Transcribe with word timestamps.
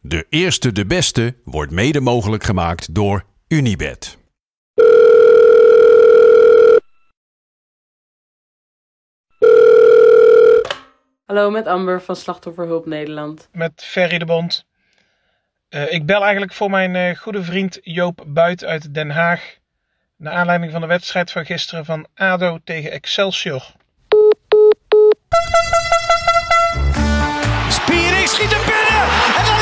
De 0.00 0.26
eerste, 0.28 0.72
de 0.72 0.86
beste 0.86 1.34
wordt 1.44 1.72
mede 1.72 2.00
mogelijk 2.00 2.44
gemaakt 2.44 2.94
door 2.94 3.24
Unibed. 3.48 4.18
Hallo, 11.24 11.50
met 11.50 11.66
Amber 11.66 12.02
van 12.02 12.16
Slachtofferhulp 12.16 12.86
Nederland. 12.86 13.48
met 13.52 13.84
Ferry 13.84 14.18
de 14.18 14.24
Bond. 14.24 14.66
Eh, 15.68 15.92
ik 15.92 16.06
bel 16.06 16.22
eigenlijk 16.22 16.52
voor 16.52 16.70
mijn 16.70 16.96
eh, 16.96 17.16
goede 17.16 17.42
vriend 17.42 17.78
Joop 17.82 18.24
Buit 18.26 18.64
uit 18.64 18.94
Den 18.94 19.10
Haag. 19.10 19.56
Naar 20.16 20.32
aanleiding 20.32 20.72
van 20.72 20.80
de 20.80 20.86
wedstrijd 20.86 21.30
van 21.30 21.44
gisteren 21.44 21.84
van 21.84 22.06
ADO 22.14 22.58
tegen 22.64 22.90
Excelsior. 22.90 23.62
Spiering 27.68 28.28
schiet 28.28 28.50
hem 28.50 28.66
binnen. 28.66 29.02
En 29.36 29.44
dan 29.44 29.57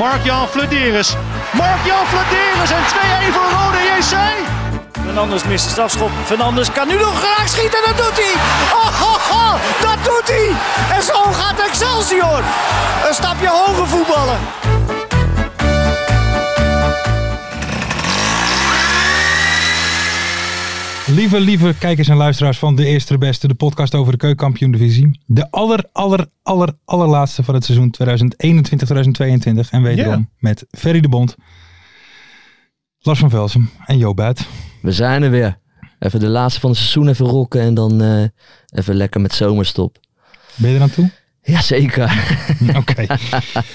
Mark-Jan 0.00 0.48
Flederis. 0.48 1.16
Mark-Jan 1.52 2.06
Flederis 2.06 2.70
en 2.70 2.82
2-1 2.82 3.32
voor 3.32 3.50
Rode 3.58 3.78
JC. 3.78 4.16
Fernandes 5.04 5.44
mist 5.44 5.64
de 5.64 5.70
strafschop. 5.70 6.10
Fernandes 6.24 6.72
kan 6.72 6.88
nu 6.88 6.94
nog 6.98 7.18
graag 7.18 7.48
schieten. 7.48 7.78
Dat 7.86 7.96
doet 7.96 8.16
hij. 8.16 8.34
Oh, 8.72 9.32
oh, 9.32 9.54
dat 9.80 10.04
doet 10.04 10.28
hij. 10.28 10.50
En 10.96 11.02
zo 11.02 11.22
gaat 11.32 11.60
Excelsior. 11.68 12.42
Een 13.08 13.14
stapje 13.14 13.48
hoger 13.48 13.86
voetballen. 13.86 14.38
Lieve, 21.20 21.40
lieve 21.40 21.74
kijkers 21.78 22.08
en 22.08 22.16
luisteraars 22.16 22.58
van 22.58 22.76
De 22.76 22.84
Eerste 22.86 23.12
de 23.12 23.18
Beste, 23.18 23.48
de 23.48 23.54
podcast 23.54 23.94
over 23.94 24.12
de 24.12 24.18
keukenkampioen-divisie. 24.18 25.20
De 25.26 25.50
aller, 25.50 25.84
aller, 25.92 26.26
aller, 26.42 26.72
allerlaatste 26.84 27.42
van 27.42 27.54
het 27.54 27.64
seizoen 27.64 27.94
2021-2022. 29.66 29.70
En 29.70 29.82
wederom 29.82 30.12
Ja. 30.12 30.28
met 30.38 30.66
Ferry 30.70 31.00
de 31.00 31.08
Bond, 31.08 31.36
Lars 32.98 33.18
van 33.18 33.30
Velsen 33.30 33.70
en 33.86 33.98
Jo 33.98 34.14
Buit. 34.14 34.46
We 34.82 34.92
zijn 34.92 35.22
er 35.22 35.30
weer. 35.30 35.58
Even 35.98 36.20
de 36.20 36.28
laatste 36.28 36.60
van 36.60 36.70
het 36.70 36.78
seizoen 36.78 37.08
even 37.08 37.26
rocken 37.26 37.60
en 37.60 37.74
dan 37.74 38.02
eh, 38.02 38.24
even 38.78 38.94
lekker 38.94 39.20
met 39.20 39.32
zomerstop. 39.34 39.98
Ben 40.54 40.70
je 40.70 40.76
er 40.76 40.82
aan 40.82 40.90
toe? 40.90 41.10
Jazeker. 41.42 42.36
Oké. 42.76 43.06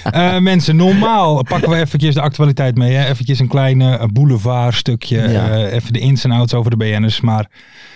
Eh, 0.02 0.38
mensen, 0.38 0.76
normaal 0.76 1.42
pakken 1.42 1.70
we 1.70 1.76
eventjes 1.76 2.14
de 2.14 2.20
actualiteit 2.20 2.76
mee. 2.76 2.94
Hè? 2.94 3.06
Eventjes 3.08 3.38
een 3.38 3.48
kleine 3.48 4.08
boulevard 4.12 4.74
stukje. 4.74 5.28
Ja. 5.28 5.56
even 5.66 5.92
de 5.92 5.98
ins 5.98 6.24
en 6.24 6.30
outs 6.30 6.54
over 6.54 6.70
de 6.70 6.76
BN'ers. 6.76 7.20
Maar 7.20 7.50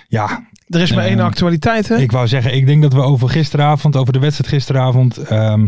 ja, 0.09 0.49
Er 0.69 0.81
is 0.81 0.93
maar 0.93 1.05
Eh, 1.05 1.11
één 1.11 1.21
actualiteit, 1.21 1.89
hè? 1.89 1.97
ik 1.97 2.13
wou 2.13 2.29
zeggen, 2.29 2.55
ik 2.55 2.67
denk 2.67 2.83
dat 2.83 2.93
we 2.93 3.01
over 3.01 3.29
gisteravond, 3.29 3.97
over 3.97 4.13
de 4.13 4.19
wedstrijd 4.19 4.51
gisteravond, 4.53 5.17
ehm, 5.17 5.65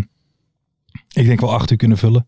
ik 1.13 1.27
denk 1.27 1.41
wel 1.41 1.55
acht 1.55 1.71
uur 1.71 1.77
kunnen 1.77 1.99
vullen. 1.99 2.27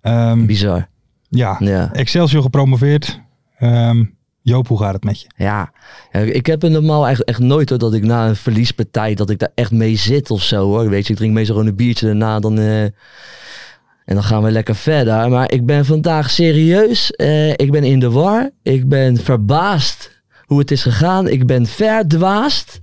Ehm, 0.00 0.46
Bizar. 0.46 0.88
ja, 1.28 1.56
Ja. 1.58 1.92
Excelsior 1.92 2.42
gepromoveerd. 2.42 3.20
Ehm, 3.58 4.04
Joop, 4.42 4.68
hoe 4.68 4.78
gaat 4.78 4.94
het 4.94 5.04
met 5.04 5.20
je? 5.20 5.26
Ja, 5.36 5.72
ik 6.12 6.46
heb 6.46 6.62
het 6.62 6.72
normaal 6.72 7.08
echt, 7.08 7.24
echt 7.24 7.38
nooit 7.38 7.68
hoor, 7.68 7.78
dat 7.78 7.94
ik 7.94 8.02
na 8.02 8.28
een 8.28 8.36
verliespartij, 8.36 9.14
dat 9.14 9.30
ik 9.30 9.38
daar 9.38 9.52
echt 9.54 9.70
mee 9.70 9.96
zit 9.96 10.30
of 10.30 10.42
zo 10.42 10.64
hoor. 10.64 10.88
Weet 10.88 11.06
je, 11.06 11.12
ik 11.12 11.18
drink 11.18 11.34
meestal 11.34 11.54
gewoon 11.54 11.70
een 11.70 11.76
biertje 11.76 12.06
daarna 12.06 12.40
dan, 12.40 12.58
eh, 12.58 12.82
en 12.82 14.16
dan 14.16 14.22
gaan 14.22 14.42
we 14.42 14.50
lekker 14.50 14.74
verder. 14.74 15.30
Maar 15.30 15.52
ik 15.52 15.66
ben 15.66 15.84
vandaag 15.84 16.30
serieus, 16.30 17.10
eh, 17.10 17.48
ik 17.50 17.70
ben 17.70 17.84
in 17.84 17.98
de 17.98 18.10
war, 18.10 18.50
ik 18.62 18.88
ben 18.88 19.16
verbaasd 19.16 20.20
hoe 20.50 20.58
het 20.58 20.70
is 20.70 20.82
gegaan. 20.82 21.28
Ik 21.28 21.46
ben 21.46 21.66
verdwaasd. 21.66 22.80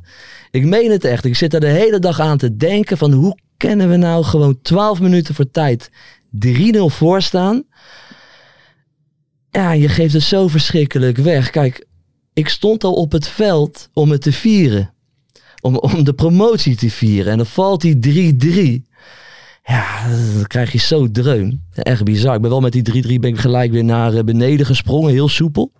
Ik 0.52 0.66
meen 0.66 0.92
het 0.92 1.04
echt. 1.04 1.26
Ik 1.26 1.36
zit 1.36 1.54
er 1.54 1.60
de 1.60 1.68
hele 1.68 2.00
dag 2.00 2.20
aan 2.20 2.38
te 2.38 2.56
denken 2.56 2.98
van 2.98 3.12
hoe 3.12 3.38
kunnen 3.58 3.90
we 3.90 3.96
nou 3.96 4.24
gewoon 4.24 4.62
12 4.62 5.00
minuten 5.00 5.36
voor 5.36 5.52
tijd 5.52 5.92
3-0 6.30 6.90
voorstaan. 6.90 7.64
Ja, 9.50 9.72
je 9.72 9.90
geeft 9.90 10.14
het 10.14 10.24
zo 10.24 10.48
verschrikkelijk 10.48 11.18
weg. 11.18 11.50
Kijk, 11.50 11.86
ik 12.34 12.50
stond 12.50 12.84
al 12.84 12.94
op 12.94 13.12
het 13.12 13.28
veld 13.28 13.90
om 13.94 14.12
het 14.12 14.22
te 14.22 14.32
vieren. 14.32 14.94
Om, 15.62 15.78
om 15.78 16.04
de 16.04 16.14
promotie 16.14 16.76
te 16.76 16.90
vieren. 16.90 17.32
En 17.32 17.38
dan 17.38 17.46
valt 17.46 17.82
die 17.82 18.36
3-3. 18.84 18.88
Ja, 19.64 20.08
dan 20.34 20.48
krijg 20.48 20.72
je 20.72 20.78
zo 20.78 21.12
dreun. 21.12 21.67
Echt 21.78 22.04
bizar. 22.04 22.36
Ik 22.36 22.42
ben 22.42 22.50
wel 22.50 22.60
met 22.60 22.72
die 22.72 23.04
3-3 23.18 23.20
ben 23.20 23.30
ik 23.30 23.38
gelijk 23.40 23.72
weer 23.72 23.84
naar 23.84 24.14
eh, 24.14 24.24
beneden 24.24 24.66
gesprongen. 24.66 25.12
Heel 25.12 25.28
soepel. 25.30 25.72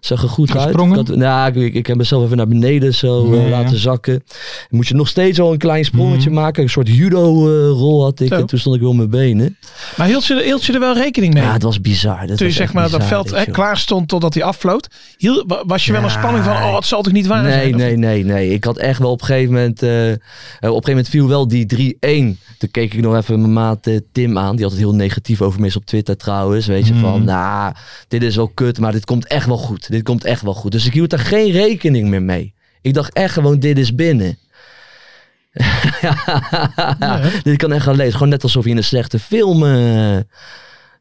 Zag 0.00 0.22
er 0.22 0.28
goed 0.28 0.50
Gesprongen? 0.50 0.96
uit. 0.98 1.08
Ik, 1.08 1.14
had, 1.14 1.16
nou, 1.16 1.64
ik, 1.64 1.74
ik 1.74 1.86
heb 1.86 1.96
mezelf 1.96 2.24
even 2.24 2.36
naar 2.36 2.48
beneden 2.48 2.94
zo 2.94 3.32
eh, 3.32 3.42
ja. 3.42 3.48
laten 3.48 3.78
zakken. 3.78 4.22
Dan 4.26 4.66
moet 4.70 4.88
je 4.88 4.94
nog 4.94 5.08
steeds 5.08 5.38
wel 5.38 5.52
een 5.52 5.58
klein 5.58 5.84
sprongetje 5.84 6.30
Mhm. 6.30 6.38
maken. 6.38 6.62
Een 6.62 6.68
soort 6.70 6.88
judo-rol 6.88 8.02
had 8.02 8.20
ik. 8.20 8.28
Zo. 8.28 8.34
En 8.34 8.46
toen 8.46 8.58
stond 8.58 8.74
ik 8.74 8.80
weer 8.80 8.90
op 8.90 8.96
mijn 8.96 9.10
benen. 9.10 9.56
Maar 9.96 10.06
hield 10.06 10.26
je, 10.26 10.34
er- 10.34 10.42
hield 10.44 10.64
je 10.64 10.72
er 10.72 10.80
wel 10.80 10.94
rekening 10.94 11.34
mee? 11.34 11.42
Ja, 11.42 11.52
het 11.52 11.62
was 11.62 11.80
bizar. 11.80 12.26
Dat 12.26 12.36
Toen 12.36 12.46
je 12.46 12.52
zeg 12.52 12.72
maar 12.72 12.90
dat 12.90 13.04
veld 13.04 13.30
hè, 13.30 13.36
wel. 13.36 13.44
klaar 13.54 13.76
stond 13.78 14.08
totdat 14.08 14.34
hij 14.34 14.42
afvloot. 14.42 14.88
Was 15.66 15.86
je 15.86 15.92
wel 15.92 16.02
een 16.02 16.10
spanning 16.10 16.44
van, 16.44 16.52
oh, 16.56 16.74
het 16.74 16.84
zal 16.86 17.02
toch 17.02 17.12
niet 17.12 17.26
waar 17.26 17.42
Nee, 17.42 17.52
zijn? 17.52 17.76
Nee, 17.76 17.96
nee, 17.96 18.24
nee. 18.24 18.50
Ik 18.52 18.64
had 18.64 18.76
echt 18.76 18.98
wel 18.98 19.10
op 19.10 19.20
een 19.20 19.26
gegeven 19.26 19.52
moment... 19.52 19.82
eh, 19.82 20.10
eh, 20.10 20.16
op 20.16 20.20
een 20.60 20.68
gegeven 20.68 20.90
moment 20.90 21.08
viel 21.08 21.28
wel 21.28 21.48
die 21.48 21.66
3-1. 21.66 22.38
Toen 22.58 22.70
keek 22.70 22.94
ik 22.94 23.00
nog 23.00 23.16
even 23.16 23.40
mijn 23.40 23.52
maat 23.52 23.86
eh, 23.86 23.96
Tim 24.12 24.38
aan. 24.38 24.54
Die 24.56 24.62
had 24.64 24.72
het 24.72 24.80
heel 24.80 24.94
negatief 24.94 25.39
over 25.42 25.60
me 25.60 25.72
op 25.76 25.84
Twitter 25.84 26.16
trouwens. 26.16 26.66
Weet 26.66 26.86
je, 26.86 26.92
Mhm. 26.92 27.02
van... 27.02 27.24
Nou, 27.24 27.74
dit 28.08 28.22
is 28.22 28.36
wel 28.36 28.48
kut, 28.48 28.78
maar 28.78 28.92
dit 28.92 29.04
komt 29.04 29.26
echt 29.26 29.46
wel 29.46 29.56
goed. 29.58 29.90
Dit 29.90 30.02
komt 30.02 30.24
echt 30.24 30.42
wel 30.42 30.54
goed. 30.54 30.72
Dus 30.72 30.86
ik 30.86 30.92
hield 30.92 31.10
daar 31.10 31.18
geen 31.18 31.50
rekening 31.50 32.08
meer 32.08 32.22
mee. 32.22 32.54
Ik 32.82 32.94
dacht 32.94 33.12
echt 33.12 33.32
gewoon, 33.32 33.58
dit 33.58 33.78
is 33.78 33.94
binnen. 33.94 34.38
Dit 37.42 37.56
kan 37.56 37.72
echt 37.72 37.84
gaan 37.84 37.96
lezen. 37.96 38.12
Gewoon 38.12 38.28
net 38.28 38.42
alsof 38.42 38.64
je 38.64 38.70
in 38.70 38.76
een 38.76 38.84
slechte 38.84 39.18
film 39.18 39.64
eh, 39.64 40.16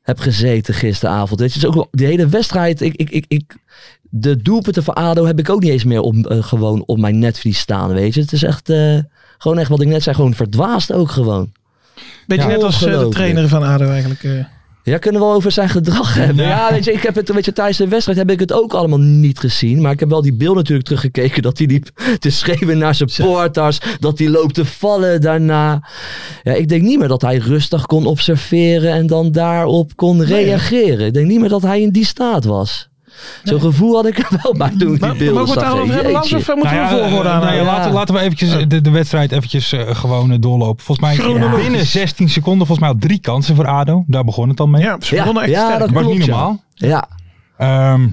hebt 0.01 0.21
gezeten 0.21 0.73
gisteravond. 0.73 1.39
Weet 1.39 1.53
je, 1.53 1.59
is 1.59 1.65
ook 1.65 1.73
wel, 1.73 1.87
die 1.91 2.05
hele 2.07 2.27
wedstrijd. 2.27 2.81
Ik, 2.81 2.93
ik, 2.95 3.09
ik, 3.09 3.25
ik, 3.27 3.57
de 4.01 4.37
doelpunten 4.37 4.83
van 4.83 4.93
ADO 4.93 5.25
heb 5.25 5.39
ik 5.39 5.49
ook 5.49 5.61
niet 5.61 5.71
eens 5.71 5.83
meer 5.83 6.01
op, 6.01 6.15
eh, 6.15 6.43
gewoon 6.43 6.83
op 6.85 6.97
mijn 6.97 7.19
netvlies 7.19 7.59
staan. 7.59 7.93
Weet 7.93 8.13
je, 8.13 8.21
het 8.21 8.31
is 8.33 8.43
echt 8.43 8.69
eh, 8.69 8.97
gewoon 9.37 9.59
echt 9.59 9.69
wat 9.69 9.81
ik 9.81 9.87
net 9.87 10.03
zei. 10.03 10.15
Gewoon 10.15 10.33
verdwaasd 10.33 10.91
ook 10.93 11.11
gewoon. 11.11 11.51
Beetje 12.27 12.47
Ja, 12.49 12.49
net 12.55 12.63
als 12.63 12.85
eh, 12.85 12.99
de 12.99 13.09
trainer 13.09 13.47
van 13.47 13.63
ADO 13.63 13.85
eigenlijk. 13.89 14.23
eh. 14.23 14.31
Ja, 14.83 14.97
kunnen 14.97 15.21
we 15.21 15.27
wel 15.27 15.35
over 15.35 15.51
zijn 15.51 15.69
gedrag 15.69 16.13
hebben. 16.15 16.45
Ja. 16.45 16.49
Ja, 16.49 16.71
weet 16.71 16.85
je, 16.85 16.93
ik 16.93 17.03
heb 17.03 17.15
het, 17.15 17.33
weet 17.33 17.45
je, 17.45 17.53
tijdens 17.53 17.77
de 17.77 17.87
wedstrijd 17.87 18.17
heb 18.17 18.29
ik 18.31 18.39
het 18.39 18.53
ook 18.53 18.73
allemaal 18.73 18.99
niet 18.99 19.39
gezien. 19.39 19.81
Maar 19.81 19.91
ik 19.91 19.99
heb 19.99 20.09
wel 20.09 20.21
die 20.21 20.33
beeld 20.33 20.55
natuurlijk 20.55 20.87
teruggekeken. 20.87 21.41
Dat 21.41 21.57
hij 21.57 21.67
liep 21.67 21.89
te 22.19 22.29
schreeuwen 22.29 22.77
naar 22.77 22.95
zijn 22.95 23.09
supporters. 23.09 23.79
Dat 23.99 24.19
hij 24.19 24.29
loopt 24.29 24.53
te 24.53 24.65
vallen 24.65 25.21
daarna. 25.21 25.87
Ja, 26.43 26.53
ik 26.53 26.67
denk 26.69 26.81
niet 26.81 26.99
meer 26.99 27.07
dat 27.07 27.21
hij 27.21 27.37
rustig 27.37 27.85
kon 27.85 28.05
observeren. 28.05 28.91
En 28.93 29.07
dan 29.07 29.31
daarop 29.31 29.95
kon 29.95 30.23
reageren. 30.23 31.05
Ik 31.05 31.13
denk 31.13 31.27
niet 31.27 31.39
meer 31.39 31.49
dat 31.49 31.61
hij 31.61 31.81
in 31.81 31.91
die 31.91 32.05
staat 32.05 32.45
was. 32.45 32.89
Zo'n 33.43 33.61
gevoel 33.61 33.95
had 33.95 34.05
ik 34.05 34.17
er 34.17 34.39
wel 34.43 34.53
bij 34.57 34.69
toen 34.69 34.93
ik 34.93 34.99
die 34.99 34.99
Maar, 34.99 35.15
beelden 35.17 35.39
het 35.43 35.49
zag. 35.53 35.63
daarover 35.63 35.93
hebben, 35.93 36.11
Lars? 36.11 36.29
Jeetje. 36.29 36.37
Of 36.37 36.49
eh, 36.49 36.55
moeten 36.55 36.75
Nou 36.75 36.89
we 36.89 36.95
ja, 36.95 37.01
volgorde 37.07 37.29
eh, 37.29 37.35
aan? 37.35 37.41
nou 37.41 37.53
ja, 37.53 37.59
Ja. 37.61 37.65
laten, 37.65 37.91
laten 37.91 38.13
we 38.15 38.21
eventjes 38.21 38.67
de, 38.67 38.81
de 38.81 38.89
wedstrijd 38.89 39.31
eventjes 39.31 39.71
eh, 39.71 39.95
gewoon 39.95 40.31
eh, 40.31 40.37
doorlopen. 40.39 40.83
Volgens 40.85 41.17
mij 41.17 41.35
binnen 41.61 41.85
16 41.85 42.29
seconden, 42.29 42.67
volgens 42.67 42.87
mij 42.87 42.95
al 42.95 43.07
drie 43.07 43.19
kansen 43.19 43.55
voor 43.55 43.67
ADO. 43.67 44.03
Daar 44.07 44.23
begon 44.23 44.49
het 44.49 44.59
al 44.59 44.67
mee. 44.67 44.81
ja, 44.81 44.97
ze 44.99 45.15
Ja, 45.15 45.21
begonnen 45.21 45.43
echt 45.43 45.51
ja, 45.51 45.65
sterk. 45.65 45.79
dat 45.79 45.89
was 45.89 46.03
niet 46.03 46.11
klopt, 46.11 46.25
ja. 46.25 46.31
normaal. 46.35 46.63
Ja, 46.73 47.07
Ehm, 47.57 48.07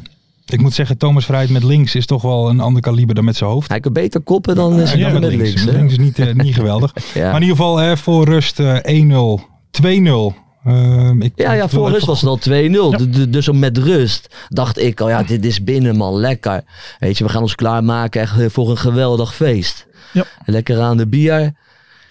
ik 0.46 0.60
moet 0.60 0.74
zeggen, 0.74 0.98
Thomas 0.98 1.24
Vrijt 1.24 1.50
met 1.50 1.62
links 1.62 1.94
is 1.94 2.06
toch 2.06 2.22
wel 2.22 2.48
een 2.48 2.60
ander 2.60 2.82
kaliber 2.82 3.14
dan 3.14 3.24
met 3.24 3.36
zijn 3.36 3.50
hoofd. 3.50 3.68
hij 3.68 3.80
kan 3.80 3.92
beter 3.92 4.20
koppen 4.20 4.54
dan 4.54 4.80
eh, 4.80 4.90
dan 4.90 5.00
met 5.12 5.20
met 5.20 5.30
links. 5.34 5.64
links. 5.64 5.92
Is 5.92 5.98
niet, 5.98 6.18
eh, 6.18 6.34
niet 6.34 6.54
geweldig. 6.60 6.92
Ja. 7.14 7.24
Maar 7.26 7.34
in 7.36 7.40
ieder 7.42 7.56
geval 7.56 7.76
hè, 7.76 7.96
voor 7.96 8.24
rust 8.24 8.60
eh, 8.60 8.76
1-0, 8.84 9.40
2-0. 9.82 10.34
Ehm, 10.66 11.22
ik 11.22 11.32
Ja, 11.36 11.52
ja, 11.52 11.68
voor 11.68 11.90
rust 11.90 12.06
was 12.06 12.20
het 12.20 12.30
al 12.30 12.36
2-0. 12.38 12.90
D- 12.90 13.12
d- 13.12 13.32
Dus 13.32 13.50
met 13.50 13.78
rust 13.78 14.34
dacht 14.48 14.78
ik 14.78 15.00
al, 15.00 15.08
ja, 15.08 15.22
dit 15.22 15.44
is 15.44 15.64
binnen 15.64 15.96
man, 15.96 16.14
lekker. 16.14 16.62
Weet 16.98 17.18
je, 17.18 17.24
we 17.24 17.30
gaan 17.30 17.42
ons 17.42 17.54
klaarmaken 17.54 18.20
echt 18.20 18.38
eh, 18.40 18.46
voor 18.50 18.70
een 18.70 18.78
geweldig 18.78 19.34
feest. 19.34 19.86
Ja. 20.12 20.24
Lekker 20.44 20.80
aan 20.80 20.96
de 20.96 21.06
bier. 21.06 21.52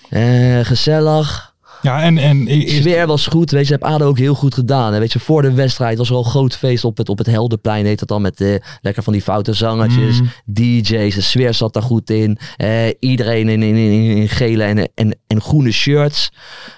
Eh, 0.10 0.60
gezellig. 0.62 1.54
Ja, 1.86 2.02
en, 2.02 2.18
en 2.18 2.48
eerst- 2.48 2.76
sfeer 2.76 3.08
was 3.08 3.28
goed. 3.28 3.52
Weet 3.52 3.68
je, 3.68 3.74
heb 3.74 3.84
ADO 3.84 4.06
ook 4.06 4.18
heel 4.18 4.34
goed 4.36 4.54
gedaan. 4.54 4.94
En 4.94 5.00
weet 5.00 5.14
je, 5.14 5.20
voor 5.20 5.42
de 5.42 5.54
wedstrijd 5.54 5.98
was 5.98 6.10
er 6.10 6.16
al 6.16 6.24
een 6.24 6.30
groot 6.30 6.56
feest 6.56 6.84
op 6.84 6.98
het, 6.98 7.10
op 7.10 7.18
het 7.18 7.28
Heldenplein. 7.28 7.86
Heet 7.86 8.00
dat 8.00 8.08
dan 8.08 8.22
met 8.22 8.42
eh, 8.42 8.56
lekker 8.82 9.04
van 9.04 9.14
die 9.14 9.22
foute 9.22 9.54
zangertjes, 9.54 10.20
Mm. 10.22 10.30
DJ's. 10.46 11.16
De 11.16 11.22
sfeer 11.22 11.54
zat 11.54 11.74
daar 11.74 11.84
goed 11.84 12.10
in. 12.10 12.38
Eh, 12.58 12.88
iedereen 13.00 13.50
in, 13.50 13.64
in, 13.64 13.76
in, 13.76 14.18
in 14.18 14.30
gele 14.30 14.64
en, 14.64 14.90
en, 14.96 15.18
en 15.28 15.42
groene 15.42 15.72
shirts. 15.72 16.32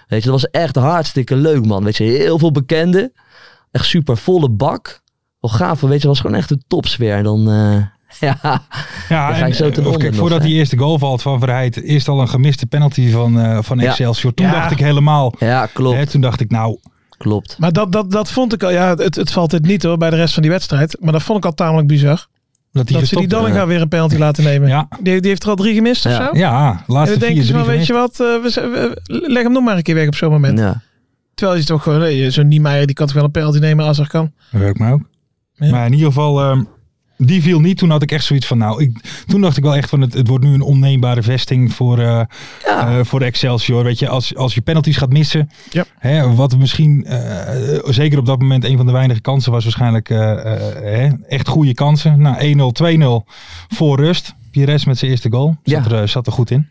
Weet 0.07 0.24
je, 0.24 0.30
dat 0.30 0.42
was 0.42 0.50
echt 0.62 0.75
hartstikke 0.75 1.36
leuk, 1.36 1.65
man. 1.65 1.83
Weet 1.83 1.98
je, 1.98 2.04
heel 2.04 2.39
veel 2.39 2.51
bekenden. 2.51 3.12
Echt 3.71 3.86
super 3.86 4.18
volle 4.18 4.50
bak. 4.50 5.01
Wel 5.39 5.51
gaaf, 5.51 5.81
weet 5.81 6.01
je, 6.01 6.07
was 6.07 6.19
gewoon 6.19 6.38
echt 6.38 6.51
een 6.51 6.63
topsfeer. 6.68 7.15
En 7.15 7.24
dan, 7.24 7.50
eh, 7.51 7.75
ja, 8.19 8.62
Ja, 9.09 9.45
ik 9.45 9.54
zo 9.54 9.69
ten 9.69 9.80
of 9.81 9.86
onder 9.86 10.01
kijk, 10.01 10.15
voordat 10.15 10.42
die 10.42 10.54
eerste 10.54 10.77
goal 10.77 11.00
valt 11.00 11.21
van 11.21 11.39
Verheid, 11.39 11.81
eerst 11.83 12.07
al 12.07 12.21
een 12.21 12.30
gemiste 12.30 12.65
penalty 12.65 13.12
van, 13.12 13.39
eh, 13.39 13.57
van 13.62 13.80
Ja. 13.80 13.88
Excelsior. 13.89 14.33
Toen 14.33 14.45
Ja. 14.45 14.51
dacht 14.51 14.71
ik 14.71 14.80
helemaal, 14.80 15.33
ja, 15.39 15.65
klopt, 15.74 15.98
hè, 15.98 16.06
toen 16.07 16.21
dacht 16.21 16.39
ik 16.39 16.51
nou, 16.51 16.77
klopt. 17.18 17.56
Maar 17.59 17.71
dat, 17.74 17.92
dat, 17.92 18.12
dat 18.12 18.31
vond 18.31 18.54
ik 18.54 18.63
al, 18.63 18.71
ja, 18.71 18.95
het, 18.95 19.15
het 19.15 19.31
valt 19.31 19.51
dit 19.51 19.65
niet 19.65 19.83
hoor 19.83 19.98
bij 19.98 20.09
de 20.09 20.15
rest 20.15 20.33
van 20.33 20.42
die 20.42 20.51
wedstrijd. 20.51 20.98
Maar 21.00 21.12
dat 21.12 21.24
vond 21.24 21.38
ik 21.38 21.45
al 21.45 21.54
tamelijk 21.54 21.88
bizar. 21.88 22.27
dat 22.71 22.88
die 22.88 22.98
dat 22.98 23.07
ze 23.07 23.15
die 23.15 23.27
Dallinga 23.27 23.68
weer 23.68 23.81
een 23.81 23.88
penalty 23.88 24.18
laten 24.25 24.44
nemen. 24.44 24.68
Ja, 24.69 24.88
Die, 25.01 25.19
die 25.21 25.30
heeft 25.30 25.44
er 25.44 25.50
al 25.50 25.56
drie 25.56 25.74
gemist 25.74 26.06
of 26.06 26.12
Ja. 26.12 26.18
zo. 26.25 26.38
ja, 26.38 26.69
En 26.69 26.94
laatste 26.94 26.94
dan 26.94 27.04
vier, 27.06 27.19
denken 27.19 27.44
ze 27.44 27.54
van, 27.54 27.65
weet 27.65 27.86
je 27.86 27.94
wat, 27.94 28.12
eh, 28.12 28.18
we, 28.18 28.51
we- 28.54 29.01
leg 29.31 29.44
hem 29.44 29.51
nog 29.51 29.63
maar 29.63 29.77
een 29.77 29.83
keer 29.83 29.95
weg 29.95 30.07
op 30.07 30.15
zo'n 30.15 30.31
moment. 30.31 30.59
Ja. 30.59 30.81
Terwijl 31.36 31.59
je 31.59 31.65
toch 31.65 31.83
gewoon, 31.83 32.00
nee, 32.00 32.31
zo'n 32.31 32.48
Niemeyer 32.48 32.86
die 32.86 32.95
kan 32.95 33.06
toch 33.06 33.15
wel 33.15 33.24
een 33.24 33.31
penalty 33.31 33.59
nemen 33.59 33.86
als 33.86 34.00
er 34.00 34.07
kan. 34.07 34.31
Dat 34.51 34.62
werkt 34.62 34.80
me 34.80 34.92
ook. 34.92 35.01
Ja. 35.54 35.69
Maar 35.71 35.86
in 35.86 35.92
ieder 35.94 36.07
geval, 36.07 36.42
ehm, 36.42 36.63
die 37.18 37.42
viel 37.42 37.60
niet. 37.60 37.78
Toen 37.78 37.90
had 37.90 38.02
ik 38.02 38.12
echt 38.12 38.25
zoiets 38.25 38.46
van, 38.48 38.58
nou, 38.58 38.81
ik, 38.81 39.24
toen 39.28 39.42
dacht 39.42 39.58
ik 39.58 39.64
wel 39.64 39.75
echt 39.75 39.90
van, 39.90 40.02
het, 40.02 40.14
het 40.14 40.28
wordt 40.28 40.44
nu 40.46 40.54
een 40.54 40.62
onneembare 40.62 41.22
vesting 41.24 41.74
voor, 41.74 42.00
eh, 42.00 42.22
Ja. 42.66 42.88
eh, 42.88 43.06
voor 43.06 43.22
Excelsior. 43.22 43.84
Weet 43.84 44.00
je, 44.00 44.08
als, 44.10 44.36
als 44.36 44.54
je 44.54 44.62
penalties 44.62 44.98
gaat 44.98 45.12
missen, 45.14 45.50
Ja. 45.69 45.86
hè, 46.00 46.34
wat 46.36 46.58
misschien, 46.58 47.06
eh, 47.06 47.80
zeker 47.86 48.19
op 48.19 48.25
dat 48.25 48.40
moment, 48.40 48.64
een 48.64 48.78
van 48.78 48.86
de 48.86 48.92
weinige 48.92 49.22
kansen 49.22 49.52
was 49.52 49.64
waarschijnlijk 49.64 50.10
eh, 50.10 50.31
eh, 50.31 50.62
hè, 50.84 51.10
echt 51.28 51.48
goede 51.48 51.74
kansen. 51.74 52.22
Nou, 52.22 52.38
1-0, 52.40 52.72
2-0 52.72 53.25
voor 53.68 54.00
rust. 54.00 54.34
Pires 54.52 54.86
met 54.86 54.98
zijn 54.98 55.12
eerste 55.12 55.31
goal. 55.31 55.58
Zat, 55.64 55.86
Ja. 55.86 55.92
er, 55.98 56.08
zat 56.08 56.25
er 56.28 56.34
goed 56.34 56.52
in. 56.52 56.68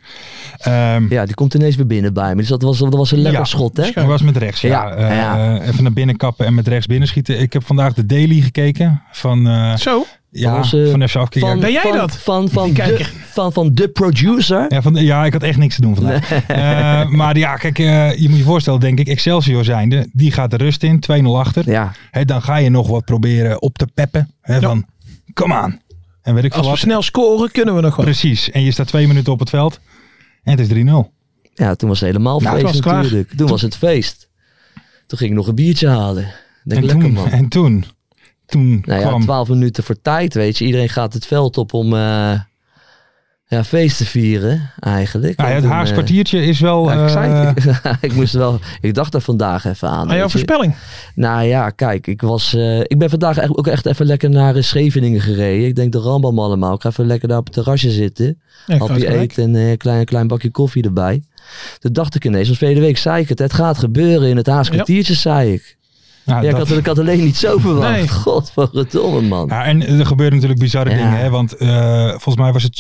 Ehm, 0.59 1.13
ja, 1.13 1.25
die 1.25 1.35
komt 1.35 1.55
ineens 1.55 1.77
weer 1.77 1.87
binnen 1.87 2.15
bij 2.15 2.31
me. 2.35 2.41
Dus 2.41 2.49
dat 2.49 2.63
was, 2.63 2.79
dat 2.79 2.95
was 2.95 3.11
een 3.13 3.19
lekker 3.19 3.41
Ja. 3.41 3.47
schot, 3.47 3.77
hè? 3.77 3.91
Dat 3.95 4.05
was 4.07 4.23
met 4.23 4.37
rechts, 4.37 4.61
ja. 4.61 4.91
Eh, 4.95 5.69
even 5.69 5.83
naar 5.83 5.93
binnen 5.93 6.17
kappen 6.17 6.47
en 6.47 6.55
met 6.55 6.69
rechts 6.69 6.87
binnenschieten. 6.87 7.41
Ik 7.41 7.53
heb 7.53 7.65
vandaag 7.67 7.95
de 7.95 8.07
daily 8.07 8.41
gekeken 8.41 9.03
van, 9.13 9.47
eh, 9.49 9.77
Zo, 9.77 10.05
ja, 10.31 10.57
onze- 10.57 10.89
van 10.91 11.09
FC 11.09 11.17
Afkikker. 11.17 11.59
Ben 11.59 11.73
jij 11.73 11.83
van, 11.83 11.93
dat? 11.97 12.17
Van, 12.17 12.49
van, 12.51 12.73
de, 12.73 13.07
van, 13.33 13.53
van 13.53 13.75
de 13.75 13.89
producer. 13.89 14.67
Ja, 14.69 14.83
van, 14.83 14.95
ja, 14.95 15.25
ik 15.25 15.33
had 15.33 15.43
echt 15.43 15.59
niks 15.59 15.75
te 15.75 15.81
doen 15.81 15.95
vandaag. 15.95 16.31
Eh, 16.47 17.09
maar 17.09 17.39
ja, 17.39 17.57
kijk, 17.57 17.79
eh, 17.79 18.17
je 18.19 18.29
moet 18.29 18.39
je 18.39 18.45
voorstellen, 18.45 18.81
denk 18.81 18.99
ik, 18.99 19.09
Excelsior 19.09 19.65
zijnde, 19.65 20.09
die 20.13 20.33
gaat 20.33 20.51
de 20.51 20.57
rust 20.57 20.83
in, 20.83 21.01
2-0 21.01 21.39
achter. 21.39 21.71
Ja, 21.71 21.93
Hè, 22.11 22.25
dan 22.25 22.43
ga 22.43 22.57
je 22.57 22.71
nog 22.71 22.89
wat 22.89 23.05
proberen 23.05 23.63
op 23.63 23.79
te 23.79 23.87
peppen. 23.95 24.31
Hè, 24.41 24.61
Van, 24.61 24.87
kom 25.33 25.53
aan. 25.53 25.81
En 26.23 26.35
weet 26.35 26.45
ik 26.45 26.51
veel 26.53 26.59
als 26.61 26.67
we 26.71 26.77
wat. 26.77 26.83
snel 26.85 27.03
scoren 27.03 27.51
kunnen 27.51 27.75
we 27.75 27.81
nog 27.81 27.97
wel. 27.97 28.05
Precies. 28.05 28.51
En 28.51 28.63
je 28.63 28.71
staat 28.71 28.87
twee 28.87 29.07
minuten 29.07 29.33
op 29.33 29.39
het 29.39 29.51
veld. 29.51 29.81
En 30.43 30.51
het 30.59 30.61
is 30.61 30.69
3-0. 30.69 31.13
ja, 31.55 31.75
toen 31.75 31.89
was 31.89 32.01
het 32.01 32.09
helemaal 32.09 32.41
Nou, 32.41 32.61
feest 32.61 32.85
natuurlijk. 32.85 33.31
Toen 33.37 33.49
was 33.49 33.63
het 33.63 33.77
feest. 33.77 34.29
Toen 35.07 35.19
ging 35.19 35.31
ik 35.31 35.37
nog 35.37 35.47
een 35.49 35.55
biertje 35.55 35.89
halen. 35.89 36.33
Denk 36.65 36.81
En 36.81 36.87
lekker 36.87 37.05
toen, 37.05 37.13
man. 37.13 37.29
en 37.31 37.49
toen, 37.49 37.85
toen 38.47 38.83
Nou 38.85 39.01
ja, 39.01 39.09
kwam... 39.09 39.21
12 39.21 39.49
minuten 39.49 39.85
voor 39.85 39.97
tijd, 40.03 40.35
weet 40.35 40.59
je. 40.59 40.65
Iedereen 40.65 40.89
gaat 40.89 41.13
het 41.13 41.27
veld 41.27 41.59
op 41.59 41.75
om 41.75 41.93
eh, 41.95 42.41
ja, 43.49 43.65
feest 43.65 43.97
te 43.97 44.05
vieren, 44.05 44.71
eigenlijk. 44.81 45.37
Nou 45.37 45.49
ja, 45.49 45.55
het 45.55 45.65
toen, 45.65 45.73
Haags 45.73 45.91
eh, 45.91 45.97
kwartiertje 45.97 46.45
is 46.45 46.61
wel... 46.61 46.91
ja, 46.91 47.03
ik, 47.05 47.09
zei 47.09 47.33
eh, 47.33 47.55
het. 47.55 47.83
ik 48.11 48.15
moest 48.15 48.33
wel, 48.33 48.59
ik 48.81 48.95
dacht 48.95 49.15
er 49.15 49.21
vandaag 49.21 49.65
even 49.65 49.89
aan. 49.89 50.09
Aan 50.09 50.15
jouw 50.17 50.25
je. 50.25 50.31
voorspelling. 50.31 50.75
Nou 51.15 51.43
ja, 51.47 51.71
kijk, 51.71 52.07
ik, 52.07 52.21
was, 52.23 52.55
ik 52.83 52.99
ben 52.99 53.11
vandaag 53.11 53.37
echt- 53.39 53.57
ook 53.57 53.67
echt 53.67 53.87
even 53.87 54.07
lekker 54.07 54.31
naar 54.31 54.63
Scheveningen 54.63 55.21
gereden. 55.21 55.67
Ik 55.67 55.75
denk 55.77 55.93
de 55.93 55.99
Rambam 55.99 56.39
allemaal. 56.39 56.75
Ik 56.75 56.81
ga 56.81 56.89
even 56.89 57.07
lekker 57.07 57.29
daar 57.29 57.39
op 57.39 57.45
het 57.45 57.55
terrasje 57.55 57.91
zitten. 57.91 58.41
Ja, 58.67 58.77
hapje 58.79 59.19
eten 59.19 59.43
en 59.45 59.55
een 59.55 59.77
klein, 59.77 60.05
klein 60.05 60.27
bakje 60.27 60.51
koffie 60.51 60.83
erbij. 60.85 61.23
Toen 61.79 61.93
dacht 61.93 62.15
ik 62.15 62.25
ineens, 62.25 62.47
want 62.47 62.59
verleden 62.59 62.83
week 62.83 62.99
zei 62.99 63.23
ik 63.23 63.29
het, 63.29 63.39
het 63.39 63.53
gaat 63.53 63.79
gebeuren 63.79 64.29
in 64.29 64.37
het 64.37 64.47
Haas 64.47 64.67
Ja. 64.69 64.73
kwartiertje, 64.75 65.15
zei 65.15 65.53
ik. 65.53 65.77
Nou, 66.27 66.43
Ja, 66.45 66.51
ik, 66.51 66.57
had, 66.57 66.71
ik 66.71 66.87
had 66.87 66.99
alleen 66.99 67.25
niet 67.25 67.37
zo 67.37 67.59
verwacht. 67.59 67.91
Nee. 67.97 68.09
Godverdomme 68.09 69.21
man. 69.21 69.47
Ja, 69.49 69.65
en 69.65 69.83
er 69.99 70.07
gebeuren 70.07 70.35
natuurlijk 70.35 70.61
bizarre 70.61 70.91
Ja. 70.91 70.97
dingen. 70.97 71.19
Hè, 71.19 71.31
want 71.31 71.57
eh, 71.57 72.09
volgens 72.09 72.37
mij 72.37 72.53
was 72.53 72.63
het... 72.63 72.79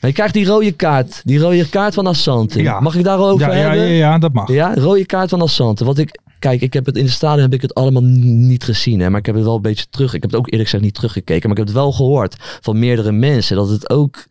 Je 0.00 0.12
krijgt 0.12 0.34
die 0.34 0.46
rode 0.46 0.72
kaart. 0.72 1.20
Die 1.24 1.38
rode 1.38 1.68
kaart 1.68 1.94
van 1.94 2.06
Assante. 2.06 2.62
Ja. 2.62 2.80
Mag 2.80 2.94
ik 2.94 3.04
daarover 3.04 3.48
Ja, 3.48 3.54
ja, 3.54 3.60
hebben? 3.60 3.80
ja, 3.88 3.94
ja, 4.10 4.18
dat 4.18 4.32
mag. 4.32 4.48
Ja, 4.48 4.74
rode 4.74 5.06
kaart 5.06 5.28
van 5.30 5.40
Assante. 5.40 5.84
Wat 5.84 5.98
ik, 5.98 6.18
kijk, 6.40 6.60
ik 6.60 6.72
heb 6.72 6.86
het 6.86 6.96
in 6.96 7.04
de 7.04 7.10
stadion 7.10 7.42
heb 7.42 7.54
ik 7.54 7.62
het 7.62 7.74
allemaal 7.74 8.02
niet 8.02 8.64
gezien. 8.64 9.00
Hè, 9.00 9.10
maar 9.10 9.18
ik 9.20 9.26
heb 9.26 9.34
het 9.34 9.44
wel 9.44 9.54
een 9.54 9.62
beetje 9.62 9.86
terug. 9.90 10.14
Ik 10.14 10.22
heb 10.22 10.30
het 10.30 10.40
ook 10.40 10.46
eerlijk 10.46 10.64
gezegd 10.64 10.82
niet 10.84 10.94
teruggekeken. 10.94 11.48
Maar 11.48 11.58
ik 11.58 11.64
heb 11.64 11.66
het 11.66 11.76
wel 11.84 11.92
gehoord 11.92 12.36
van 12.60 12.78
meerdere 12.78 13.12
mensen. 13.12 13.56
Dat 13.56 13.68
het 13.68 13.90
ook, 13.90 14.24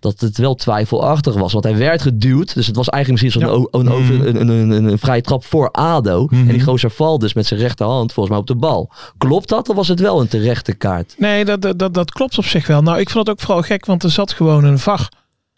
dat 0.00 0.20
het 0.20 0.38
wel 0.38 0.54
twijfelachtig 0.54 1.34
was. 1.34 1.52
Want 1.52 1.64
hij 1.64 1.76
werd 1.76 2.02
geduwd. 2.02 2.54
Dus 2.54 2.66
het 2.66 2.76
was 2.76 2.88
eigenlijk 2.88 3.22
misschien 3.22 3.42
zo'n 3.48 3.52
Ja. 3.52 3.66
o- 3.70 3.78
een, 3.80 3.86
een, 3.86 4.40
een, 4.40 4.48
een, 4.48 4.70
een, 4.70 4.84
een 4.84 4.98
vrije 4.98 5.20
trap 5.20 5.44
voor 5.44 5.70
ADO. 5.70 6.26
En 6.30 6.46
die 6.48 6.62
gozer 6.62 6.90
valt 6.90 7.20
dus 7.20 7.34
met 7.34 7.46
zijn 7.46 7.60
rechterhand 7.60 8.12
volgens 8.12 8.28
mij 8.34 8.38
op 8.38 8.46
de 8.46 8.56
bal. 8.56 8.90
Klopt 9.18 9.48
dat? 9.48 9.68
Of 9.68 9.76
was 9.76 9.88
het 9.88 10.00
wel 10.00 10.20
een 10.20 10.28
terechte 10.28 10.72
kaart? 10.74 11.14
Nee, 11.18 11.44
dat, 11.44 11.62
dat, 11.62 11.78
dat, 11.78 11.94
dat 11.94 12.12
klopt 12.12 12.38
op 12.38 12.44
zich 12.44 12.66
wel. 12.66 12.82
Nou, 12.82 12.98
ik 13.00 13.10
vond 13.10 13.26
het 13.26 13.36
ook 13.36 13.42
vooral 13.44 13.62
gek, 13.62 13.86
want 13.86 14.02
er 14.02 14.10
zat 14.10 14.32
gewoon 14.32 14.64
een 14.64 14.78
VAR. 14.78 15.08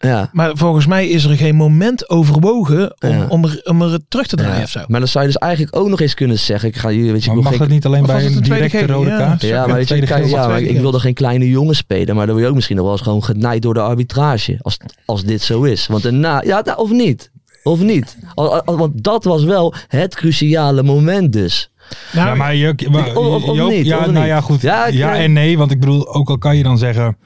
Ja. 0.01 0.29
Maar 0.33 0.51
volgens 0.53 0.85
mij 0.85 1.07
is 1.07 1.23
er 1.23 1.37
geen 1.37 1.55
moment 1.55 2.09
overwogen 2.09 2.95
om, 2.99 3.09
Ja. 3.09 3.25
om, 3.29 3.43
er, 3.43 3.61
om 3.63 3.81
er 3.81 3.99
terug 4.07 4.27
te 4.27 4.35
draaien 4.35 4.57
Ja. 4.57 4.63
of 4.63 4.69
zo. 4.69 4.79
Maar 4.87 4.99
dan 4.99 5.09
zou 5.09 5.25
je 5.25 5.31
dus 5.31 5.39
eigenlijk 5.41 5.75
ook 5.75 5.89
nog 5.89 6.01
eens 6.01 6.13
kunnen 6.13 6.39
zeggen. 6.39 6.69
Ik 6.69 6.75
ga 6.77 6.91
jullie, 6.91 7.11
weet 7.11 7.23
je, 7.23 7.29
ik 7.29 7.35
Maar 7.35 7.35
wil 7.35 7.43
mag 7.43 7.51
geen 7.51 7.59
dat 7.61 7.69
niet 7.69 7.85
alleen 7.85 8.05
bij 8.05 8.25
een 8.25 8.41
directe 8.41 8.77
gele? 8.77 8.93
rode 8.93 9.09
kaart? 9.17 9.41
Ja, 9.41 9.65
maar, 9.67 9.75
weet 9.75 9.87
je, 9.87 10.27
ja, 10.27 10.47
maar 10.47 10.61
ik 10.61 10.79
wilde 10.79 10.99
geen 10.99 11.13
kleine 11.13 11.49
jongen 11.49 11.75
spelen. 11.75 12.15
Maar 12.15 12.25
dan 12.25 12.35
wil 12.35 12.43
je 12.43 12.49
ook 12.49 12.55
misschien 12.55 12.75
nog 12.75 12.85
wel 12.85 12.93
eens 12.93 13.03
gewoon 13.03 13.23
genaaid 13.23 13.61
door 13.61 13.73
de 13.73 13.79
arbitrage. 13.81 14.57
Als, 14.61 14.77
als 15.05 15.23
dit 15.23 15.41
zo 15.41 15.63
is. 15.63 15.87
Want 15.87 16.03
daarna, 16.03 16.41
ja, 16.45 16.63
of 16.75 16.91
niet. 16.91 17.31
Of 17.63 17.79
niet. 17.79 18.17
Want 18.65 19.03
dat 19.03 19.23
was 19.23 19.43
wel 19.43 19.73
het 19.87 20.15
cruciale 20.15 20.83
moment 20.83 21.33
dus. 21.33 21.71
Nou, 22.13 22.27
ja, 22.27 22.35
maar 22.35 22.55
je, 22.55 22.75
maar, 22.91 23.15
Of- 23.15 23.15
of- 23.27 23.43
of 23.43 23.55
Joop, 23.55 23.69
niet, 23.71 23.85
ja, 23.85 23.97
of 23.97 24.01
nou 24.05 24.17
niet? 24.17 24.25
ja, 24.25 24.41
goed. 24.41 24.61
Ja, 24.61 25.15
en 25.15 25.33
nee, 25.33 25.57
want 25.57 25.71
ik 25.71 25.79
bedoel, 25.79 26.13
ook 26.13 26.29
al 26.29 26.37
kan 26.37 26.57
je 26.57 26.63
dan 26.63 26.77
zeggen, 26.77 27.17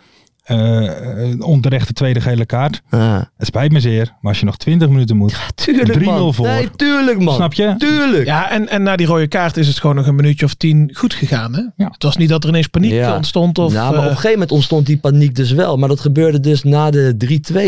eh, 0.43 0.57
een 1.31 1.41
onterechte 1.43 1.93
tweede 1.93 2.21
gele 2.21 2.45
kaart. 2.45 2.81
Ah. 2.89 3.21
Het 3.37 3.47
spijt 3.47 3.71
me 3.71 3.79
zeer, 3.79 4.05
maar 4.21 4.31
als 4.31 4.39
je 4.39 4.45
nog 4.45 4.57
20 4.57 4.87
minuten 4.89 5.17
moet, 5.17 5.35
Tuurlijk 5.55 5.99
3-0 5.99 6.03
man. 6.03 6.33
voor. 6.33 6.45
Nee, 6.47 6.69
tuurlijk 6.75 7.19
man. 7.19 7.35
snap 7.35 7.53
je? 7.53 7.75
Tuurlijk. 7.77 8.25
Ja, 8.25 8.49
en, 8.51 8.69
en 8.69 8.83
na 8.83 8.95
die 8.95 9.07
rode 9.07 9.27
kaart 9.27 9.57
is 9.57 9.67
het 9.67 9.79
gewoon 9.79 9.95
nog 9.95 10.07
een 10.07 10.15
minuutje 10.15 10.45
of 10.45 10.53
tien 10.53 10.89
goed 10.93 11.13
gegaan. 11.13 11.53
Hè? 11.55 11.61
Ja. 11.75 11.89
Het 11.91 12.03
was 12.03 12.17
niet 12.17 12.29
dat 12.29 12.43
er 12.43 12.49
ineens 12.49 12.67
paniek 12.67 12.91
Ja. 12.91 13.15
ontstond. 13.15 13.57
Of, 13.57 13.73
nou, 13.73 13.83
maar 13.89 13.93
op 13.93 14.03
eh, 14.03 14.03
een 14.03 14.09
gegeven 14.15 14.31
moment 14.31 14.51
ontstond 14.51 14.85
die 14.85 14.97
paniek 14.97 15.35
dus 15.35 15.51
wel. 15.51 15.77
Maar 15.77 15.89
dat 15.89 15.99
gebeurde 15.99 16.39
dus 16.39 16.63
na 16.63 16.89
de 16.91 17.15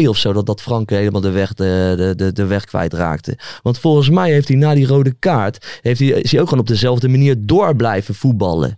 3-2 0.04 0.08
of 0.08 0.18
zo. 0.18 0.34
Dat, 0.34 0.46
dat 0.46 0.62
Frank 0.62 0.90
helemaal 0.90 1.22
de 1.22 1.30
weg, 1.32 1.54
de, 1.54 1.94
de, 1.98 2.14
de, 2.16 2.32
de 2.34 2.46
weg 2.46 2.66
kwijtraakte. 2.66 3.38
Want 3.64 3.80
volgens 3.80 4.10
mij 4.10 4.32
heeft 4.32 4.48
hij 4.48 4.58
na 4.58 4.74
die 4.74 4.88
rode 4.88 5.14
kaart... 5.20 5.80
Heeft 5.82 6.00
hij, 6.00 6.08
is 6.08 6.32
hij 6.32 6.40
ook 6.42 6.48
gewoon 6.48 6.64
op 6.64 6.68
dezelfde 6.70 7.08
manier 7.08 7.36
door 7.40 7.76
blijven 7.76 8.16
voetballen. 8.16 8.78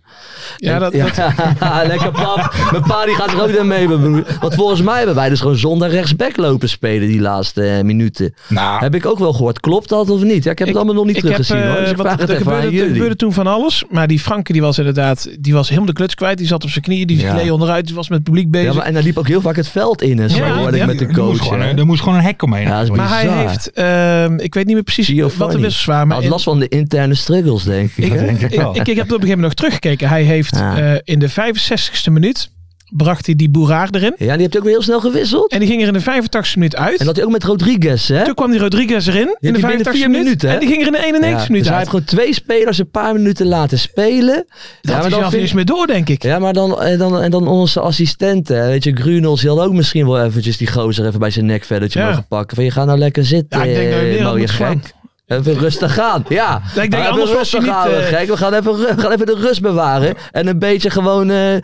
ja, 0.56 0.74
En- 0.74 0.80
dat, 0.80 0.92
ja, 1.00 1.04
dat- 1.14 1.86
lekker 1.86 2.10
pap. 2.10 2.54
Mijn 2.70 2.82
pa 2.82 3.04
die 3.04 3.14
gaat 3.14 3.32
er 3.32 3.42
ook 3.42 3.48
niet 3.48 3.56
bemoeien. 3.88 4.24
Want 4.40 4.54
volgens 4.54 4.82
mij 4.82 4.96
hebben 4.96 5.14
wij 5.14 5.28
dus 5.28 5.40
gewoon 5.40 5.56
zonder 5.56 5.88
rechtsback 5.88 6.36
lopen 6.36 6.68
spelen 6.68 7.08
die 7.08 7.20
laatste 7.20 7.62
eh, 7.68 7.82
minuten. 7.84 8.34
Nou, 8.48 8.80
Heb 8.82 8.94
ik 8.94 9.06
ook 9.06 9.18
wel 9.18 9.32
gehoord. 9.32 9.60
Klopt 9.60 9.88
dat 9.88 10.10
of 10.10 10.22
niet? 10.22 10.44
Ja, 10.44 10.50
ik 10.50 10.58
heb 10.58 10.68
het 10.68 10.76
allemaal 10.76 10.94
nog 10.94 11.04
niet 11.04 11.14
heb, 11.14 11.24
teruggezien 11.24 11.62
hoor. 11.62 11.74
eh, 11.74 11.80
Dus 11.80 11.90
ik 11.90 11.96
wat- 11.96 12.06
vraag 12.06 12.20
het 12.20 12.30
er, 12.30 12.36
even 12.36 12.52
aan 12.52 12.62
gebeurde, 12.62 13.04
er 13.04 13.16
toen 13.16 13.32
van 13.32 13.46
alles. 13.46 13.84
Maar 13.90 14.06
die 14.06 14.18
Franke 14.18 14.52
die 14.52 14.62
was 14.62 14.78
inderdaad, 14.78 15.28
die 15.40 15.52
was 15.54 15.66
helemaal 15.68 15.88
de 15.88 15.94
kluts 15.94 16.14
kwijt. 16.14 16.38
Die 16.38 16.46
zat 16.46 16.64
op 16.64 16.70
zijn 16.70 16.84
knieën, 16.84 17.06
die 17.06 17.20
Ja. 17.20 17.32
gleed 17.32 17.50
onderuit. 17.50 17.86
Die 17.86 17.94
was 17.94 18.08
met 18.08 18.18
het 18.18 18.26
publiek 18.26 18.50
bezig. 18.50 18.68
Ja, 18.68 18.74
maar, 18.76 18.86
en 18.86 18.94
hij 18.94 19.02
liep 19.02 19.18
ook 19.18 19.28
heel 19.28 19.40
vaak 19.40 19.56
het 19.56 19.68
veld 19.68 20.02
in 20.02 20.18
en 20.20 20.30
zo 20.30 20.36
Ja, 20.36 20.56
hoorde 20.56 20.76
ik 20.78 20.86
met 20.86 20.98
de 20.98 21.04
er, 21.06 21.10
moest 21.24 21.38
coach. 21.40 21.48
gewoon, 21.48 21.78
er 21.78 21.86
moest 21.86 22.02
gewoon 22.02 22.18
een 22.18 22.24
hek 22.24 22.42
omheen. 22.42 22.66
Ja, 22.66 22.84
Maar 22.94 23.08
hij 23.08 23.28
heeft, 23.46 23.72
ehm, 23.72 24.38
ik 24.38 24.54
weet 24.54 24.64
niet 24.66 24.74
meer 24.74 24.82
precies 24.84 25.22
wat 25.36 25.50
de 25.52 25.58
wissels 25.58 25.84
waren. 25.84 25.96
Hij 26.00 26.06
Maar 26.06 26.14
had 26.16 26.24
in- 26.24 26.30
last 26.30 26.44
van 26.44 26.58
de 26.58 26.68
interne 26.68 27.14
struggles, 27.14 27.62
denk 27.64 27.90
ik. 27.96 28.04
ik, 28.04 28.18
denk 28.18 28.40
ik 28.40 28.50
ik, 28.52 28.58
wel. 28.60 28.76
ik, 28.76 28.88
ik 28.88 28.96
heb 28.96 28.96
het 28.96 28.96
op 28.96 29.00
een 29.00 29.06
gegeven 29.08 29.28
moment 29.28 29.40
nog 29.42 29.54
teruggekeken. 29.54 30.08
Hij 30.08 30.22
heeft 30.22 30.52
eh, 30.56 30.92
in 31.04 31.18
de 31.18 31.28
65ste 31.28 32.10
minuut, 32.10 32.50
bracht 32.90 33.26
hij 33.26 33.36
die 33.36 33.50
Boeraar 33.50 33.88
erin. 33.90 34.14
Ja, 34.18 34.32
die 34.32 34.40
heeft 34.42 34.56
ook 34.56 34.62
weer 34.62 34.72
heel 34.72 34.82
snel 34.82 35.00
gewisseld. 35.00 35.50
En 35.52 35.58
die 35.58 35.68
ging 35.68 35.80
er 35.82 35.86
in 35.86 35.92
de 35.92 36.00
85ste 36.00 36.54
minuut 36.54 36.76
uit. 36.76 37.00
En 37.00 37.06
dat 37.06 37.16
hij 37.16 37.24
ook 37.24 37.30
met 37.30 37.44
Rodriguez, 37.44 38.08
hè? 38.08 38.24
Toen 38.24 38.34
kwam 38.34 38.50
die 38.50 38.60
Rodriguez 38.60 39.06
erin 39.06 39.36
in 39.40 39.52
de 39.52 39.58
binnen 39.60 39.78
85ste 39.86 39.90
vier 39.90 40.10
minuut. 40.10 40.24
minuten, 40.24 40.48
hè? 40.48 40.54
En 40.54 40.60
die 40.60 40.68
ging 40.68 40.80
er 40.80 40.86
in 40.86 40.92
de 40.92 40.98
91ste 41.18 41.28
Ja, 41.30 41.36
dus 41.38 41.48
minuut 41.48 41.64
hij 41.64 41.74
uit. 41.74 41.78
heeft 41.78 41.90
gewoon 41.90 42.04
twee 42.04 42.34
spelers 42.34 42.78
een 42.78 42.90
paar 42.90 43.14
minuten 43.14 43.46
laten 43.46 43.78
spelen. 43.78 44.34
Dat 44.36 44.94
ja, 44.94 45.00
maar 45.00 45.10
dan 45.10 45.30
vind 45.30 45.42
eens 45.42 45.52
meer 45.52 45.64
door, 45.64 45.86
denk 45.86 46.08
ik. 46.08 46.22
Ja, 46.22 46.38
maar 46.38 46.52
dan, 46.52 46.82
en 46.82 46.98
dan, 46.98 47.20
en 47.20 47.30
dan 47.30 47.48
onze 47.48 47.80
assistenten. 47.80 48.66
Weet 48.66 48.84
je, 48.84 48.92
Grunels, 48.96 49.40
die 49.40 49.50
had 49.50 49.58
ook 49.60 49.72
misschien 49.72 50.06
wel 50.06 50.22
eventjes 50.24 50.56
die 50.56 50.66
gozer 50.72 51.06
even 51.06 51.18
bij 51.20 51.30
zijn 51.30 51.46
nekvelletje 51.46 51.98
Ja. 52.00 52.08
mogen 52.08 52.26
pakken. 52.28 52.56
Van 52.56 52.64
je 52.64 52.70
gaat 52.70 52.86
nou 52.86 52.98
lekker 52.98 53.24
zitten, 53.24 53.58
Ja, 53.58 53.64
ik 53.64 53.74
denk 53.74 53.90
dat 53.90 54.00
je 54.00 54.16
eh, 54.18 54.24
mooie 54.24 54.48
gek. 54.48 54.96
Even 55.28 55.54
rustig 55.58 55.98
aan. 55.98 56.24
Ja, 56.28 56.62
Ja, 56.74 56.82
ik 56.82 56.90
denk, 56.90 56.94
even 57.02 57.10
anders 57.12 57.30
was 57.32 57.38
rustig 57.38 57.60
niet, 57.60 57.70
aan, 57.70 57.88
eh, 57.90 58.06
gek. 58.06 58.28
We 58.28 58.36
gaan, 58.36 58.54
even, 58.54 58.76
we 58.78 58.94
gaan 58.96 59.12
even 59.12 59.26
de 59.26 59.34
rust 59.34 59.60
bewaren. 59.60 60.14
En 60.32 60.46
een 60.46 60.58
beetje 60.58 60.90
gewoon 60.90 61.30
eh, 61.30 61.56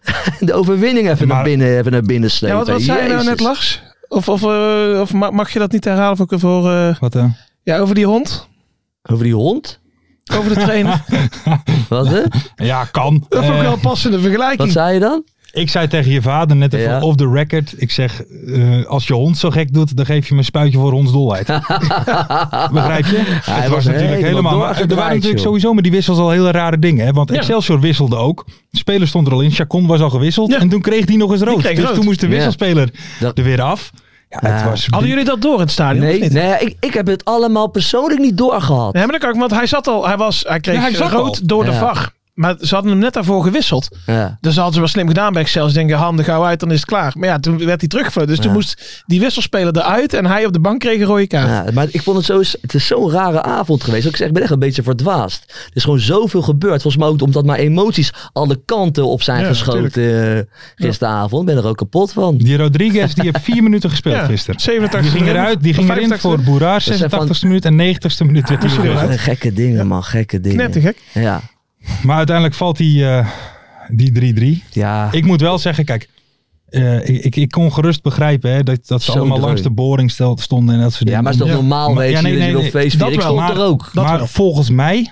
de 0.48 0.52
overwinning 0.52 1.10
even, 1.10 1.26
Maar- 1.26 1.36
naar, 1.36 1.44
binnen, 1.44 1.78
even 1.78 1.92
naar 1.92 2.02
binnen 2.02 2.28
Ja, 2.28 2.34
slepen. 2.34 2.56
wat, 2.56 2.68
wat 2.68 2.80
zei 2.82 3.02
je 3.02 3.08
nou 3.08 3.24
net, 3.24 3.40
Lars? 3.40 3.82
Of, 4.08 4.28
of, 4.28 4.42
eh, 4.42 5.00
of 5.00 5.12
ma- 5.12 5.30
mag 5.30 5.52
je 5.52 5.58
dat 5.58 5.72
niet 5.72 5.84
herhalen 5.84 6.16
voor... 6.16 6.26
voor 6.40 6.72
eh, 6.72 6.96
Wat, 7.00 7.14
eh, 7.14 7.24
ja, 7.62 7.78
over 7.78 7.94
die 7.94 8.06
hond? 8.06 8.48
Over 9.02 9.24
die 9.24 9.34
hond? 9.34 9.80
Over 10.36 10.54
de 10.54 10.60
trainer. 10.60 11.04
Wat 11.88 12.06
hè? 12.08 12.22
Ja, 12.56 12.84
kan. 12.84 13.24
Dat 13.28 13.44
vond 13.44 13.56
ik 13.56 13.62
wel 13.62 13.72
een 13.72 13.80
passende 13.80 14.16
Wat 14.16 14.26
vergelijking. 14.26 14.72
zei 14.72 14.94
je 14.94 15.00
dan? 15.00 15.24
Ik 15.52 15.70
zei 15.70 15.88
tegen 15.88 16.10
je 16.12 16.22
vader 16.22 16.56
net 16.56 16.72
even 16.74 16.90
Ja. 16.90 17.00
off 17.00 17.16
the 17.16 17.30
record. 17.30 17.74
Ik 17.76 17.90
zeg, 17.90 18.22
eh, 18.46 18.84
als 18.86 19.06
je 19.06 19.14
hond 19.14 19.38
zo 19.38 19.50
gek 19.50 19.72
doet, 19.74 19.96
dan 19.96 20.06
geef 20.06 20.26
je 20.28 20.32
me 20.34 20.38
een 20.40 20.44
spuitje 20.46 20.78
voor 20.78 20.90
hondsdolheid. 20.92 21.46
Begrijp 22.72 23.06
je? 23.06 23.16
hij 23.44 23.60
het 23.60 23.68
was 23.68 23.68
was 23.68 23.84
natuurlijk 23.84 24.22
helemaal. 24.22 24.58
Maar 24.58 24.80
er 24.80 24.86
waren 24.88 24.96
natuurlijk 25.14 25.24
joh. 25.38 25.46
sowieso 25.46 25.72
met 25.74 25.82
die 25.82 25.92
wissels 25.92 26.18
al 26.18 26.30
hele 26.30 26.50
rare 26.50 26.78
dingen. 26.78 27.06
Hè? 27.06 27.12
Want 27.12 27.30
Ja. 27.30 27.36
Excelsior 27.36 27.80
wisselde 27.80 28.16
ook. 28.16 28.44
De 28.70 28.78
speler 28.78 29.08
stond 29.08 29.26
er 29.26 29.32
al 29.32 29.40
in. 29.40 29.50
Chacon 29.50 29.86
was 29.86 30.00
al 30.00 30.10
gewisseld. 30.10 30.50
Ja. 30.50 30.58
En 30.58 30.68
toen 30.68 30.80
kreeg 30.80 31.06
hij 31.06 31.16
nog 31.16 31.30
eens 31.32 31.40
rood. 31.42 31.62
Dus 31.62 31.78
rood. 31.78 31.94
toen 31.94 32.04
moest 32.04 32.20
de 32.20 32.26
Ja. 32.26 32.32
wisselspeler 32.32 32.90
Dat- 33.20 33.38
er 33.38 33.44
weer 33.44 33.62
af. 33.62 33.90
Ja, 34.28 34.38
het 34.50 34.60
Ja. 34.60 34.68
was... 34.68 34.86
Hadden 34.90 35.08
jullie 35.08 35.24
dat 35.24 35.42
door 35.42 35.54
in 35.54 35.60
het 35.60 35.70
stadion? 35.70 36.04
Nee, 36.04 36.30
nee 36.30 36.54
ik, 36.58 36.76
ik 36.80 36.94
heb 36.94 37.06
het 37.06 37.24
allemaal 37.24 37.66
persoonlijk 37.68 38.20
niet 38.20 38.36
doorgehad. 38.38 38.92
Nee, 38.92 39.02
maar 39.02 39.12
dat 39.12 39.20
kan 39.20 39.32
ik, 39.32 39.38
want 39.38 39.50
hij 39.50 39.66
zat 39.66 39.86
al, 39.88 40.06
hij 40.06 40.16
was, 40.16 40.44
hij 40.48 40.60
kreeg 40.60 40.74
Ja, 40.74 40.80
hij 40.82 41.08
rood 41.08 41.12
al. 41.40 41.46
door 41.46 41.64
de 41.64 41.70
Ja. 41.70 41.78
Maar 42.32 42.54
ze 42.60 42.74
hadden 42.74 42.92
hem 42.92 43.00
net 43.00 43.12
daarvoor 43.12 43.42
gewisseld. 43.42 43.96
Ja. 44.06 44.38
Dus 44.40 44.54
hadden 44.54 44.72
ze 44.74 44.78
wel 44.80 44.88
slim 44.88 45.08
gedaan 45.08 45.32
bij 45.32 45.42
Excelsior. 45.42 45.74
Denken, 45.74 45.96
ham 45.96 46.18
er 46.18 46.24
gauw 46.24 46.44
uit, 46.44 46.60
dan 46.60 46.70
is 46.70 46.76
het 46.76 46.88
klaar. 46.88 47.12
Maar 47.16 47.28
ja, 47.28 47.38
toen 47.38 47.58
werd 47.58 47.80
hij 47.80 47.88
teruggevallen. 47.88 48.28
Dus 48.28 48.38
toen 48.38 48.52
moest 48.52 49.02
die 49.06 49.20
wisselspeler 49.20 49.76
eruit 49.76 50.14
en 50.14 50.26
hij 50.26 50.46
op 50.46 50.52
de 50.52 50.60
bank 50.60 50.80
kreeg 50.80 51.00
een 51.00 51.06
rode 51.06 51.26
kaart. 51.26 51.66
Ja, 51.66 51.72
maar 51.72 51.86
ik 51.90 52.02
vond 52.02 52.16
het 52.16 52.26
zo, 52.26 52.38
het 52.60 52.74
is 52.74 52.86
zo'n 52.86 53.10
rare 53.10 53.42
avond 53.42 53.84
geweest. 53.84 54.06
Ik 54.06 54.16
zeg, 54.16 54.26
ik 54.28 54.32
ben 54.32 54.42
echt 54.42 54.52
een 54.52 54.58
beetje 54.58 54.82
verdwaasd. 54.82 55.44
Er 55.48 55.70
is 55.72 55.82
gewoon 55.84 55.98
zoveel 55.98 56.42
gebeurd. 56.42 56.82
Volgens 56.82 57.02
mij 57.02 57.12
ook 57.12 57.22
omdat 57.22 57.44
maar 57.44 57.58
emoties 57.58 58.12
alle 58.32 58.60
kanten 58.64 59.06
op 59.06 59.22
zijn 59.22 59.40
Ja, 59.40 59.46
geschoten 59.46 60.36
eh, 60.36 60.42
gisteravond. 60.74 61.48
Ik 61.48 61.54
ben 61.54 61.64
er 61.64 61.68
ook 61.70 61.76
kapot 61.76 62.12
van. 62.12 62.36
Die 62.36 62.56
Rodriguez, 62.56 63.14
die 63.14 63.24
heeft 63.24 63.44
vier 63.52 63.62
minuten 63.62 63.90
gespeeld 63.90 64.14
Ja, 64.16 64.24
gisteren. 64.24 64.60
87 64.60 65.12
Die 65.12 65.20
ging 65.20 65.36
eruit, 65.36 65.62
die 65.62 65.74
ging 65.74 65.90
erin 65.90 66.12
85e. 66.12 66.20
voor 66.20 66.40
Boeraar, 66.40 66.80
zijn 66.80 67.10
86e 67.10 67.40
minuut 67.42 67.64
en 67.64 67.72
90ste 67.96 68.26
minuut 68.26 68.48
werd 68.48 68.62
hij 68.62 68.88
eruit. 68.88 69.20
Gekke 69.20 69.52
dingen, 69.52 69.86
man. 69.86 70.04
Gekke 70.04 70.40
dingen. 70.40 70.58
Knettergek. 70.58 70.96
Ja. 71.12 71.40
Maar 72.02 72.16
uiteindelijk 72.16 72.56
valt 72.56 72.76
die, 72.76 73.06
eh, 73.08 73.28
die 73.88 74.12
3-3. 74.12 74.62
Ja. 74.70 75.08
Ik 75.12 75.24
moet 75.24 75.40
wel 75.40 75.58
zeggen, 75.58 75.84
kijk, 75.84 76.08
eh, 76.68 77.08
ik, 77.08 77.24
ik, 77.24 77.36
ik 77.36 77.50
kon 77.50 77.72
gerust 77.72 78.02
begrijpen 78.02 78.52
hè, 78.52 78.62
dat, 78.62 78.86
dat 78.86 79.02
ze 79.02 79.10
Zo 79.10 79.16
allemaal 79.18 79.34
druk. 79.36 79.46
langs 79.46 79.62
de 79.62 79.70
boring 79.70 80.10
stel- 80.10 80.38
stonden 80.40 80.74
en 80.74 80.80
dat 80.80 80.90
soort 80.92 81.02
ja, 81.02 81.06
dingen. 81.08 81.22
maar 81.22 81.32
is 81.32 81.38
toch 81.38 81.48
Ja. 81.48 81.54
normaal, 81.54 81.88
Maar- 81.88 81.96
weet 82.02 82.10
ja, 82.12 82.16
je? 82.18 82.22
nee, 82.22 82.32
nee, 82.32 82.52
Dat. 82.52 83.12
Ik 83.12 83.20
wel, 83.20 83.34
maar- 83.34 83.50
er 83.56 83.62
ook. 83.64 83.90
Dat 83.92 84.04
maar 84.04 84.16
wel. 84.18 84.26
volgens 84.26 84.70
mij 84.70 85.10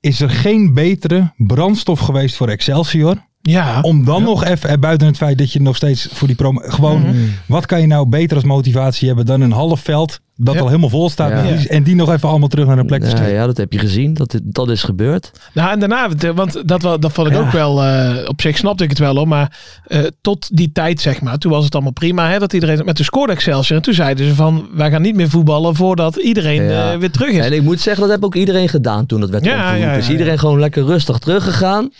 is 0.00 0.20
er 0.20 0.30
geen 0.30 0.74
betere 0.74 1.32
brandstof 1.36 2.00
geweest 2.00 2.36
voor 2.36 2.48
Excelsior. 2.48 3.28
Ja. 3.42 3.78
Om 3.82 4.04
dan 4.04 4.22
nog 4.22 4.44
even, 4.44 4.70
eh, 4.70 4.78
buiten 4.78 5.06
het 5.06 5.16
feit 5.16 5.38
dat 5.38 5.52
je 5.52 5.60
nog 5.60 5.76
steeds 5.76 6.08
voor 6.12 6.26
die 6.26 6.36
promo... 6.36 6.60
Gewoon, 6.64 7.00
Mhm. 7.02 7.16
wat 7.46 7.66
kan 7.66 7.80
je 7.80 7.86
nou 7.86 8.08
beter 8.08 8.36
als 8.36 8.44
motivatie 8.44 9.06
hebben 9.06 9.26
dan 9.26 9.40
een 9.40 9.52
half 9.52 9.80
veld 9.80 10.20
dat 10.36 10.54
Ja. 10.54 10.60
al 10.60 10.66
helemaal 10.66 10.88
vol 10.88 11.10
staat. 11.10 11.30
Ja. 11.30 11.42
met 11.42 11.58
die- 11.58 11.68
En 11.68 11.82
die 11.82 11.94
nog 11.94 12.12
even 12.12 12.28
allemaal 12.28 12.48
terug 12.48 12.66
naar 12.66 12.78
een 12.78 12.86
plek 12.86 13.00
te 13.00 13.06
Ja, 13.08 13.16
sturen. 13.16 13.32
ja, 13.34 13.46
dat 13.46 13.56
heb 13.56 13.72
je 13.72 13.78
gezien. 13.78 14.14
Dat, 14.14 14.40
dat 14.44 14.70
is 14.70 14.82
gebeurd. 14.82 15.30
Nou, 15.54 15.70
en 15.70 15.78
daarna, 15.78 16.08
want 16.34 16.68
dat, 16.68 16.82
wel- 16.82 17.00
dat 17.00 17.12
vond 17.12 17.26
ik 17.28 17.32
Ja. 17.34 17.40
ook 17.40 17.50
wel, 17.50 17.82
eh, 17.84 18.28
op 18.28 18.40
zich 18.40 18.56
snapte 18.56 18.84
ik 18.84 18.90
het 18.90 18.98
wel 18.98 19.16
hoor, 19.16 19.28
maar 19.28 19.58
eh, 19.86 20.00
tot 20.20 20.56
die 20.56 20.72
tijd 20.72 21.00
zeg 21.00 21.20
maar, 21.20 21.38
toen 21.38 21.50
was 21.52 21.64
het 21.64 21.74
allemaal 21.74 21.92
prima 21.92 22.28
hè, 22.30 22.38
dat 22.38 22.52
iedereen, 22.52 22.84
met 22.84 22.96
de 22.96 23.04
scoorde 23.04 23.32
Excelsior 23.32 23.76
en 23.76 23.82
toen 23.84 23.94
zeiden 23.94 24.26
ze 24.28 24.34
van, 24.34 24.68
wij 24.74 24.90
gaan 24.90 25.02
niet 25.02 25.14
meer 25.16 25.30
voetballen 25.30 25.74
voordat 25.74 26.16
iedereen 26.16 26.62
Ja. 26.62 26.92
eh, 26.92 26.98
weer 26.98 27.10
terug 27.10 27.30
is. 27.30 27.44
En 27.44 27.52
ik 27.52 27.62
moet 27.62 27.80
zeggen, 27.80 28.02
dat 28.02 28.12
heb 28.12 28.24
ook 28.24 28.34
iedereen 28.34 28.68
gedaan 28.68 29.06
toen 29.06 29.20
dat 29.20 29.30
werd 29.30 29.44
Ja, 29.44 29.50
opgeroepen. 29.52 29.80
ja, 29.86 29.92
ja, 29.92 29.98
Is 29.98 30.06
ja. 30.06 30.12
iedereen 30.12 30.38
gewoon 30.38 30.58
lekker 30.60 30.84
rustig 30.84 31.18
teruggegaan. 31.18 31.90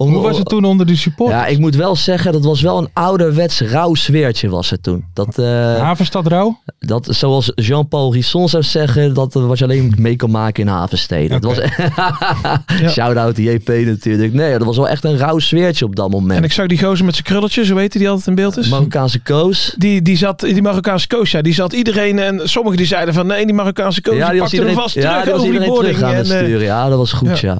Om- 0.00 0.12
Hoe 0.12 0.22
was 0.22 0.38
het 0.38 0.48
toen 0.48 0.64
onder 0.64 0.86
de 0.86 0.96
support? 0.96 1.30
Ja, 1.30 1.46
ik 1.46 1.58
moet 1.58 1.74
wel 1.74 1.96
zeggen, 1.96 2.32
dat 2.32 2.44
was 2.44 2.60
wel 2.60 2.78
een 2.78 2.88
ouderwets 2.92 3.60
rauw 3.60 3.94
sfeertje 3.94 4.48
was 4.48 4.70
het 4.70 4.82
toen. 4.82 5.04
Dat, 5.14 5.38
eh, 5.38 5.44
Havenstad 5.76 6.26
Rauw? 6.26 6.58
dat 6.78 7.06
zoals 7.10 7.52
Jean-Paul 7.54 8.12
Risson 8.12 8.48
zou 8.48 8.62
zeggen, 8.62 9.14
dat 9.14 9.36
eh, 9.36 9.46
wat 9.46 9.58
je 9.58 9.64
alleen 9.64 9.94
mee 9.98 10.16
kon 10.16 10.30
maken 10.30 10.62
in 10.62 10.68
havensteden. 10.68 11.40
Dat 11.40 11.50
Oké. 11.58 11.68
was 11.96 12.90
Shout-out 12.94 13.34
to 13.34 13.42
JP 13.42 13.68
natuurlijk. 13.68 14.32
Nee, 14.32 14.58
dat 14.58 14.66
was 14.66 14.76
wel 14.76 14.88
echt 14.88 15.04
een 15.04 15.16
rauw 15.16 15.38
sfeertje 15.38 15.84
op 15.84 15.96
dat 15.96 16.10
moment. 16.10 16.38
En 16.38 16.44
ik 16.44 16.52
zag 16.52 16.66
die 16.66 16.78
gozer 16.82 17.04
met 17.04 17.14
zijn 17.14 17.26
krulletjes, 17.26 17.70
hoe 17.70 17.80
heet 17.80 17.90
die 17.92 18.00
die 18.00 18.08
altijd 18.10 18.26
in 18.28 18.34
beeld 18.34 18.56
is? 18.56 18.68
Marokkaanse 18.68 19.20
koos. 19.22 19.74
Die, 19.78 20.02
die 20.02 20.16
zat, 20.16 20.40
die 20.40 20.62
Marokkaanse 20.62 21.06
coach, 21.06 21.30
ja, 21.30 21.42
die 21.42 21.54
zat 21.54 21.72
iedereen 21.72 22.18
en 22.18 22.40
sommigen 22.48 22.78
die 22.78 22.86
zeiden 22.86 23.14
van 23.14 23.26
nee, 23.26 23.46
die 23.46 23.54
Marokkaanse 23.54 24.02
coach 24.02 24.16
Ja, 24.16 24.22
die 24.24 24.30
die 24.32 24.40
was 24.40 24.50
pakte 24.50 24.66
hem 24.66 24.76
iedereen, 24.76 24.90
vast 24.92 25.04
ja, 25.04 25.10
terug 25.22 25.24
die 25.24 25.32
was 25.32 25.42
over 25.42 25.58
die 25.60 25.68
boarding. 25.68 25.94
terug 25.96 26.10
aan 26.10 26.16
het 26.16 26.30
en, 26.30 26.36
eh, 26.38 26.42
sturen. 26.44 26.64
Ja, 26.64 26.88
dat 26.88 26.98
was 26.98 27.12
goed, 27.12 27.38
ja. 27.38 27.48
Ja. 27.52 27.58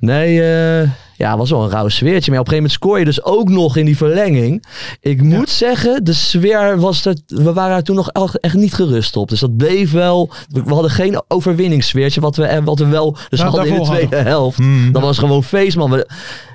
Nee, 0.00 0.42
eh, 0.42 0.88
ja, 1.18 1.36
was 1.36 1.50
wel 1.50 1.62
een 1.64 1.70
rauw 1.70 1.88
sfeertje. 1.88 2.30
Maar 2.30 2.40
op 2.40 2.46
een 2.46 2.52
gegeven 2.52 2.54
moment 2.56 2.72
scoor 2.72 2.98
je 2.98 3.04
dus 3.04 3.22
ook 3.24 3.48
nog 3.48 3.76
in 3.76 3.84
die 3.84 3.96
verlenging. 3.96 4.64
Ik 5.00 5.22
moet 5.22 5.50
zeggen, 5.50 6.04
de 6.04 6.12
sfeer 6.12 6.78
was 6.80 7.04
er... 7.04 7.16
We 7.26 7.52
waren 7.52 7.76
er 7.76 7.82
toen 7.82 7.96
nog 7.96 8.10
echt, 8.10 8.54
niet 8.54 8.74
gerust 8.74 9.16
op. 9.16 9.28
Dus 9.28 9.40
dat 9.40 9.56
bleef 9.56 9.92
wel... 9.92 10.30
We 10.48 10.62
we 10.62 10.72
hadden 10.72 10.90
geen 10.90 11.22
overwinningssfeertje, 11.28 12.20
wat 12.20 12.36
we, 12.36 12.44
eh, 12.44 12.64
wat 12.64 12.78
we 12.78 12.86
wel 12.86 13.16
dus 13.28 13.38
Nou, 13.40 13.50
hadden 13.50 13.72
in 13.74 13.78
de 13.80 13.86
tweede 13.86 14.16
helft. 14.16 14.56
Hmm. 14.56 14.92
Dat 14.92 15.02
was 15.02 15.18
gewoon 15.18 15.44
feest, 15.44 15.76
man. 15.76 15.90
We, 15.90 16.08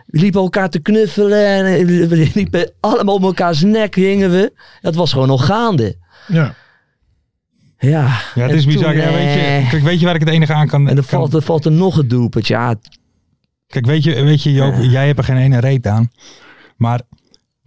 we 0.05 0.19
liepen 0.19 0.41
elkaar 0.41 0.69
te 0.69 0.79
knuffelen 0.79 1.45
en 1.47 1.85
we 1.85 2.07
we 2.07 2.31
liepen 2.33 2.71
allemaal 2.79 3.15
om 3.15 3.23
elkaars 3.23 3.61
nek 3.61 3.95
hingen 3.95 4.31
we. 4.31 4.53
Dat 4.81 4.95
was 4.95 5.11
gewoon 5.11 5.27
nog 5.27 5.45
gaande. 5.45 5.95
ja. 6.27 6.53
Ja, 7.77 8.07
Ja, 8.35 8.41
het 8.47 8.51
is 8.53 8.65
bizar. 8.65 8.93
toen, 8.93 9.01
Ja, 9.01 9.11
weet, 9.11 9.33
je, 9.33 9.39
eh, 9.39 9.69
kijk, 9.69 9.83
weet 9.83 9.99
je 9.99 10.05
waar 10.05 10.15
ik 10.15 10.21
het 10.21 10.29
enige 10.29 10.53
aan 10.53 10.67
kan... 10.67 10.87
En 10.87 10.95
kan- 10.95 11.03
valt, 11.03 11.33
er 11.33 11.41
valt 11.41 11.65
er 11.65 11.71
nog 11.71 11.97
een 11.97 12.07
doelpunt. 12.07 12.47
Ja, 12.47 12.75
Kijk, 13.73 13.85
weet 13.85 14.03
je, 14.03 14.23
weet 14.23 14.43
je 14.43 14.51
Joop, 14.51 14.73
jij 14.81 15.05
hebt 15.05 15.17
er 15.17 15.23
geen 15.23 15.37
ene 15.37 15.59
reet 15.59 15.87
aan. 15.87 16.11
Maar 16.77 17.01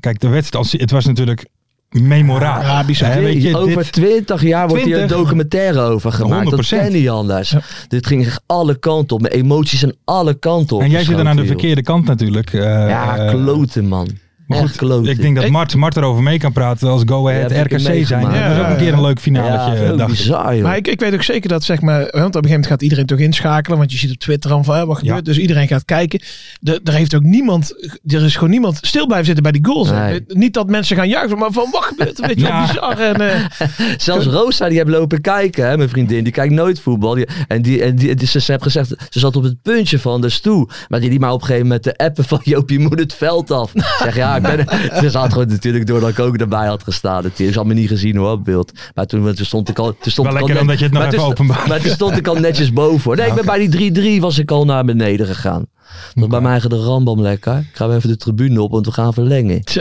kijk, 0.00 0.20
de 0.20 0.28
wedstrijd, 0.28 0.72
het 0.72 0.90
was 0.90 1.04
natuurlijk 1.06 1.46
memorabel. 1.90 2.62
Ja, 2.66 2.84
weet 3.20 3.42
je, 3.42 3.56
over 3.56 3.82
dit- 3.82 3.92
20 3.92 4.42
jaar 4.42 4.68
wordt 4.68 4.84
hier 4.84 4.92
een 4.98 5.06
20? 5.06 5.16
documentaire 5.26 5.80
over 5.80 6.12
gemaakt. 6.12 6.50
Dat 6.50 6.64
100%. 6.64 6.68
ken 6.82 6.92
niet 6.92 7.08
anders. 7.08 7.54
Dit 7.88 8.06
ging 8.06 8.24
echt 8.26 8.42
alle 8.46 8.78
kanten 8.78 9.16
op. 9.16 9.22
Mijn 9.22 9.34
emoties 9.34 9.84
aan 9.84 9.92
alle 10.04 10.34
kanten 10.34 10.76
op. 10.76 10.82
en 10.82 10.90
jij 10.90 11.04
zit 11.04 11.16
dan 11.16 11.28
aan 11.28 11.36
de 11.36 11.46
verkeerde 11.46 11.82
kant 11.82 12.06
natuurlijk. 12.06 12.52
eh. 12.52 12.60
Ja, 12.88 13.28
kloten 13.30 13.86
man. 13.86 14.08
Maar 14.46 14.58
goed, 14.58 14.76
kloten. 14.76 15.10
ik 15.10 15.20
denk 15.20 15.36
dat 15.36 15.48
Mart, 15.48 15.74
Mart 15.74 15.96
erover 15.96 16.22
mee 16.22 16.38
kan 16.38 16.52
praten 16.52 16.88
als 16.88 17.02
Go 17.06 17.28
Ahead 17.28 17.50
Ja, 17.50 17.62
RKC 17.62 17.80
zijn. 17.80 17.94
meegemaakt. 17.94 18.34
Dat 18.34 18.42
was 18.48 18.58
ook 18.58 18.64
een 18.64 18.70
Ja, 18.72 18.76
keer 18.78 18.92
een 18.92 19.00
leuk 19.00 19.20
finale. 19.20 19.76
ja, 19.84 19.92
dacht 19.92 20.10
bizar 20.10 20.54
joh. 20.54 20.62
Maar 20.64 20.76
ik, 20.76 20.86
ik 20.88 21.00
weet 21.00 21.14
ook 21.14 21.22
zeker 21.22 21.48
dat, 21.48 21.64
zeg 21.64 21.80
maar, 21.80 21.98
want 21.98 22.06
op 22.06 22.16
een 22.20 22.24
gegeven 22.24 22.48
moment 22.50 22.66
gaat 22.66 22.82
iedereen 22.82 23.06
toch 23.06 23.18
inschakelen, 23.18 23.78
want 23.78 23.92
je 23.92 23.98
ziet 23.98 24.10
op 24.10 24.16
Twitter 24.18 24.50
dan 24.50 24.64
van, 24.64 24.76
hè, 24.76 24.86
wat 24.86 24.98
gebeurt, 24.98 25.16
Ja. 25.16 25.22
dus 25.22 25.38
iedereen 25.38 25.66
gaat 25.68 25.84
kijken. 25.84 26.20
De, 26.60 26.80
er 26.84 26.92
heeft 26.92 27.14
ook 27.14 27.22
niemand, 27.22 27.90
er 28.06 28.24
is 28.24 28.34
gewoon 28.34 28.50
niemand 28.50 28.78
stil 28.82 29.04
blijven 29.06 29.26
zitten 29.26 29.42
bij 29.42 29.52
die 29.52 29.64
goals. 29.66 29.90
Nee. 29.90 30.24
Niet 30.26 30.54
dat 30.54 30.68
mensen 30.68 30.96
gaan 30.96 31.08
juichen, 31.08 31.38
maar 31.38 31.52
van, 31.52 31.68
wat 31.72 31.84
gebeurt 31.84 32.18
er, 32.20 32.26
weet 32.26 32.40
je, 32.40 32.46
Ja. 32.46 32.66
bizar. 32.66 32.98
En, 33.00 33.20
eh, 33.20 33.40
Zelfs 33.96 34.26
Rosa, 34.26 34.68
die 34.68 34.76
heeft 34.78 34.90
lopen 34.90 35.20
kijken, 35.20 35.68
hè, 35.68 35.76
mijn 35.76 35.88
vriendin. 35.88 36.24
Die 36.24 36.32
kijkt 36.32 36.54
nooit 36.54 36.80
voetbal. 36.80 37.14
Die, 37.14 37.26
en 37.48 37.62
die, 37.62 37.82
en 37.82 37.96
die, 37.96 38.14
die- 38.14 38.26
ze, 38.26 38.40
ze 38.40 38.50
heeft 38.50 38.62
gezegd, 38.62 38.88
ze 39.10 39.18
zat 39.18 39.36
op 39.36 39.42
het 39.42 39.62
puntje 39.62 39.98
van 39.98 40.20
de 40.20 40.28
stoel. 40.28 40.68
Maar 40.88 41.00
die, 41.00 41.10
die 41.10 41.20
maar 41.20 41.32
op 41.32 41.40
een 41.40 41.46
gegeven 41.46 41.66
moment 41.66 41.84
de 41.84 41.96
appen 41.96 42.24
van 42.24 42.40
Joop, 42.52 42.70
je 42.70 42.78
moet 42.78 42.98
het 42.98 43.14
veld 43.14 43.50
af. 43.50 43.72
Zeg, 44.02 44.16
ja, 44.16 44.35
ik 44.36 44.42
ben 44.42 44.66
Ze 45.02 45.10
zat 45.10 45.32
gewoon 45.32 45.48
natuurlijk 45.48 45.86
doordat 45.86 46.08
ik 46.10 46.18
ook 46.18 46.36
erbij 46.36 46.66
had 46.66 46.82
gestaan. 46.82 47.22
natuurlijk. 47.22 47.52
Ze 47.52 47.58
had 47.58 47.66
me 47.66 47.74
niet 47.74 47.88
gezien 47.88 48.16
hoor, 48.16 48.30
op 48.30 48.44
beeld. 48.44 48.72
Maar 48.94 49.06
toen, 49.06 49.34
toen 49.34 49.46
stond 49.46 49.68
ik 49.68 49.78
al... 49.78 49.96
Toen 50.00 50.12
stond 50.12 50.28
Wel 50.28 50.36
ik 50.36 50.42
al 50.42 50.46
lekker 50.48 50.64
net- 50.66 50.68
dat 50.68 50.78
je 50.78 50.84
het 50.84 50.92
nog 50.94 51.02
maar 51.02 51.12
even 51.12 51.18
toen- 51.24 51.30
openbaart. 51.32 51.66
Maar 51.68 51.80
toen 51.80 51.90
stond 51.90 52.16
ik 52.16 52.26
al 52.26 52.34
netjes 52.34 52.72
boven. 52.72 53.02
hoor. 53.04 53.16
Nee, 53.16 53.26
ik 53.26 53.34
ben 53.34 53.44
bij 53.44 53.68
die 53.68 54.18
3-3 54.18 54.20
was 54.20 54.38
ik 54.38 54.50
al 54.50 54.64
naar 54.64 54.84
beneden 54.84 55.26
gegaan. 55.26 55.60
Dat 55.60 56.14
was 56.14 56.28
bij 56.28 56.40
mij 56.40 56.50
eigen 56.50 56.70
de 56.70 56.76
rambam 56.76 57.20
lekker. 57.20 57.56
Ik 57.58 57.68
ga 57.72 57.88
even 57.88 58.08
de 58.08 58.16
tribune 58.16 58.62
op, 58.62 58.70
want 58.70 58.86
we 58.86 58.92
gaan 58.92 59.12
verlengen. 59.14 59.60
zo. 59.64 59.80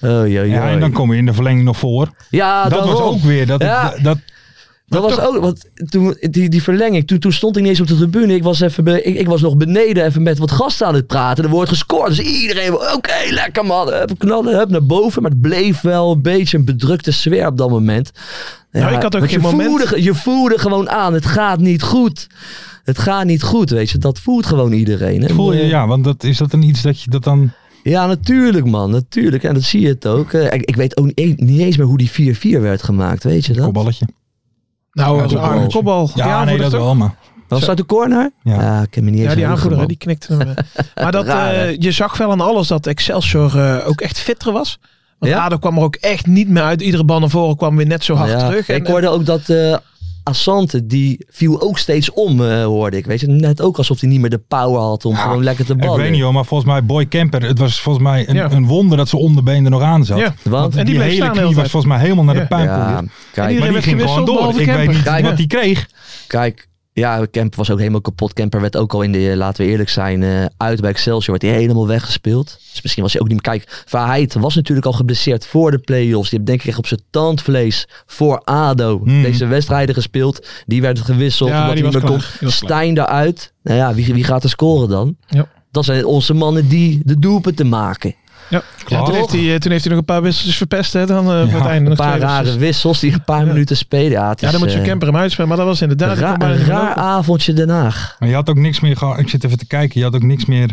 Oh, 0.00 0.28
joh, 0.28 0.46
Ja, 0.48 0.68
en 0.70 0.80
dan 0.80 0.92
kom 0.92 1.12
je 1.12 1.18
in 1.18 1.26
de 1.26 1.32
verlenging 1.34 1.64
nog 1.64 1.76
voor. 1.76 2.08
ja, 2.30 2.68
dat 2.68 2.84
was 2.86 3.00
ook 3.00 3.20
weer. 3.20 3.46
Dat, 3.46 3.62
Ja. 3.62 3.94
dat, 4.02 4.18
dat, 5.02 5.10
was 5.16 5.20
ook, 5.26 5.40
want 5.42 5.64
toen, 5.90 6.16
die, 6.20 6.48
die 6.48 6.62
verlenging, 6.62 7.06
toen, 7.06 7.18
toen 7.18 7.32
stond 7.32 7.56
ik 7.56 7.62
niet 7.62 7.70
eens 7.70 7.80
op 7.80 7.86
de 7.86 7.96
tribune. 7.96 8.34
Ik 8.34 8.42
was, 8.42 8.60
even 8.60 8.84
be- 8.84 9.02
ik, 9.02 9.14
ik 9.18 9.26
was 9.28 9.40
nog 9.40 9.56
beneden 9.56 10.04
even 10.04 10.22
met 10.22 10.38
wat 10.38 10.50
gasten 10.50 10.86
aan 10.86 10.94
het 10.94 11.06
praten. 11.06 11.44
Er 11.44 11.50
wordt 11.50 11.68
gescoord, 11.68 12.08
dus 12.16 12.18
iedereen, 12.20 12.72
oké, 12.74 13.12
lekker 13.30 13.64
man. 13.66 13.88
Hup, 13.92 14.18
knallen, 14.18 14.56
hup, 14.58 14.68
naar 14.70 14.86
boven. 14.86 15.22
Maar 15.22 15.30
het 15.30 15.40
bleef 15.40 15.80
wel 15.80 16.12
een 16.12 16.22
beetje 16.22 16.58
een 16.58 16.64
bedrukte 16.64 17.10
sfeer 17.12 17.46
op 17.46 17.56
dat 17.58 17.70
moment. 17.70 18.10
Nou, 18.72 18.86
ik 18.94 19.02
had 19.02 19.04
ook 19.04 19.12
want 19.12 19.24
geen 19.32 19.40
je 19.40 19.46
moment- 19.46 19.68
Voelde, 19.80 20.02
je 20.02 20.14
voelde 20.14 20.58
gewoon 20.58 20.90
aan, 20.90 21.14
het 21.14 21.26
gaat 21.26 21.58
niet 21.60 21.82
goed. 21.82 22.26
Het 22.84 22.98
gaat 22.98 23.24
niet 23.24 23.42
goed, 23.42 23.70
weet 23.70 23.90
je. 23.90 23.98
Dat 23.98 24.18
voelt 24.18 24.46
gewoon 24.46 24.72
iedereen. 24.72 25.22
hè. 25.22 25.28
voel 25.34 25.52
je, 25.52 25.66
ja, 25.66 25.86
want 25.86 26.04
dat, 26.04 26.24
is 26.24 26.36
dat 26.38 26.50
dan 26.50 26.62
iets 26.62 26.82
dat 26.82 27.00
je 27.00 27.10
dat 27.10 27.24
dan... 27.24 27.52
Ja, 27.82 28.06
natuurlijk 28.06 28.66
man, 28.66 28.90
natuurlijk. 28.90 29.42
En 29.44 29.54
dat 29.54 29.62
zie 29.62 29.80
je 29.80 29.88
het 29.88 30.06
ook. 30.06 30.32
Eh, 30.32 30.44
Ik, 30.52 30.62
ik 30.64 30.76
weet 30.76 30.96
ook 30.96 31.04
niet, 31.14 31.40
niet 31.40 31.60
eens 31.60 31.76
meer 31.76 31.86
hoe 31.86 31.98
die 31.98 32.34
4-4 32.58 32.60
werd 32.60 32.82
gemaakt, 32.82 33.24
weet 33.24 33.46
je 33.46 33.52
dat? 33.52 33.64
Kopballetje. 33.64 34.06
Nou, 34.94 35.16
Ja, 35.16 35.22
als 35.22 35.32
een 35.32 35.38
kopbal. 35.38 35.54
arme 35.56 35.70
kopbal. 35.70 36.06
Die 36.06 36.16
Ja, 36.16 36.24
nee, 36.24 36.34
aanvoerder 36.34 36.62
dat 36.62 36.70
toch? 36.70 36.80
wel, 36.82 36.94
maar... 36.94 37.14
Was 37.48 37.68
uit 37.68 37.76
de 37.78 37.86
corner? 37.86 38.30
Ja. 38.42 38.60
Ja, 38.60 38.82
ik 38.82 38.94
heb 38.94 39.04
me 39.04 39.10
niet 39.10 39.20
eens 39.20 39.28
Ja, 39.28 39.34
die 39.34 39.46
aanvoerder, 39.46 39.86
die 39.88 39.96
knikte 39.96 40.32
hem. 40.36 40.40
eh. 40.40 40.56
Maar 41.02 41.12
dat, 41.12 41.24
Raar, 41.26 41.54
eh, 41.54 41.76
je 41.78 41.92
zag 41.92 42.16
wel 42.16 42.30
aan 42.30 42.40
alles 42.40 42.68
dat 42.68 42.86
Excelsior 42.86 43.58
eh, 43.60 43.88
ook 43.88 44.00
echt 44.00 44.18
fitter 44.18 44.52
was. 44.52 44.78
Want 45.18 45.32
Ja? 45.32 45.44
ADO 45.44 45.58
kwam 45.58 45.76
er 45.76 45.82
ook 45.82 45.96
echt 45.96 46.26
niet 46.26 46.48
meer 46.48 46.62
uit. 46.62 46.82
Iedere 46.82 47.04
bal 47.04 47.20
naar 47.20 47.28
voren 47.30 47.56
kwam 47.56 47.76
weer 47.76 47.86
net 47.86 48.04
zo 48.04 48.14
hard 48.14 48.30
Ja, 48.30 48.48
terug. 48.48 48.68
En, 48.68 48.76
ik 48.76 48.86
hoorde 48.86 49.08
ook 49.08 49.24
dat 49.26 49.48
eh 49.48 49.76
Assante, 50.24 50.86
die 50.86 51.26
viel 51.28 51.60
ook 51.60 51.78
steeds 51.78 52.12
om, 52.12 52.44
eh, 52.44 52.64
hoorde 52.64 52.96
ik. 52.96 53.06
Weet 53.06 53.20
je, 53.20 53.26
net 53.26 53.60
ook 53.62 53.76
alsof 53.76 54.00
hij 54.00 54.08
niet 54.08 54.20
meer 54.20 54.30
de 54.30 54.38
power 54.48 54.80
had 54.80 55.04
om 55.04 55.12
Ja, 55.14 55.18
gewoon 55.22 55.42
lekker 55.44 55.64
te 55.64 55.72
Ik 55.72 55.78
ballen. 55.78 56.00
weet 56.00 56.10
niet 56.10 56.20
hoor, 56.22 56.32
maar 56.32 56.44
volgens 56.44 56.70
mij 56.70 56.84
Boy 56.84 57.08
Camper, 57.08 57.42
het 57.42 57.58
was 57.58 57.80
volgens 57.80 58.04
mij 58.04 58.28
een, 58.28 58.34
Ja. 58.34 58.50
een 58.50 58.66
wonder 58.66 58.96
dat 58.96 59.08
zijn 59.08 59.22
onderbeen 59.22 59.64
er 59.64 59.70
nog 59.70 59.82
aan 59.82 60.04
zat. 60.04 60.18
Ja. 60.18 60.34
Want 60.42 60.76
En 60.76 60.84
die 60.84 60.94
die, 60.94 61.02
hele 61.02 61.30
knie 61.30 61.40
hele 61.42 61.54
was 61.54 61.70
volgens 61.70 61.92
mij 61.92 62.00
helemaal 62.00 62.24
naar 62.24 62.34
Ja. 62.34 62.40
de 62.40 62.46
puinkoel. 62.46 62.76
Ja, 62.76 62.96
En 62.98 63.10
kijk, 63.32 63.58
maar 63.58 63.68
die 63.72 63.82
ging 63.82 64.00
gewoon 64.02 64.24
door. 64.24 64.60
Ik 64.60 64.66
weet 64.66 64.88
niet 64.88 65.02
Kijk, 65.02 65.24
wat 65.24 65.36
hij 65.36 65.46
kreeg. 65.46 65.88
kijk, 66.26 66.68
Ja, 66.96 67.26
Kemper 67.30 67.58
was 67.58 67.70
ook 67.70 67.78
helemaal 67.78 68.00
kapot. 68.00 68.32
Kemper 68.32 68.60
werd 68.60 68.76
ook 68.76 68.94
al 68.94 69.02
in 69.02 69.12
de, 69.12 69.36
laten 69.36 69.64
we 69.64 69.70
eerlijk 69.70 69.88
zijn, 69.88 70.22
eh, 70.22 70.44
uit 70.56 70.80
bij 70.80 70.90
Excelsior. 70.90 71.38
Werd 71.38 71.52
hij 71.52 71.60
helemaal 71.60 71.86
weggespeeld. 71.86 72.58
Dus 72.72 72.82
misschien 72.82 73.02
was 73.02 73.12
hij 73.12 73.22
ook 73.22 73.28
niet 73.28 73.46
meer... 73.46 73.58
Kijk, 73.58 73.82
Verheid 73.86 74.34
was 74.34 74.54
natuurlijk 74.54 74.86
al 74.86 74.92
geblesseerd 74.92 75.46
voor 75.46 75.70
de 75.70 75.78
play-offs. 75.78 76.30
Die 76.30 76.38
heeft 76.38 76.50
denk 76.50 76.60
ik 76.60 76.66
echt 76.68 76.78
op 76.78 76.86
zijn 76.86 77.00
tandvlees 77.10 77.88
voor 78.06 78.38
ADO 78.38 79.00
Hmm. 79.04 79.22
deze 79.22 79.46
wedstrijden 79.46 79.94
gespeeld. 79.94 80.46
Die 80.66 80.80
werd 80.80 81.00
gewisseld 81.00 81.48
Ja, 81.50 81.60
omdat 81.60 81.74
die 81.76 81.84
hij 81.84 81.92
niet 81.92 82.02
meer 82.10 82.20
kon. 82.40 82.50
Stijn 82.50 82.98
eruit. 82.98 83.52
Nou 83.62 83.78
ja, 83.78 83.94
wie, 83.94 84.14
wie 84.14 84.24
gaat 84.24 84.42
er 84.44 84.48
scoren 84.50 84.88
dan? 84.88 85.16
Ja. 85.26 85.48
Dat 85.70 85.84
zijn 85.84 86.04
onze 86.04 86.34
mannen 86.34 86.68
die 86.68 87.00
de 87.04 87.18
doelpunten 87.18 87.68
maken. 87.68 88.14
Ja, 88.48 88.62
ja 88.86 89.02
toen, 89.02 89.14
heeft 89.14 89.32
hij, 89.32 89.52
eh, 89.54 89.58
toen 89.58 89.70
heeft 89.70 89.84
hij 89.84 89.92
nog 89.92 89.98
een 89.98 90.04
paar 90.04 90.22
wisseltjes 90.22 90.56
verpest. 90.56 90.92
Hè, 90.92 91.06
dan 91.06 91.30
eh, 91.32 91.40
voor 91.50 91.58
het 91.60 91.68
einde 91.68 91.90
Een 91.90 91.96
nog 91.96 92.06
paar 92.06 92.18
rare 92.18 92.42
wissels. 92.42 92.58
wissels 92.62 93.00
die 93.00 93.12
een 93.12 93.24
paar 93.24 93.40
Ja. 93.46 93.52
minuten 93.52 93.76
spelen. 93.76 94.10
Ja, 94.10 94.34
dan 94.34 94.58
moet 94.58 94.72
je 94.72 94.78
eh, 94.78 94.84
camper 94.86 95.08
hem 95.08 95.16
uitspelen. 95.16 95.48
Maar 95.48 95.56
dat 95.58 95.66
was 95.66 95.80
inderdaad... 95.82 96.18
ra- 96.18 96.36
een 96.38 96.64
raar 96.64 96.94
avondje 96.94 97.52
Den 97.52 97.68
Haag. 97.68 98.16
Maar 98.18 98.28
je 98.28 98.34
had 98.34 98.48
ook 98.48 98.56
niks 98.56 98.80
meer. 98.80 99.02
Ik 99.16 99.28
zit 99.28 99.44
even 99.44 99.58
te 99.58 99.66
kijken. 99.66 99.98
Je 100.00 100.06
had 100.06 100.14
ook 100.14 100.22
niks 100.22 100.44
meer 100.44 100.70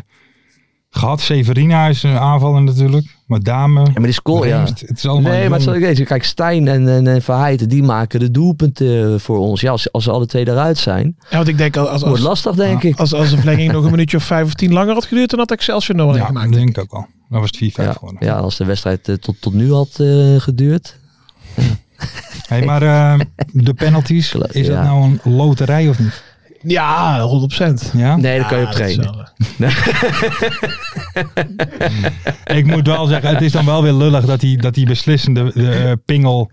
gehad. 0.92 1.22
Severina 1.22 1.88
is 1.88 2.04
een 2.04 2.18
aanvaller 2.18 2.62
natuurlijk. 2.62 3.16
Maar 3.26 3.40
Dame. 3.40 3.80
Ja, 3.80 3.92
maar 3.94 4.04
die 4.04 4.12
score, 4.12 4.48
ja. 4.48 4.64
Het 4.64 4.92
is 4.98 5.06
allemaal 5.06 5.32
Nee, 5.32 5.50
maar 5.50 5.60
het 5.60 5.68
is 5.68 5.80
deze, 5.80 6.04
kijk, 6.04 6.24
Stijn 6.24 6.68
en, 6.68 6.88
en, 6.88 7.08
en 7.08 7.58
die 7.68 7.84
maken 7.84 8.20
de 8.20 8.32
doelpunten 8.32 9.20
voor 9.20 9.38
ons. 9.38 9.62
Ja, 9.62 9.72
als, 9.72 9.92
als 9.92 10.04
ze 10.04 10.12
alle 10.12 10.26
twee 10.26 10.48
eruit 10.48 10.78
zijn, 10.78 11.16
Ja, 11.30 11.36
want 11.36 11.48
ik 11.48 11.58
denk 11.58 11.78
als, 11.78 11.90
als, 11.90 12.02
wordt 12.02 12.16
als, 12.18 12.28
lastig, 12.28 12.56
denk 12.56 12.84
ik. 12.84 13.00
als, 13.00 13.14
als 13.14 13.30
de 13.30 13.38
verlenging 13.38 13.72
nog 13.72 13.84
een 13.84 13.92
minuutje 13.92 14.18
of 14.18 14.24
vijf 14.24 14.46
of 14.46 14.54
tien 14.54 14.74
langer 14.74 14.94
had 14.94 15.06
geduurd, 15.06 15.30
dan 15.30 15.40
had 15.40 15.52
Excelsior 15.52 15.98
nog 15.98 16.12
Ja, 16.12 16.18
dat 16.18 16.28
gemaakt. 16.28 16.54
denk 16.54 16.70
ik 16.70 16.78
ook 16.80 16.92
al. 16.92 17.06
Dan 17.30 17.40
was 17.40 17.50
het 17.50 17.72
4-5 17.72 17.74
Ja, 17.86 17.94
geworden. 17.94 18.28
ja, 18.28 18.36
als 18.38 18.58
de 18.58 18.66
wedstrijd 18.66 19.10
eh, 19.10 19.16
tot, 19.16 19.42
tot 19.42 19.54
nu 19.54 19.72
had 19.74 19.90
eh, 20.00 20.36
geduurd. 20.38 20.98
Hey, 22.48 22.66
maar 22.66 22.82
eh, 22.82 23.20
de 23.52 23.74
penalties, 23.74 24.30
Klopt, 24.32 24.56
is 24.56 24.68
dat 24.68 24.84
nou 24.84 25.04
een 25.04 25.36
loterij 25.36 25.90
of 25.90 26.00
niet? 26.00 26.24
Ja, 26.64 27.22
100 27.22 27.56
procent. 27.56 27.92
Ja? 27.96 28.16
Nee, 28.16 28.40
daar 28.40 28.48
kan 28.48 28.60
je 28.60 28.66
op 28.66 28.72
trainen. 28.72 29.30
Ik 32.58 32.66
moet 32.66 32.88
wel 32.88 33.06
zeggen, 33.06 33.30
het 33.30 33.42
is 33.42 33.52
dan 33.52 33.66
wel 33.66 33.84
weer 33.84 33.94
lullig 33.94 34.26
dat 34.26 34.40
die, 34.40 34.58
dat 34.58 34.74
die 34.74 34.86
beslissende 34.86 35.54
eh, 35.54 35.92
pingel 36.06 36.52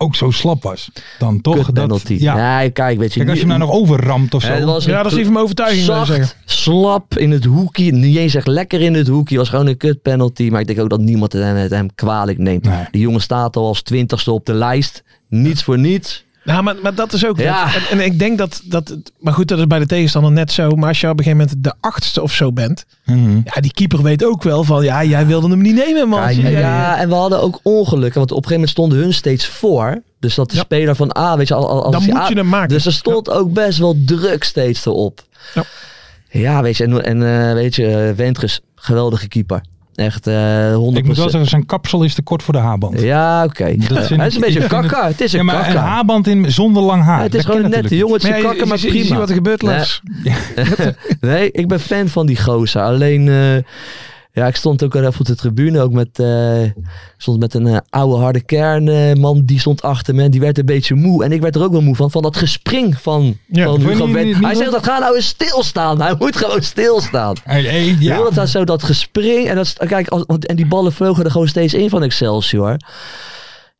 ook 0.00 0.14
zo 0.14 0.30
slap 0.30 0.62
was. 0.62 0.90
Dan 1.18 1.40
toch? 1.40 1.64
Kut 1.64 1.74
Dat, 1.74 2.02
ja. 2.06 2.58
Nee, 2.58 2.70
kijk, 2.70 2.98
weet 2.98 3.12
je. 3.12 3.18
Kijk, 3.18 3.30
als 3.30 3.40
je 3.40 3.46
hem 3.46 3.58
nou 3.58 3.70
nog 3.70 3.80
overramt 3.80 4.34
of 4.34 4.42
zo. 4.42 4.64
Was 4.64 4.84
Ja, 4.84 5.02
dat 5.02 5.10
is 5.10 5.16
niet 5.16 5.24
van 5.24 5.32
mijn 5.32 5.44
overtuiging, 5.44 5.86
wil 5.86 6.00
ik 6.00 6.06
zeggen. 6.06 6.24
zacht, 6.26 6.36
slap 6.44 7.18
in 7.18 7.30
het 7.30 7.44
hoekje. 7.44 7.92
Niet 7.92 8.16
eens 8.16 8.34
echt 8.34 8.46
lekker 8.46 8.80
in 8.80 8.94
het 8.94 9.08
hoekje. 9.08 9.36
was 9.36 9.48
gewoon 9.48 9.66
een 9.66 9.76
kut 9.76 10.02
penalty. 10.02 10.48
Maar 10.48 10.60
ik 10.60 10.66
denk 10.66 10.80
ook 10.80 10.90
dat 10.90 11.00
niemand 11.00 11.32
het 11.32 11.42
hem, 11.42 11.56
het 11.56 11.70
hem 11.70 11.94
kwalijk 11.94 12.38
neemt. 12.38 12.64
Nee. 12.64 12.84
Die 12.90 13.00
jongen 13.00 13.20
staat 13.20 13.56
al 13.56 13.66
als 13.66 13.82
twintigste 13.82 14.32
op 14.32 14.46
de 14.46 14.54
lijst. 14.54 15.02
Niets 15.28 15.62
voor 15.62 15.78
niets. 15.78 16.24
Nou, 16.44 16.62
maar, 16.62 16.74
maar 16.82 16.94
dat 16.94 17.12
is 17.12 17.26
ook 17.26 17.38
Ja. 17.38 17.74
En, 17.74 17.82
en 17.98 18.04
ik 18.04 18.18
denk 18.18 18.38
dat, 18.38 18.60
dat... 18.64 18.96
Maar 19.18 19.32
goed, 19.32 19.48
dat 19.48 19.58
is 19.58 19.66
bij 19.66 19.78
de 19.78 19.86
tegenstander 19.86 20.32
net 20.32 20.52
zo. 20.52 20.70
Maar 20.70 20.88
als 20.88 21.00
je 21.00 21.06
op 21.08 21.18
een 21.18 21.24
gegeven 21.24 21.38
moment 21.46 21.64
de 21.64 21.74
achtste 21.80 22.22
of 22.22 22.32
zo 22.32 22.52
bent... 22.52 22.84
Mhm. 23.04 23.36
Ja, 23.44 23.60
die 23.60 23.72
keeper 23.72 24.02
weet 24.02 24.24
ook 24.24 24.42
wel 24.42 24.64
van... 24.64 24.84
Ja, 24.84 25.04
jij 25.04 25.26
wilde 25.26 25.48
hem 25.48 25.60
niet 25.62 25.74
nemen, 25.74 26.08
man. 26.08 26.34
Ja, 26.36 26.98
en 26.98 27.08
we 27.08 27.14
hadden 27.14 27.40
ook 27.42 27.60
ongelukken. 27.62 28.18
Want 28.18 28.30
op 28.30 28.36
een 28.36 28.42
gegeven 28.48 28.52
moment 28.52 28.70
stonden 28.70 28.98
hun 28.98 29.14
steeds 29.14 29.46
voor. 29.46 30.02
Dus 30.20 30.34
dat 30.34 30.50
de 30.50 30.56
Ja. 30.56 30.62
speler 30.62 30.96
van 30.96 31.16
A, 31.18 31.36
weet 31.36 31.48
je, 31.48 31.54
al, 31.54 31.68
al- 31.68 31.84
als 31.84 31.94
Dan 31.94 32.04
moet 32.04 32.16
A- 32.22 32.28
je 32.28 32.34
hem 32.34 32.48
maken. 32.48 32.68
Dus 32.68 32.86
er 32.86 32.92
stond 32.92 33.30
ook 33.30 33.52
best 33.52 33.78
wel 33.78 33.96
druk 34.06 34.44
steeds 34.44 34.86
erop. 34.86 35.24
Ja. 35.54 35.64
Ja, 36.30 36.62
weet 36.62 36.76
je, 36.76 36.84
en, 36.84 37.04
en 37.04 37.48
eh, 37.48 37.52
weet 37.54 37.74
je, 37.74 37.86
eh, 38.08 38.14
Wentrus, 38.16 38.60
geweldige 38.74 39.28
keeper. 39.28 39.60
Echt 39.98 40.26
eh 40.26 40.34
100%. 40.74 40.96
Ik 40.96 41.04
moet 41.06 41.16
wel 41.16 41.30
zeggen, 41.30 41.48
zijn 41.50 41.66
kapsel 41.66 42.02
is 42.02 42.14
te 42.14 42.22
kort 42.22 42.42
voor 42.42 42.54
de 42.54 42.60
haarband. 42.60 43.00
Ja, 43.00 43.44
oké. 43.44 43.62
Hij 43.62 43.72
ik- 43.72 43.90
is 43.90 44.10
een 44.10 44.16
beetje 44.18 44.46
een 44.46 44.60
het- 44.62 44.66
kakka. 44.66 45.06
Het 45.06 45.20
is 45.20 45.32
een 45.32 45.38
Ja, 45.38 45.44
maar 45.44 45.54
een 45.54 45.62
kakka. 45.64 45.80
haarband 45.80 46.26
in, 46.26 46.52
zonder 46.52 46.82
lang 46.82 47.02
haar. 47.02 47.16
Ja, 47.18 47.22
het 47.22 47.34
is 47.34 47.44
dat 47.44 47.54
gewoon 47.54 47.70
net 47.70 47.76
een 47.76 47.82
natuurlijk 47.82 48.08
jongetje 48.08 48.28
Maar 48.28 48.36
ja, 48.38 48.42
je- 48.44 48.48
kakker, 48.50 48.68
maar 48.68 48.78
prima. 48.78 49.16
wat 49.18 49.28
er 49.28 49.34
gebeurt, 49.34 49.62
Lars. 49.62 50.02
Nee, 51.20 51.50
ik 51.50 51.68
ben 51.68 51.80
fan 51.80 52.08
van 52.08 52.26
die 52.26 52.42
gozer. 52.42 52.82
Alleen, 52.82 53.28
eh, 53.28 53.56
ja, 54.38 54.46
ik 54.46 54.56
stond 54.56 54.82
ook 54.84 54.94
al 54.96 55.04
even 55.04 55.20
op 55.20 55.26
de 55.26 55.34
tribune. 55.36 55.80
Ook 55.80 55.92
met, 55.92 56.18
eh, 56.18 56.64
ik 56.64 56.74
stond 57.16 57.38
met 57.38 57.54
een 57.54 57.66
eh, 57.66 57.76
oude 57.90 58.16
harde 58.16 58.40
kern 58.40 58.88
eh, 58.88 59.12
man. 59.14 59.42
Die 59.44 59.60
stond 59.60 59.82
achter 59.82 60.14
me. 60.14 60.22
en 60.22 60.30
Die 60.30 60.40
werd 60.40 60.58
een 60.58 60.66
beetje 60.66 60.94
moe. 60.94 61.24
En 61.24 61.32
ik 61.32 61.40
werd 61.40 61.56
er 61.56 61.62
ook 61.62 61.72
wel 61.72 61.80
moe 61.80 61.96
van. 61.96 62.10
Van 62.10 62.22
dat 62.22 62.36
gespring 62.36 63.00
van, 63.00 63.36
Ja, 63.46 63.64
van 63.64 63.80
Hugo 63.80 64.06
niet- 64.06 64.36
Hij 64.40 64.54
zegt 64.54 64.70
dat 64.72 64.84
ga 64.84 64.98
nou 64.98 65.16
eens 65.16 65.26
stilstaan. 65.26 66.00
Hij 66.00 66.14
moet 66.18 66.36
gewoon 66.36 66.62
stilstaan. 66.62 67.34
Hey, 67.44 67.62
hey, 67.62 67.96
Ja. 67.98 68.16
Dat 68.16 68.34
hij 68.34 68.46
zo 68.46 68.64
dat 68.64 68.82
gespring. 68.82 69.48
En, 69.48 69.56
dat, 69.56 69.74
kijk, 69.86 70.08
als, 70.08 70.24
en 70.40 70.56
die 70.56 70.66
ballen 70.66 70.92
vlogen 70.92 71.24
er 71.24 71.30
gewoon 71.30 71.48
steeds 71.48 71.74
in 71.74 71.88
van 71.90 72.02
Excelsior. 72.02 72.76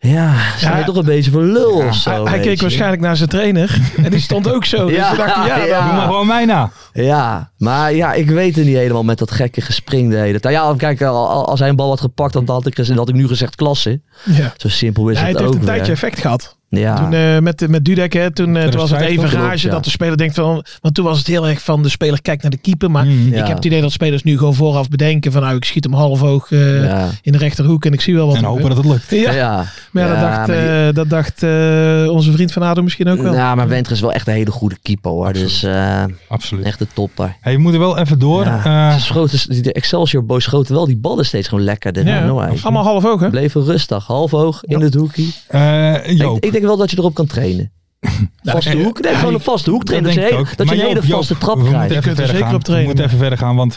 Ja, 0.01 0.35
sta 0.57 0.73
je 0.73 0.79
Ja. 0.79 0.85
toch 0.85 0.97
een 0.97 1.05
beetje 1.05 1.31
voor 1.31 1.43
lul 1.43 1.71
of 1.73 1.95
zo. 1.95 2.11
Hij, 2.11 2.33
hij 2.33 2.41
keek 2.41 2.61
waarschijnlijk 2.61 3.03
naar 3.03 3.17
zijn 3.17 3.29
trainer. 3.29 3.79
En 4.05 4.11
die 4.11 4.21
stond 4.21 4.53
ook 4.53 4.65
zo. 4.65 4.87
Dus 4.87 4.97
Ja, 4.97 5.11
ze 5.11 5.17
dachten, 5.17 5.47
ja, 5.47 5.65
ja. 5.65 5.85
Doe 5.87 5.93
maar 5.97 6.07
gewoon 6.07 6.27
mij 6.27 6.45
na. 6.45 6.71
Ja, 6.93 7.51
maar 7.57 7.95
ja, 7.95 8.13
ik 8.13 8.31
weet 8.31 8.57
het 8.57 8.65
niet 8.65 8.77
helemaal 8.77 9.03
met 9.05 9.19
dat 9.19 9.31
gekke 9.31 9.61
gespring 9.61 10.11
de 10.11 10.17
hele 10.17 10.41
tijd. 10.41 10.55
Ja, 10.55 10.75
kijk, 10.77 11.03
al- 11.03 11.29
al- 11.29 11.49
als 11.49 11.61
hij 11.61 11.69
een 11.69 11.77
bal 11.77 11.89
had 11.89 12.01
gepakt, 12.01 12.33
dan 12.33 12.49
had 12.49 12.67
ik, 12.67 12.87
dan 12.87 12.97
had 12.97 13.09
ik 13.09 13.15
nu 13.15 13.27
gezegd 13.29 13.55
klasse. 13.55 14.01
ja. 14.25 14.53
Zo 14.57 14.69
simpel 14.69 15.09
is 15.09 15.19
het, 15.19 15.27
het 15.29 15.39
heeft 15.39 15.49
ook 15.51 15.59
een 15.59 15.65
tijdje 15.67 15.93
effect 15.93 16.21
gehad. 16.21 16.57
Ja, 16.71 16.97
Toen 16.97 17.13
eh, 17.13 17.39
met, 17.39 17.69
met 17.69 17.85
Dudek, 17.85 18.13
hè, 18.13 18.31
toen, 18.31 18.57
eh, 18.57 18.63
toen 18.63 18.79
was 18.81 18.91
het 18.91 18.99
2015 18.99 19.19
even 19.19 19.29
klopt, 19.31 19.45
rage 19.53 19.67
ja. 19.67 19.73
dat 19.73 19.85
de 19.85 19.91
speler 19.91 20.17
denkt 20.17 20.35
van... 20.35 20.65
Want 20.81 20.95
toen 20.95 21.05
was 21.05 21.19
het 21.19 21.27
heel 21.27 21.49
erg 21.49 21.63
van 21.63 21.83
de 21.83 21.89
speler 21.89 22.23
kijkt 22.23 22.43
naar 22.43 22.51
de 22.51 22.57
keeper. 22.57 22.91
Maar 22.91 23.05
Mm. 23.07 23.29
Ja. 23.33 23.41
ik 23.41 23.47
heb 23.47 23.57
het 23.57 23.65
idee 23.65 23.81
dat 23.81 23.93
spelers 23.93 24.23
nu 24.23 24.39
gewoon 24.39 24.55
vooraf 24.55 24.89
bedenken 24.89 25.33
van... 25.33 25.43
Nou, 25.43 25.57
ik 25.57 25.65
schiet 25.65 25.85
hem 25.85 25.93
half 25.93 26.21
hoog 26.21 26.51
eh, 26.53 26.85
ja. 26.85 27.09
in 27.23 27.33
de 27.33 27.39
rechterhoek 27.39 27.85
en 27.85 27.93
ik 27.93 28.01
zie 28.01 28.15
wel 28.15 28.27
wat 28.27 28.37
En 28.37 28.45
hopen 28.45 28.69
dat 28.69 28.77
het 28.77 28.87
lukt. 28.87 29.11
Ja, 29.11 29.33
ja. 29.33 29.65
maar 29.91 30.03
ja, 30.03 30.09
dat 30.09 30.19
Ja, 30.19 30.23
dacht, 30.37 30.47
maar 30.49 30.57
die- 30.57 30.87
eh, 30.89 30.95
dat 30.95 31.09
dacht 31.11 31.43
eh, 31.43 32.13
onze 32.15 32.33
vriend 32.33 32.53
van 32.53 32.63
Ado 32.63 32.83
misschien 32.83 33.09
ook 33.09 33.21
wel. 33.23 33.33
Nou, 33.33 33.57
maar 33.57 33.69
Wenter 33.69 33.93
is 33.93 34.01
wel 34.01 34.13
echt 34.13 34.27
een 34.27 34.35
hele 34.35 34.51
goede 34.51 34.77
keeper 34.83 35.11
hoor. 35.11 35.33
Dus 35.33 35.63
eh, 35.63 36.05
Absoluut. 36.29 36.65
echt 36.65 36.81
een 36.81 36.89
topper. 36.95 37.37
Hey, 37.41 37.55
we 37.55 37.61
moeten 37.61 37.81
wel 37.81 37.99
even 37.99 38.19
door. 38.19 38.45
Ja. 38.45 38.99
Schoten, 38.99 39.63
de 39.63 39.73
Excelsior 39.73 40.25
boys 40.25 40.45
schoten 40.45 40.75
wel 40.75 40.87
die 40.87 40.97
ballen 40.97 41.27
steeds 41.27 41.49
gewoon 41.49 41.65
lekker. 41.65 42.07
Ja, 42.07 42.27
allemaal 42.63 42.85
half 42.85 43.03
hoog, 43.03 43.21
hè? 43.21 43.31
Bleven 43.31 43.65
rustig, 43.65 44.07
half 44.07 44.31
hoog 44.31 44.65
in 44.65 44.81
het 44.81 44.95
hoekje. 44.95 45.25
eh. 45.49 45.95
Ik, 46.41 46.45
ik 46.45 46.58
denk 46.61 46.67
wel 46.71 46.77
dat 46.77 46.91
je 46.91 46.99
erop 46.99 47.15
kan 47.15 47.27
trainen. 47.27 47.73
Vaste 48.43 48.71
eh, 48.71 48.85
hoek? 48.85 49.01
Nee, 49.01 49.13
ja, 49.13 49.19
gewoon 49.19 49.35
een 49.35 49.41
vaste 49.41 49.71
hoek 49.71 49.85
trainen. 49.85 50.15
Dat 50.15 50.25
je, 50.25 50.57
dat 50.57 50.69
je 50.69 50.75
een 50.75 50.81
hele 50.81 51.03
vaste 51.03 51.33
Joop, 51.33 51.43
trap 51.43 51.57
we 51.57 51.63
moeten 51.63 51.87
krijgt. 51.87 51.91
even 51.91 51.95
Je 51.95 52.07
kunt 52.07 52.19
er 52.19 52.27
zeker 52.27 52.45
gaan. 52.47 52.55
op 52.55 52.65
trainen, 52.65 52.89
We 52.89 52.95
moeten 52.95 53.05
even 53.05 53.19
verder 53.19 53.39
gaan, 53.39 53.57
want 53.57 53.77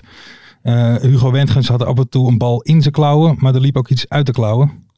eh, 0.62 0.96
Hugo 0.96 1.32
Wendgens 1.32 1.68
had 1.68 1.84
af 1.86 1.98
en 1.98 2.10
toe 2.10 2.28
een 2.28 2.38
bal 2.38 2.62
in 2.62 2.82
zijn 2.82 2.94
klauwen, 2.94 3.36
maar 3.40 3.56
er 3.56 3.62
liep 3.62 3.78
ook 3.78 3.90
iets 3.90 4.10
uit 4.10 4.26
de 4.26 4.32
klauwen. 4.32 4.90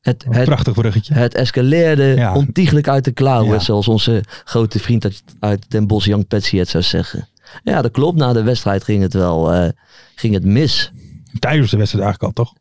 Het, 0.00 0.26
prachtig 0.44 0.72
bruggetje. 0.74 1.14
Het 1.14 1.34
escaleerde 1.34 2.02
Ja. 2.04 2.34
ontiegelijk 2.34 2.88
uit 2.88 3.04
de 3.04 3.12
klauwen, 3.12 3.52
Ja. 3.52 3.58
zoals 3.58 3.88
onze 3.88 4.24
grote 4.44 4.78
vriend 4.78 5.04
uit, 5.04 5.22
uit 5.40 5.70
Den 5.70 5.86
Bosch, 5.86 6.06
Young 6.06 6.26
Patsy, 6.26 6.56
het 6.56 6.68
zou 6.68 6.82
zeggen. 6.82 7.28
Ja, 7.62 7.82
dat 7.82 7.90
klopt. 7.90 8.18
Na 8.18 8.32
de 8.32 8.42
wedstrijd 8.42 8.84
ging 8.84 9.02
het 9.02 9.12
wel 9.12 9.52
eh, 9.52 9.68
ging 10.14 10.34
het 10.34 10.44
mis. 10.44 10.92
Tijdens 11.38 11.70
de 11.70 11.76
wedstrijd 11.76 12.04
eigenlijk 12.04 12.36
al, 12.38 12.44
toch? 12.44 12.54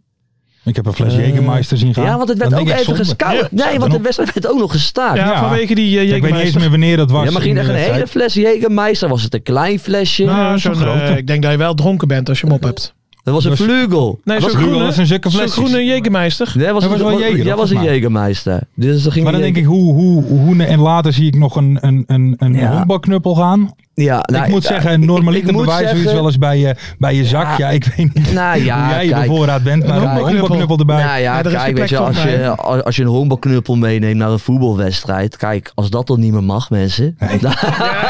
Ik 0.69 0.75
heb 0.75 0.85
een 0.85 0.93
fles 0.93 1.13
Eh, 1.17 1.27
Jägermeister 1.29 1.77
zien 1.77 1.93
gaan. 1.93 2.03
Ja, 2.05 2.17
want 2.17 2.29
het 2.29 2.37
werd 2.37 2.49
Dan 2.49 2.59
ook 2.59 2.69
even. 2.69 3.05
Ja, 3.17 3.47
nee, 3.51 3.79
want 3.79 3.91
de 3.91 4.01
wedstrijd 4.01 4.33
werd 4.33 4.47
ook 4.47 4.59
nog 4.59 4.71
gestaakt. 4.71 5.17
Ja, 5.17 5.25
Ja. 5.25 5.39
vanwege 5.39 5.75
die 5.75 5.95
uh, 6.07 6.15
Ik 6.15 6.21
weet 6.21 6.31
niet 6.33 6.41
eens 6.41 6.57
meer 6.57 6.69
wanneer 6.69 6.97
dat 6.97 7.11
was. 7.11 7.25
Ja, 7.25 7.31
maar 7.31 7.41
ging 7.41 7.53
in 7.53 7.59
echt 7.61 7.69
een 7.69 7.93
hele 7.93 8.07
fles 8.07 8.37
Jägermeister? 8.37 9.09
Was 9.09 9.23
het 9.23 9.33
een 9.33 9.43
klein 9.43 9.79
flesje? 9.79 10.23
Nou, 10.23 10.59
zo'n 10.59 10.83
eh, 10.83 11.17
ik 11.17 11.27
denk 11.27 11.41
dat 11.41 11.51
je 11.51 11.57
wel 11.57 11.73
dronken 11.73 12.07
bent 12.07 12.29
als 12.29 12.39
je 12.39 12.45
hem 12.45 12.55
op 12.55 12.63
hebt. 12.63 12.93
dat 13.23 13.33
was 13.33 13.43
een 13.43 13.49
was- 13.49 13.59
vlugel. 13.59 14.19
Nee, 14.23 14.39
was 14.39 14.51
zo'n 14.51 14.61
groene, 14.61 14.79
dat 14.79 14.91
is 14.91 14.97
een 14.97 15.05
zulke 15.07 15.29
zo'n 15.29 15.47
groene 15.47 15.83
Jägermeister. 15.83 16.47
Nee, 16.55 16.71
was, 16.71 16.83
Dat 16.83 16.91
was 16.91 17.01
wel 17.01 17.19
Jäger, 17.21 17.43
Ja, 17.45 17.55
was 17.55 17.69
een? 17.69 17.83
Jägermeister. 17.83 18.59
Dus 18.75 19.03
dan 19.03 19.11
ging 19.11 19.23
Maar 19.23 19.33
dan 19.33 19.41
denk 19.41 19.55
ik, 19.57 19.65
hoe, 19.65 19.93
hoe, 19.93 20.23
hoe 20.23 20.63
en 20.63 20.79
later 20.79 21.13
zie 21.13 21.27
ik 21.27 21.35
nog 21.35 21.55
een, 21.55 21.77
een, 21.81 22.03
een, 22.07 22.35
een 22.37 22.53
Ja. 22.53 22.71
honkbalknuppel 22.71 23.35
gaan. 23.35 23.73
Ja, 24.01 24.19
nou, 24.31 24.43
ik 24.45 24.49
moet 24.49 24.61
ja, 24.63 24.69
zeggen, 24.69 24.91
ik- 24.91 25.05
normaliter 25.07 25.49
ik 25.49 25.55
moet 25.55 25.65
bewijs 25.65 25.79
zoiets 25.81 25.97
zeggen- 25.99 26.15
wel 26.17 26.25
eens 26.25 26.37
bij 26.37 26.57
je, 26.59 26.75
bij 26.97 27.15
je 27.15 27.25
zak. 27.25 27.43
Ja. 27.43 27.55
Ja, 27.57 27.69
ik 27.69 27.85
weet 27.95 28.13
niet 28.13 28.33
Nou 28.33 28.63
ja, 28.63 28.79
hoe 28.85 28.93
jij 28.93 29.05
je 29.05 29.11
kijk. 29.11 29.27
bevoorraad 29.27 29.63
bent, 29.63 29.87
maar 29.87 29.95
Een 29.97 30.03
een 30.03 30.09
honkbalknuppel. 30.17 30.77
erbij. 30.77 31.03
Nou 31.03 31.19
ja, 31.19 31.41
kijk, 31.41 31.77
weet 31.77 31.89
je, 31.89 31.97
als 31.97 32.23
je, 32.23 32.55
als, 32.55 32.83
als 32.83 32.95
je 32.95 33.01
een 33.01 33.07
honkbalknuppel 33.07 33.75
meeneemt 33.75 34.15
naar 34.17 34.29
een 34.29 34.39
voetbalwedstrijd. 34.39 35.37
Kijk, 35.37 35.71
als 35.75 35.89
dat 35.89 36.07
dan 36.07 36.19
niet 36.19 36.31
meer 36.31 36.43
mag, 36.43 36.69
mensen. 36.69 37.15
Nee. 37.19 37.39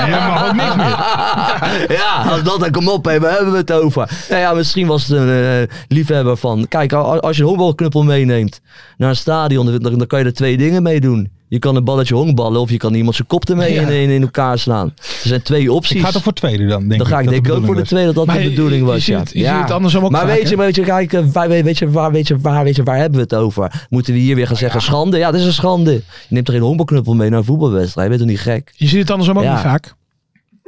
Ja, 0.10 0.28
mag 0.28 0.48
ook 0.48 0.54
niks 0.56 0.76
meer. 0.76 1.96
ja, 1.98 2.24
als 2.30 2.44
dat 2.44 2.60
dan 2.60 2.72
kom 2.72 2.88
op, 2.88 3.06
hé, 3.06 3.20
waar 3.20 3.32
hebben 3.32 3.52
we 3.52 3.58
het 3.58 3.72
over? 3.72 4.10
Nou 4.30 4.42
ja, 4.42 4.54
misschien 4.54 4.88
was 4.88 5.08
het 5.08 5.18
een 5.18 5.30
eh, 5.30 5.76
liefhebber 5.88 6.38
van. 6.38 6.66
Kijk, 6.68 6.94
als 6.94 7.36
je 7.36 7.42
een 7.42 7.48
honkbalknuppel 7.48 8.04
meeneemt 8.04 8.62
naar 8.98 9.10
een 9.10 9.16
stadion, 9.16 9.66
dan, 9.66 9.98
dan 9.98 10.08
kan 10.08 10.20
je 10.20 10.26
er 10.26 10.34
twee 10.34 10.58
dingen 10.58 10.84
mee 10.84 11.00
doen. 11.02 11.30
Je 11.50 11.60
kan 11.60 11.76
een 11.76 11.84
balletje 11.84 12.16
honkballen 12.16 12.62
of 12.62 12.70
je 12.70 12.78
kan 12.78 12.94
iemand 12.94 13.16
zijn 13.16 13.28
kop 13.28 13.50
ermee 13.50 13.74
Ja. 13.74 13.82
in, 13.82 13.88
in, 13.90 14.10
in 14.10 14.22
elkaar 14.22 14.60
slaan. 14.60 14.94
Er 14.98 15.28
zijn 15.28 15.42
twee 15.42 15.72
opties. 15.74 15.96
Ik 15.98 16.04
ga 16.06 16.12
toch 16.12 16.24
voor 16.24 16.34
tweede 16.34 16.66
dan, 16.68 16.88
denk 16.88 17.00
dan 17.02 17.10
ga 17.10 17.18
ik 17.20 17.24
dat 17.26 17.34
denk 17.34 17.46
ik 17.46 17.52
de 17.52 17.58
ook 17.58 17.66
voor 17.66 17.76
de 17.76 17.82
tweede 17.82 18.06
dat 18.08 18.16
dat 18.16 18.26
Maar 18.26 18.36
de 18.38 18.44
je- 18.44 18.50
bedoeling 18.50 18.82
je 18.82 18.88
was. 18.88 18.96
ziet 19.04 19.14
ja. 19.14 19.20
het- 19.20 19.32
je 19.34 19.40
ziet 19.40 19.62
het 19.62 19.72
andersom 19.72 20.04
ook 20.04 20.12
Maar 20.12 20.22
vaak, 20.28 20.30
weet 20.36 20.50
je, 20.50 20.58
weet 20.58 20.76
je, 20.76 20.82
kijk, 20.82 21.14
eh, 21.14 21.24
waar, 21.34 21.48
weet, 21.50 21.78
je, 21.78 21.90
waar, 21.92 22.12
weet, 22.12 22.28
je, 22.28 22.38
waar, 22.40 22.64
weet 22.64 22.76
je, 22.76 22.84
waar 22.84 22.98
hebben 22.98 23.16
we 23.16 23.24
het 23.24 23.36
over? 23.36 23.86
Moeten 23.90 24.14
we 24.14 24.20
hier 24.20 24.36
weer 24.36 24.48
gaan 24.48 24.56
zeggen 24.56 24.82
schande? 24.82 25.18
Ja, 25.18 25.32
dat 25.32 25.40
is 25.40 25.46
een 25.46 25.54
schande. 25.54 25.92
Je 25.94 26.02
neemt 26.30 26.48
er 26.48 26.54
geen 26.54 26.64
honkbalknuppel 26.64 27.14
mee 27.16 27.30
naar 27.30 27.40
een 27.40 27.46
voetbalwedstrijd. 27.46 28.12
Je 28.12 28.18
bent 28.18 28.30
toch 28.30 28.38
niet 28.38 28.54
gek? 28.56 28.72
Je 28.76 28.88
ziet 28.88 29.00
het 29.00 29.10
andersom 29.10 29.38
ook 29.38 29.44
Ja. 29.44 29.52
niet 29.54 29.62
vaak. 29.62 29.94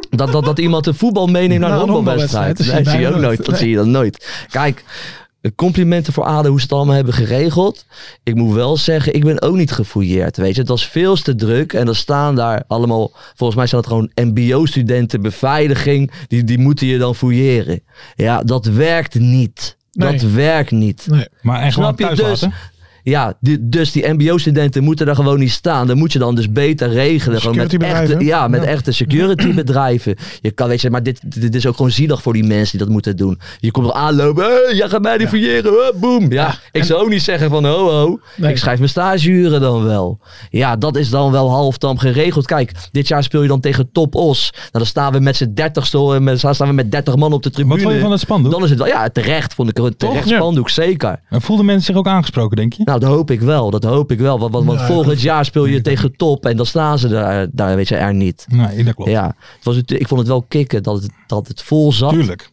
Dat, 0.10 0.32
dat, 0.32 0.46
dat 0.46 0.60
iemand 0.60 0.88
een 0.88 0.96
voetbal 0.96 1.28
meeneemt 1.28 1.60
naar 1.62 1.70
Nou, 1.70 1.84
een 1.84 1.90
honkbalwedstrijd. 1.90 2.58
dat 2.58 2.88
zie 2.88 3.00
je 3.00 3.08
ook 3.14 3.22
nooit. 3.22 3.46
Dat 3.46 3.58
zie 3.58 3.70
je 3.70 3.76
dan 3.76 3.92
nooit. 3.92 4.46
Kijk, 4.50 4.84
complimenten 5.56 6.14
voor 6.14 6.24
ADO 6.24 6.50
hoe 6.50 6.58
ze 6.58 6.64
het 6.64 6.74
allemaal 6.74 6.96
hebben 6.96 7.14
geregeld. 7.14 7.86
Ik 8.24 8.36
moet 8.36 8.54
wel 8.54 8.78
zeggen, 8.78 9.14
ik 9.14 9.24
ben 9.24 9.42
ook 9.42 9.56
niet 9.56 9.72
gefouilleerd. 9.72 10.38
Weet 10.38 10.54
je, 10.54 10.60
het 10.60 10.70
was 10.70 10.88
veel 10.88 11.16
te 11.16 11.36
druk. 11.36 11.74
En 11.74 11.86
dan 11.86 11.96
staan 11.96 12.36
daar 12.36 12.64
allemaal, 12.68 13.12
volgens 13.36 13.58
mij 13.58 13.68
zijn 13.68 13.82
dat 13.82 13.92
gewoon 13.92 14.12
MBO-studenten, 14.16 15.22
beveiliging. 15.22 16.12
Die, 16.28 16.44
die 16.44 16.60
moeten 16.60 16.88
je 16.88 16.98
dan 16.98 17.16
fouilleren. 17.16 17.82
Ja, 18.16 18.44
dat 18.44 18.66
werkt 18.66 19.20
niet. 19.20 19.78
Nee. 19.92 20.12
Dat 20.12 20.32
werkt 20.32 20.72
niet. 20.72 21.08
Nee. 21.10 21.28
Maar 21.42 21.62
en 21.62 21.72
gewoon 21.72 21.96
Snap 21.96 22.10
je? 22.10 22.16
Dus, 22.16 22.42
laten. 22.42 22.54
Ja, 23.04 23.34
die- 23.40 23.70
dus 23.70 23.92
die 23.92 24.08
MBO-studenten 24.14 24.84
moeten 24.84 25.06
daar 25.06 25.16
gewoon 25.16 25.40
niet 25.40 25.52
staan. 25.52 25.88
Dan 25.88 25.98
moet 25.98 26.14
je 26.14 26.20
dan 26.20 26.36
dus 26.36 26.52
beter 26.52 26.90
regelen. 26.90 27.42
Gewoon 27.42 27.56
met 27.58 27.74
echte, 27.84 28.26
ja, 28.26 28.48
met 28.48 28.64
Ja. 28.64 28.68
echte 28.70 28.92
security-bedrijven. 28.92 30.16
Je 30.42 30.52
kan, 30.52 30.68
weet 30.68 30.82
je, 30.82 30.90
maar 30.90 31.04
dit, 31.04 31.42
dit 31.42 31.56
is 31.56 31.66
ook 31.66 31.76
gewoon 31.76 31.92
zielig 31.92 32.22
voor 32.22 32.34
die 32.34 32.44
mensen 32.44 32.78
die 32.78 32.80
dat 32.86 32.90
moeten 32.96 33.18
doen. 33.18 33.40
Je 33.60 33.72
komt 33.72 33.86
wel 33.86 33.96
aanlopen. 33.96 34.44
Hey, 34.44 34.76
jij 34.76 34.90
gaat 34.90 35.02
mij 35.02 35.18
niet 35.18 35.28
fouilleren. 35.28 35.72
Huh, 35.72 36.00
boom. 36.02 36.32
Ja, 36.32 36.56
ik 36.72 36.84
zou 36.84 37.02
ook 37.02 37.10
niet 37.10 37.22
zeggen 37.22 37.50
van 37.50 37.66
ho, 37.66 37.90
ho. 37.90 38.20
Nee. 38.38 38.52
Ik 38.52 38.58
schrijf 38.58 38.78
mijn 38.78 38.90
stageuren 38.90 39.62
dan 39.62 39.84
wel. 39.84 40.20
Ja, 40.50 40.76
dat 40.76 40.96
is 40.96 41.10
dan 41.10 41.32
wel 41.32 41.50
halftam 41.50 41.98
geregeld. 41.98 42.46
Kijk, 42.46 42.72
dit 42.92 43.08
jaar 43.08 43.24
speel 43.24 43.42
je 43.42 43.48
dan 43.48 43.60
tegen 43.60 43.90
Top 43.92 44.16
Os. 44.16 44.50
Nou, 44.54 44.64
dan 44.72 44.86
staan 44.86 45.12
we 45.14 45.20
met 45.20 45.36
z'n 45.36 45.52
dertigste, 45.54 46.18
met, 46.22 46.40
staan 46.40 46.68
we 46.68 46.74
met 46.74 46.92
30 46.92 47.16
man 47.16 47.34
op 47.34 47.44
de 47.44 47.50
tribune. 47.50 47.74
Wat 47.74 47.84
vond 47.84 47.96
je 47.96 48.02
van 48.02 48.12
het 48.12 48.20
spandoek? 48.20 48.52
Dan 48.52 48.64
is 48.64 48.70
het 48.70 48.80
wel, 48.80 48.88
ja, 48.88 49.10
terecht 49.10 49.54
vond 49.54 49.70
ik 49.70 49.78
het 49.78 50.00
terecht 50.00 50.30
Ja. 50.30 50.36
spandoek, 50.36 50.70
zeker. 50.70 51.20
En 51.30 51.42
Voelden 51.42 51.66
mensen 51.66 51.86
zich 51.86 51.96
ook 51.96 52.08
aangesproken, 52.08 52.58
denk 52.58 52.74
je? 52.74 52.84
Nou, 52.92 53.04
dat 53.04 53.10
hoop 53.18 53.32
ik 53.32 53.42
wel. 53.42 53.70
Dat 53.70 53.84
hoop 53.84 54.12
ik 54.12 54.20
wel. 54.20 54.40
Want, 54.40 54.54
want, 54.54 54.66
want 54.66 54.78
Nee, 54.80 54.88
volgend 54.88 55.22
jaar 55.22 55.46
speel 55.46 55.66
je 55.66 55.82
tegen 55.82 56.16
top 56.16 56.46
en 56.46 56.58
dan 56.58 56.66
staan 56.66 57.00
ze 57.00 57.08
daar, 57.08 57.48
daar 57.52 57.76
weet 57.76 57.88
je, 57.88 57.96
er 57.96 58.14
niet. 58.14 58.46
Nee, 58.50 58.84
dat 58.84 58.94
klopt. 58.96 59.10
Ja, 59.12 59.26
het 59.56 59.64
was, 59.66 59.76
het- 59.76 59.92
ik 59.92 60.08
vond 60.08 60.20
het 60.20 60.30
wel 60.30 60.42
kicken 60.48 60.84
dat 60.84 61.02
het, 61.02 61.12
dat 61.28 61.48
het 61.48 61.62
vol 61.62 61.92
zat. 61.92 62.10
Tuurlijk. 62.10 62.50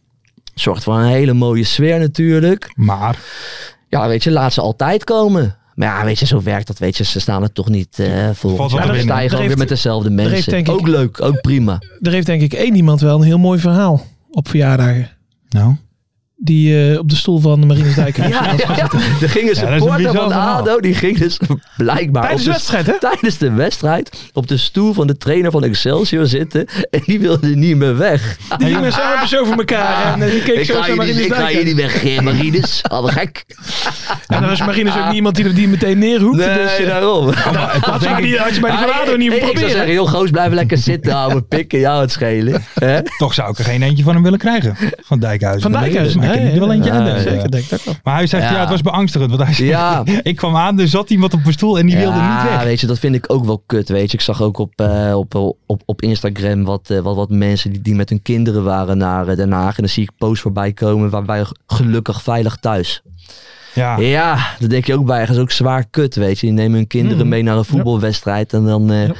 Zorgt 0.55 0.83
voor 0.83 0.95
een 0.97 1.05
hele 1.07 1.33
mooie 1.33 1.63
sfeer 1.63 1.99
natuurlijk. 1.99 2.71
Maar, 2.75 3.17
Ja, 3.89 4.07
weet 4.07 4.23
je, 4.23 4.31
laat 4.31 4.53
ze 4.53 4.61
altijd 4.61 5.03
komen. 5.03 5.57
Maar 5.75 5.87
ja, 5.87 6.05
weet 6.05 6.19
je, 6.19 6.25
zo 6.25 6.41
werkt 6.41 6.67
dat. 6.67 6.77
Weet 6.77 6.97
je, 6.97 7.03
ze 7.03 7.19
staan 7.19 7.43
er 7.43 7.51
toch 7.51 7.69
niet 7.69 7.99
eh 7.99 8.07
wat 8.41 8.71
jaar. 8.71 8.81
te 8.81 8.87
Dan 8.87 8.99
sta 8.99 9.19
je 9.19 9.29
gewoon 9.29 9.29
heeft- 9.29 9.47
weer 9.47 9.57
met 9.57 9.67
dezelfde 9.69 10.09
heeft 10.09 10.29
mensen. 10.31 10.51
denk 10.51 10.67
ik- 10.67 10.73
Ook 10.73 10.87
leuk, 10.87 11.21
ook 11.21 11.41
prima. 11.41 11.81
Er 12.01 12.11
heeft 12.11 12.25
denk 12.25 12.41
ik 12.41 12.53
één 12.53 12.75
iemand 12.75 13.01
wel 13.01 13.15
een 13.19 13.25
heel 13.25 13.37
mooi 13.37 13.59
verhaal 13.59 14.01
op 14.31 14.47
verjaardagen. 14.47 15.09
nou, 15.49 15.75
Die 16.41 16.91
eh, 16.91 16.99
op 16.99 17.09
de 17.09 17.15
stoel 17.15 17.39
van 17.39 17.67
Marinus 17.67 17.95
Dijker. 17.95 18.27
Ja, 18.29 18.43
ja, 18.57 18.75
ja. 18.75 18.89
Er 19.21 19.29
ging 19.29 19.49
een 19.49 19.55
supporter 19.55 20.13
van 20.13 20.29
verhaal. 20.31 20.59
ADO, 20.61 20.79
die 20.79 20.93
ging 20.93 21.17
dus 21.17 21.39
blijkbaar 21.77 22.21
Tijdens 22.23 22.41
op 22.41 22.47
de 22.47 22.51
wedstrijd, 22.53 22.85
hè? 22.85 22.99
tijdens 22.99 23.37
de 23.37 23.51
wedstrijd 23.51 24.29
op 24.33 24.47
de 24.47 24.57
stoel 24.57 24.93
van 24.93 25.07
de 25.07 25.17
trainer 25.17 25.51
van 25.51 25.63
Excelsior 25.63 26.25
zitten. 26.27 26.65
En 26.89 27.01
die 27.05 27.19
wilde 27.19 27.55
niet 27.55 27.75
meer 27.77 27.97
weg. 27.97 28.37
Die 28.57 28.67
gingen 28.67 28.81
met 28.81 28.93
z'n 28.93 28.99
armen 28.99 29.27
zo 29.27 29.43
voor 29.45 29.55
elkaar. 29.57 30.13
En 30.21 30.29
die 30.29 30.41
keek 30.41 30.55
Ik 30.55 30.65
zo 30.65 30.73
ga, 30.81 30.87
naar 30.87 30.95
Marinus 30.95 31.25
ik 31.25 31.33
ga 31.33 31.39
Dijker. 31.45 31.63
niet 31.65 31.75
weg, 31.75 32.03
eh, 32.03 32.19
Marinus. 32.19 32.81
Al 32.83 33.03
gek. 33.03 33.45
En 34.27 34.41
dan 34.41 34.51
is 34.51 34.59
Marinus 34.59 34.97
ook 34.97 35.05
niet 35.05 35.13
iemand 35.15 35.35
die, 35.35 35.53
die 35.53 35.67
meteen 35.67 35.97
neerhoekt. 35.99 36.37
Nee, 36.37 36.57
dus, 36.57 36.77
eh, 36.77 36.85
daarom. 36.87 37.25
had, 37.33 38.01
je 38.01 38.09
bij 38.09 38.21
die, 38.21 38.37
had 38.37 38.55
je 38.55 38.61
bij 38.61 38.71
die 38.71 38.79
van 38.79 38.91
ADO 39.01 39.15
niet 39.15 39.31
ik, 39.31 39.31
moeten 39.31 39.37
ik 39.37 39.41
zou 39.41 39.51
proberen. 39.51 39.69
zeggen, 39.69 39.93
joh, 39.93 40.09
goos, 40.09 40.29
blijf 40.29 40.53
lekker 40.53 40.77
zitten. 40.77 41.11
Hou 41.13 41.33
me 41.33 41.41
pikken, 41.41 41.79
jou 41.79 42.01
het 42.01 42.11
schelen. 42.11 42.63
Hè? 42.73 42.99
toch 43.17 43.33
zou 43.33 43.51
ik 43.51 43.57
er 43.57 43.63
geen 43.63 43.81
eentje 43.81 44.03
van 44.03 44.13
hem 44.13 44.23
willen 44.23 44.39
krijgen. 44.39 44.75
Van 45.05 45.19
Dijkhuizen. 45.19 45.71
Van 45.71 45.81
Dijkhuizen, 45.81 46.21
ik 46.37 46.53
er 46.53 46.59
wel 46.59 46.71
eentje 46.73 46.91
ja, 46.91 46.97
aan. 46.99 47.05
ja, 47.05 47.19
Zeker, 47.19 47.51
denk 47.51 47.63
ik 47.65 47.73
ook 47.73 47.83
wel. 47.83 47.93
Maar 48.03 48.15
hij 48.15 48.27
zegt, 48.27 48.43
ja. 48.43 48.51
Ja. 48.51 48.59
het 48.59 48.69
was 48.69 48.81
beangstigend. 48.81 49.29
Want 49.29 49.43
hij 49.43 49.53
zegt, 49.53 49.69
Ja. 49.69 50.03
ik 50.23 50.35
kwam 50.35 50.55
aan, 50.55 50.79
er 50.79 50.87
zat 50.87 51.09
iemand 51.09 51.33
op 51.33 51.41
mijn 51.41 51.53
stoel 51.53 51.79
en 51.79 51.85
die 51.85 51.97
wilde 51.97 52.19
niet 52.21 52.43
weg. 52.49 52.63
weet 52.63 52.79
je, 52.79 52.87
dat 52.87 52.99
vind 52.99 53.15
ik 53.15 53.25
ook 53.33 53.45
wel 53.45 53.63
kut, 53.65 53.89
weet 53.89 54.11
je. 54.11 54.17
Ik 54.17 54.23
zag 54.23 54.41
ook 54.41 54.57
op, 54.57 54.71
eh, 54.75 55.13
op, 55.17 55.35
op, 55.65 55.81
op 55.85 56.01
Instagram 56.01 56.63
wat, 56.63 56.89
eh, 56.89 56.99
wat, 56.99 57.15
wat 57.15 57.29
mensen 57.29 57.71
die, 57.71 57.81
die 57.81 57.95
met 57.95 58.09
hun 58.09 58.21
kinderen 58.21 58.63
waren 58.63 58.97
naar 58.97 59.27
eh, 59.27 59.35
Den 59.35 59.51
Haag. 59.51 59.75
En 59.77 59.83
dan 59.83 59.89
zie 59.91 60.03
ik 60.03 60.11
posts 60.17 60.41
voorbij 60.41 60.73
komen 60.73 61.09
waarbij 61.09 61.45
gelukkig 61.67 62.21
veilig 62.21 62.55
thuis. 62.55 63.01
Ja, 63.73 63.97
Ja, 63.97 64.37
dat 64.59 64.69
denk 64.69 64.85
je 64.85 64.93
ook 64.93 65.05
bij. 65.05 65.25
Dat 65.25 65.35
is 65.35 65.41
ook 65.41 65.51
zwaar 65.51 65.85
kut, 65.89 66.15
weet 66.15 66.39
je. 66.39 66.45
Die 66.45 66.55
nemen 66.55 66.77
hun 66.77 66.87
kinderen 66.87 67.23
Mm. 67.23 67.29
mee 67.29 67.43
naar 67.43 67.57
een 67.57 67.65
voetbalwedstrijd 67.65 68.53
en 68.53 68.65
dan 68.65 68.91
eh, 68.91 69.07
Ja. 69.07 69.13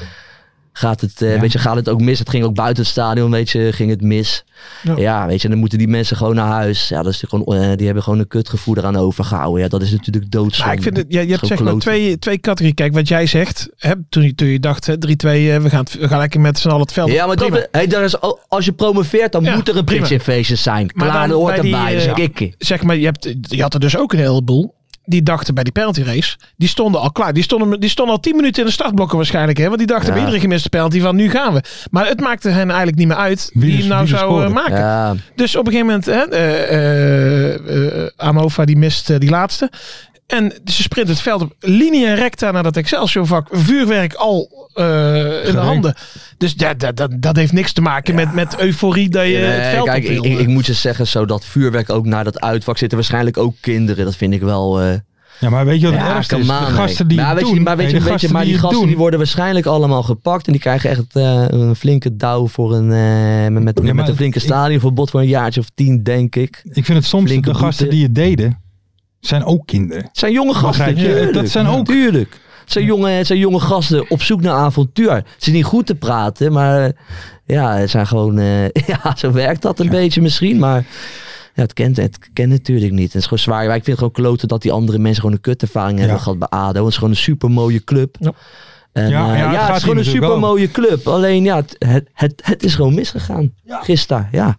Gaat, 0.73 1.01
het, 1.01 1.21
eh, 1.21 1.33
Ja. 1.33 1.39
weet 1.39 1.51
je, 1.51 1.59
gaat 1.59 1.75
het 1.75 1.89
ook 1.89 2.01
mis. 2.01 2.19
Het 2.19 2.29
ging 2.29 2.43
ook 2.43 2.55
buiten 2.55 2.83
het 2.83 2.91
stadion, 2.91 3.31
weet 3.31 3.49
je, 3.49 3.71
ging 3.73 3.89
het 3.89 4.01
mis. 4.01 4.43
Ja. 4.83 4.93
Ja, 4.97 5.27
weet 5.27 5.37
je, 5.37 5.43
en 5.43 5.49
dan 5.49 5.59
moeten 5.59 5.77
die 5.77 5.87
mensen 5.87 6.17
gewoon 6.17 6.35
naar 6.35 6.47
huis. 6.51 6.87
Ja, 6.87 7.03
dat 7.03 7.13
is 7.13 7.23
gewoon, 7.27 7.45
eh, 7.45 7.75
die 7.75 7.85
hebben 7.85 8.03
gewoon 8.03 8.19
een 8.19 8.27
kutgevoel 8.27 8.77
eraan 8.77 8.95
overgehouden. 8.95 9.61
Ja, 9.61 9.67
dat 9.67 9.81
is 9.81 9.91
natuurlijk 9.91 10.31
doodzonde. 10.31 10.73
Ik 10.73 10.81
vind 10.81 10.97
het, 10.97 11.05
je, 11.09 11.25
je 11.25 11.31
hebt 11.33 11.47
zeg 11.47 11.59
maar 11.59 11.73
twee, 11.73 12.19
twee 12.19 12.39
categorieën. 12.39 12.75
Kijk, 12.75 12.93
wat 12.93 13.07
jij 13.07 13.25
zegt, 13.25 13.69
hè, 13.77 13.93
toen, 14.09 14.23
je, 14.23 14.35
toen 14.35 14.47
je 14.47 14.59
dacht, 14.59 14.85
hè, 14.85 14.97
3-2, 14.97 15.51
eh, 15.51 15.57
we, 15.61 15.69
gaan, 15.69 15.85
we 15.99 16.07
gaan 16.07 16.19
lekker 16.19 16.39
met 16.39 16.59
z'n 16.59 16.67
allen 16.67 16.81
het 16.81 16.93
veld. 16.93 17.11
Ja, 17.11 17.25
maar 17.25 17.67
hey, 17.71 17.87
daar 17.87 18.03
is, 18.03 18.15
als 18.47 18.65
je 18.65 18.71
promoveert, 18.71 19.31
dan 19.31 19.43
moet 19.43 19.67
er 19.67 19.77
een 19.77 19.83
prima. 19.85 20.05
zijn. 20.43 20.91
Maar 20.93 21.07
Klaar, 21.07 21.19
dan 21.19 21.29
dat 21.29 21.37
hoort 21.37 21.57
erbij. 21.57 22.53
zeg 22.57 22.83
maar, 22.83 22.95
je, 22.97 23.05
hebt, 23.05 23.33
je 23.41 23.61
had 23.61 23.73
er 23.73 23.79
dus 23.79 23.97
ook 23.97 24.13
een 24.13 24.19
heleboel. 24.19 24.77
Die 25.09 25.23
dachten 25.23 25.53
bij 25.53 25.63
die 25.63 25.73
penalty 25.73 26.01
race, 26.01 26.37
die 26.57 26.67
stonden 26.67 27.01
al 27.01 27.11
klaar. 27.11 27.33
Die 27.33 27.43
stonden, 27.43 27.79
die 27.79 27.89
stonden 27.89 28.15
al 28.15 28.21
10 28.21 28.35
minuten 28.35 28.61
in 28.61 28.67
de 28.67 28.73
startblokken 28.73 29.17
waarschijnlijk. 29.17 29.57
Hè? 29.57 29.65
Want 29.65 29.77
die 29.77 29.87
dachten 29.87 30.07
Ja. 30.07 30.13
bij 30.13 30.21
iedere 30.21 30.39
gemiste 30.39 30.69
penalty 30.69 30.99
van 31.01 31.15
nu 31.15 31.29
gaan 31.29 31.53
we. 31.53 31.61
Maar 31.91 32.07
het 32.07 32.19
maakte 32.19 32.49
hen 32.49 32.67
eigenlijk 32.67 32.97
niet 32.97 33.07
meer 33.07 33.15
uit 33.17 33.49
Wie 33.53 33.61
wie 33.61 33.71
dus- 33.71 33.79
hem 33.79 33.89
nou 33.89 34.03
wie 34.05 34.13
er 34.13 34.19
zou 34.19 34.45
eh, 34.45 34.51
maken. 34.53 34.77
Ja, 34.77 35.15
Dus 35.35 35.55
op 35.55 35.67
een 35.67 35.71
gegeven 35.71 35.87
moment, 35.87 36.05
hè, 36.05 36.35
eh, 36.37 38.03
eh, 38.03 38.09
Amova 38.17 38.65
die 38.65 38.77
mist 38.77 39.19
die 39.19 39.29
laatste. 39.29 39.71
En 40.29 40.53
ze 40.65 40.81
sprint 40.81 41.07
het 41.07 41.21
veld 41.21 41.41
op 41.41 41.55
linie 41.59 42.07
en 42.07 42.15
recta 42.15 42.51
naar 42.51 42.63
dat 42.63 42.77
Excelsior 42.77 43.25
vak. 43.25 43.47
Vuurwerk 43.51 44.13
al 44.13 44.69
eh, 44.73 45.45
in 45.45 45.51
de 45.51 45.57
handen. 45.57 45.95
Dus 46.37 46.55
dat, 46.55 46.79
dat, 46.79 46.97
dat, 46.97 47.11
dat 47.19 47.35
heeft 47.35 47.53
niks 47.53 47.71
te 47.71 47.81
maken 47.81 48.15
met, 48.15 48.33
met 48.33 48.59
euforie 48.59 49.09
dat 49.09 49.25
je 49.25 49.35
het 49.35 49.67
veld 49.67 49.85
kijk, 49.87 50.03
ik, 50.03 50.23
ik, 50.23 50.39
ik 50.39 50.47
moet 50.47 50.65
je 50.65 50.73
zeggen, 50.73 51.07
zo 51.07 51.25
dat 51.25 51.45
vuurwerk 51.45 51.89
ook 51.89 52.05
naar 52.05 52.23
dat 52.23 52.39
uitvak 52.39 52.77
zitten 52.77 52.97
waarschijnlijk 52.97 53.37
ook 53.37 53.55
kinderen. 53.61 54.05
Dat 54.05 54.15
vind 54.15 54.33
ik 54.33 54.41
wel... 54.41 54.81
eh, 54.81 54.93
ja, 55.39 55.49
maar 55.49 55.65
weet 55.65 55.79
je 55.81 55.85
wat 55.85 55.95
het 55.95 56.05
Ja, 56.05 56.15
ergste 56.15 56.37
is? 56.37 56.47
De 56.47 56.53
gasten 56.53 57.07
die 57.07 57.17
maar 57.17 57.39
je, 57.45 57.59
maar 57.59 57.77
weet 57.77 57.91
je, 57.91 57.99
de 57.99 58.03
weet 58.03 58.21
je, 58.21 58.29
maar 58.29 58.45
die 58.45 58.57
gasten 58.57 58.79
doen, 58.79 58.87
die 58.87 58.97
worden 58.97 59.19
waarschijnlijk 59.19 59.65
allemaal 59.65 60.03
gepakt. 60.03 60.45
En 60.45 60.51
die 60.51 60.61
krijgen 60.61 60.89
echt 60.89 61.15
eh, 61.15 61.45
een 61.47 61.75
flinke 61.75 62.15
douw 62.15 62.47
voor 62.47 62.73
een, 62.75 62.91
eh, 62.91 63.51
met, 63.51 63.63
met, 63.63 63.77
Ja, 63.77 63.83
maar 63.83 63.95
met 63.95 64.07
een 64.07 64.15
flinke 64.15 64.39
stadionverbod 64.39 65.09
voor 65.09 65.19
een 65.19 65.27
jaartje 65.27 65.59
of 65.59 65.67
tien, 65.73 66.03
denk 66.03 66.35
ik. 66.35 66.61
Ik 66.63 66.85
vind 66.85 66.97
het 66.97 67.07
soms, 67.07 67.29
Flinke 67.29 67.51
de 67.51 67.55
gasten 67.55 67.85
boete. 67.85 67.95
die 67.95 68.05
het 68.05 68.15
deden, 68.15 68.61
zijn 69.19 69.43
ook 69.43 69.65
kinderen. 69.65 70.03
Het 70.03 70.17
zijn 70.17 70.31
jonge 70.31 70.53
gasten, 70.53 70.85
Begrijp 70.85 70.97
je? 70.97 71.03
tuurlijk. 71.13 71.33
Dat 71.33 71.49
zijn 71.49 71.67
ook- 71.67 71.85
Tuurlijk. 71.85 72.39
Het 72.63 72.71
zijn, 72.77 72.85
jonge, 72.85 73.09
het 73.09 73.27
zijn 73.27 73.39
jonge 73.39 73.59
gasten 73.59 74.09
op 74.09 74.21
zoek 74.21 74.41
naar 74.41 74.53
avontuur. 74.53 75.11
Het 75.11 75.25
is 75.39 75.47
niet 75.53 75.63
goed 75.65 75.85
te 75.85 75.95
praten, 75.95 76.51
maar 76.51 76.83
eh, 76.85 76.89
ja, 77.45 77.75
het 77.75 77.89
zijn 77.89 78.07
gewoon... 78.07 78.37
eh, 78.39 78.65
ja, 79.03 79.15
zo 79.17 79.31
werkt 79.31 79.61
dat 79.61 79.79
een 79.79 79.89
beetje 79.89 80.21
misschien, 80.21 80.59
maar... 80.59 80.85
Ja, 81.53 81.61
het 81.65 81.73
kent, 81.73 81.97
het 81.97 82.19
kent 82.33 82.49
natuurlijk 82.49 82.91
niet. 82.91 83.05
Het 83.05 83.15
is 83.15 83.23
gewoon 83.23 83.39
zwaar. 83.39 83.65
Maar 83.67 83.75
ik 83.75 83.83
vind 83.83 83.85
het 83.85 83.97
gewoon 83.97 84.11
kloten 84.11 84.47
dat 84.47 84.61
die 84.61 84.71
andere 84.71 84.97
mensen 84.99 85.21
gewoon 85.21 85.35
een 85.35 85.41
kutervaring 85.41 85.99
hebben 85.99 86.19
gehad 86.19 86.39
bij 86.39 86.47
ADO. 86.47 86.79
Het 86.79 86.87
is 86.89 86.95
gewoon 86.95 87.09
een 87.09 87.15
super 87.15 87.51
mooie 87.51 87.83
club. 87.83 88.15
Ja. 88.19 88.31
En, 88.91 89.09
Ja, 89.09 89.35
ja, 89.35 89.51
ja, 89.51 89.65
het 89.67 89.75
is 89.75 89.81
gewoon 89.81 89.97
een 89.97 90.03
hier 90.03 90.11
super 90.13 90.27
natuurlijk 90.29 90.53
mooie 90.53 90.71
club. 90.71 91.07
Alleen 91.07 91.43
ja, 91.43 91.55
het, 91.55 91.75
het, 91.79 92.09
het, 92.13 92.41
het 92.45 92.63
is 92.63 92.75
gewoon 92.75 92.93
misgegaan. 92.93 93.53
Gisteren, 93.67 94.29
ja. 94.31 94.57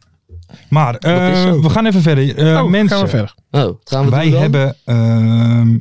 Maar 0.68 0.94
eh, 0.94 1.52
we 1.60 1.70
gaan 1.70 1.86
even 1.86 2.02
verder. 2.02 2.36
Eh, 2.36 2.62
oh, 2.62 2.70
mensen, 2.70 2.96
gaan 2.96 3.04
we 3.04 3.10
verder. 3.10 3.34
Oh, 3.50 3.60
wat 3.62 3.78
gaan 3.84 4.04
we 4.04 4.10
wij 4.10 4.22
doen 4.22 4.32
dan? 4.32 4.40
hebben 4.40 4.76
ehm, 4.84 5.76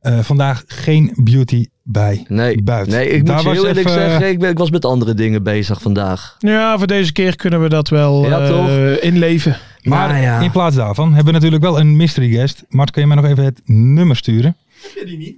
eh, 0.00 0.18
vandaag 0.18 0.64
geen 0.66 1.12
beauty 1.16 1.66
bij 1.82 2.24
Nee, 2.28 2.62
buiten. 2.62 2.92
nee 2.94 3.08
ik 3.08 3.18
moet 3.18 3.28
je 3.28 3.32
was 3.34 3.42
heel 3.44 3.66
eerlijk 3.66 3.88
even- 3.88 4.00
zeggen, 4.00 4.28
ik, 4.28 4.38
ben, 4.38 4.50
ik 4.50 4.58
was 4.58 4.70
met 4.70 4.84
andere 4.84 5.14
dingen 5.14 5.42
bezig 5.42 5.82
vandaag. 5.82 6.36
Ja, 6.38 6.78
voor 6.78 6.86
deze 6.86 7.12
keer 7.12 7.36
kunnen 7.36 7.62
we 7.62 7.68
dat 7.68 7.88
wel 7.88 8.28
Ja, 8.28 8.40
eh, 8.40 9.04
inleven. 9.04 9.56
Maar 9.82 10.08
Nou 10.08 10.20
ja. 10.22 10.40
in 10.40 10.50
plaats 10.50 10.76
daarvan 10.76 11.06
hebben 11.06 11.24
we 11.26 11.32
natuurlijk 11.32 11.62
wel 11.62 11.78
een 11.80 11.96
mystery 11.96 12.30
guest. 12.30 12.64
Mart, 12.68 12.90
kun 12.90 13.02
je 13.02 13.08
mij 13.08 13.16
nog 13.16 13.24
even 13.26 13.44
het 13.44 13.60
nummer 13.64 14.16
sturen? 14.16 14.56
Heb 14.82 14.92
je 14.94 15.04
die 15.06 15.18
niet? 15.18 15.36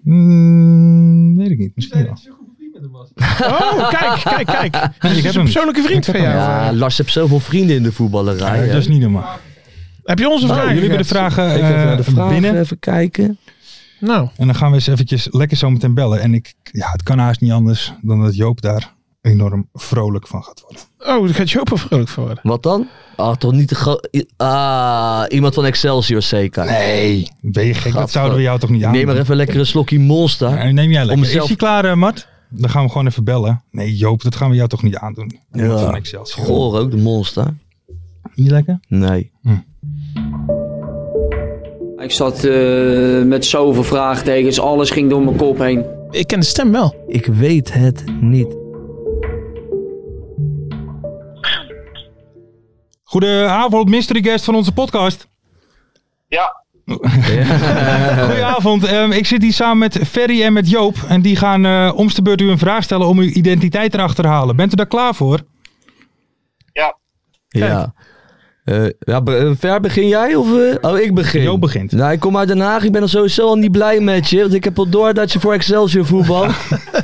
weet 1.39 1.51
ik 1.51 1.59
niet. 1.59 1.73
Misschien 1.75 2.05
wel. 2.05 2.19
Oh, 3.43 3.89
kijk, 3.89 4.21
kijk, 4.25 4.47
kijk. 4.47 4.77
ik 5.17 5.23
heb 5.25 5.35
een 5.35 5.43
persoonlijke 5.43 5.83
vriend 5.83 6.05
van 6.05 6.21
jou. 6.21 6.35
Ja, 6.35 6.73
Lars 6.73 6.99
heeft 6.99 7.13
zoveel 7.13 7.41
vrienden 7.41 7.77
in 7.77 7.83
de 7.83 7.93
voetballerij. 7.93 8.61
Ja, 8.67 8.73
dat 8.73 8.81
is 8.81 8.89
niet 8.89 9.01
normaal. 9.01 9.39
Heb 10.05 10.19
je 10.19 10.29
onze 10.29 10.47
Nou, 10.47 10.59
vragen? 10.59 10.75
jullie 10.75 10.89
hebben 10.91 11.07
de 11.09 11.15
vragen 11.15 11.51
Even 11.51 11.61
naar 11.71 11.97
de 11.97 12.03
eh, 12.03 12.09
vragen 12.15 12.33
binnen. 12.41 12.61
even 12.61 12.79
kijken. 12.79 13.39
Nou, 14.01 14.29
En 14.37 14.47
dan 14.47 14.55
gaan 14.57 14.69
we 14.69 14.75
eens 14.75 14.87
eventjes 14.87 15.29
lekker 15.31 15.57
zo 15.57 15.71
meteen 15.71 15.95
bellen. 15.95 16.21
En 16.21 16.35
ik, 16.35 16.55
ja, 16.63 16.91
het 16.91 17.03
kan 17.03 17.19
haast 17.19 17.41
niet 17.41 17.53
anders 17.53 17.93
dan 18.03 18.23
dat 18.23 18.37
Joop 18.37 18.61
daar 18.61 18.93
enorm 19.23 19.69
vrolijk 19.73 20.27
van 20.27 20.43
gaat 20.43 20.61
worden. 20.61 20.83
oh, 21.19 21.25
daar 21.27 21.35
gaat 21.35 21.51
Joop 21.51 21.71
er 21.71 21.79
vrolijk 21.79 22.09
voor 22.09 22.25
worden. 22.25 22.43
Wat 22.43 22.63
dan? 22.63 22.89
Ah, 23.17 23.37
toch 23.37 23.53
niet 23.53 23.69
de 23.69 24.25
Ah, 24.37 25.23
iemand 25.29 25.55
van 25.55 25.65
Excelsior 25.65 26.23
zeker. 26.23 26.65
Nee, 26.65 27.29
ben 27.41 27.65
je 27.67 27.75
gek? 27.75 27.93
Dat 27.93 28.11
zouden 28.11 28.37
we 28.37 28.43
jou 28.43 28.59
toch 28.59 28.71
niet 28.71 28.85
aan 28.85 28.93
neem 28.93 29.07
maar 29.07 29.17
even 29.17 29.37
lekker 29.37 29.59
een 29.59 29.67
slokje 29.67 29.99
Monster. 29.99 30.49
Ja, 30.51 30.71
neem 30.73 30.91
jij 30.91 31.01
lekker. 31.05 31.19
mezelf- 31.19 31.43
Is 31.43 31.49
hij 31.49 31.57
klaar, 31.57 31.85
eh, 31.85 31.95
Mart? 31.95 32.29
Dan 32.49 32.71
gaan 32.71 32.85
we 32.85 32.91
gewoon 32.91 33.07
even 33.07 33.25
bellen. 33.25 33.63
Nee, 33.71 33.97
Joop, 33.97 34.23
dat 34.23 34.35
gaan 34.35 34.51
we 34.51 34.57
jou 34.57 34.69
toch 34.69 34.83
niet 34.83 34.97
aandoen. 34.97 35.39
Ja. 35.53 35.79
Van 35.79 35.95
Excelsior. 35.97 36.47
Goor 36.47 36.79
ook, 36.79 36.91
de 36.91 36.97
Monster. 36.97 37.55
Niet 38.35 38.51
lekker? 38.51 38.81
Nee. 38.89 39.33
Ik 41.97 42.13
zat 42.13 42.45
eh, 42.45 43.23
met 43.23 43.45
zoveel 43.45 43.85
vraagtekens, 43.85 44.61
alles 44.61 44.91
ging 44.91 45.11
door 45.11 45.23
mijn 45.23 45.37
kop 45.37 45.59
heen. 45.59 45.85
Ik 46.11 46.27
ken 46.27 46.41
de 46.41 46.47
stem 46.47 46.73
wel. 46.73 47.05
Ik 47.07 47.27
weet 47.27 47.73
het 47.73 48.05
niet. 48.21 48.57
Goedenavond, 53.03 53.89
mystery 53.89 54.23
guest 54.23 54.45
van 54.45 54.55
onze 54.55 54.73
podcast. 54.73 55.29
Ja, 56.29 56.64
Goedenavond, 56.87 58.85
ehm, 58.85 59.13
ik 59.13 59.27
zit 59.27 59.43
hier 59.43 59.53
samen 59.53 59.79
met 59.79 59.99
Ferry 60.09 60.43
en 60.43 60.53
met 60.53 60.71
Joop. 60.71 60.97
En 61.09 61.23
die 61.23 61.37
gaan 61.37 61.65
eh 61.67 61.93
om 61.95 62.09
de 62.15 62.23
beurt 62.23 62.41
u 62.41 62.51
een 62.51 62.59
vraag 62.59 62.83
stellen 62.83 63.07
om 63.07 63.19
uw 63.19 63.29
identiteit 63.29 63.95
erachter 63.95 64.25
te 64.25 64.31
halen. 64.31 64.57
Bent 64.57 64.73
u 64.73 64.77
daar 64.77 64.87
klaar 64.87 65.15
voor? 65.15 65.41
Ja. 67.49 67.95
Eh, 68.65 68.85
ja, 68.99 69.23
be- 69.23 69.37
eh, 69.37 69.51
ver 69.59 69.81
begin 69.81 70.09
jij 70.09 70.35
of... 70.35 70.47
eh? 70.59 70.75
Oh, 70.91 70.99
ik 70.99 71.15
begin. 71.15 71.43
Joop 71.43 71.61
begint. 71.61 71.93
Nou, 71.93 72.13
ik 72.13 72.21
kom 72.21 72.37
uit 72.37 72.49
Den 72.49 72.61
Haag. 72.61 72.83
Ik 72.85 72.93
ben 72.93 73.03
er 73.03 73.09
sowieso 73.09 73.47
al 73.47 73.57
niet 73.57 73.73
blij 73.73 74.01
met 74.01 74.29
je. 74.31 74.41
Want 74.41 74.55
ik 74.55 74.65
heb 74.65 74.79
al 74.79 74.89
door 74.89 75.15
dat 75.15 75.33
je 75.33 75.41
voor 75.41 75.53
Excelsior 75.53 76.07
voetbal. 76.07 76.47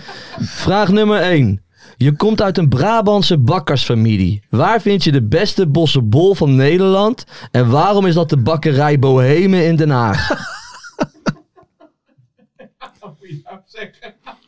Vraag 0.65 0.89
nummer 0.89 1.21
1. 1.21 1.63
Je 2.03 2.17
komt 2.17 2.43
uit 2.43 2.59
een 2.59 2.69
Brabantse 2.69 3.39
bakkersfamilie. 3.39 4.43
Waar 4.51 4.81
vind 4.81 5.05
je 5.05 5.13
de 5.13 5.23
beste 5.23 5.67
bossenbol 5.67 6.35
van 6.35 6.55
Nederland? 6.57 7.25
En 7.51 7.71
waarom 7.71 8.07
is 8.07 8.15
dat 8.15 8.29
de 8.29 8.37
bakkerij 8.37 8.99
Bohemen 8.99 9.67
in 9.67 9.77
Den 9.77 9.91
Haag? 9.91 10.29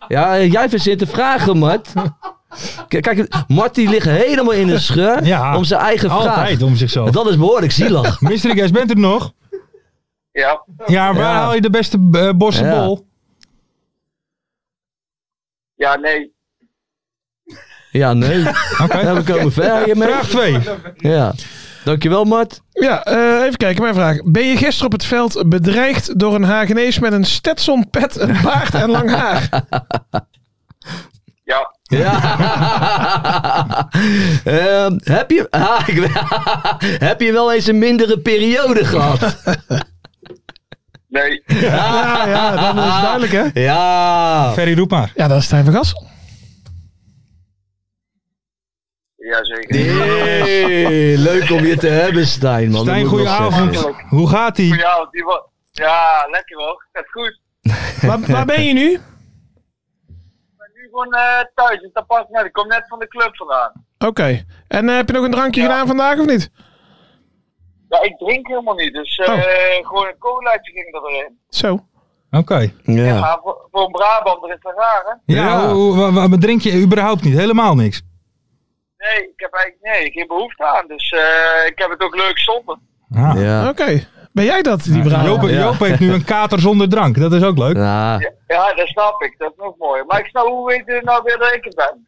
Ja, 0.08 0.36
eh, 0.36 0.52
jij 0.52 0.68
verzint 0.68 0.98
de 0.98 1.06
vragen, 1.06 1.58
Mart. 1.58 1.92
Kijk, 2.88 3.44
Mart 3.48 3.74
die 3.74 3.88
ligt 3.88 4.06
helemaal 4.06 4.52
in 4.54 4.66
de 4.66 4.78
scheur 4.78 5.24
Ja, 5.24 5.56
om 5.56 5.64
zijn 5.64 5.80
eigen 5.80 6.10
vraag. 6.10 6.38
Altijd 6.38 6.62
om 6.62 6.76
zichzelf. 6.76 7.10
Dat 7.10 7.26
is 7.28 7.36
behoorlijk 7.36 7.72
zielig. 7.72 8.20
Mystery 8.28 8.54
Guest, 8.58 8.72
bent 8.72 8.90
u 8.90 8.94
er 8.94 9.00
nog? 9.00 9.32
Ja, 10.32 10.64
Ja, 10.86 11.12
waar 11.14 11.22
Ja. 11.22 11.32
haal 11.40 11.54
je 11.54 11.60
de 11.60 11.70
beste 11.70 11.98
uh, 12.12 12.30
bossenbol? 12.32 13.06
ja, 15.74 15.96
nee. 15.96 16.31
Ja, 17.92 18.12
nee. 18.12 18.46
Oké. 18.82 19.00
Ja, 19.00 19.14
we 19.14 19.22
komen 19.22 19.52
ver 19.52 19.84
hiermee. 19.84 20.08
Vraag 20.08 20.28
2. 20.28 20.58
Ja. 20.96 21.34
Dankjewel, 21.84 22.24
Mart. 22.24 22.60
Ja, 22.70 23.04
eh, 23.04 23.44
even 23.44 23.56
kijken. 23.56 23.82
Mijn 23.82 23.94
vraag. 23.94 24.16
Ben 24.24 24.46
je 24.46 24.56
gisteren 24.56 24.86
op 24.86 24.92
het 24.92 25.04
veld 25.04 25.42
bedreigd 25.48 26.18
door 26.18 26.34
een 26.34 26.42
Hagenees 26.42 26.98
met 26.98 27.12
een 27.12 27.24
Stetson 27.24 27.90
pet, 27.90 28.20
een 28.20 28.36
baard 28.42 28.74
en 28.74 28.90
lang 28.90 29.10
haar? 29.10 29.48
Ja, 31.44 31.74
Ja. 31.82 32.10
Ehm, 34.44 34.98
heb, 35.02 35.30
je, 35.30 35.46
ah, 35.50 35.82
ik, 35.86 36.08
heb 37.08 37.20
je 37.20 37.32
wel 37.32 37.52
eens 37.52 37.66
een 37.66 37.78
mindere 37.78 38.18
periode 38.18 38.84
gehad? 38.84 39.36
nee. 41.08 41.42
Ja, 41.46 42.26
ja, 42.26 42.50
dan 42.56 42.84
is 42.84 42.92
het 42.92 43.02
duidelijk 43.02 43.32
hè. 43.32 43.60
Ja. 43.60 44.52
Ferry, 44.52 44.74
roep 44.74 44.90
maar. 44.90 45.12
Ja, 45.14 45.28
dat 45.28 45.38
is 45.38 45.44
Stijn 45.44 45.64
van 45.64 45.74
Gassel. 45.74 46.10
Jazeker. 49.30 49.76
Hey, 49.76 51.16
leuk 51.16 51.50
om 51.50 51.64
je 51.64 51.76
te 51.76 51.88
hebben, 51.88 52.26
Stijn. 52.26 52.70
Man. 52.70 52.80
Stijn, 52.82 53.06
goedenavond. 53.06 53.74
zeggen. 53.78 54.06
Hoe 54.08 54.28
gaat 54.28 54.58
ie? 54.58 54.74
Ja, 54.76 55.08
die 55.10 55.24
ja, 55.70 56.26
lekker 56.30 56.56
hoor. 56.56 56.86
Gaat 56.92 57.10
goed. 57.10 57.40
Waar, 58.08 58.20
waar 58.20 58.44
ben 58.46 58.64
je 58.64 58.72
nu? 58.72 58.90
Ik 58.92 59.00
ben 60.56 60.70
nu 60.74 60.88
gewoon 60.90 61.12
eh, 61.14 61.40
thuis 61.54 61.80
in 61.80 61.90
Tapas. 61.92 62.24
net. 62.28 62.44
Ik 62.44 62.52
kom 62.52 62.66
net 62.68 62.84
van 62.88 62.98
de 62.98 63.08
club 63.08 63.36
vandaan. 63.36 63.72
Oké. 63.98 64.44
En 64.68 64.88
eh, 64.88 64.96
heb 64.96 65.06
je 65.06 65.12
nog 65.12 65.24
een 65.24 65.30
drankje 65.30 65.60
Ja. 65.60 65.66
gedaan 65.68 65.86
vandaag 65.86 66.18
of 66.18 66.26
niet? 66.26 66.50
Ja, 67.88 68.02
ik 68.02 68.16
drink 68.18 68.46
helemaal 68.48 68.74
niet. 68.74 68.92
Dus 68.92 69.16
eh, 69.18 69.32
Oh. 69.32 69.40
gewoon 69.88 70.06
een 70.06 70.18
colaatje 70.18 70.72
ging 70.72 70.94
er 70.94 71.10
erin. 71.14 71.38
Zo. 71.48 71.86
Oké. 72.30 72.72
Ja. 72.82 73.18
Maar 73.20 73.38
voor, 73.42 73.68
voor 73.70 73.84
een 73.84 73.90
Brabander 73.92 74.50
is 74.50 74.58
dat 74.60 74.74
raar, 74.76 75.02
hè? 75.04 75.34
Ja, 75.34 75.44
Ja. 75.44 75.66
hoe- 75.72 75.94
hoe- 75.94 76.12
wa- 76.12 76.28
wa- 76.28 76.36
drink 76.38 76.60
je 76.60 76.80
überhaupt 76.82 77.22
niet? 77.22 77.36
Helemaal 77.38 77.74
niks? 77.74 78.02
Nee, 79.04 79.22
ik 79.22 79.40
heb 79.40 79.52
eigenlijk 79.52 79.98
nee, 79.98 80.10
geen 80.10 80.26
behoefte 80.26 80.64
aan. 80.64 80.86
Dus 80.86 81.10
eh, 81.10 81.66
ik 81.66 81.78
heb 81.78 81.90
het 81.90 82.00
ook 82.00 82.14
leuk 82.14 82.38
zonder. 82.38 82.78
Ah. 83.14 83.42
Ja. 83.42 83.68
Oké. 83.68 84.06
Ben 84.32 84.44
jij 84.44 84.62
dat, 84.62 84.82
die 84.82 85.02
Joop, 85.02 85.78
heeft 85.78 86.00
nu 86.00 86.12
een 86.12 86.24
kater 86.24 86.60
zonder 86.60 86.88
drank. 86.88 87.18
Dat 87.18 87.32
is 87.32 87.42
ook 87.42 87.58
leuk. 87.58 87.76
Ja. 87.76 88.18
Ja, 88.46 88.74
dat 88.74 88.86
snap 88.86 89.22
ik. 89.22 89.34
Dat 89.38 89.50
is 89.50 89.64
nog 89.64 89.74
mooi. 89.78 90.02
Maar 90.06 90.18
ik 90.18 90.26
snap, 90.26 90.46
hoe 90.46 90.66
weet 90.66 90.88
u 90.88 91.00
nou 91.04 91.22
weer 91.24 91.38
dat 91.38 91.52
ik 91.52 91.64
het 91.64 91.74
ben? 91.74 92.06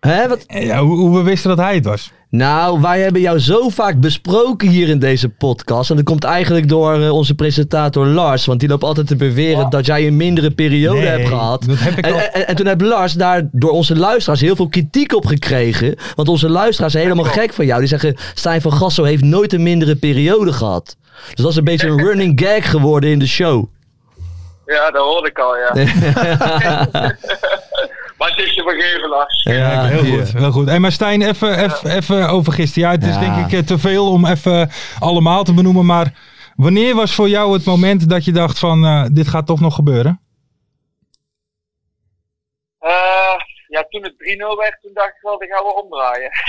Hè, 0.00 0.28
wat? 0.28 0.44
Ja, 0.46 0.78
hoe, 0.78 0.96
hoe 0.96 1.16
we 1.16 1.22
wisten 1.22 1.56
dat 1.56 1.66
hij 1.66 1.74
het 1.74 1.84
was. 1.84 2.12
Nou, 2.30 2.80
wij 2.80 3.00
hebben 3.00 3.20
jou 3.20 3.38
zo 3.38 3.68
vaak 3.68 4.00
besproken 4.00 4.68
hier 4.68 4.88
in 4.88 4.98
deze 4.98 5.28
podcast. 5.28 5.90
En 5.90 5.96
dat 5.96 6.04
komt 6.04 6.24
eigenlijk 6.24 6.68
door 6.68 6.94
eh, 7.02 7.10
onze 7.12 7.34
presentator 7.34 8.06
Lars. 8.06 8.44
Want 8.46 8.60
die 8.60 8.68
loopt 8.68 8.82
altijd 8.84 9.06
te 9.06 9.16
beweren 9.16 9.70
dat 9.70 9.86
jij 9.86 10.06
een 10.06 10.16
mindere 10.16 10.50
periode 10.50 10.98
Nee, 10.98 11.08
hebt 11.08 11.28
gehad. 11.28 11.64
dat 11.66 11.78
heb 11.78 11.98
ik 11.98 12.04
en, 12.04 12.12
al- 12.12 12.18
en, 12.18 12.46
en 12.48 12.56
toen 12.56 12.66
heeft 12.66 12.80
Lars 12.80 13.12
daar 13.12 13.48
door 13.52 13.70
onze 13.70 13.96
luisteraars 13.96 14.40
heel 14.40 14.56
veel 14.56 14.68
kritiek 14.68 15.14
op 15.14 15.26
gekregen. 15.26 15.94
Want 16.14 16.28
onze 16.28 16.48
luisteraars 16.48 16.92
zijn 16.92 17.04
helemaal 17.04 17.32
gek 17.32 17.52
van 17.52 17.66
jou. 17.66 17.78
Die 17.78 17.88
zeggen, 17.88 18.16
Stijn 18.34 18.60
van 18.60 18.72
Gassel 18.72 19.04
heeft 19.04 19.22
nooit 19.24 19.52
een 19.52 19.62
mindere 19.62 19.96
periode 19.96 20.52
gehad. 20.52 20.96
Dus 21.34 21.42
dat 21.44 21.50
is 21.50 21.56
een 21.56 21.64
beetje 21.64 21.88
een 21.88 22.04
running 22.04 22.40
gag 22.44 22.70
geworden 22.70 23.10
in 23.10 23.18
de 23.18 23.26
show. 23.26 23.64
Ja, 24.66 24.90
dat 24.90 25.02
hoorde 25.04 25.28
ik 25.28 25.38
al, 25.38 25.56
ja. 25.56 25.72
maar 28.18 28.28
het 28.30 28.38
is 28.38 28.54
je 28.54 28.62
vergeven, 28.62 29.08
Lars. 29.08 29.42
Ja, 29.42 29.84
heel 29.84 30.04
goed. 30.18 30.32
Heel 30.32 30.52
goed. 30.52 30.68
Hey, 30.68 30.78
maar 30.78 30.92
Stijn, 30.92 31.22
even, 31.22 31.58
even, 31.64 31.90
even 31.90 32.28
over 32.28 32.52
gisteren. 32.52 32.88
Ja, 32.88 32.94
het 32.94 33.04
is 33.06 33.14
Ja. 33.14 33.20
denk 33.20 33.36
ik 33.46 33.52
eh, 33.58 33.66
te 33.66 33.78
veel 33.78 34.10
om 34.10 34.26
even 34.26 34.70
allemaal 34.98 35.44
te 35.44 35.54
benoemen. 35.54 35.86
Maar 35.86 36.12
wanneer 36.56 36.94
was 36.94 37.14
voor 37.14 37.28
jou 37.28 37.52
het 37.52 37.64
moment 37.64 38.08
dat 38.08 38.24
je 38.24 38.32
dacht 38.32 38.58
van 38.58 38.84
eh, 38.84 39.04
dit 39.12 39.28
gaat 39.28 39.46
toch 39.46 39.60
nog 39.60 39.74
gebeuren? 39.74 40.20
Eh, 42.78 42.90
ja, 43.68 43.84
toen 43.88 44.02
het 44.02 44.14
3-0 44.16 44.56
werd, 44.58 44.78
toen 44.80 44.90
dacht 44.94 45.08
ik 45.08 45.18
wel, 45.20 45.38
die 45.38 45.48
gaan 45.48 45.64
we 45.64 45.82
omdraaien. 45.82 46.30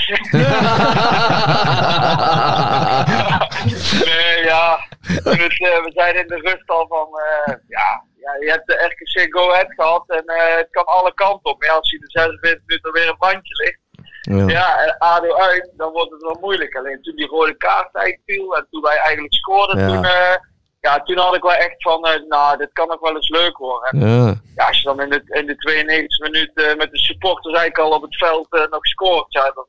nee, 4.10 4.44
ja. 4.44 4.78
Toen 5.22 5.38
het, 5.38 5.60
eh, 5.60 5.84
we 5.84 5.90
zeiden 5.94 6.22
in 6.22 6.28
de 6.28 6.40
rust 6.42 6.68
al 6.70 6.86
van, 6.88 7.08
eh, 7.20 7.54
ja, 7.68 8.04
ja, 8.20 8.36
je 8.40 8.50
hebt 8.50 8.66
de 8.66 8.74
RKC 8.74 9.34
Go 9.36 9.50
Ahead 9.50 9.72
gehad 9.74 10.04
en 10.06 10.24
eh, 10.24 10.56
het 10.56 10.68
kan 10.70 10.84
alle 10.84 11.14
kanten 11.14 11.50
op. 11.50 11.58
Maar 11.60 11.68
ja, 11.68 11.74
als 11.74 11.90
je 11.90 11.98
de 11.98 12.10
46 12.10 12.60
minuten 12.66 12.92
weer 12.92 13.08
een 13.08 13.16
bandje 13.18 13.54
ligt, 13.64 13.78
Ja. 14.22 14.48
ja, 14.48 14.78
en 14.84 14.98
ADO 14.98 15.34
uit, 15.34 15.70
dan 15.76 15.92
wordt 15.92 16.10
het 16.10 16.22
wel 16.22 16.36
moeilijk. 16.40 16.76
Alleen 16.76 17.02
toen 17.02 17.16
die 17.16 17.26
rode 17.26 17.56
kaart 17.56 17.94
eigenlijk 17.94 18.24
viel 18.26 18.56
en 18.56 18.66
toen 18.70 18.82
wij 18.82 18.96
eigenlijk 18.96 19.34
scoorden, 19.34 19.78
Ja. 19.78 19.86
toen, 19.86 20.04
eh, 20.04 20.34
ja, 20.80 21.02
toen 21.02 21.18
had 21.18 21.34
ik 21.34 21.42
wel 21.42 21.52
echt 21.52 21.82
van, 21.82 22.04
eh, 22.04 22.22
nou, 22.28 22.56
dit 22.58 22.72
kan 22.72 22.88
nog 22.88 23.00
wel 23.00 23.14
eens 23.14 23.28
leuk 23.28 23.56
worden. 23.58 23.90
En 23.90 24.08
Ja. 24.08 24.34
ja, 24.56 24.66
als 24.66 24.78
je 24.78 24.84
dan 24.84 25.00
in 25.00 25.10
de, 25.10 25.22
in 25.26 25.46
de 25.46 25.56
92 25.56 26.18
minuut 26.30 26.50
eh, 26.54 26.74
met 26.76 26.90
de 26.90 26.98
supporters 26.98 27.54
eigenlijk 27.56 27.78
al 27.78 27.96
op 27.96 28.02
het 28.02 28.16
veld 28.16 28.48
nog 28.70 28.86
scoort, 28.86 29.32
ja, 29.32 29.50
dan 29.54 29.66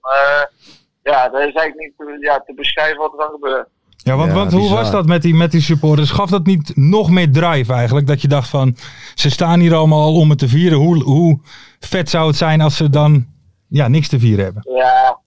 ja, 1.03 1.29
dat 1.29 1.39
is 1.41 1.53
eigenlijk 1.53 1.75
niet 1.77 1.93
te, 1.97 2.17
ja, 2.19 2.39
te 2.39 2.53
beschrijven 2.53 2.97
wat 2.97 3.11
er 3.11 3.17
dan 3.17 3.29
gebeurt. 3.29 3.67
Ja, 4.03 4.15
want, 4.15 4.29
Ja, 4.29 4.35
want 4.35 4.51
hoe 4.51 4.69
was 4.69 4.91
dat 4.91 5.05
met 5.05 5.21
die, 5.21 5.33
met 5.35 5.51
die 5.51 5.61
supporters? 5.61 6.11
Gaf 6.11 6.29
dat 6.29 6.45
niet 6.45 6.75
nog 6.75 7.09
meer 7.09 7.31
drive 7.31 7.73
eigenlijk? 7.73 8.07
Dat 8.07 8.21
je 8.21 8.27
dacht 8.27 8.49
van, 8.49 8.75
ze 9.15 9.29
staan 9.31 9.59
hier 9.59 9.73
allemaal 9.75 10.01
al 10.01 10.15
om 10.15 10.29
het 10.29 10.39
te 10.39 10.47
vieren. 10.47 10.77
Hoe, 10.77 11.03
hoe 11.03 11.39
vet 11.79 12.09
zou 12.09 12.27
het 12.27 12.35
zijn 12.35 12.61
als 12.61 12.77
ze 12.77 12.89
dan 12.89 13.25
ja, 13.69 13.87
niks 13.87 14.07
te 14.07 14.19
vieren 14.19 14.43
hebben? 14.45 14.63
Ja, 14.75 15.19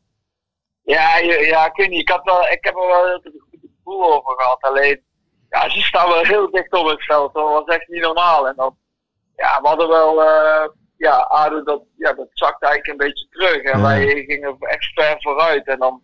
ja, 0.83 1.17
ja 1.41 1.67
ik 1.67 1.77
weet 1.77 1.89
niet, 1.91 2.01
ik, 2.01 2.09
had 2.09 2.25
wel, 2.25 2.41
ik 2.43 2.59
heb 2.65 2.75
er 2.75 2.87
wel 2.87 3.05
heel 3.07 3.21
een 3.23 3.43
goed 3.51 3.71
gevoel 3.77 4.05
over 4.17 4.35
gehad. 4.43 4.59
Alleen, 4.61 5.01
ja, 5.51 5.69
ze 5.71 5.81
staan 5.81 6.09
wel 6.09 6.23
heel 6.25 6.51
dicht 6.51 6.73
op 6.73 6.87
het 6.87 7.05
veld, 7.05 7.35
dat 7.35 7.45
was 7.45 7.65
echt 7.77 7.89
niet 7.89 8.03
normaal. 8.03 8.49
En 8.49 8.55
dan, 8.57 8.77
ja, 9.37 9.59
we 9.63 9.69
hadden 9.69 9.89
wel, 9.89 10.23
eh, 10.23 10.69
ja, 10.97 11.17
ADO, 11.17 11.63
dat, 11.63 11.83
ja, 11.97 12.13
dat 12.13 12.29
zakte 12.33 12.67
eigenlijk 12.67 13.01
een 13.01 13.07
beetje 13.07 13.27
terug. 13.31 13.63
En 13.63 13.79
Ja. 13.79 13.85
wij 13.87 14.25
gingen 14.27 14.57
echt 14.59 14.93
ver 14.95 15.17
vooruit. 15.19 15.67
En 15.67 15.79
dan, 15.79 16.01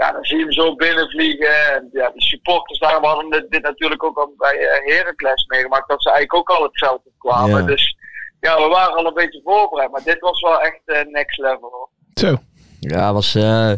ja, 0.00 0.12
dan 0.12 0.24
zie 0.24 0.36
je 0.36 0.42
hem 0.42 0.52
zo 0.52 0.74
binnenvliegen. 0.74 1.74
En 1.74 1.88
ja, 1.92 2.10
de 2.14 2.22
supporters 2.22 2.78
daar, 2.78 3.00
hadden 3.00 3.30
dit, 3.30 3.50
dit 3.50 3.62
natuurlijk 3.62 4.04
ook 4.04 4.18
al 4.18 4.34
bij 4.36 4.56
eh, 4.58 4.96
Heracles 4.96 5.44
meegemaakt, 5.46 5.88
dat 5.88 6.02
ze 6.02 6.10
eigenlijk 6.10 6.50
ook 6.50 6.56
al 6.58 6.62
het 6.62 6.78
veld 6.78 7.00
op 7.04 7.12
kwamen. 7.18 7.60
Ja. 7.60 7.66
Dus 7.66 7.96
ja, 8.40 8.56
we 8.62 8.68
waren 8.68 8.96
al 8.96 9.06
een 9.06 9.14
beetje 9.14 9.40
voorbereid. 9.44 9.90
Maar 9.90 10.02
dit 10.04 10.20
was 10.20 10.40
wel 10.40 10.60
echt 10.60 10.80
eh, 10.84 11.12
next 11.12 11.38
level 11.38 11.68
hoor. 11.72 11.88
Zo. 12.14 12.36
Ja, 12.80 13.12
was, 13.12 13.34
eh, 13.34 13.72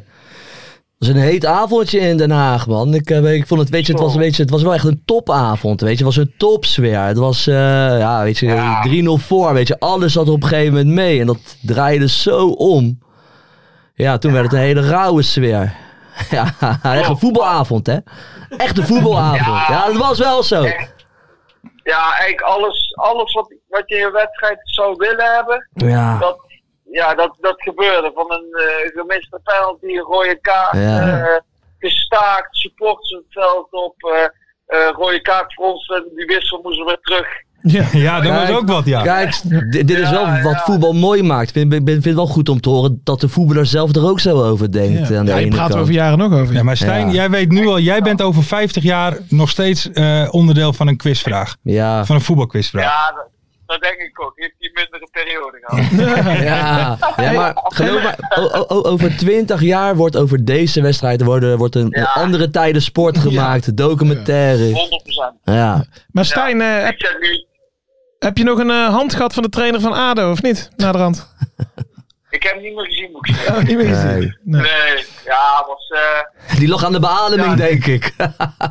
was 0.99 1.09
een 1.09 1.17
heet 1.17 1.47
avondje 1.47 1.99
in 1.99 2.17
Den 2.17 2.31
Haag, 2.31 2.67
man. 2.67 2.95
Ik, 2.95 3.11
ik 3.11 3.47
vond 3.47 3.61
het, 3.61 3.71
weet 3.71 3.87
je, 3.87 3.93
het 3.93 4.03
was, 4.03 4.15
weet 4.15 4.37
je, 4.37 4.43
het 4.43 4.51
was 4.51 4.63
wel 4.63 4.75
echt 4.75 4.85
een 4.85 5.03
topavond, 5.05 5.81
weet 5.81 5.99
je. 5.99 6.05
Het 6.05 6.15
was 6.15 6.25
een 6.25 6.35
topsfeer. 6.37 7.01
Het 7.01 7.19
was, 7.19 7.47
eh, 7.47 7.55
ja, 7.99 8.23
weet 8.23 8.39
je, 8.39 8.47
Ja. 8.47 8.83
3-0 8.83 9.17
voor, 9.19 9.53
weet 9.53 9.69
je. 9.69 9.79
Alles 9.79 10.13
zat 10.13 10.29
op 10.29 10.43
een 10.43 10.49
gegeven 10.49 10.73
moment 10.73 10.95
mee. 10.95 11.21
En 11.21 11.27
dat 11.27 11.57
draaide 11.63 12.09
zo 12.09 12.49
om. 12.49 12.99
Ja, 13.95 14.19
toen 14.19 14.33
werd 14.33 14.45
het 14.45 14.53
een 14.53 14.59
hele 14.59 14.89
rauwe 14.89 15.23
sfeer. 15.23 15.91
Ja, 16.31 16.45
echt 16.83 17.09
een 17.09 17.19
voetbalavond, 17.19 17.87
hè. 17.87 17.99
Echt 18.57 18.79
een 18.79 18.87
voetbalavond. 18.87 19.39
Ja, 19.47 19.67
Ja. 19.69 19.87
dat 19.87 19.97
was 19.97 20.19
wel 20.19 20.43
zo. 20.43 20.63
Echt. 20.63 20.95
Ja, 21.85 22.11
eigenlijk 22.11 22.41
alles, 22.41 22.93
alles 22.95 23.33
wat, 23.33 23.55
wat 23.69 23.83
je 23.87 23.97
in 23.97 24.05
een 24.05 24.13
wedstrijd 24.13 24.59
zou 24.63 24.95
willen 24.97 25.35
hebben, 25.35 25.69
Ja, 25.73 26.19
dat, 26.19 26.39
ja, 26.91 27.15
dat, 27.15 27.37
dat 27.41 27.63
gebeurde. 27.63 28.11
Van 28.15 28.33
een 28.33 28.49
eh, 28.53 29.01
gemiste 29.01 29.41
penalty, 29.45 29.85
een 29.87 29.99
rode 29.99 30.39
kaart, 30.41 30.73
Ja. 30.73 31.23
eh, 31.25 31.41
gestaakt, 31.79 32.57
supporters 32.57 33.11
het 33.11 33.25
veld 33.29 33.69
op, 33.71 33.95
eh, 34.67 34.89
rode 34.91 35.21
kaart 35.23 35.55
voor 35.55 35.67
ons, 35.67 35.87
en 35.87 36.11
die 36.15 36.27
wissel 36.27 36.61
moesten 36.63 36.85
we 36.87 36.99
terug 37.01 37.27
Ja. 37.63 37.85
Ja, 38.01 38.21
dat 38.21 38.33
was 38.33 38.51
ook 38.59 38.69
wat, 38.69 38.85
ja. 38.87 39.03
Kijk, 39.03 39.41
dit, 39.71 39.91
is 39.91 40.11
wel 40.11 40.41
wat 40.43 40.61
voetbal 40.65 40.93
mooi 40.93 41.23
maakt. 41.23 41.49
Ik 41.57 41.71
vind, 41.71 41.73
ik 41.73 41.81
vind 41.85 42.05
het 42.05 42.15
wel 42.15 42.27
goed 42.27 42.49
om 42.49 42.61
te 42.61 42.69
horen 42.69 43.01
dat 43.05 43.21
de 43.21 43.29
voetballer 43.29 43.67
zelf 43.67 43.95
er 43.97 44.05
ook 44.09 44.21
zo 44.21 44.43
over 44.43 44.73
denkt. 44.73 45.09
Ja. 45.09 45.19
Aan 45.19 45.25
de 45.25 45.31
Ja, 45.31 45.37
je 45.39 45.45
ene 45.45 45.55
praat 45.55 45.65
er 45.69 45.71
kant. 45.71 45.83
over 45.83 45.95
jaren 45.95 46.19
nog 46.19 46.33
over. 46.33 46.55
Ja, 46.55 46.63
maar 46.63 46.77
Stijn, 46.77 47.07
Ja. 47.07 47.13
jij 47.13 47.31
weet 47.31 47.49
nu 47.51 47.67
al, 47.67 47.79
jij 47.79 48.01
bent 48.03 48.23
over 48.23 48.43
50 48.43 48.83
jaar 48.83 49.17
nog 49.29 49.51
steeds 49.51 49.91
eh, 49.91 50.29
onderdeel 50.31 50.73
van 50.73 50.89
een 50.89 50.97
quizvraag. 50.97 51.57
Ja. 51.63 52.05
Van 52.05 52.17
een 52.17 52.23
voetbalquizvraag. 52.23 52.85
Ja, 52.85 53.13
dat, 53.15 53.27
dat 53.67 53.81
denk 53.83 53.95
ik 54.01 54.23
ook. 54.23 54.33
Heeft 54.35 54.55
hij 54.59 54.71
mindere 54.75 55.09
periode 55.13 55.59
gehad. 55.63 56.41
Ja, 56.45 56.99
ja, 57.25 57.33
maar 57.33 57.53
geloof 57.65 58.03
maar, 58.03 58.19
o- 58.39 58.51
o- 58.59 58.65
o- 58.69 58.83
over 58.91 59.17
twintig 59.17 59.61
jaar 59.63 59.97
wordt 59.97 60.17
over 60.17 60.45
deze 60.45 60.83
wedstrijd 60.83 61.23
worden, 61.23 61.59
wordt 61.59 61.75
een 61.75 61.87
Ja. 61.91 62.05
andere 62.05 62.51
tijden 62.51 62.83
sport 62.83 63.19
gemaakt, 63.19 63.77
documentaires. 63.77 64.73
100%. 64.73 65.35
Ja. 65.45 65.85
Maar 66.11 66.25
Stijn, 66.25 66.61
eh, 66.61 66.83
heb, 66.83 66.93
Ik 66.93 67.07
zeg 67.07 67.17
nu, 67.21 67.45
heb 68.23 68.37
je 68.39 68.45
nog 68.45 68.59
een 68.59 68.71
eh, 68.71 68.89
hand 68.89 69.15
gehad 69.15 69.35
van 69.35 69.43
de 69.43 69.49
trainer 69.49 69.81
van 69.81 69.93
ADO, 69.93 70.31
of 70.31 70.43
niet? 70.43 70.71
Naderhand. 70.77 71.35
ik 72.31 72.43
heb 72.43 72.53
hem 72.53 72.63
niet 72.63 72.75
meer 72.75 72.85
gezien, 72.85 73.11
moet 73.13 73.29
ik 73.29 73.35
zeggen. 73.35 73.55
Oh, 73.57 73.63
niet 73.63 73.77
meer 73.77 73.87
gezien. 73.95 74.11
Nee. 74.11 74.35
Nee. 74.43 74.61
Nee, 74.63 75.07
ja, 75.25 75.65
was, 75.67 75.89
eh, 75.89 76.59
Die 76.59 76.69
lag 76.69 76.85
aan 76.85 76.93
de 76.93 77.01
beademing, 77.01 77.49
Ja. 77.51 77.55
denk 77.57 77.87
ik. 77.87 78.15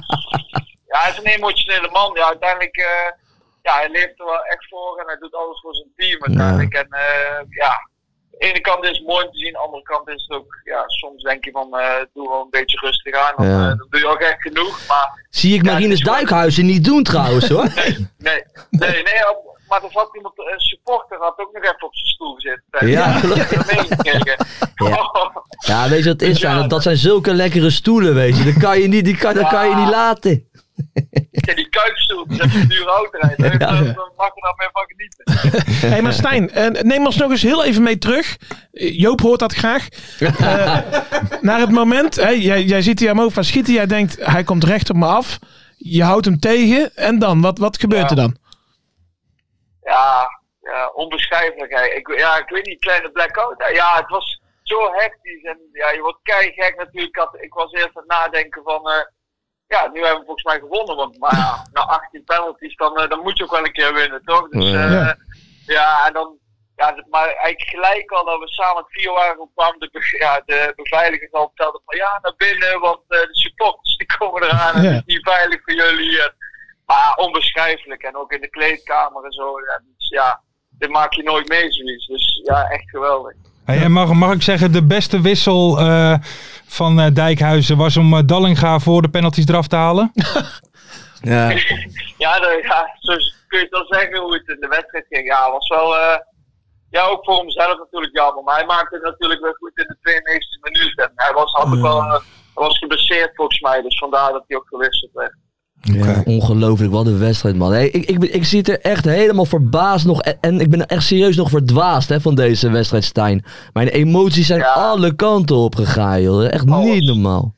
ja, 0.91 0.97
hij 1.01 1.11
is 1.11 1.17
een 1.17 1.25
emotionele 1.25 1.89
man. 1.91 2.11
Ja, 2.13 2.25
uiteindelijk, 2.25 2.75
eh, 2.77 3.11
ja, 3.61 3.73
hij 3.75 3.89
leeft 3.89 4.19
er 4.19 4.25
wel 4.25 4.43
echt 4.45 4.67
voor 4.69 4.97
en 4.99 5.05
hij 5.07 5.17
doet 5.19 5.35
alles 5.35 5.59
voor 5.61 5.75
zijn 5.75 5.91
team 5.95 6.23
uiteindelijk. 6.23 6.73
En 6.73 6.87
eh, 6.89 7.39
ja, 7.49 7.69
aan 7.69 7.90
de 7.90 7.90
ene 8.47 8.61
kant 8.61 8.83
is 8.83 8.97
het 8.97 9.07
mooi 9.07 9.25
om 9.25 9.31
te 9.31 9.37
zien, 9.37 9.47
aan 9.57 9.61
de 9.61 9.65
andere 9.67 9.83
kant 9.83 10.07
is 10.07 10.25
het 10.27 10.37
ook, 10.37 10.59
ja, 10.63 10.83
soms 10.87 11.23
denk 11.23 11.45
je 11.45 11.51
van, 11.51 11.77
eh, 11.79 11.95
doe 12.13 12.29
wel 12.29 12.41
een 12.41 12.49
beetje 12.49 12.77
rustig 12.81 13.15
aan. 13.15 13.33
Dan, 13.37 13.45
Ja. 13.47 13.61
eh, 13.61 13.77
dan 13.77 13.87
doe 13.89 13.99
je 13.99 14.07
ook 14.07 14.19
echt 14.19 14.41
genoeg, 14.41 14.87
maar 14.87 15.19
Zie 15.29 15.53
ik 15.55 15.65
Ja, 15.65 15.79
wel- 15.79 15.97
Duikhuizen 15.97 16.65
niet 16.65 16.83
doen 16.85 17.03
trouwens 17.03 17.47
hoor. 17.49 17.63
nee, 17.75 17.97
nee, 18.17 18.43
nee, 18.69 19.03
nee 19.03 19.29
op- 19.29 19.59
maar 19.67 19.83
er 19.83 19.91
zat 19.91 20.15
iemand, 20.15 20.33
een 20.37 20.59
supporter 20.59 21.17
had 21.17 21.33
ook 21.39 21.49
nog 21.53 21.63
even 21.63 21.81
op 21.85 21.95
zijn 21.95 22.07
stoel 22.07 22.33
gezeten. 22.35 22.87
Ja, 22.87 23.21
er 23.23 23.65
meegekregen. 23.75 24.45
Ja. 24.75 25.09
Ja, 25.67 25.89
weet 25.89 26.03
je 26.03 26.09
wat 26.09 26.19
het 26.19 26.29
is? 26.29 26.39
Ja, 26.39 26.67
dat 26.67 26.81
zijn 26.83 26.97
zulke 26.97 27.33
lekkere 27.33 27.69
stoelen, 27.69 28.13
weet 28.15 28.37
je. 28.37 28.43
Dat 28.43 28.57
kan 28.63 28.79
je 28.79 28.87
niet, 28.87 29.05
die 29.05 29.17
kan, 29.17 29.33
dat 29.33 29.47
kan 29.47 29.69
je 29.69 29.75
niet 29.75 29.89
laten. 29.89 30.49
Die 31.55 31.69
kuipstoel, 31.69 32.25
dat 32.27 32.45
is 32.47 32.55
een 32.55 32.67
dure 32.67 32.89
auto 32.89 33.17
rijden. 33.19 33.49
Ja. 33.59 33.65
Dan 33.75 33.93
dan 33.93 34.11
mag 34.17 34.31
je 34.35 34.41
daar 34.41 34.53
meer 34.57 34.69
van 34.71 34.85
genieten. 34.87 35.89
Hé, 35.91 36.01
maar 36.01 36.13
Stijn, 36.13 36.49
eh, 36.51 36.81
neem 36.83 37.05
ons 37.05 37.17
nog 37.17 37.31
eens 37.31 37.41
heel 37.41 37.63
even 37.63 37.83
mee 37.83 37.97
terug. 37.97 38.37
Joop 38.71 39.21
hoort 39.21 39.39
dat 39.39 39.53
graag. 39.53 39.87
Eh, 40.19 40.77
naar 41.41 41.59
het 41.59 41.71
moment, 41.71 42.15
hè, 42.15 42.29
jij, 42.29 42.63
jij 42.63 42.81
ziet 42.81 42.97
die 42.97 43.09
Amova 43.09 43.41
schieten. 43.41 43.73
Jij 43.73 43.85
denkt, 43.87 44.25
hij 44.25 44.43
komt 44.43 44.63
recht 44.63 44.89
op 44.89 44.95
me 44.95 45.05
af. 45.05 45.39
Je 45.77 46.03
houdt 46.03 46.25
hem 46.25 46.39
tegen. 46.39 46.95
En 46.95 47.19
dan? 47.19 47.41
Wat, 47.41 47.57
wat 47.57 47.79
gebeurt 47.79 48.03
Ja. 48.03 48.09
er 48.09 48.15
dan? 48.15 48.37
Ja, 49.83 50.27
ja 50.61 50.87
onbeschrijfelijk. 50.93 51.71
hè. 51.77 51.85
Ik, 51.85 52.17
ja, 52.17 52.37
ik 52.37 52.49
weet 52.49 52.65
niet, 52.65 52.79
kleine 52.79 53.11
blackout. 53.11 53.63
Ja, 53.73 53.95
het 53.95 54.09
was 54.09 54.41
zo 54.63 54.91
hectisch. 54.93 55.43
En 55.43 55.57
ja, 55.71 55.91
je 55.91 56.01
wordt 56.01 56.19
keihard 56.23 56.77
natuurlijk. 56.77 57.15
Ik, 57.15 57.21
had, 57.21 57.37
ik 57.41 57.53
was 57.53 57.71
eerst 57.71 57.87
aan 57.97 58.03
het 58.07 58.07
nadenken 58.07 58.61
van... 58.63 58.89
eh, 58.89 58.95
ja, 59.71 59.89
nu 59.93 59.99
hebben 60.01 60.19
we 60.19 60.25
volgens 60.25 60.45
mij 60.45 60.59
gewonnen. 60.59 60.95
Want 60.95 61.17
maar 61.19 61.35
ja, 61.35 61.65
na 61.73 61.81
18 61.81 62.23
penalties, 62.23 62.75
dan, 62.75 62.97
eh, 62.97 63.09
dan 63.09 63.19
moet 63.19 63.37
je 63.37 63.43
ook 63.43 63.51
wel 63.51 63.65
een 63.65 63.71
keer 63.71 63.93
winnen, 63.93 64.21
toch? 64.25 64.49
Dus 64.49 64.69
Ja. 64.69 64.87
eh, 65.09 65.13
Ja. 65.65 66.07
en 66.07 66.13
dan... 66.13 66.39
Ja, 66.75 67.03
maar 67.09 67.25
eigenlijk 67.27 67.61
gelijk 67.69 68.11
al 68.11 68.25
dat 68.25 68.39
we 68.39 68.47
samen 68.47 68.77
het 68.83 68.91
vier 68.91 69.11
waren, 69.11 69.49
kwam 69.55 69.75
de, 69.79 69.89
be- 69.91 70.15
ja, 70.19 70.41
de 70.45 70.73
beveiligers 70.75 71.31
al 71.31 71.45
vertelden 71.55 71.81
van 71.85 71.97
ja, 71.97 72.19
naar 72.21 72.33
binnen, 72.37 72.79
want 72.79 72.99
eh, 73.07 73.19
de 73.19 73.27
supporters 73.35 73.95
die 73.97 74.17
komen 74.17 74.43
eraan 74.43 74.75
en 74.75 74.81
Ja. 74.83 74.89
het 74.89 75.03
is 75.05 75.13
niet 75.15 75.23
veilig 75.29 75.59
voor 75.63 75.73
jullie. 75.73 76.21
En, 76.21 76.33
maar 76.85 77.13
onbeschrijfelijk 77.15 78.01
en 78.03 78.15
ook 78.17 78.31
in 78.31 78.41
de 78.41 78.49
kleedkamer 78.49 79.23
en 79.25 79.31
zo. 79.31 79.59
Ja, 79.59 79.81
dus, 79.97 80.09
ja, 80.09 80.41
dit 80.69 80.89
maak 80.89 81.13
je 81.13 81.23
nooit 81.23 81.47
mee 81.49 81.71
zoiets. 81.71 82.07
Dus 82.07 82.39
ja, 82.43 82.69
echt 82.69 82.89
geweldig. 82.89 83.33
Hey, 83.65 83.81
en 83.81 83.91
mag, 83.91 84.13
mag 84.13 84.33
ik 84.33 84.41
zeggen, 84.41 84.71
de 84.71 84.83
beste 84.85 85.21
wissel 85.21 85.79
van 86.71 86.99
eh, 86.99 87.13
Dijkhuizen 87.13 87.77
was 87.77 87.97
om 87.97 88.13
eh, 88.13 88.21
Dallinga 88.25 88.79
voor 88.79 89.01
de 89.01 89.09
penalties 89.09 89.47
eraf 89.47 89.67
te 89.67 89.75
halen? 89.75 90.11
Ja. 91.23 91.49
Ja, 92.17 92.39
de, 92.39 92.59
ja, 92.63 92.95
zo 92.99 93.13
kun 93.47 93.59
je 93.59 93.65
het 93.69 93.69
wel 93.69 93.85
zeggen 93.87 94.19
hoe 94.19 94.33
het 94.33 94.47
in 94.47 94.59
de 94.59 94.67
wedstrijd 94.67 95.05
ging. 95.09 95.27
Ja, 95.27 95.51
was 95.51 95.67
wel, 95.67 95.97
eh, 95.97 96.19
ja, 96.89 97.05
ook 97.05 97.23
voor 97.23 97.37
hemzelf 97.37 97.77
natuurlijk 97.77 98.15
jammer. 98.15 98.43
Maar 98.43 98.55
hij 98.55 98.65
maakte 98.65 98.95
het 98.95 99.03
natuurlijk 99.03 99.41
weer 99.41 99.55
goed 99.57 99.77
in 99.77 99.85
de 99.87 99.97
92e 100.01 100.59
minuut. 100.61 100.97
En 100.97 101.11
hij 101.15 101.33
was, 101.33 101.51
had 101.51 101.65
ook 101.65 101.81
wel, 101.81 102.21
was 102.53 102.77
geblesseerd 102.77 103.35
volgens 103.35 103.59
mij, 103.59 103.81
dus 103.81 103.97
vandaar 103.97 104.31
dat 104.31 104.43
hij 104.47 104.57
ook 104.57 104.67
gewisseld 104.67 105.11
werd. 105.13 105.35
Ja, 105.93 106.21
ongelooflijk, 106.25 106.91
wat 106.91 107.05
een 107.05 107.19
wedstrijd 107.19 107.55
man. 107.55 107.71
Hey, 107.71 107.89
ik, 107.89 108.05
ik, 108.05 108.23
ik 108.23 108.45
zit 108.45 108.69
er 108.69 108.79
echt 108.79 109.05
helemaal 109.05 109.45
verbaasd 109.45 110.05
nog 110.05 110.21
en, 110.21 110.37
en 110.41 110.59
ik 110.59 110.69
ben 110.69 110.79
er 110.79 110.87
echt 110.87 111.03
serieus 111.03 111.35
nog 111.35 111.49
verdwaasd 111.49 112.09
hè, 112.09 112.21
van 112.21 112.35
deze 112.35 112.69
wedstrijd 112.71 113.03
Stijn. 113.03 113.45
Mijn 113.73 113.87
emoties 113.87 114.47
zijn 114.47 114.59
Ja. 114.59 114.73
alle 114.73 115.15
kanten 115.15 115.55
op 115.55 115.75
gegaan 115.75 116.21
joh. 116.21 116.45
Echt 116.51 116.69
Alles. 116.69 116.85
niet 116.85 117.05
normaal. 117.05 117.55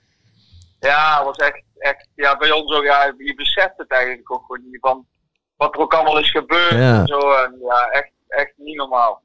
Ja, 0.79 1.23
was 1.25 1.37
echt, 1.37 1.63
echt 1.77 2.07
ja, 2.15 2.37
bij 2.37 2.51
ons 2.51 2.73
ook, 2.75 2.83
ja, 2.83 3.13
je 3.17 3.33
beseft 3.35 3.73
het 3.77 3.91
eigenlijk 3.91 4.31
ook 4.31 4.43
gewoon 4.47 4.61
niet 4.71 4.77
van 4.81 5.05
wat 5.57 5.75
er 5.75 5.81
ook 5.81 5.93
allemaal 5.93 6.19
is 6.19 6.31
gebeurd 6.31 6.71
Ja. 6.71 6.99
en 6.99 7.07
zo. 7.07 7.17
En 7.19 7.55
ja, 7.67 7.87
echt, 7.91 8.11
echt 8.27 8.53
niet 8.57 8.75
normaal. 8.75 9.21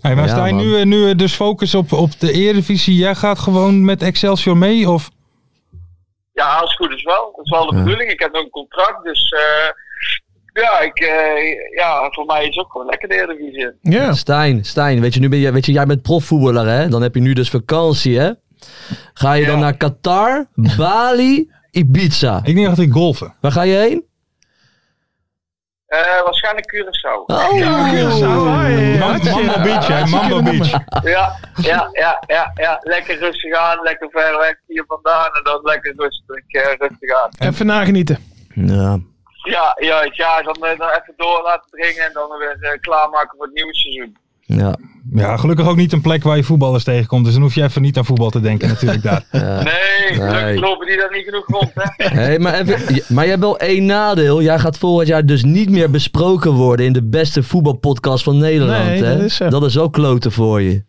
Hey, 0.00 0.14
maar 0.14 0.24
Ja, 0.26 0.30
Stijn, 0.30 0.56
nu, 0.56 0.76
eh, 0.78 0.84
nu 0.86 1.10
eh, 1.10 1.16
dus 1.16 1.34
focus 1.34 1.74
op, 1.74 1.92
op 1.92 2.20
de 2.20 2.32
Eredivisie. 2.32 2.94
Jij 2.94 3.14
gaat 3.14 3.38
gewoon 3.38 3.84
met 3.84 4.02
Excelsior 4.02 4.56
mee? 4.56 4.90
Of? 4.90 5.10
Ja, 6.40 6.54
als 6.56 6.70
het 6.70 6.78
goed 6.86 6.96
is 6.96 7.02
wel. 7.02 7.32
Dat 7.36 7.44
is 7.44 7.50
wel 7.50 7.66
de 7.70 7.76
Ja. 7.76 7.82
bedoeling. 7.82 8.10
Ik 8.10 8.20
heb 8.20 8.32
nog 8.32 8.42
een 8.42 8.50
contract, 8.50 9.04
dus 9.04 9.28
eh, 9.28 9.68
ja, 10.62 10.80
ik, 10.80 10.98
eh, 10.98 11.76
ja, 11.76 12.08
voor 12.10 12.24
mij 12.26 12.40
is 12.40 12.46
het 12.46 12.64
ook 12.64 12.70
gewoon 12.72 12.86
lekker 12.86 13.08
de 13.08 13.14
Eredivisie. 13.14 13.70
Ja. 13.80 14.12
Stijn, 14.12 14.64
Stijn, 14.64 15.00
weet 15.00 15.14
je, 15.14 15.20
nu 15.20 15.28
ben 15.28 15.38
je, 15.38 15.52
weet 15.52 15.66
je, 15.66 15.72
jij 15.72 15.86
bent 15.86 16.02
profvoetballer 16.02 16.66
hè? 16.66 16.88
Dan 16.88 17.02
heb 17.02 17.14
je 17.14 17.20
nu 17.20 17.32
dus 17.32 17.50
vakantie 17.50 18.18
hè? 18.18 18.30
Ga 19.14 19.32
je 19.32 19.46
dan 19.46 19.58
naar 19.58 19.76
Qatar, 19.76 20.46
Bali, 20.76 21.50
Ibiza? 21.70 22.40
Ik 22.44 22.54
denk 22.54 22.66
dat 22.66 22.78
ik 22.78 22.92
golfen. 22.92 23.34
Waar 23.40 23.52
ga 23.52 23.62
je 23.62 23.74
heen? 23.76 24.04
Eh, 25.90 26.22
waarschijnlijk 26.24 26.66
Curaçao. 26.74 27.24
Oh, 27.26 27.50
Hey, 27.50 27.60
Man- 28.98 29.10
hartstikke- 29.10 29.42
Mambo 29.44 29.62
Beach, 29.62 29.86
hè? 29.86 30.04
Mambo. 30.06 30.42
Beach. 30.42 30.70
Ja, 31.02 31.36
ja, 31.62 31.88
ja, 31.92 32.22
ja, 32.26 32.50
ja. 32.54 32.78
Lekker 32.80 33.18
rustig 33.18 33.54
aan, 33.54 33.82
lekker 33.82 34.08
ver 34.10 34.38
weg 34.38 34.56
hier 34.66 34.84
vandaan 34.86 35.26
en 35.32 35.42
dan 35.42 35.60
lekker 35.62 35.92
rustig, 35.96 36.36
eh, 36.62 36.74
rustig 36.78 37.22
aan. 37.22 37.48
Even 37.48 37.66
nagenieten. 37.66 38.18
Ja. 38.54 38.98
Ja, 39.42 39.76
ja, 39.80 40.08
ja 40.12 40.42
dan, 40.42 40.54
eh, 40.54 40.78
dan 40.78 40.88
even 40.88 41.14
door 41.16 41.42
laten 41.42 41.70
dringen 41.70 42.04
en 42.04 42.12
dan 42.12 42.38
weer 42.38 42.56
eh, 42.60 42.80
klaarmaken 42.80 43.36
voor 43.36 43.46
het 43.46 43.54
nieuwe 43.54 43.74
seizoen. 43.74 44.16
Ja. 44.56 44.76
Ja, 45.14 45.36
gelukkig 45.36 45.68
ook 45.68 45.76
niet 45.76 45.92
een 45.92 46.00
plek 46.00 46.22
waar 46.22 46.36
je 46.36 46.42
voetballers 46.42 46.84
tegenkomt. 46.84 47.24
Dus 47.24 47.32
dan 47.32 47.42
hoef 47.42 47.54
je 47.54 47.62
even 47.62 47.82
niet 47.82 47.96
aan 47.98 48.04
voetbal 48.04 48.30
te 48.30 48.40
denken 48.40 48.68
natuurlijk 48.68 49.02
daar. 49.02 49.24
Nee, 49.32 50.18
Nee. 50.18 50.18
gelukkig 50.18 50.60
lopen 50.60 50.86
die 50.86 50.96
daar 50.96 51.10
niet 51.12 51.24
genoeg 51.24 51.46
rond, 51.46 51.70
hè? 51.74 52.04
Hey, 52.20 52.38
maar, 52.38 52.54
even, 52.60 53.02
maar 53.08 53.22
jij 53.22 53.32
hebt 53.32 53.44
wel 53.44 53.58
één 53.58 53.86
nadeel. 53.86 54.42
Jij 54.42 54.58
gaat 54.58 54.78
volgend 54.78 55.08
jaar 55.08 55.26
dus 55.26 55.44
niet 55.44 55.70
meer 55.70 55.90
besproken 55.90 56.52
worden 56.52 56.86
in 56.86 56.92
de 56.92 57.02
beste 57.08 57.42
voetbalpodcast 57.42 58.24
van 58.24 58.38
Nederland. 58.38 58.84
Nee, 58.84 59.02
hè? 59.02 59.14
dat 59.16 59.24
is 59.24 59.34
zo. 59.36 59.48
dat 59.48 59.64
is 59.64 59.78
ook 59.78 59.92
kloten 59.92 60.32
voor 60.32 60.60
je. 60.62 60.82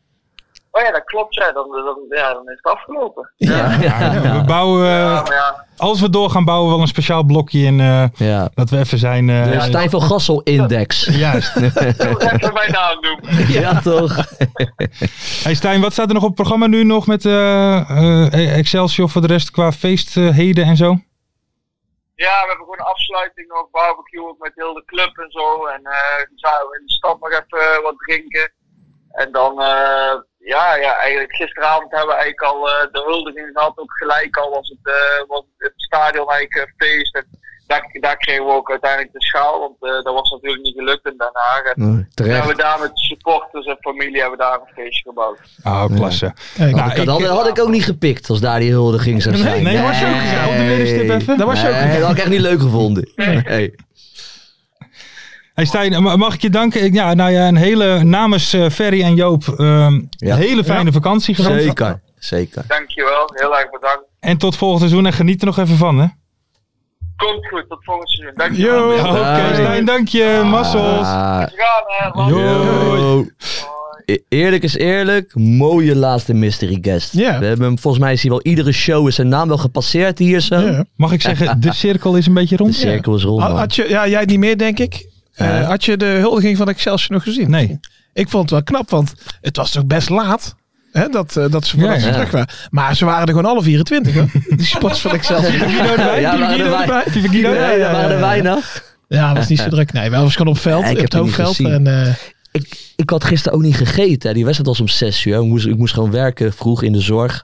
Oh 0.72 0.82
ja, 0.82 0.92
dat 0.92 1.04
klopt, 1.04 1.34
ja. 1.36 1.52
Dan, 1.52 1.70
dan, 1.72 2.06
ja, 2.10 2.34
dan 2.34 2.50
is 2.50 2.60
het 2.62 2.74
afgelopen. 2.74 3.32
Ja, 3.36 3.72
ja, 3.82 4.22
We 4.38 4.44
bouwen, 4.46 4.86
eh, 4.86 5.22
Ja, 5.30 5.66
als 5.78 6.02
we 6.02 6.10
doorgaan, 6.10 6.46
bouwen 6.46 6.68
we 6.68 6.74
wel 6.74 6.82
een 6.82 6.88
speciaal 6.88 7.24
blokje 7.24 7.60
in. 7.60 7.80
eh, 7.80 8.04
ja. 8.14 8.50
dat 8.54 8.70
we 8.70 8.78
even 8.78 8.98
zijn. 8.98 9.30
eh, 9.30 9.52
De 9.52 9.60
Stijn 9.62 9.90
van 9.90 10.02
Gassel 10.02 10.42
Index. 10.42 11.06
Juist. 11.06 11.56
Even 11.58 12.54
mijn 12.54 12.72
naam 12.72 13.02
doen. 13.02 13.20
ja, 13.48 13.82
toch? 13.82 14.16
Hey 15.44 15.54
Stijn, 15.56 15.82
wat 15.82 15.92
staat 15.92 16.08
er 16.08 16.14
nog 16.14 16.22
op 16.24 16.28
het 16.30 16.38
programma 16.38 16.68
nu 16.68 16.84
nog 16.84 17.08
met 17.08 17.26
eh, 17.26 17.80
eh, 18.34 18.58
Excelsior 18.58 19.10
voor 19.10 19.22
de 19.22 19.28
rest 19.28 19.52
qua 19.52 19.72
feestheden 19.72 20.66
en 20.66 20.76
zo? 20.78 20.86
Ja, 22.16 22.32
we 22.42 22.48
hebben 22.48 22.66
gewoon 22.66 22.80
een 22.80 22.86
afsluiting 22.94 23.48
nog, 23.48 23.68
barbecue 23.72 24.36
met 24.40 24.52
heel 24.56 24.74
de 24.74 24.84
club 24.86 25.18
en 25.18 25.32
zo. 25.32 25.66
En 25.66 25.82
eh 25.84 26.18
dan 26.18 26.38
zouden 26.38 26.70
we 26.70 26.78
in 26.80 26.86
de 26.86 26.92
stad 26.94 27.20
nog 27.20 27.30
even 27.32 27.84
wat 27.84 27.98
drinken. 27.98 28.52
En 29.12 29.32
dan, 29.32 29.62
eh, 29.62 30.14
ja, 30.44 30.76
ja, 30.76 30.96
eigenlijk 30.98 31.36
gisteravond 31.36 31.92
hebben 31.92 32.10
we 32.16 32.22
eigenlijk 32.22 32.54
al 32.54 32.70
eh, 32.70 32.74
de 32.92 33.02
huldiging 33.06 33.50
gehad. 33.54 33.74
Ook 33.78 33.92
gelijk 33.98 34.38
al 34.38 34.50
was 34.50 34.70
het, 34.70 34.94
eh, 34.96 35.28
was 35.28 35.44
het 35.58 35.74
stadion 35.76 36.30
eigenlijk 36.30 36.68
eh, 36.68 36.88
feest. 36.88 37.16
En 37.16 37.26
daar, 37.68 37.90
daar 38.00 38.18
kregen 38.18 38.46
we 38.46 38.52
ook 38.52 38.70
uiteindelijk 38.70 39.12
de 39.14 39.22
schaal, 39.26 39.60
want 39.60 39.76
eh, 39.80 40.04
dat 40.04 40.14
was 40.14 40.30
natuurlijk 40.32 40.64
niet 40.64 40.76
gelukt 40.78 41.06
in 41.06 41.18
Den 41.18 41.30
Haag. 41.34 41.62
En 41.64 41.74
Nee, 41.76 41.88
toen 41.94 42.08
terecht. 42.14 42.36
hebben 42.38 42.56
we 42.56 42.62
daar 42.62 42.80
met 42.80 42.92
supporters 42.94 43.66
en 43.66 43.78
familie 43.80 44.20
hebben 44.22 44.38
we 44.38 44.44
daar 44.44 44.54
een 44.54 44.74
feestje 44.84 45.04
gebouwd. 45.10 45.40
Oh, 45.64 45.86
klasse. 45.96 46.34
Kijk, 46.58 46.76
Nou, 46.76 46.96
dat, 46.96 47.08
had, 47.08 47.20
ik- 47.22 47.26
had 47.28 47.48
ik 47.48 47.60
ook 47.60 47.70
niet 47.70 47.86
gepikt 47.86 48.30
als 48.30 48.40
daar 48.40 48.60
die 48.60 48.72
huldiging 48.72 49.22
zou 49.22 49.36
zijn. 49.36 49.64
nee, 49.64 49.82
was 49.82 50.00
je 50.00 50.06
ook 50.06 50.12
gegaan? 50.12 50.50
Op 50.50 50.56
de 50.58 50.64
middenstip 50.64 51.10
even? 51.10 51.38
Dat 51.38 51.48
was 51.48 51.62
je 51.62 51.68
ook 51.68 51.74
Nee, 51.74 51.94
dat 52.00 52.02
had 52.02 52.12
ik 52.12 52.18
echt 52.22 52.30
niet 52.30 52.40
leuk 52.40 52.62
gevonden. 52.62 53.12
Nee. 53.16 53.42
Hey 53.46 53.76
Stijn, 55.66 56.04
ma- 56.04 56.16
mag 56.16 56.34
ik 56.34 56.42
je 56.42 56.50
danken? 56.50 56.94
Ja, 56.94 57.14
nou 57.14 57.32
ja, 57.32 57.48
een 57.48 57.56
hele, 57.56 58.04
namens 58.04 58.54
eh, 58.54 58.70
Ferry 58.70 59.02
en 59.02 59.16
Joop, 59.16 59.48
ehm, 59.48 59.94
Ja. 60.10 60.34
een 60.34 60.38
hele 60.38 60.64
fijne 60.64 60.92
vakantie 60.92 61.36
gewenst. 61.36 61.64
Zeker, 61.66 62.02
zeker. 62.20 62.64
Dankjewel, 62.68 63.30
heel 63.34 63.58
erg 63.58 63.70
bedankt. 63.70 64.04
En 64.20 64.38
tot 64.38 64.56
volgend 64.56 64.80
seizoen 64.80 65.06
en 65.06 65.14
geniet 65.14 65.40
er 65.42 65.46
nog 65.48 65.58
even 65.58 65.78
van, 65.78 66.00
hè? 66.00 66.06
Komt 67.16 67.48
goed, 67.48 67.66
tot 67.70 67.84
volgend 67.84 68.10
seizoen. 68.10 68.38
Dank 68.38 68.56
je 68.56 68.62
Yo. 68.62 68.88
wel. 68.88 69.00
Oké, 69.10 69.12
Bye. 69.48 69.54
Stijn, 69.54 69.86
dank 69.86 70.08
je. 70.08 70.42
Massels. 70.46 71.08
Ah, 71.08 71.38
Gaan, 71.38 71.84
hè. 71.88 72.10
Laat- 72.14 72.30
yo. 72.30 73.26
E- 74.06 74.18
Eerlijk 74.30 74.64
is 74.64 74.76
eerlijk, 74.76 75.32
mooie 75.36 75.96
laatste 75.96 76.34
mystery 76.34 76.78
guest. 76.82 77.14
Ja. 77.14 77.40
We 77.40 77.46
hebben 77.46 77.66
hem, 77.66 77.80
volgens 77.80 78.04
mij 78.04 78.14
is 78.14 78.22
hij 78.22 78.32
wel 78.32 78.42
iedere 78.42 78.72
show 78.72 79.08
is 79.08 79.16
zijn 79.16 79.28
naam 79.28 79.48
wel 79.48 79.58
gepasseerd 79.58 80.18
hier 80.20 80.40
zo. 80.40 80.60
Ja. 80.60 80.86
Mag 80.96 81.12
ik 81.12 81.22
zeggen, 81.22 81.60
de 81.62 81.74
cirkel 81.74 82.16
is 82.16 82.26
een 82.28 82.34
beetje 82.34 82.58
De 82.58 82.64
rond? 82.64 82.76
cirkel 82.76 83.16
is 83.16 83.24
rond. 83.24 83.40
Man. 83.40 83.58
had 83.58 83.76
je, 83.76 83.90
ja, 83.90 84.08
jij 84.08 84.26
niet 84.26 84.40
meer, 84.40 84.58
denk 84.58 84.80
ik. 84.80 85.10
Eh. 85.36 85.68
Had 85.68 85.86
je 85.86 85.98
de 85.98 86.06
huldiging 86.06 86.58
van 86.58 86.70
Excelsior 86.70 87.12
nog 87.14 87.24
gezien? 87.24 87.50
Nee. 87.50 87.80
Ik 88.14 88.30
vond 88.30 88.44
het 88.44 88.52
wel 88.52 88.64
knap, 88.64 88.90
want 88.90 89.14
het 89.42 89.58
was 89.58 89.72
toch 89.72 89.86
best 89.86 90.10
laat. 90.10 90.56
Hè, 90.92 91.08
dat, 91.08 91.38
eh, 91.38 91.46
dat 91.50 91.66
ze, 91.66 91.80
voordat 91.80 92.04
Ja, 92.04 92.12
terug 92.12 92.32
waren. 92.32 92.48
Maar 92.70 92.96
ze 92.96 93.06
waren 93.06 93.28
er 93.28 93.34
gewoon 93.34 93.52
alle 93.52 93.62
24. 93.64 94.14
Hoor. 94.14 94.30
Die 94.58 94.66
spots 94.66 95.00
van 95.00 95.12
Excelsior. 95.12 95.54
Er 95.54 95.70
Guido? 97.30 97.54
Ja, 97.54 97.72
ja, 97.72 97.92
waren 97.92 98.12
er 98.12 98.20
weinig. 98.20 98.84
Ja, 99.08 99.34
was 99.34 99.48
niet 99.48 99.60
zo 99.60 99.70
druk. 99.70 99.94
Nee, 99.94 100.10
wel 100.10 100.24
was 100.24 100.32
gewoon 100.36 100.48
op 100.48 100.54
het 100.54 100.64
veld, 100.64 100.84
Ja, 100.84 100.90
ik 100.90 100.96
op 100.96 101.02
heb 101.02 101.12
het 101.12 101.22
hoofdveld. 101.22 101.60
En, 101.60 101.88
eh, 101.88 102.14
Ik, 102.52 102.92
ik 102.96 103.10
had 103.10 103.24
gisteren 103.24 103.58
ook 103.58 103.64
niet 103.64 103.76
gegeten. 103.76 104.30
hè. 104.30 104.36
Die 104.36 104.46
wedstrijd 104.46 104.70
was 104.70 104.80
om 104.80 104.88
6 104.88 105.26
uur. 105.26 105.36
Ik 105.36 105.42
moest, 105.48 105.66
ik 105.66 105.78
moest 105.78 105.94
gewoon 105.94 106.12
werken 106.12 106.54
vroeg 106.54 106.84
in 106.84 106.92
de 106.92 107.00
zorg. 107.02 107.44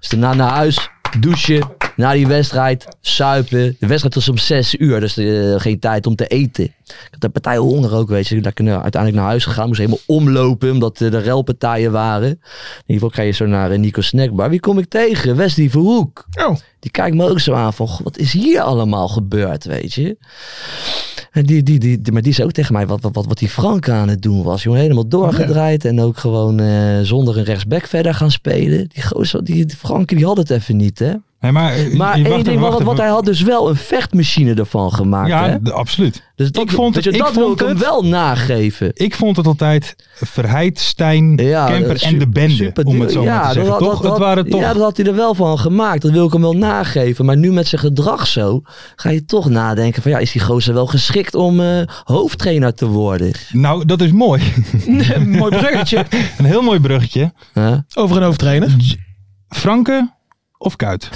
Dus 0.00 0.08
daarna 0.08 0.34
naar 0.34 0.50
huis, 0.50 0.88
douchen. 1.20 1.68
Na 1.96 2.12
die 2.12 2.26
wedstrijd, 2.26 2.86
suipen. 3.00 3.76
De 3.78 3.86
wedstrijd 3.86 4.14
was 4.14 4.28
om 4.28 4.38
6 4.38 4.74
uur, 4.78 5.00
dus 5.00 5.16
eh, 5.16 5.54
geen 5.60 5.78
tijd 5.78 6.06
om 6.06 6.14
te 6.16 6.26
eten. 6.26 6.64
Ik 6.64 7.08
had 7.10 7.24
een 7.24 7.32
partij 7.32 7.56
honger 7.56 7.94
ook, 7.94 8.08
weet 8.08 8.26
je. 8.28 8.36
Ik 8.36 8.42
ben 8.54 8.68
uiteindelijk 8.68 9.14
naar 9.14 9.24
huis 9.30 9.44
gegaan. 9.44 9.66
Moest 9.66 9.78
helemaal 9.78 10.00
omlopen, 10.06 10.70
omdat 10.70 11.00
eh, 11.00 11.10
de 11.10 11.18
relpartijen 11.18 11.92
waren. 11.92 12.28
In 12.28 12.36
ieder 12.86 12.94
geval 12.94 13.08
ga 13.10 13.22
je 13.22 13.30
zo 13.32 13.46
naar 13.46 13.70
eh, 13.70 13.78
Nico 13.78 14.00
Snackbar. 14.00 14.50
Wie 14.50 14.60
kom 14.60 14.78
ik 14.78 14.88
tegen? 14.88 15.36
Wesley 15.36 15.70
Verhoek. 15.70 16.26
oh, 16.46 16.56
Die 16.80 16.90
kijkt 16.90 17.16
me 17.16 17.28
ook 17.28 17.40
zo 17.40 17.52
aan 17.52 17.72
van, 17.72 17.88
"Goh, 17.88 18.00
wat 18.04 18.18
is 18.18 18.32
hier 18.32 18.60
allemaal 18.60 19.08
gebeurd, 19.08 19.64
weet 19.64 19.92
je? 19.92 20.16
En 21.30 21.46
die, 21.46 21.62
die, 21.62 21.78
die, 21.78 22.00
die- 22.00 22.12
maar 22.12 22.22
die 22.22 22.32
zei 22.32 22.46
ook 22.46 22.52
tegen 22.52 22.72
mij 22.72 22.86
wat, 22.86 23.00
wat, 23.00 23.14
wat, 23.14 23.26
wat 23.26 23.38
die 23.38 23.48
Frank 23.48 23.88
aan 23.88 24.08
het 24.08 24.22
doen 24.22 24.42
was. 24.42 24.62
Jongen, 24.62 24.80
helemaal 24.80 25.08
doorgedraaid 25.08 25.84
en 25.84 26.00
ook 26.00 26.18
gewoon 26.18 26.60
zonder 27.04 27.38
een 27.38 27.44
rechtsback 27.44 27.86
verder 27.86 28.14
gaan 28.14 28.30
spelen. 28.30 28.88
Die, 28.88 29.02
gozer, 29.02 29.44
die, 29.44 29.64
die 29.66 29.76
Frankie 29.76 30.16
die 30.16 30.26
had 30.26 30.36
het 30.36 30.50
even 30.50 30.76
niet, 30.76 30.98
hè? 30.98 31.12
Nee, 31.42 31.52
maar 31.52 31.72
eh, 31.74 31.92
Maar 31.94 32.16
wacht 32.22 32.30
één 32.32 32.44
ding, 32.44 32.60
wacht 32.60 32.72
wat 32.82 32.92
even. 32.92 33.04
hij 33.04 33.12
had 33.12 33.24
dus 33.24 33.42
wel 33.42 33.68
een 33.68 33.76
vechtmachine 33.76 34.54
ervan 34.54 34.92
gemaakt, 34.92 35.28
Ja, 35.28 35.58
hè? 35.62 35.72
absoluut. 35.72 36.22
Dus 36.34 36.50
dat, 36.52 36.62
ik 36.62 36.70
vond 36.70 36.94
weet 36.94 37.04
het- 37.04 37.14
je, 37.14 37.20
ik 37.20 37.24
dat 37.26 37.34
wil 37.34 37.52
ik 37.52 37.58
hem 37.58 37.68
het- 37.68 37.78
wel 37.78 38.04
nageven. 38.04 38.90
Ik 38.94 39.14
vond 39.14 39.36
het 39.36 39.46
altijd 39.46 39.96
Verheid, 40.14 40.78
Stijn, 40.78 41.36
Ja, 41.36 41.66
Kemper 41.66 42.02
en 42.02 42.18
de 42.18 42.28
bende, 42.28 42.54
super 42.54 42.84
om 42.84 43.00
het 43.00 43.12
zo 43.12 43.20
duur. 43.22 43.30
maar 43.30 43.40
te 43.40 43.44
dat 43.46 43.54
zeggen. 43.54 43.72
had- 43.72 43.78
toch? 43.92 44.00
dat- 44.00 44.18
waren 44.18 44.50
toch... 44.50 44.60
Ja, 44.60 44.72
dat 44.72 44.82
had 44.82 44.96
hij 44.96 45.06
er 45.06 45.14
wel 45.14 45.34
van 45.34 45.58
gemaakt. 45.58 46.02
Dat 46.02 46.10
wil 46.10 46.26
ik 46.26 46.32
hem 46.32 46.40
wel 46.40 46.56
nageven. 46.56 47.24
Maar 47.24 47.36
nu 47.36 47.52
met 47.52 47.66
zijn 47.66 47.80
gedrag 47.80 48.26
zo, 48.26 48.60
ga 48.96 49.10
je 49.10 49.24
toch 49.24 49.48
nadenken 49.48 50.02
van 50.02 50.10
ja, 50.10 50.18
is 50.18 50.32
die 50.32 50.42
gozer 50.42 50.74
wel 50.74 50.86
geschikt 50.86 51.34
om 51.34 51.60
eh, 51.60 51.82
hoofdtrainer 52.04 52.74
te 52.74 52.86
worden? 52.86 53.32
Nou, 53.52 53.84
dat 53.84 54.00
is 54.00 54.12
mooi. 54.12 54.42
mooi 55.26 55.56
bruggetje. 55.56 56.04
een 56.38 56.44
heel 56.44 56.62
mooi 56.62 56.80
bruggetje. 56.80 57.32
Huh? 57.54 57.76
Over 57.94 58.16
een 58.16 58.22
hoofdtrainer. 58.22 58.76
Franke 59.48 60.10
of 60.62 60.76
Kuit? 60.76 61.08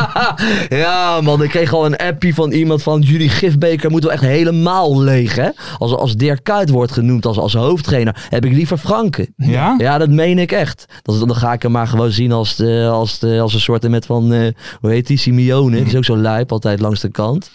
ja 0.68 1.20
man, 1.20 1.42
ik 1.42 1.48
kreeg 1.48 1.72
al 1.72 1.86
een 1.86 1.96
appie 1.96 2.34
van 2.34 2.52
iemand 2.52 2.82
van 2.82 3.00
jullie 3.00 3.28
gifbeker 3.28 3.90
moet 3.90 4.02
wel 4.02 4.12
echt 4.12 4.22
helemaal 4.22 5.00
leeg 5.00 5.34
hè. 5.34 5.48
Als, 5.78 5.94
als 5.94 6.16
Dirk 6.16 6.44
Kuyt 6.44 6.70
wordt 6.70 6.92
genoemd 6.92 7.26
als, 7.26 7.38
als 7.38 7.54
hoofdtrainer, 7.54 8.26
heb 8.28 8.44
ik 8.44 8.52
liever 8.52 8.78
Franke. 8.78 9.28
Ja? 9.36 9.74
Ja, 9.78 9.98
dat 9.98 10.08
meen 10.08 10.38
ik 10.38 10.52
echt. 10.52 10.84
Dat, 11.02 11.18
dan 11.18 11.36
ga 11.36 11.52
ik 11.52 11.62
hem 11.62 11.72
maar 11.72 11.86
gewoon 11.86 12.10
zien 12.10 12.32
als, 12.32 12.56
de, 12.56 12.88
als, 12.92 13.18
de, 13.18 13.40
als 13.40 13.54
een 13.54 13.60
soort 13.60 13.88
met 13.88 14.06
van, 14.06 14.32
eh, 14.32 14.48
hoe 14.80 14.90
heet 14.90 15.06
die, 15.06 15.18
Simeone. 15.18 15.76
Die 15.76 15.86
is 15.86 15.96
ook 15.96 16.04
zo 16.04 16.16
lijp, 16.16 16.52
altijd 16.52 16.80
langs 16.80 17.00
de 17.00 17.10
kant. 17.10 17.50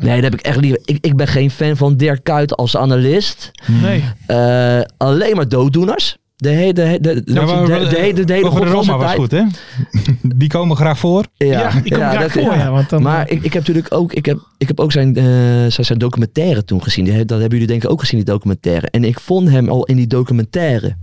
Nee, 0.00 0.14
dat 0.14 0.24
heb 0.24 0.34
ik 0.34 0.46
echt 0.46 0.60
liever. 0.60 0.80
Ik, 0.84 0.98
ik 1.00 1.16
ben 1.16 1.26
geen 1.26 1.50
fan 1.50 1.76
van 1.76 1.96
Dirk 1.96 2.24
Kuyt 2.24 2.56
als 2.56 2.76
analist. 2.76 3.50
Nee. 3.66 4.04
Eh, 4.26 4.80
alleen 4.96 5.36
maar 5.36 5.48
dooddoeners. 5.48 6.16
De 6.36 6.48
hele, 6.48 6.72
de, 6.72 6.82
de, 6.82 6.98
de, 7.00 7.22
de, 7.24 7.32
Ja, 7.32 7.44
maar- 7.44 7.64
de, 7.66 7.66
de, 7.88 7.96
hele- 8.00 8.24
de 8.24 8.32
hele 8.32 8.50
de 8.50 8.64
Roma 8.64 8.96
was 8.96 9.06
tijd. 9.06 9.18
goed, 9.18 9.30
hè? 9.30 9.42
Die 10.36 10.48
komen 10.48 10.76
graag 10.76 10.98
voor. 10.98 11.24
Ja, 11.34 11.46
Ja, 11.46 11.70
die 11.70 11.92
komt 11.92 11.94
graag 12.04 12.20
dat- 12.20 12.30
voor, 12.30 12.42
ja, 12.54 12.70
want 12.70 12.88
dan- 12.90 13.02
maar 13.02 13.22
ik, 13.30 13.42
ik 13.42 13.52
heb 13.52 13.52
natuurlijk 13.66 13.94
ook, 13.94 14.12
ik 14.12 14.26
heb, 14.26 14.38
ik 14.58 14.68
heb 14.68 14.80
ook 14.80 14.92
zijn, 14.92 15.16
eh, 15.16 15.24
zijn, 15.24 15.72
zijn 15.84 15.98
documentaire 15.98 16.64
toen 16.64 16.82
gezien. 16.82 17.04
Dat 17.04 17.30
hebben 17.30 17.48
jullie 17.50 17.66
denk 17.66 17.84
ik 17.84 17.90
ook 17.90 18.00
gezien, 18.00 18.16
die 18.24 18.32
documentaire. 18.32 18.86
En 18.90 19.04
ik 19.04 19.20
vond 19.20 19.48
hem 19.50 19.68
al 19.68 19.84
in 19.84 19.96
die 19.96 20.06
documentaire 20.06 20.96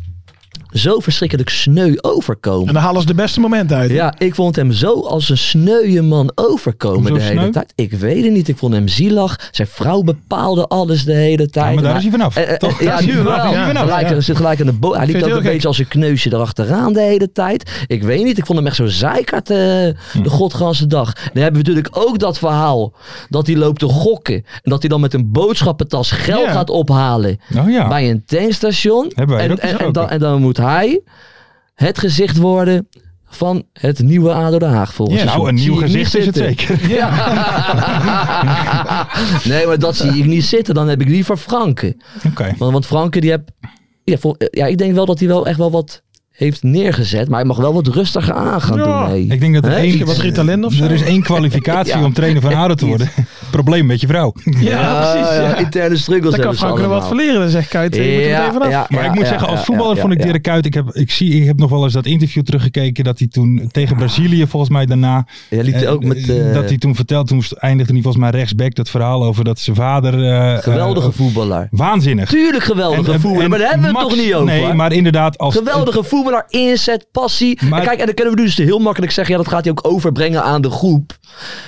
zo 0.74 1.00
verschrikkelijk 1.00 1.50
sneu 1.50 1.94
overkomen. 2.02 2.68
En 2.68 2.74
dan 2.74 2.84
halen 2.84 3.02
ze 3.02 3.08
de 3.08 3.14
beste 3.14 3.40
momenten 3.40 3.78
uit. 3.78 3.92
Ja, 3.92 4.14
ik 4.18 4.36
vond 4.36 4.56
hem 4.56 4.72
zo 4.72 5.00
als 5.02 5.30
een 5.30 5.38
sneuwe 5.38 6.02
man 6.02 6.32
overkomen 6.36 7.00
Hoezo 7.00 7.14
de 7.14 7.22
hele 7.22 7.40
sneu? 7.40 7.52
tijd. 7.52 7.74
Ik 7.76 7.92
weet 7.94 8.24
het 8.24 8.34
niet. 8.34 8.48
Ik 8.48 8.58
vond 8.58 8.74
hem 8.74 8.88
zielig. 8.88 9.50
Zijn 9.52 9.68
vrouw 9.68 10.02
bepaalde 10.02 10.68
alles 10.68 11.04
de 11.06 11.14
hele 11.14 11.48
tijd. 11.50 11.74
maar 11.74 11.84
daar 11.84 11.96
is 11.96 12.02
hij 12.02 12.12
vanaf, 12.12 12.36
Eh, 12.36 12.52
eh, 12.52 12.58
toch? 12.58 12.80
Ja, 12.80 12.86
Daar 12.86 13.00
is 13.00 13.06
hij 13.06 13.16
vanaf, 13.16 13.52
ja. 13.52 13.66
Gelijk, 13.84 14.10
Ja. 14.10 14.20
zit 14.22 14.36
gelijk 14.36 14.60
aan 14.60 14.66
de 14.66 14.74
bo- 14.74 14.94
Hij 14.94 15.06
liep 15.06 15.24
ook 15.24 15.30
een 15.36 15.44
beetje 15.44 15.68
als 15.68 15.78
een 15.80 15.88
kneusje 15.88 16.34
erachteraan 16.34 16.94
de 16.94 17.02
hele 17.02 17.32
tijd. 17.32 17.84
Ik 17.88 18.04
weet 18.04 18.24
niet. 18.24 18.38
Ik 18.38 18.46
vond 18.46 18.58
hem 18.58 18.68
echt 18.68 18.76
zo 18.76 18.86
zeikert 18.86 19.50
eh, 19.50 19.58
Hm. 19.58 20.24
de 20.24 20.30
godganse 20.30 20.88
dag. 20.88 21.14
Dan 21.14 21.44
hebben 21.44 21.62
we 21.62 21.68
natuurlijk 21.70 21.98
ook 21.98 22.20
dat 22.20 22.38
verhaal 22.38 22.94
dat 23.30 23.48
hij 23.48 23.56
loopt 23.56 23.80
te 23.80 23.88
gokken. 23.88 24.36
En 24.36 24.70
dat 24.72 24.80
hij 24.82 24.90
dan 24.90 25.02
met 25.02 25.14
een 25.14 25.32
boodschappentas 25.32 26.12
geld 26.12 26.48
gaat 26.50 26.70
ophalen 26.70 27.40
Oh 27.58 27.70
ja. 27.70 27.88
bij 27.88 28.10
een 28.10 28.24
tankstation. 28.26 29.12
En, 29.16 29.28
dan, 29.92 30.10
en 30.10 30.20
dan 30.20 30.42
moet 30.42 30.58
hij 30.58 30.63
het 31.74 32.00
gezicht 32.00 32.38
worden 32.38 32.88
van 33.26 33.64
het 33.74 34.00
nieuwe 34.00 34.34
ADO 34.34 34.60
Den 34.60 34.70
Haag 34.70 34.94
volgens 34.94 35.20
Ja, 35.20 35.26
nou, 35.26 35.48
een 35.48 35.56
nieuw 35.56 35.76
gezicht 35.76 36.16
is 36.16 36.26
het 36.26 36.36
zeker. 36.36 36.90
Ja. 36.90 37.10
nee, 39.50 39.66
maar 39.68 39.80
dat 39.80 39.96
zie 39.96 40.12
ik 40.18 40.26
niet 40.26 40.46
zitten. 40.46 40.74
Dan 40.74 40.88
heb 40.88 41.02
ik 41.02 41.08
liever 41.08 41.38
Franke. 41.38 41.98
Oké. 42.28 42.54
Want, 42.58 42.72
want 42.72 42.86
Franke 42.86 43.20
die 43.20 43.32
heb... 43.32 43.50
Ja, 44.04 44.18
vol- 44.18 44.36
ja, 44.38 44.66
ik 44.66 44.78
denk 44.78 44.94
wel 44.94 45.06
dat 45.06 45.20
hij 45.20 45.28
wel 45.28 45.46
echt 45.48 45.58
wel 45.58 45.72
wat 45.72 46.02
heeft 46.44 46.64
neergezet. 46.64 47.28
Maar 47.30 47.40
hij 47.40 47.48
mag 47.48 47.58
wel 47.58 47.74
wat 47.74 47.88
rustiger 47.88 48.34
aan 48.34 48.62
gaan 48.62 48.78
Ja. 48.78 48.84
doen. 49.04 49.12
Nee. 49.12 49.28
Ik 49.28 49.40
denk 49.40 49.54
dat 49.54 49.66
er 49.66 49.72
één... 49.74 50.06
Wat 50.06 50.18
Ritalin 50.18 50.66
of 50.66 50.74
zo? 50.74 50.84
Er 50.84 50.92
is 50.92 51.04
één 51.04 51.22
kwalificatie 51.22 51.94
Ja. 51.98 52.04
om 52.04 52.14
trainer 52.14 52.42
van 52.42 52.54
ADO 52.54 52.74
te 52.74 52.86
worden. 52.86 53.10
Probleem 53.52 53.86
met 53.86 54.02
je 54.02 54.08
vrouw. 54.08 54.34
Ja, 54.60 55.12
precies. 55.12 55.36
Ja. 55.36 55.56
Interne 55.56 55.98
struggles 55.98 56.32
Dan 56.36 56.44
kan 56.46 56.56
Frank 56.56 56.80
er 56.80 56.88
wat 56.88 57.08
verleren, 57.08 57.40
dan 57.40 57.50
zegt 57.50 57.68
Kuit. 57.68 57.96
Ja, 57.96 58.52
Maar 58.90 59.06
ik 59.06 59.14
moet 59.14 59.28
zeggen, 59.28 59.48
als 59.48 59.64
voetballer 59.64 59.96
ja, 59.96 60.02
vond 60.02 60.14
ik 60.14 60.20
ja. 60.20 60.26
Dirk 60.26 60.42
Kuyt... 60.42 60.66
Ik 60.66 60.74
heb, 60.74 60.90
ik, 60.94 61.12
zie, 61.12 61.34
ik 61.42 61.46
heb 61.46 61.58
nog 61.58 61.70
wel 61.70 61.84
eens 61.84 61.94
dat 61.94 62.06
interview 62.06 62.44
teruggekeken... 62.44 63.04
dat 63.04 63.20
hij 63.20 63.28
toen 63.28 63.70
tegen 63.72 63.96
Brazilië 63.96 64.48
volgens 64.48 64.72
mij 64.72 64.86
daarna... 64.86 65.26
Ja, 65.50 65.62
liep 65.62 65.74
hij 65.74 65.84
eh, 65.86 65.92
ook 65.92 66.04
met... 66.04 66.30
eh, 66.30 66.54
dat 66.54 66.70
hij 66.70 66.78
toen 66.78 66.96
verteld, 66.96 67.28
toen 67.28 67.44
eindigde 67.60 67.94
hij 67.94 68.02
volgens 68.02 68.24
mij 68.24 68.32
rechtsback... 68.32 68.76
dat 68.76 68.90
verhaal 68.90 69.24
over 69.24 69.44
dat 69.44 69.60
zijn 69.60 69.76
vader... 69.76 70.14
eh, 70.32 70.58
geweldige 70.64 71.08
eh, 71.08 71.14
voetballer. 71.14 71.68
Waanzinnig. 71.72 72.30
Tuurlijk 72.30 72.64
geweldige 72.64 73.20
voetballer. 73.20 73.50
Maar 73.50 73.60
daar 73.60 73.70
hebben 73.70 73.92
we 73.92 74.00
het 74.00 74.08
toch 74.10 74.18
niet 74.18 74.34
over. 74.34 74.46
Nee, 74.46 74.74
maar 74.74 74.94
inderdaad... 74.94 75.38
Als, 75.38 75.56
Geweldige 75.56 76.04
voetballer, 76.04 76.33
inzet, 76.50 77.06
passie. 77.12 77.60
Maar- 77.70 77.80
en 77.80 77.86
kijk, 77.86 78.00
en 78.00 78.06
dan 78.06 78.16
kunnen 78.16 78.34
we 78.36 78.42
dus 78.42 78.58
heel 78.58 78.80
makkelijk 78.80 79.12
zeggen, 79.12 79.36
ja, 79.36 79.42
dat 79.42 79.52
gaat 79.52 79.64
hij 79.64 79.72
ook 79.72 79.88
overbrengen 79.88 80.44
aan 80.44 80.62
de 80.62 80.70
groep. 80.70 81.18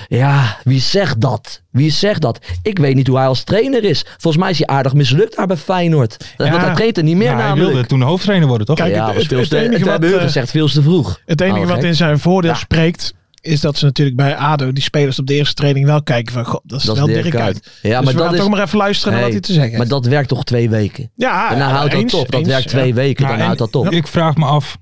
Ja, 0.08 0.56
wie 0.64 0.80
zegt 0.80 1.20
dat? 1.20 1.62
Wie 1.70 1.90
zegt 1.90 2.20
dat? 2.22 2.38
Ik 2.62 2.78
weet 2.78 2.94
niet 2.94 3.06
hoe 3.06 3.16
hij 3.16 3.26
als 3.26 3.44
trainer 3.44 3.84
is. 3.84 4.04
Volgens 4.18 4.42
mij 4.42 4.50
is 4.50 4.58
hij 4.58 4.66
aardig 4.66 4.94
mislukt 4.94 5.36
daar 5.36 5.46
bij 5.46 5.56
Feyenoord. 5.56 6.16
Ja. 6.36 6.50
Want 6.50 6.62
hij 6.62 6.74
traint 6.74 6.96
er 6.96 7.02
niet 7.02 7.16
meer 7.16 7.34
Nou, 7.34 7.42
hij 7.42 7.54
wilde 7.54 7.86
toen 7.86 8.02
hoofdtrainer 8.02 8.48
worden, 8.48 8.66
toch? 8.66 8.76
Kijk, 8.76 8.94
ja, 8.94 9.06
het- 9.06 9.16
het- 9.16 9.26
veel 9.26 9.38
het 9.38 9.50
te, 9.50 9.58
enige 9.58 9.84
wat, 9.84 10.04
eh, 10.04 10.10
gezegd, 10.20 10.50
veel 10.50 10.68
te 10.68 10.82
vroeg. 10.82 11.20
Het 11.26 11.40
enige 11.40 11.60
Oh, 11.60 11.68
wat 11.68 11.84
in 11.84 11.94
zijn 11.94 12.18
voordeel 12.18 12.50
Ja. 12.50 12.56
spreekt, 12.56 13.14
is 13.46 13.60
dat 13.60 13.78
ze 13.78 13.84
natuurlijk 13.84 14.16
bij 14.16 14.36
ADO, 14.36 14.72
die 14.72 14.82
spelers 14.82 15.18
op 15.18 15.26
de 15.26 15.34
eerste 15.34 15.54
training 15.54 15.86
wel 15.86 16.02
kijken 16.02 16.32
van, 16.32 16.44
god, 16.44 16.60
dat 16.64 16.80
is 16.80 16.86
Dat 16.86 16.96
wel 16.96 17.06
Dirk. 17.06 17.30
Kuyt. 17.30 17.70
Ja, 17.82 17.96
dus 17.96 18.04
maar 18.04 18.04
we 18.04 18.12
dat 18.12 18.22
gaan 18.22 18.34
is... 18.34 18.40
toch 18.40 18.50
maar 18.50 18.62
even 18.62 18.78
luisteren 18.78 19.12
naar 19.12 19.22
wat 19.22 19.32
hij 19.32 19.40
te 19.40 19.52
zeggen 19.52 19.70
Maar 19.70 19.80
heeft. 19.80 19.90
dat 19.90 20.06
werkt 20.06 20.28
toch 20.28 20.44
twee 20.44 20.70
weken? 20.70 21.10
Ja, 21.14 21.52
En 21.52 21.58
dan 21.58 21.68
houdt 21.68 21.92
dat 21.92 22.14
op. 22.14 22.30
Dat 22.30 22.40
eens, 22.40 22.48
werkt 22.48 22.68
twee 22.68 22.88
ja. 22.88 22.94
weken, 22.94 23.24
Nou, 23.24 23.36
dan 23.36 23.44
houdt 23.44 23.58
dat 23.58 23.74
op. 23.74 23.90
Ik 23.90 24.06
vraag 24.06 24.36
me 24.36 24.44
af, 24.44 24.78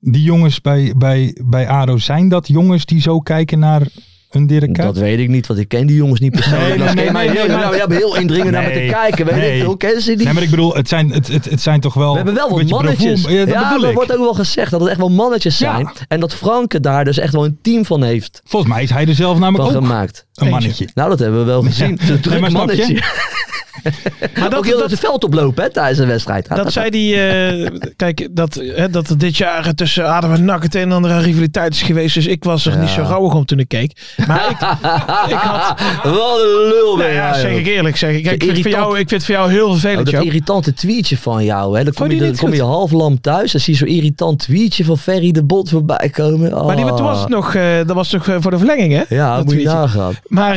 die 0.00 0.22
jongens 0.22 0.60
bij, 0.60 0.94
bij, 0.96 1.36
bij 1.44 1.68
ADO, 1.68 1.98
zijn 1.98 2.28
dat 2.28 2.48
jongens 2.48 2.84
die 2.84 3.00
zo 3.00 3.20
kijken 3.20 3.58
naar 3.58 3.82
een 4.30 4.46
Dirk 4.46 4.72
Kuyt? 4.72 4.76
Dat 4.76 4.98
weet 4.98 5.18
ik 5.18 5.28
niet, 5.28 5.46
want 5.46 5.60
ik 5.60 5.68
ken 5.68 5.86
die 5.86 5.96
jongens 5.96 6.20
niet 6.20 6.30
persoonlijk. 6.32 6.68
Nee, 6.76 6.78
Dat 6.86 6.94
nee, 6.94 7.10
nee, 7.10 7.30
heel, 7.30 7.46
maar- 7.58 7.76
nou, 7.78 7.94
heel 7.94 8.16
indringend 8.16 8.50
naar 8.50 8.62
me 8.62 8.72
te 8.72 8.86
kijken. 8.90 9.24
Weet 9.26 9.34
nee. 9.34 9.56
ik 9.56 9.62
veel, 9.62 9.76
ken 9.76 10.00
ze 10.00 10.14
die? 10.16 10.24
Nee, 10.24 10.34
maar 10.34 10.42
ik 10.42 10.50
bedoel, 10.50 10.74
het 10.74 10.88
zijn, 10.88 11.10
het, 11.12 11.28
het, 11.28 11.44
het 11.44 11.60
zijn 11.60 11.80
toch 11.80 11.94
wel... 11.94 12.10
We 12.10 12.16
hebben 12.16 12.34
wel 12.34 12.50
wat 12.50 12.68
mannetjes. 12.68 13.20
bravoer- 13.20 13.38
Ja, 13.38 13.44
dat 13.44 13.54
ja, 13.54 13.68
bedoel 13.68 13.82
er 13.84 13.88
ik. 13.90 13.94
wordt 13.96 14.12
ook 14.12 14.18
wel 14.18 14.34
gezegd 14.34 14.70
dat 14.70 14.80
het 14.80 14.88
echt 14.88 14.98
wel 14.98 15.10
mannetjes 15.10 15.58
Ja. 15.58 15.74
zijn. 15.74 15.88
En 16.08 16.20
dat 16.20 16.34
Franke 16.34 16.80
daar 16.80 17.04
dus 17.04 17.18
echt 17.18 17.32
wel 17.32 17.44
een 17.44 17.58
team 17.62 17.84
van 17.84 18.02
heeft 18.02 18.40
Volgens 18.44 18.72
mij 18.72 18.82
is 18.82 18.90
hij 18.90 19.06
er 19.06 19.14
zelf 19.14 19.38
namelijk 19.38 19.70
van 19.70 19.76
ook 19.82 19.82
gemaakt. 19.88 20.26
een 20.34 20.48
mannetje. 20.48 20.88
Nou, 20.94 21.08
dat 21.10 21.18
hebben 21.18 21.38
we 21.40 21.44
wel 21.46 21.62
gezien. 21.62 21.98
Een 22.08 22.20
druk 22.20 22.40
maar 22.40 22.52
mannetje. 22.52 23.02
Maar 24.40 24.56
ook 24.56 24.66
heel 24.66 24.78
dat, 24.78 24.90
het 24.90 25.00
veld 25.00 25.24
oplopen 25.24 25.64
hè, 25.64 25.70
tijdens 25.70 25.98
een 25.98 26.06
wedstrijd. 26.06 26.48
Dat 26.48 26.72
zei 26.72 26.90
die, 26.90 27.22
eh, 27.22 27.66
kijk, 27.96 28.28
dat, 28.30 28.54
hè, 28.54 28.90
dat 28.90 29.08
er 29.08 29.18
dit 29.18 29.36
jaar 29.36 29.74
tussen 29.74 30.08
Adem 30.08 30.32
en 30.32 30.44
Nak 30.44 30.62
het 30.62 30.74
een 30.74 30.80
en 30.80 30.92
ander 30.92 31.10
aan 31.10 31.22
rivaliteit 31.22 31.74
is 31.74 31.82
geweest. 31.82 32.14
Dus 32.14 32.26
ik 32.26 32.44
was 32.44 32.66
er 32.66 32.78
niet 32.78 32.88
zo 32.88 33.02
rauwig 33.02 33.34
om 33.34 33.44
toen 33.44 33.58
ik 33.58 33.68
keek. 33.68 34.14
Maar 34.26 34.50
ik, 34.50 34.60
ik 35.34 35.40
had... 35.40 35.80
Wat 36.02 36.40
een 36.40 36.68
lul 36.68 36.96
ben 36.96 37.06
Nou 37.06 37.18
ja, 37.18 37.34
zeg 37.34 37.52
ik 37.52 37.66
eerlijk. 37.66 37.96
Zeg 37.96 38.14
ik. 38.14 38.22
Kijk, 38.22 38.42
ik, 38.42 38.50
vind 38.50 38.62
voor 38.62 38.70
jou, 38.70 38.98
ik 38.98 39.08
vind 39.08 39.10
het 39.10 39.24
voor 39.24 39.34
jou 39.34 39.50
heel 39.50 39.70
Oh, 39.70 39.76
vervelend, 39.76 40.04
dat 40.04 40.14
Joop. 40.14 40.24
irritante 40.24 40.72
tweetje 40.72 41.18
van 41.18 41.44
jou, 41.44 41.78
hè. 41.78 41.84
Dan 41.84 41.92
kom 41.92 42.10
je, 42.10 42.18
dan 42.18 42.36
kom 42.36 42.54
je 42.54 42.62
half 42.62 42.90
lam 42.90 43.20
thuis. 43.20 43.52
Dan 43.52 43.60
zie 43.60 43.72
je 43.72 43.78
zo'n 43.78 43.88
irritant 43.88 44.38
tweetje 44.38 44.84
van 44.84 44.98
Ferry 44.98 45.30
de 45.30 45.44
Bot 45.44 45.68
voorbij 45.68 46.08
komen. 46.12 46.54
Oh. 46.54 46.66
Maar 46.66 46.76
die, 46.76 46.84
toen 46.84 47.02
was 47.02 47.20
het 47.20 47.28
nog, 47.28 47.54
eh, 47.54 47.76
dat 47.86 47.96
was 47.96 48.08
toch 48.08 48.28
eh, 48.28 48.36
voor 48.40 48.50
de 48.50 48.58
verlenging, 48.58 48.92
hè? 48.92 49.16
Ja, 49.16 49.36
Dat 49.36 49.44
moet 49.44 49.54
je 49.54 49.64
nagaan. 49.64 50.14
Maar, 50.26 50.56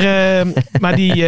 maar 0.80 0.96
die, 0.96 1.26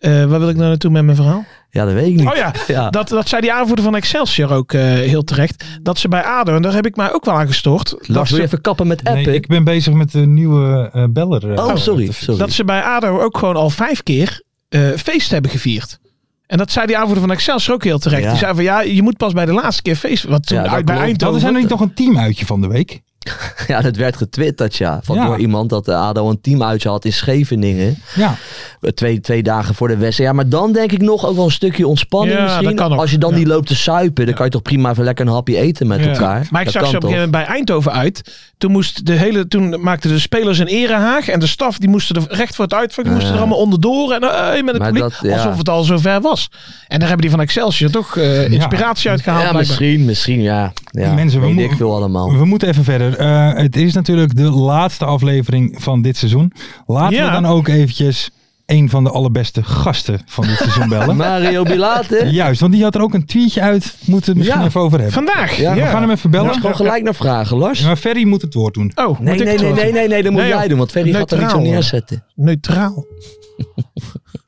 waar 0.00 0.38
wil 0.38 0.48
ik 0.48 0.56
nou 0.56 0.68
naartoe 0.68 0.89
met 0.90 1.04
mijn 1.04 1.16
verhaal? 1.16 1.44
Ja, 1.70 1.84
dat 1.84 1.94
weet 1.94 2.06
ik 2.06 2.14
niet. 2.16 2.28
Oh 2.28 2.36
ja, 2.36 2.52
Ja. 2.66 2.90
Dat, 2.90 3.08
dat 3.08 3.28
zei 3.28 3.40
die 3.40 3.52
aanvoerder 3.52 3.84
van 3.84 3.94
Excelsior 3.96 4.52
ook 4.52 4.72
eh, 4.72 4.82
heel 4.82 5.22
terecht. 5.24 5.64
Dat 5.82 5.98
ze 5.98 6.08
bij 6.08 6.22
ADO, 6.22 6.54
en 6.54 6.62
daar 6.62 6.72
heb 6.72 6.86
ik 6.86 6.96
mij 6.96 7.12
ook 7.12 7.24
wel 7.24 7.34
aan 7.34 7.46
gestoord. 7.46 7.90
Dat 7.90 8.08
Lars, 8.08 8.30
wil 8.30 8.38
je 8.38 8.44
ze, 8.46 8.48
even 8.52 8.60
kappen 8.60 8.86
met 8.86 8.98
appen? 8.98 9.22
Nee, 9.22 9.34
ik 9.34 9.46
ben 9.46 9.64
bezig 9.64 9.94
met 9.94 10.12
de 10.12 10.26
nieuwe 10.26 10.90
eh, 10.92 11.04
beller. 11.10 11.52
eh, 11.52 11.64
oh, 11.66 11.76
sorry. 11.76 12.12
sorry. 12.12 12.38
dat 12.38 12.52
ze 12.52 12.64
bij 12.64 12.82
ADO 12.82 13.20
ook 13.20 13.38
gewoon 13.38 13.56
al 13.56 13.70
vijf 13.70 14.02
keer 14.02 14.42
eh, 14.68 14.88
feest 14.96 15.30
hebben 15.30 15.50
gevierd. 15.50 15.98
En 16.46 16.58
dat 16.58 16.70
zei 16.72 16.86
die 16.86 16.96
aanvoerder 16.96 17.22
van 17.22 17.32
Excelsior 17.32 17.74
ook 17.74 17.84
heel 17.84 17.98
terecht. 17.98 18.22
Ja. 18.22 18.28
Die 18.30 18.38
zei 18.38 18.54
van 18.54 18.64
ja, 18.64 18.80
je 18.80 19.02
moet 19.02 19.16
pas 19.16 19.32
bij 19.32 19.46
de 19.46 19.52
laatste 19.52 19.82
keer 19.82 19.96
feest. 19.96 20.24
Wat 20.24 20.46
toen 20.46 20.58
Ja, 20.58 20.66
uit 20.68 20.84
bij. 20.84 20.96
Eindhoven. 20.96 21.40
Dat 21.40 21.50
is 21.50 21.54
er 21.56 21.60
niet 21.60 21.68
toch 21.68 21.80
een 21.80 21.94
teamuitje 21.94 22.46
van 22.46 22.60
de 22.60 22.68
week? 22.68 23.00
Ja, 23.66 23.80
dat 23.80 23.96
werd 23.96 24.16
getwitterd, 24.16 24.76
ja. 24.76 25.00
Van 25.02 25.16
Ja. 25.16 25.26
door 25.26 25.38
iemand 25.38 25.70
dat 25.70 25.84
de 25.84 25.94
ADO 25.94 26.30
een 26.30 26.40
teamuitje 26.40 26.88
had 26.88 27.04
in 27.04 27.12
Scheveningen. 27.12 27.98
Ja. 28.14 28.34
Eh, 28.80 28.90
Twee, 28.90 29.20
twee 29.20 29.42
dagen 29.42 29.74
voor 29.74 29.88
de 29.88 29.96
wedstrijd. 29.96 30.30
Ja, 30.30 30.36
maar 30.36 30.48
dan 30.48 30.72
denk 30.72 30.92
ik 30.92 31.00
nog 31.00 31.26
ook 31.26 31.36
wel 31.36 31.44
een 31.44 31.50
stukje 31.50 31.86
ontspanning 31.86 32.36
Ja, 32.38 32.42
misschien. 32.44 32.64
dat 32.64 32.74
kan 32.74 32.92
ook. 32.92 33.00
Als 33.00 33.10
je 33.10 33.18
dan 33.18 33.30
Ja. 33.30 33.36
niet 33.36 33.46
loopt 33.46 33.66
te 33.66 33.76
suipen, 33.76 34.26
dan 34.26 34.34
kan 34.34 34.44
je 34.44 34.50
toch 34.50 34.62
prima 34.62 34.90
even 34.90 35.04
lekker 35.04 35.26
een 35.26 35.32
hapje 35.32 35.56
eten 35.56 35.86
met 35.86 36.00
Ja. 36.00 36.06
elkaar. 36.10 36.46
Maar 36.50 36.60
ik 36.60 36.64
Dat 36.66 36.74
zag 36.74 36.82
kan 36.82 36.90
ze 36.90 36.96
op 36.96 37.02
een 37.02 37.08
gegeven 37.08 37.30
moment 37.30 37.46
bij 37.46 37.56
Eindhoven 37.56 37.92
uit. 37.92 38.48
Toen, 38.58 38.70
moest 38.72 39.06
de 39.06 39.12
hele, 39.12 39.48
toen 39.48 39.80
maakten 39.80 40.10
de 40.10 40.18
spelers 40.18 40.58
een 40.58 40.66
erehaag. 40.66 41.28
En 41.28 41.40
de 41.40 41.46
staf 41.46 41.78
die 41.78 41.88
moesten 41.88 42.16
er 42.16 42.36
recht 42.36 42.54
voor 42.54 42.64
het 42.64 42.74
uitvak. 42.74 43.04
Die 43.04 43.12
moesten 43.14 43.32
er 43.32 43.38
allemaal 43.38 43.58
onderdoor. 43.58 44.12
En 44.12 44.22
eh, 44.22 44.52
met 44.62 44.66
het 44.74 44.78
Maar 44.78 44.92
publiek. 44.92 45.02
dat- 45.02 45.18
ja. 45.22 45.36
Alsof 45.36 45.58
het 45.58 45.68
al 45.68 45.82
zover 45.82 46.20
was. 46.20 46.50
En 46.88 46.98
daar 46.98 47.08
hebben 47.08 47.26
die 47.26 47.30
van 47.36 47.40
Excelsior 47.40 47.90
toch 47.90 48.16
eh, 48.16 48.50
inspiratie 48.52 49.10
uit 49.10 49.20
gehaald. 49.22 49.44
Ja, 49.44 49.52
misschien, 49.52 50.04
misschien, 50.04 50.40
ja. 50.42 50.72
ja 50.90 51.12
Mensen, 51.14 51.40
we, 51.40 51.46
weet 51.46 51.54
mo- 51.54 51.62
ik 51.62 51.72
veel 51.72 51.94
allemaal. 51.94 52.32
we 52.38 52.44
moeten 52.44 52.68
even 52.68 52.84
verder. 52.84 53.09
Eh, 53.16 53.52
het 53.54 53.76
is 53.76 53.92
natuurlijk 53.94 54.36
de 54.36 54.50
laatste 54.50 55.04
aflevering 55.04 55.74
van 55.82 56.02
dit 56.02 56.16
seizoen. 56.16 56.52
Laten 56.86 57.16
Ja. 57.16 57.24
we 57.26 57.30
dan 57.32 57.46
ook 57.46 57.68
eventjes 57.68 58.30
een 58.66 58.90
van 58.90 59.04
de 59.04 59.10
allerbeste 59.10 59.62
gasten 59.62 60.20
van 60.26 60.46
dit 60.46 60.56
seizoen 60.56 60.88
bellen. 60.88 61.16
Mario 61.26 61.62
Bilate. 61.62 62.28
Juist, 62.30 62.60
want 62.60 62.72
die 62.72 62.82
had 62.82 62.94
er 62.94 63.00
ook 63.02 63.14
een 63.14 63.24
tweetje 63.26 63.60
uit. 63.60 63.96
Moeten 64.04 64.10
we 64.10 64.16
het 64.26 64.34
misschien 64.38 64.60
Ja. 64.60 64.66
even 64.66 64.80
over 64.80 65.00
hebben. 65.00 65.14
Vandaag. 65.14 65.56
Ja, 65.56 65.74
Ja, 65.74 65.84
We 65.84 65.90
gaan 65.90 66.00
hem 66.02 66.10
even 66.10 66.30
bellen. 66.30 66.52
Je 66.52 66.60
gewoon 66.60 66.76
gelijk 66.76 67.02
naar 67.02 67.14
vragen, 67.14 67.56
Lars? 67.56 67.80
Ja, 67.80 67.86
maar 67.86 67.96
Ferry 67.96 68.24
moet 68.26 68.42
het 68.42 68.54
woord 68.54 68.74
doen. 68.74 68.92
Oh, 68.94 69.06
moet 69.08 69.18
Nee, 69.20 69.34
ik 69.34 69.44
nee, 69.44 69.52
het 69.52 69.62
nee, 69.62 69.72
nee, 69.72 69.92
nee, 69.92 70.08
nee, 70.08 70.22
dat 70.22 70.32
moet 70.32 70.40
Nee, 70.40 70.50
jij 70.50 70.58
joh. 70.60 70.68
doen, 70.68 70.78
want 70.78 70.90
Ferry 70.90 71.12
gaat 71.12 71.30
er 71.32 71.38
niet 71.38 71.50
zo 71.50 71.56
Neutraal, 71.56 71.72
neerzetten. 71.74 72.24
Neutraal. 72.34 73.04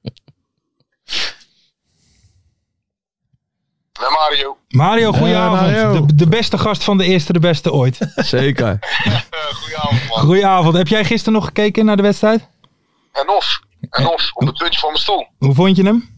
Met 4.02 4.10
Mario. 4.10 4.56
Mario, 4.68 5.12
goedenavond. 5.12 5.60
Mario. 5.60 6.06
De, 6.06 6.14
de 6.14 6.28
beste 6.28 6.58
gast 6.58 6.84
van 6.84 6.98
de 6.98 7.04
eerste, 7.04 7.32
de 7.32 7.38
beste 7.38 7.72
ooit. 7.72 7.98
Zeker. 8.16 8.78
Eh, 8.80 9.14
goedenavond, 9.54 10.08
man. 10.08 10.18
Goedenavond. 10.18 10.76
Heb 10.76 10.88
jij 10.88 11.04
gisteren 11.04 11.32
nog 11.32 11.44
gekeken 11.44 11.84
naar 11.84 11.96
de 11.96 12.02
wedstrijd? 12.02 12.48
En 13.12 13.28
of. 13.28 13.60
En 13.90 14.06
of. 14.08 14.30
Op 14.32 14.46
het 14.46 14.56
puntje 14.58 14.80
van 14.80 14.88
mijn 14.88 15.00
stoel. 15.02 15.26
Hoe 15.38 15.54
vond 15.54 15.76
je 15.76 15.82
hem? 15.84 16.10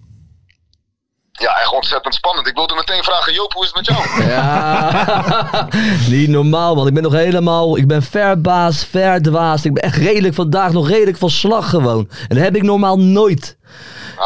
Ja, 1.32 1.56
echt 1.60 1.72
ontzettend 1.72 2.14
spannend. 2.14 2.46
Ik 2.46 2.54
wilde 2.54 2.74
meteen 2.74 3.02
vragen, 3.02 3.32
Joop, 3.32 3.52
hoe 3.52 3.64
is 3.64 3.72
het 3.74 3.76
met 3.76 3.96
jou? 3.96 4.22
Ja, 4.30 5.68
niet 6.08 6.28
normaal 6.28 6.74
man. 6.74 6.86
Ik 6.86 6.94
ben 6.94 7.02
nog 7.02 7.12
helemaal, 7.12 7.76
ik 7.76 7.86
ben 7.86 8.02
verbaasd, 8.02 8.84
verdwaasd. 8.84 9.64
Ik 9.64 9.72
ben 9.74 9.82
echt 9.82 9.96
redelijk 9.96 10.34
vandaag 10.34 10.72
nog 10.72 10.88
redelijk 10.88 11.18
van 11.18 11.30
slag 11.30 11.70
gewoon. 11.70 12.08
En 12.28 12.36
dat 12.36 12.44
heb 12.44 12.56
ik 12.56 12.62
normaal 12.62 12.98
nooit. 12.98 13.56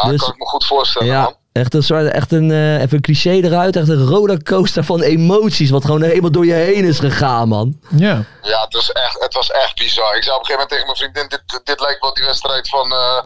Dus- 0.02 0.20
kan 0.20 0.32
ik 0.32 0.38
me 0.38 0.46
goed 0.46 0.66
voorstellen, 0.66 1.08
Ja, 1.08 1.22
man. 1.22 1.34
Echt 1.58 1.74
een 1.74 1.82
soort, 1.82 2.10
echt 2.10 2.32
een, 2.32 2.50
eh, 2.50 2.80
even 2.80 2.96
een 2.96 3.00
cliché 3.00 3.30
eruit. 3.30 3.76
Echt 3.76 3.88
een 3.88 4.06
rollercoaster 4.06 4.84
van 4.84 5.00
emoties. 5.02 5.70
Wat 5.70 5.84
gewoon 5.84 6.02
helemaal 6.02 6.30
door 6.30 6.46
je 6.46 6.52
heen 6.52 6.84
is 6.84 6.98
gegaan 6.98 7.48
man. 7.48 7.80
Ja. 7.96 8.24
Ja, 8.42 8.60
het 8.60 8.72
was, 8.72 8.92
echt, 8.92 9.22
het 9.22 9.34
was 9.34 9.50
echt 9.50 9.74
bizar. 9.78 10.16
Ik 10.16 10.22
zei 10.22 10.36
op 10.36 10.40
een 10.40 10.46
gegeven 10.46 10.52
moment 10.52 10.68
tegen 10.68 10.84
mijn 10.86 10.96
vriendin, 10.96 11.28
dit, 11.28 11.66
dit 11.66 11.80
lijkt 11.80 12.00
wel 12.00 12.14
die 12.14 12.24
wedstrijd 12.24 12.68
van 12.68 12.92
eh, 12.92 13.22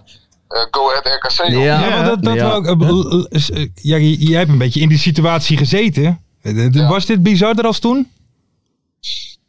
eh, 0.49 0.67
Go 0.71 0.91
Ahead 0.91 1.07
RKC. 1.07 1.47
Ja. 1.47 2.03
Dat, 2.03 2.23
dat 2.23 2.35
Ja. 2.35 2.61
ja, 3.75 3.97
jij 3.99 4.39
hebt 4.39 4.51
een 4.51 4.59
beetje 4.59 4.81
in 4.81 4.89
die 4.89 4.99
situatie 4.99 5.57
gezeten. 5.57 6.25
Was 6.89 7.07
dit 7.07 7.23
bizarder 7.23 7.65
als 7.65 7.79
toen? 7.79 8.13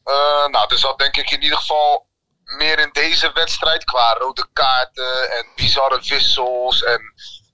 Eh, 0.04 0.48
nou, 0.52 0.66
er 0.68 0.78
zat 0.78 1.00
denk 1.00 1.18
ik 1.18 1.32
in 1.32 1.44
ieder 1.44 1.58
geval 1.58 2.06
meer 2.44 2.80
in 2.80 2.90
deze 2.92 3.32
wedstrijd 3.34 3.84
qua 3.84 4.14
rode 4.20 4.46
kaarten 4.54 5.32
en 5.38 5.46
bizarre 5.56 6.02
wissels 6.10 6.84
en, 6.84 7.02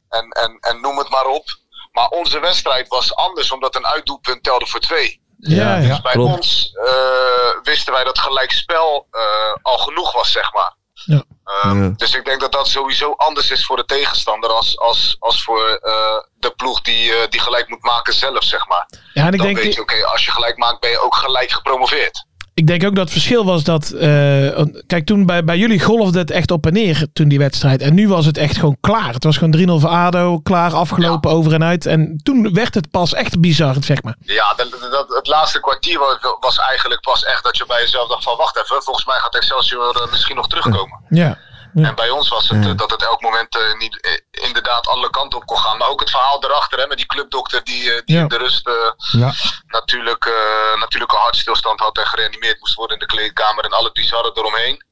en, 0.09 0.29
en, 0.29 0.57
en 0.59 0.81
noem 0.81 0.97
het 0.97 1.09
maar 1.09 1.25
op. 1.25 1.45
Maar 1.91 2.07
onze 2.07 2.39
wedstrijd 2.39 2.87
was 2.87 3.15
anders 3.15 3.51
omdat 3.51 3.75
een 3.75 3.87
uitdoelpunt 3.87 4.43
telde 4.43 4.65
voor 4.65 4.79
twee. 4.79 5.21
Ja, 5.37 5.77
ja. 5.77 5.87
Dus 5.87 6.01
bij 6.01 6.11
klopt. 6.11 6.35
ons 6.35 6.71
eh, 6.85 7.49
wisten 7.63 7.93
wij 7.93 8.03
dat 8.03 8.19
gelijkspel 8.19 9.07
eh, 9.11 9.53
al 9.61 9.77
genoeg 9.77 10.11
was, 10.13 10.31
zeg 10.31 10.53
maar. 10.53 10.75
Ja. 11.05 11.23
Ehm, 11.43 11.83
Ja. 11.83 11.89
Dus 11.95 12.13
ik 12.13 12.25
denk 12.25 12.39
dat 12.39 12.51
dat 12.51 12.67
sowieso 12.67 13.13
anders 13.17 13.51
is 13.51 13.65
voor 13.65 13.75
de 13.77 13.85
tegenstander 13.85 14.49
als, 14.49 14.79
als, 14.79 15.15
als 15.19 15.43
voor 15.43 15.69
eh, 15.69 16.17
de 16.35 16.51
ploeg 16.51 16.81
die, 16.81 17.13
eh, 17.13 17.29
die 17.29 17.39
gelijk 17.39 17.69
moet 17.69 17.83
maken 17.83 18.13
zelf, 18.13 18.43
zeg 18.43 18.67
maar. 18.67 18.85
Ja, 19.13 19.25
en 19.25 19.33
ik 19.33 19.37
Dan 19.37 19.45
denk, 19.47 19.57
weet 19.59 19.73
je, 19.73 19.81
oké, 19.81 20.05
als 20.05 20.25
je 20.25 20.31
gelijk 20.31 20.57
maakt 20.57 20.79
ben 20.79 20.89
je 20.89 21.01
ook 21.01 21.15
gelijk 21.15 21.51
gepromoveerd. 21.51 22.25
Ik 22.59 22.67
denk 22.67 22.83
ook 22.85 22.95
dat 22.95 23.03
het 23.03 23.11
verschil 23.11 23.45
was 23.45 23.63
dat... 23.63 23.89
eh, 23.89 24.61
kijk, 24.87 25.05
toen 25.05 25.25
bij, 25.25 25.43
bij 25.43 25.57
jullie 25.57 25.79
golfde 25.79 26.19
het 26.19 26.31
echt 26.31 26.51
op 26.51 26.65
en 26.65 26.73
neer 26.73 27.07
toen 27.13 27.27
die 27.27 27.37
wedstrijd. 27.39 27.81
En 27.81 27.93
nu 27.93 28.07
was 28.07 28.25
het 28.25 28.37
echt 28.37 28.57
gewoon 28.57 28.77
klaar. 28.81 29.13
Het 29.13 29.23
was 29.23 29.37
gewoon 29.37 29.79
3-0 29.79 29.81
voor 29.81 29.89
ADO, 29.89 30.39
klaar, 30.39 30.73
afgelopen, 30.73 31.31
over 31.31 31.53
en 31.53 31.63
uit. 31.63 31.85
En 31.85 32.19
toen 32.23 32.53
werd 32.53 32.73
het 32.73 32.91
pas 32.91 33.13
echt 33.13 33.39
bizar, 33.39 33.75
zeg 33.79 34.03
maar. 34.03 34.15
Ja, 34.19 34.53
dat, 34.55 34.67
dat, 34.91 35.05
het 35.09 35.27
laatste 35.27 35.59
kwartier 35.59 35.99
wa- 35.99 36.37
was 36.39 36.57
eigenlijk 36.57 37.01
pas 37.01 37.23
echt 37.25 37.43
dat 37.43 37.57
je 37.57 37.63
bij 37.67 37.81
jezelf 37.81 38.07
dacht 38.09 38.23
van 38.23 38.37
wacht 38.37 38.57
even, 38.57 38.83
volgens 38.83 39.05
mij 39.05 39.17
gaat 39.19 39.35
Excelsior 39.35 39.95
eh, 40.03 40.11
misschien 40.11 40.35
nog 40.35 40.47
terugkomen. 40.47 40.99
Ja. 41.09 41.37
Ja. 41.73 41.87
En 41.87 41.95
bij 41.95 42.09
ons 42.09 42.29
was 42.29 42.49
het 42.49 42.65
eh, 42.65 42.75
dat 42.77 42.91
het 42.91 43.03
elk 43.03 43.21
moment 43.21 43.55
eh, 43.55 43.77
niet, 43.79 44.01
eh, 44.01 44.45
inderdaad 44.47 44.87
alle 44.87 45.09
kanten 45.09 45.39
op 45.39 45.45
kon 45.45 45.57
gaan. 45.57 45.77
Maar 45.77 45.87
ook 45.89 45.99
het 45.99 46.09
verhaal 46.09 46.43
erachter 46.43 46.79
hè, 46.79 46.87
met 46.87 46.97
die 46.97 47.05
clubdokter 47.05 47.63
die, 47.63 47.83
die 48.05 48.15
Ja. 48.15 48.21
in 48.21 48.27
de 48.27 48.37
rust 48.37 48.67
eh, 48.67 48.73
Ja. 49.21 49.33
natuurlijk, 49.67 50.25
eh, 50.25 50.79
natuurlijk 50.79 51.11
een 51.11 51.17
hartstilstand 51.19 51.79
had 51.79 51.97
en 51.97 52.05
gereanimeerd 52.07 52.59
moest 52.59 52.73
worden 52.75 52.99
in 52.99 53.07
de 53.07 53.13
kleedkamer 53.15 53.63
en 53.63 53.71
alle 53.71 53.91
bizarre 53.91 54.31
eromheen. 54.33 54.83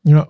Ja. 0.00 0.26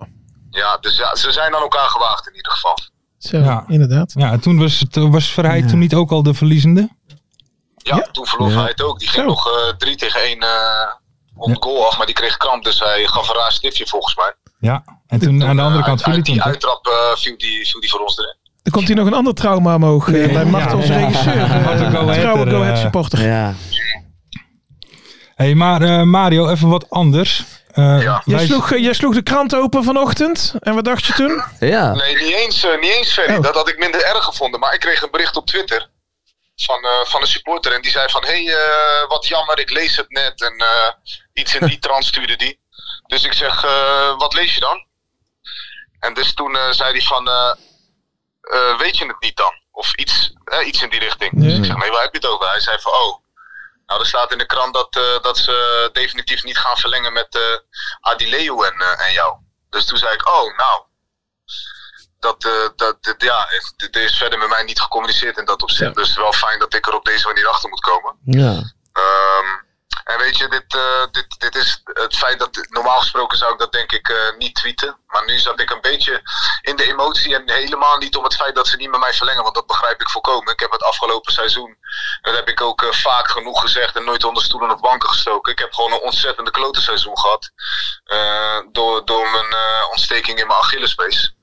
Ja, 0.49 0.77
dus 0.77 0.97
ja, 0.97 1.15
ze 1.15 1.31
zijn 1.31 1.55
aan 1.55 1.61
elkaar 1.61 1.89
gewaagd 1.89 2.27
in 2.27 2.35
ieder 2.35 2.51
geval. 2.51 2.77
Zo, 3.17 3.37
Ja. 3.37 3.63
inderdaad. 3.67 4.11
Ja, 4.15 4.37
toen 4.37 4.59
was, 4.59 4.79
het, 4.79 4.95
was 4.95 5.31
Verheid 5.33 5.69
toen 5.69 5.79
niet 5.79 5.93
ook 5.93 6.11
al 6.11 6.23
de 6.23 6.33
verliezende? 6.33 6.89
Ja, 7.77 8.07
toen 8.11 8.25
verloor 8.25 8.67
het 8.67 8.81
ook. 8.81 8.99
Die 8.99 9.07
ging 9.07 9.21
Zo. 9.23 9.29
nog 9.29 9.47
eh, 9.51 9.67
drie 9.77 9.95
tegen 9.95 10.21
één 10.21 10.39
eh 10.39 10.91
op 11.39 11.49
de 11.53 11.57
goal 11.59 11.85
af, 11.87 11.97
maar 11.97 12.05
die 12.05 12.15
kreeg 12.15 12.37
kramp. 12.37 12.63
Dus 12.63 12.79
hij 12.79 13.03
gaf 13.05 13.29
een 13.29 13.35
raar 13.35 13.51
stiftje 13.51 13.87
volgens 13.87 14.15
mij. 14.15 14.33
Ja. 14.59 14.83
En 15.07 15.19
toen 15.19 15.43
aan 15.43 15.55
de 15.55 15.61
andere 15.61 15.81
Eh, 15.81 15.87
kant 15.87 16.03
uit, 16.03 16.03
viel 16.03 16.13
hij 16.13 16.21
toen. 16.23 16.33
die 16.33 16.43
uittrap 16.43 16.87
eh, 16.87 17.17
viel, 17.17 17.37
die, 17.37 17.67
viel 17.69 17.79
die 17.81 17.89
voor 17.89 17.99
ons 17.99 18.17
erin. 18.17 18.37
Er 18.63 18.71
komt 18.71 18.87
hier 18.87 18.95
nog 18.95 19.07
een 19.07 19.13
ander 19.13 19.33
trauma 19.33 19.75
omhoog 19.75 20.07
eh, 20.11 20.33
bij 20.33 20.45
Mart, 20.45 20.69
Ja. 20.71 20.75
onze 20.75 20.93
regisseur. 20.93 21.41
Ahead 21.43 21.77
trouwe 22.19 22.49
Go 22.49 22.61
Ahead 22.61 22.77
supporter. 22.77 23.21
Ja. 23.27 23.53
hey, 25.35 25.55
maar 25.55 25.81
eh, 25.81 26.01
Mario, 26.03 26.49
even 26.49 26.69
wat 26.69 26.89
anders. 26.89 27.43
Eh, 27.71 28.01
Ja. 28.01 28.21
Jij 28.25 28.45
sloeg, 28.45 28.77
jij 28.77 28.93
sloeg 28.93 29.13
de 29.13 29.21
krant 29.21 29.55
open 29.55 29.83
vanochtend. 29.83 30.53
En 30.59 30.75
wat 30.75 30.85
dacht 30.85 31.05
je 31.05 31.13
toen? 31.13 31.41
Ja. 31.59 31.91
Nee, 31.93 32.15
niet 32.15 32.33
eens, 32.35 32.63
eh, 32.65 32.79
niet 32.81 32.91
eens 32.91 33.13
Ferry. 33.13 33.35
Oh. 33.35 33.41
Dat 33.43 33.55
had 33.55 33.69
ik 33.69 33.77
minder 33.77 34.03
erg 34.03 34.23
gevonden. 34.23 34.59
Maar 34.59 34.73
ik 34.73 34.79
kreeg 34.79 35.01
een 35.01 35.11
bericht 35.11 35.37
op 35.37 35.45
Twitter 35.45 35.89
van, 36.63 36.83
eh, 36.83 37.05
van 37.05 37.21
een 37.21 37.27
supporter. 37.27 37.73
En 37.73 37.81
die 37.81 37.91
zei 37.91 38.09
van, 38.09 38.25
hé, 38.25 38.43
hey, 38.43 38.55
eh, 38.55 39.07
wat 39.07 39.27
jammer, 39.27 39.59
ik 39.59 39.69
lees 39.69 39.95
het 39.95 40.09
net. 40.09 40.41
En 40.41 40.57
eh, 40.57 40.89
iets 41.33 41.55
in 41.55 41.67
die 41.67 41.79
trant 41.79 42.05
stuurde 42.05 42.35
die. 42.35 42.59
Dus 43.07 43.23
ik 43.23 43.33
zeg, 43.33 43.61
wat 44.17 44.33
lees 44.33 44.53
je 44.53 44.59
dan? 44.59 44.85
En 45.99 46.13
dus 46.13 46.33
toen 46.33 46.57
zei 46.73 46.91
hij 46.91 47.01
van, 47.01 47.23
weet 48.77 48.97
je 48.97 49.05
het 49.05 49.19
niet 49.21 49.37
dan? 49.37 49.53
Of 49.71 49.93
iets, 49.95 50.33
iets 50.65 50.81
in 50.81 50.89
die 50.89 50.99
richting. 50.99 51.43
Dus 51.43 51.57
ik 51.57 51.65
zeg, 51.65 51.75
nee, 51.75 51.91
waar 51.91 52.01
heb 52.01 52.11
je 52.11 52.17
het 52.17 52.27
over? 52.27 52.49
Hij 52.49 52.59
zei 52.59 52.79
van, 52.79 52.91
oh, 52.91 53.23
nou 53.85 53.99
er 53.99 54.07
staat 54.07 54.31
in 54.31 54.37
de 54.37 54.45
krant 54.45 54.73
dat, 54.73 54.93
dat 55.23 55.37
ze 55.37 55.89
definitief 55.93 56.43
niet 56.43 56.57
gaan 56.57 56.77
verlengen 56.77 57.13
met 57.13 57.39
Adileo 57.99 58.63
en, 58.63 58.97
en 58.97 59.13
jou. 59.13 59.37
Dus 59.69 59.85
toen 59.85 59.97
zei 59.97 60.13
ik, 60.13 60.27
oh, 60.29 60.57
nou, 60.57 60.83
dat, 62.19 62.43
eh, 62.45 62.67
dat, 62.75 62.97
ja, 63.17 63.49
er- 63.51 63.89
er 63.91 64.01
is 64.03 64.17
verder 64.17 64.39
met 64.39 64.49
mij 64.49 64.63
niet 64.63 64.81
gecommuniceerd 64.81 65.37
in 65.37 65.45
dat 65.45 65.61
opzicht. 65.61 65.95
Dus 65.95 66.15
wel 66.15 66.33
fijn 66.33 66.59
dat 66.59 66.73
ik 66.73 66.87
er 66.87 66.95
op 66.95 67.05
deze 67.05 67.27
manier 67.27 67.47
achter 67.47 67.69
moet 67.69 67.79
komen. 67.81 68.15
Ja. 68.25 68.73
Ehm, 68.93 69.67
En 70.03 70.17
weet 70.17 70.37
je, 70.37 70.47
dit, 70.47 70.75
eh, 70.75 71.03
dit, 71.11 71.25
dit 71.39 71.55
is 71.55 71.81
het 71.93 72.15
feit 72.17 72.39
dat 72.39 72.67
normaal 72.69 72.99
gesproken 72.99 73.37
zou 73.37 73.53
ik 73.53 73.59
dat 73.59 73.71
denk 73.71 73.91
ik 73.91 74.09
eh, 74.09 74.17
niet 74.37 74.55
tweeten. 74.55 74.97
Maar 75.07 75.25
nu 75.25 75.37
zat 75.39 75.59
ik 75.59 75.69
een 75.69 75.81
beetje 75.81 76.21
in 76.61 76.75
de 76.75 76.87
emotie 76.91 77.35
en 77.35 77.51
helemaal 77.51 77.97
niet 77.97 78.15
om 78.15 78.23
het 78.23 78.35
feit 78.35 78.55
dat 78.55 78.67
ze 78.67 78.75
niet 78.75 78.89
met 78.89 78.99
mij 78.99 79.13
verlengen. 79.13 79.43
Want 79.43 79.55
dat 79.55 79.67
begrijp 79.67 80.01
ik 80.01 80.09
volkomen. 80.09 80.53
Ik 80.53 80.59
heb 80.59 80.71
het 80.71 80.83
afgelopen 80.83 81.33
seizoen, 81.33 81.77
dat 82.21 82.35
heb 82.35 82.47
ik 82.49 82.61
ook 82.61 82.85
vaak 82.91 83.27
genoeg 83.29 83.61
gezegd 83.61 83.95
en 83.95 84.03
nooit 84.03 84.23
onder 84.23 84.43
stoelen 84.43 84.71
of 84.71 84.79
banken 84.79 85.09
gestoken. 85.09 85.51
Ik 85.51 85.59
heb 85.59 85.73
gewoon 85.73 85.91
een 85.91 86.01
ontzettende 86.01 86.51
klote 86.51 86.81
seizoen 86.81 87.19
gehad. 87.19 87.51
eh, 88.03 88.59
door, 88.71 89.05
door 89.05 89.29
mijn 89.31 89.55
ontsteking 89.91 90.39
in 90.39 90.47
mijn 90.47 90.59
Achillespees. 90.59 91.35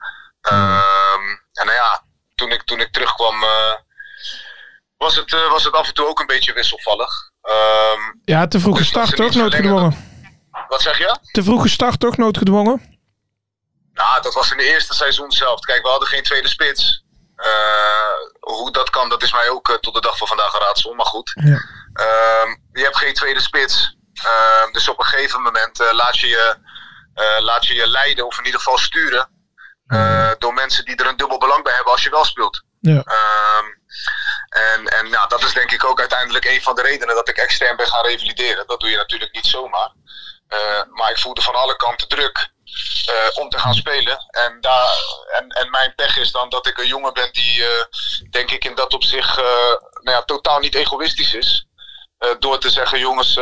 Ehm, 0.50 1.28
en 1.52 1.66
nou 1.66 1.72
ja, 1.72 2.02
toen 2.34 2.50
ik, 2.52 2.62
toen 2.62 2.80
ik 2.80 2.92
terugkwam 2.92 3.42
eh, 3.42 3.72
was, 4.96 5.16
het, 5.16 5.32
eh, 5.32 5.50
was 5.50 5.64
het 5.64 5.74
af 5.74 5.86
en 5.86 5.94
toe 5.94 6.06
ook 6.06 6.20
een 6.20 6.26
beetje 6.26 6.52
wisselvallig. 6.52 7.30
Ehm, 7.42 8.00
Ja, 8.24 8.46
te 8.46 8.60
vroege 8.60 8.78
Dus 8.78 8.90
dat 8.90 9.06
start 9.06 9.16
ze 9.18 9.28
toch? 9.32 9.42
Noodgedwongen. 9.42 10.24
wat 10.68 10.82
zeg 10.82 10.98
je? 10.98 11.18
Te 11.32 11.42
vroege 11.42 11.68
start 11.68 12.00
toch? 12.00 12.16
Noodgedwongen? 12.16 12.98
Nou, 13.92 14.22
dat 14.22 14.34
was 14.34 14.50
in 14.50 14.56
de 14.56 14.64
eerste 14.64 14.94
seizoen 14.94 15.30
zelf. 15.30 15.60
Kijk, 15.60 15.82
we 15.82 15.88
hadden 15.88 16.08
geen 16.08 16.22
tweede 16.22 16.48
spits. 16.48 17.04
Eh, 17.36 17.48
hoe 18.40 18.72
dat 18.72 18.90
kan, 18.90 19.08
dat 19.08 19.22
is 19.22 19.32
mij 19.32 19.48
ook 19.48 19.78
tot 19.80 19.94
de 19.94 20.00
dag 20.00 20.16
van 20.16 20.26
vandaag 20.26 20.52
een 20.54 20.60
raadsel. 20.60 20.94
Maar 20.94 21.06
goed. 21.06 21.32
Ja. 21.44 21.60
Ehm, 21.92 22.48
je 22.72 22.82
hebt 22.82 22.96
geen 22.96 23.14
tweede 23.14 23.40
spits. 23.40 23.94
Dus 24.72 24.88
op 24.88 24.98
een 24.98 25.04
gegeven 25.04 25.42
moment 25.42 25.78
laat, 25.92 26.18
je 26.18 26.26
je, 26.26 26.56
laat 27.40 27.66
je 27.66 27.74
je 27.74 27.88
leiden, 27.88 28.26
of 28.26 28.38
in 28.38 28.44
ieder 28.44 28.60
geval 28.60 28.78
sturen. 28.78 29.28
Eh, 29.86 30.30
door 30.38 30.54
mensen 30.54 30.84
die 30.84 30.96
er 30.96 31.06
een 31.06 31.16
dubbel 31.16 31.38
belang 31.38 31.62
bij 31.62 31.74
hebben 31.74 31.92
als 31.92 32.02
je 32.02 32.10
wel 32.10 32.24
speelt. 32.24 32.62
Ja. 32.80 33.02
Ehm, 33.02 33.66
en 34.48 34.86
en 34.86 35.10
nou, 35.10 35.28
dat 35.28 35.42
is 35.42 35.52
denk 35.52 35.70
ik 35.70 35.84
ook 35.84 36.00
uiteindelijk 36.00 36.44
een 36.44 36.62
van 36.62 36.74
de 36.74 36.82
redenen 36.82 37.14
dat 37.14 37.28
ik 37.28 37.36
extern 37.36 37.76
ben 37.76 37.86
gaan 37.86 38.04
revalideren. 38.04 38.66
Dat 38.66 38.80
doe 38.80 38.90
je 38.90 38.96
natuurlijk 38.96 39.34
niet 39.34 39.46
zomaar. 39.46 39.92
Eh, 40.48 40.82
maar 40.90 41.10
ik 41.10 41.18
voelde 41.18 41.42
van 41.42 41.54
alle 41.54 41.76
kanten 41.76 42.08
druk 42.08 42.50
eh, 43.06 43.42
om 43.42 43.48
te 43.48 43.58
gaan 43.58 43.74
spelen. 43.74 44.18
En, 44.30 44.60
daar, 44.60 44.88
en, 45.38 45.48
en 45.48 45.70
mijn 45.70 45.94
pech 45.94 46.16
is 46.16 46.32
dan 46.32 46.48
dat 46.48 46.66
ik 46.66 46.78
een 46.78 46.86
jongen 46.86 47.12
ben 47.12 47.32
die, 47.32 47.64
denk 48.30 48.50
ik, 48.50 48.64
in 48.64 48.74
dat 48.74 48.94
op 48.94 49.04
zich 49.04 49.36
nou 49.36 50.16
ja, 50.16 50.22
totaal 50.22 50.58
niet 50.58 50.74
egoïstisch 50.74 51.34
is. 51.34 51.66
Door 52.38 52.58
te 52.58 52.70
zeggen, 52.70 52.98
jongens, 52.98 53.38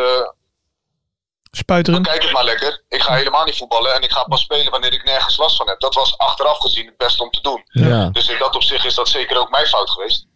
Spuiteren. 1.57 2.03
Kijk 2.03 2.23
het 2.23 2.33
maar 2.33 2.45
lekker. 2.45 2.83
Ik 2.89 3.03
ga 3.03 3.15
helemaal 3.15 3.45
niet 3.45 3.57
voetballen 3.57 3.95
en 3.95 4.03
ik 4.03 4.13
ga 4.13 4.25
pas 4.25 4.41
spelen 4.41 4.71
wanneer 4.71 4.93
ik 4.93 5.05
nergens 5.05 5.37
last 5.37 5.57
van 5.57 5.69
heb. 5.69 5.81
Dat 5.81 5.95
was 5.95 6.19
achteraf 6.19 6.59
gezien 6.59 6.87
het 6.87 6.97
beste 6.97 7.23
om 7.23 7.31
te 7.31 7.41
doen. 7.41 7.63
Ja. 7.65 8.09
Dus 8.13 8.29
in 8.29 8.39
dat 8.39 8.55
opzicht 8.55 8.85
is 8.85 8.95
dat 8.95 9.09
zeker 9.09 9.39
ook 9.39 9.51
mijn 9.51 9.67
fout 9.67 9.91
geweest. 9.91 10.27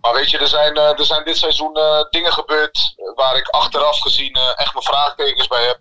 Maar 0.00 0.14
weet 0.14 0.30
je, 0.30 0.38
er 0.38 0.48
zijn, 0.48 0.76
eh, 0.76 0.98
er 0.98 1.04
zijn 1.04 1.24
dit 1.24 1.36
seizoen 1.36 1.74
eh, 1.76 2.00
dingen 2.10 2.32
gebeurd 2.32 2.94
waar 3.14 3.36
ik 3.36 3.48
achteraf 3.48 4.00
gezien 4.00 4.32
eh, 4.32 4.42
echt 4.56 4.72
mijn 4.72 4.84
vraagtekens 4.84 5.46
bij 5.46 5.66
heb. 5.66 5.78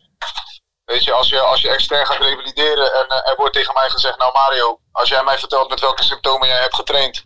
Weet 0.89 1.03
je, 1.03 1.13
als 1.13 1.29
je, 1.29 1.39
als 1.39 1.61
je 1.61 1.69
extern 1.69 2.05
gaat 2.05 2.17
revalideren 2.17 2.93
en 2.93 3.07
eh, 3.07 3.29
er 3.29 3.35
wordt 3.37 3.53
tegen 3.53 3.73
mij 3.73 3.89
gezegd, 3.89 4.17
nou 4.17 4.31
Mario, 4.33 4.79
als 4.91 5.09
jij 5.09 5.23
mij 5.23 5.37
vertelt 5.39 5.69
met 5.69 5.79
welke 5.79 6.03
symptomen 6.03 6.47
jij 6.47 6.59
hebt 6.59 6.75
getraind, 6.75 7.25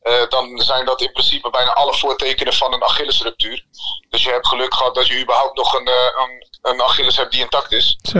eh, 0.00 0.28
dan 0.28 0.58
zijn 0.58 0.84
dat 0.84 1.00
in 1.00 1.12
principe 1.12 1.50
bijna 1.50 1.72
alle 1.72 1.94
voortekenen 1.94 2.52
van 2.52 2.72
een 2.72 2.82
Achillesruptuur. 2.82 3.64
Dus 4.10 4.22
je 4.24 4.30
hebt 4.30 4.46
geluk 4.46 4.74
gehad 4.74 4.94
dat 4.94 5.06
je 5.06 5.20
überhaupt 5.22 5.56
nog 5.56 5.74
een, 5.74 5.86
eh, 5.86 5.94
een, 6.16 6.46
een 6.72 6.82
Achilles 6.82 7.16
hebt 7.16 7.32
die 7.32 7.40
intact 7.40 7.72
is. 7.72 7.98
Zo. 8.02 8.18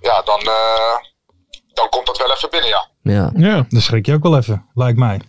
Ja, 0.00 0.22
dan, 0.22 0.40
eh, 0.40 0.96
dan 1.72 1.88
komt 1.88 2.06
dat 2.06 2.18
wel 2.18 2.32
even 2.32 2.50
binnen, 2.50 2.68
ja. 2.70 2.88
Ja. 3.02 3.30
Ja. 3.34 3.66
Dan 3.68 3.80
schrik 3.80 4.06
je 4.06 4.14
ook 4.14 4.22
wel 4.22 4.36
even, 4.36 4.68
lijkt 4.74 4.98
mij. 4.98 5.20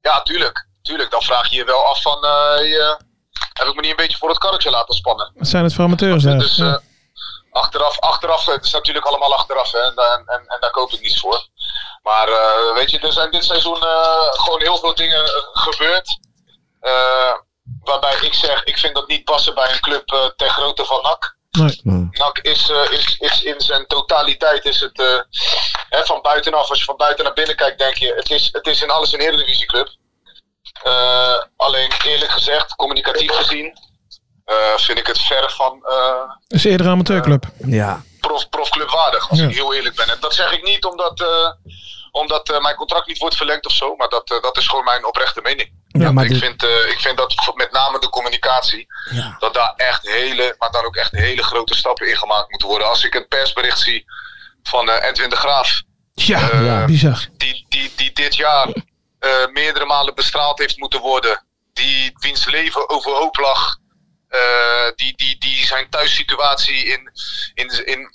Ja, 0.00 0.22
tuurlijk. 0.22 0.66
Tuurlijk, 0.82 1.10
dan 1.10 1.22
vraag 1.22 1.48
je 1.50 1.56
je 1.56 1.64
wel 1.64 1.84
af 1.86 2.02
van, 2.02 2.24
eh, 2.24 2.56
je- 2.70 2.98
heb 3.52 3.66
ik 3.68 3.74
me 3.74 3.80
niet 3.80 3.90
een 3.90 3.96
beetje 3.96 4.18
voor 4.18 4.28
het 4.28 4.38
karretje 4.38 4.70
laten 4.70 4.94
spannen? 4.94 5.32
Wat 5.34 5.48
zijn 5.48 5.64
het 5.64 5.74
voor 5.74 5.84
amateurs? 5.84 6.22
Dus 6.22 6.56
Ja. 6.56 6.72
eh, 6.74 6.78
achteraf, 7.50 7.98
achteraf, 8.00 8.46
het 8.46 8.64
is 8.64 8.72
natuurlijk 8.72 9.06
allemaal 9.06 9.34
achteraf 9.34 9.72
hè, 9.72 9.78
en, 9.78 9.92
daar- 9.94 10.18
en, 10.18 10.26
en, 10.26 10.44
en 10.46 10.60
daar 10.60 10.70
koop 10.70 10.92
ik 10.92 11.00
niets 11.00 11.20
voor. 11.20 11.46
Maar 12.02 12.28
eh, 12.28 12.74
weet 12.74 12.90
je, 12.90 12.98
er 12.98 13.12
zijn 13.12 13.30
dit 13.30 13.44
seizoen 13.44 13.82
eh, 13.82 14.28
gewoon 14.30 14.60
heel 14.60 14.78
veel 14.78 14.94
dingen 14.94 15.24
eh, 15.24 15.30
gebeurd. 15.52 16.18
eh, 16.80 17.32
waarbij 17.82 18.16
ik 18.20 18.34
zeg, 18.34 18.64
ik 18.64 18.78
vind 18.78 18.94
dat 18.94 19.08
niet 19.08 19.24
passen 19.24 19.54
bij 19.54 19.72
een 19.72 19.80
club 19.80 20.10
eh 20.12 20.24
ter 20.36 20.48
grootte 20.50 20.84
van 20.84 21.02
NAC. 21.02 21.36
Nee. 21.50 22.08
NAC 22.10 22.38
is, 22.38 22.70
eh, 22.70 22.90
is, 22.92 23.16
is 23.18 23.42
in 23.42 23.60
zijn 23.60 23.86
totaliteit 23.86 24.64
is 24.64 24.80
het 24.80 24.98
eh, 25.00 25.18
hè, 25.88 26.04
van 26.04 26.20
buitenaf, 26.22 26.68
als 26.70 26.78
je 26.78 26.84
van 26.84 26.96
buiten 26.96 27.24
naar 27.24 27.32
binnen 27.34 27.56
kijkt, 27.56 27.78
denk 27.78 27.96
je, 27.96 28.14
het 28.16 28.30
is, 28.30 28.48
het 28.52 28.66
is 28.66 28.82
in 28.82 28.90
alles 28.90 29.12
een 29.12 29.20
eredivisieclub. 29.20 29.88
Eh 30.82 31.42
alleen 31.56 31.92
eerlijk 32.04 32.30
gezegd, 32.30 32.74
communicatief 32.76 33.30
gezien, 33.32 33.78
eh, 34.44 34.56
vind 34.76 34.98
ik 34.98 35.06
het 35.06 35.18
ver 35.20 35.50
van 35.50 35.80
eh, 35.86 36.28
Dat 36.48 36.58
is 36.58 36.64
eerder 36.64 36.86
een 36.86 36.92
amateurclub. 36.92 37.44
Ja. 37.66 38.02
Prof, 38.26 38.48
profclubwaardig, 38.48 39.30
als 39.30 39.38
Ja. 39.38 39.46
ik 39.48 39.54
heel 39.54 39.74
eerlijk 39.74 39.96
ben. 39.96 40.08
En 40.08 40.16
dat 40.20 40.34
zeg 40.34 40.52
ik 40.52 40.62
niet 40.62 40.84
omdat, 40.84 41.20
eh, 41.20 41.50
omdat 42.10 42.48
eh, 42.50 42.60
mijn 42.60 42.76
contract 42.76 43.06
niet 43.06 43.18
wordt 43.18 43.36
verlengd 43.36 43.66
of 43.66 43.72
zo, 43.72 43.96
maar 43.96 44.08
dat, 44.08 44.30
eh, 44.30 44.42
dat 44.42 44.56
is 44.56 44.66
gewoon 44.66 44.84
mijn 44.84 45.06
oprechte 45.06 45.40
mening. 45.42 45.72
Ja, 45.88 46.12
maar 46.12 46.24
ik, 46.24 46.30
dit- 46.30 46.38
vind, 46.40 46.62
ik 46.62 46.96
vind 47.00 47.16
dat 47.16 47.52
met 47.54 47.72
name 47.72 47.98
de 47.98 48.08
communicatie, 48.08 48.86
Ja. 49.12 49.36
dat 49.38 49.54
daar 49.54 49.72
echt 49.76 50.08
hele, 50.08 50.54
maar 50.58 50.70
dan 50.70 50.84
ook 50.84 50.96
echt 50.96 51.10
hele 51.10 51.42
grote 51.42 51.74
stappen 51.74 52.08
in 52.08 52.16
gemaakt 52.16 52.50
moeten 52.50 52.68
worden. 52.68 52.88
Als 52.88 53.04
ik 53.04 53.14
een 53.14 53.28
persbericht 53.28 53.78
zie 53.78 54.04
van 54.62 54.88
Edwin 54.90 55.30
de 55.30 55.36
Graaf, 55.36 55.82
Ja, 56.14 56.48
Ja. 56.60 56.84
bizar. 56.84 57.26
die, 57.36 57.66
die, 57.68 57.92
die 57.96 58.12
dit 58.12 58.36
jaar 58.36 58.68
meerdere 59.52 59.84
malen 59.84 60.14
bestraald 60.14 60.58
heeft 60.58 60.76
moeten 60.76 61.00
worden. 61.00 61.44
Die 61.72 62.12
wiens 62.18 62.44
leven 62.46 62.88
overhoop 62.90 63.36
lag. 63.36 63.76
Eh, 64.32 64.90
die, 64.96 65.16
die, 65.16 65.38
die 65.38 65.66
zijn 65.66 65.88
thuissituatie 65.88 66.84
in, 66.84 67.10
in, 67.54 67.86
in, 67.86 68.14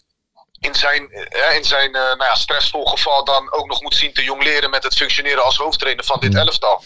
in 0.59 0.76
zijn, 0.76 1.11
eh, 1.11 1.55
in 1.55 1.63
zijn 1.63 1.95
eh, 1.95 2.01
nou 2.01 2.24
ja, 2.24 2.36
stressvol 2.36 2.86
geval 2.86 3.24
dan 3.24 3.53
ook 3.53 3.68
nog 3.68 3.82
moet 3.82 3.95
zien 3.95 4.13
te 4.13 4.24
jongleren 4.24 4.70
met 4.70 4.84
het 4.84 4.95
functioneren 4.95 5.43
als 5.43 5.57
hoofdtrainer 5.57 6.05
van 6.05 6.20
dit 6.20 6.36
elftal. 6.36 6.84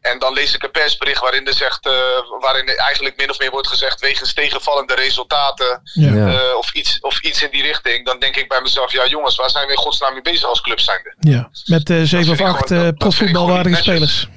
En 0.00 0.18
dan 0.18 0.32
lees 0.32 0.54
ik 0.54 0.62
een 0.62 0.70
persbericht 0.70 1.20
waarin, 1.20 1.46
er 1.46 1.54
zegt, 1.54 1.86
eh, 1.86 1.92
waarin 2.40 2.68
er 2.68 2.76
eigenlijk 2.76 3.16
min 3.16 3.30
of 3.30 3.38
meer 3.38 3.50
wordt 3.50 3.68
gezegd 3.68 4.00
wegens 4.00 4.32
tegenvallende 4.32 4.94
resultaten 4.94 5.80
Ja. 5.82 6.28
Eh, 6.28 6.56
of, 6.56 6.72
iets, 6.72 7.00
of 7.00 7.20
iets 7.20 7.42
in 7.42 7.48
die 7.50 7.62
richting. 7.62 8.04
Dan 8.04 8.18
denk 8.18 8.36
ik 8.36 8.48
bij 8.48 8.60
mezelf, 8.60 8.92
ja 8.92 9.06
jongens, 9.06 9.36
waar 9.36 9.50
zijn 9.50 9.66
we 9.66 9.72
in 9.72 9.78
godsnaam 9.78 10.12
mee 10.12 10.22
bezig 10.22 10.48
als 10.48 10.60
club 10.60 10.80
zijnde? 10.80 11.14
Ja. 11.20 11.50
Met 11.64 11.90
eh, 11.90 12.02
zeven 12.02 12.32
of 12.32 12.40
acht 12.40 12.70
eh, 12.70 12.88
profvoetbalwaardige 12.98 13.76
spelers. 13.76 14.28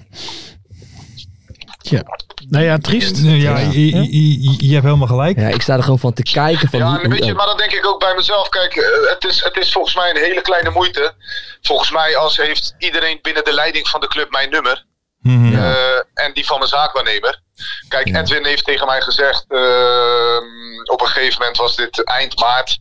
Ja. 1.81 2.03
Nou 2.49 2.63
ja, 2.65 2.77
triest. 2.77 3.17
Ja, 3.17 3.31
Ja. 3.31 3.57
Je, 3.57 3.85
je, 3.91 4.41
je- 4.43 4.67
je 4.67 4.73
hebt 4.73 4.85
helemaal 4.85 5.07
gelijk. 5.07 5.37
ja, 5.39 5.47
ik 5.47 5.61
sta 5.61 5.73
er 5.75 5.83
gewoon 5.83 5.99
van 5.99 6.13
te 6.13 6.23
kijken. 6.23 6.69
Van 6.69 6.79
Ja, 6.79 6.97
weet 7.01 7.17
je, 7.17 7.23
hoe- 7.23 7.33
maar 7.33 7.45
dan 7.45 7.57
denk 7.57 7.71
ik 7.71 7.85
ook 7.85 7.99
bij 7.99 8.15
mezelf, 8.15 8.49
kijk, 8.49 8.75
eh, 8.75 9.09
het 9.09 9.25
is, 9.25 9.43
het 9.43 9.57
is 9.57 9.71
volgens 9.71 9.95
mij 9.95 10.09
een 10.09 10.17
hele 10.23 10.41
kleine 10.41 10.69
moeite. 10.69 11.13
Volgens 11.61 11.91
mij 11.91 12.17
als 12.17 12.37
heeft 12.37 12.75
iedereen 12.77 13.19
binnen 13.21 13.43
de 13.43 13.53
leiding 13.53 13.87
van 13.87 13.99
de 14.01 14.07
club 14.07 14.31
mijn 14.31 14.49
nummer. 14.49 14.85
Mhm. 15.21 15.55
Eh, 15.55 15.95
en 16.13 16.33
die 16.33 16.45
van 16.45 16.57
mijn 16.57 16.69
zaakwaarnemer. 16.69 17.41
Kijk, 17.87 18.07
Ja. 18.07 18.19
Edwin 18.19 18.45
heeft 18.45 18.65
tegen 18.65 18.85
mij 18.87 19.01
gezegd, 19.01 19.45
ehm, 19.47 20.91
op 20.91 21.01
een 21.01 21.07
gegeven 21.07 21.39
moment 21.39 21.57
was 21.57 21.75
dit 21.75 22.03
eind 22.03 22.39
maart. 22.39 22.77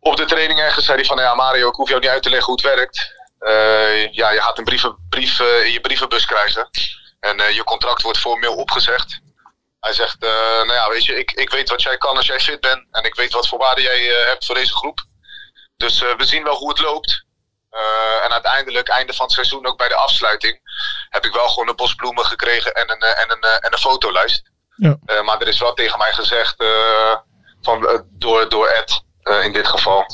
Op 0.00 0.16
de 0.16 0.24
training 0.24 0.58
ergens 0.60 0.84
zei 0.84 0.96
hij 0.96 1.06
van, 1.06 1.16
ja 1.18 1.34
Mario, 1.34 1.68
ik 1.68 1.74
hoef 1.74 1.88
jou 1.88 2.00
niet 2.00 2.10
uit 2.10 2.22
te 2.22 2.30
leggen 2.30 2.46
hoe 2.52 2.62
het 2.62 2.74
werkt. 2.76 3.12
Eh, 3.38 4.12
ja, 4.12 4.30
je 4.32 4.40
gaat 4.40 4.58
een 4.58 4.64
brieven, 4.64 4.96
brief 5.08 5.40
eh, 5.40 5.66
in 5.66 5.72
je 5.72 5.80
brievenbus 5.80 6.26
krijgen. 6.26 6.68
En 7.22 7.40
eh, 7.40 7.54
je 7.54 7.64
contract 7.64 8.02
wordt 8.02 8.18
formeel 8.18 8.54
opgezegd. 8.54 9.20
Hij 9.80 9.92
zegt, 9.92 10.22
eh, 10.22 10.30
nou 10.30 10.72
ja, 10.72 10.88
weet 10.88 11.04
je, 11.04 11.18
ik, 11.18 11.32
ik 11.32 11.50
weet 11.50 11.68
wat 11.68 11.82
jij 11.82 11.98
kan 11.98 12.16
als 12.16 12.26
jij 12.26 12.40
fit 12.40 12.60
bent. 12.60 12.86
En 12.90 13.04
ik 13.04 13.14
weet 13.14 13.32
wat 13.32 13.48
voor 13.48 13.58
waarde 13.58 13.82
jij 13.82 14.10
eh, 14.10 14.26
hebt 14.26 14.46
voor 14.46 14.54
deze 14.54 14.74
groep. 14.74 15.00
Dus 15.76 15.98
we 16.00 16.24
zien 16.24 16.44
wel 16.44 16.56
hoe 16.56 16.68
het 16.68 16.80
loopt. 16.80 17.24
En 18.22 18.32
uiteindelijk, 18.32 18.88
einde 18.88 19.12
van 19.14 19.24
het 19.24 19.34
seizoen, 19.34 19.66
ook 19.66 19.78
bij 19.78 19.88
de 19.88 19.94
afsluiting, 19.94 20.60
heb 21.08 21.24
ik 21.24 21.32
wel 21.32 21.48
gewoon 21.48 21.68
een 21.68 21.76
bos 21.76 21.94
bloemen 21.94 22.26
gekregen 22.26 22.74
en 22.74 22.90
een, 22.90 23.00
en 23.00 23.30
een, 23.30 23.42
en 23.60 23.72
een 23.72 23.78
fotolijst. 23.78 24.50
Ja. 24.76 25.22
Maar 25.22 25.40
er 25.40 25.48
is 25.48 25.60
wel 25.60 25.74
tegen 25.74 25.98
mij 25.98 26.12
gezegd, 26.12 26.64
van, 27.60 28.06
door, 28.10 28.48
door 28.48 28.66
Ed 28.66 29.02
eh, 29.22 29.44
in 29.44 29.52
dit 29.52 29.66
geval, 29.68 30.04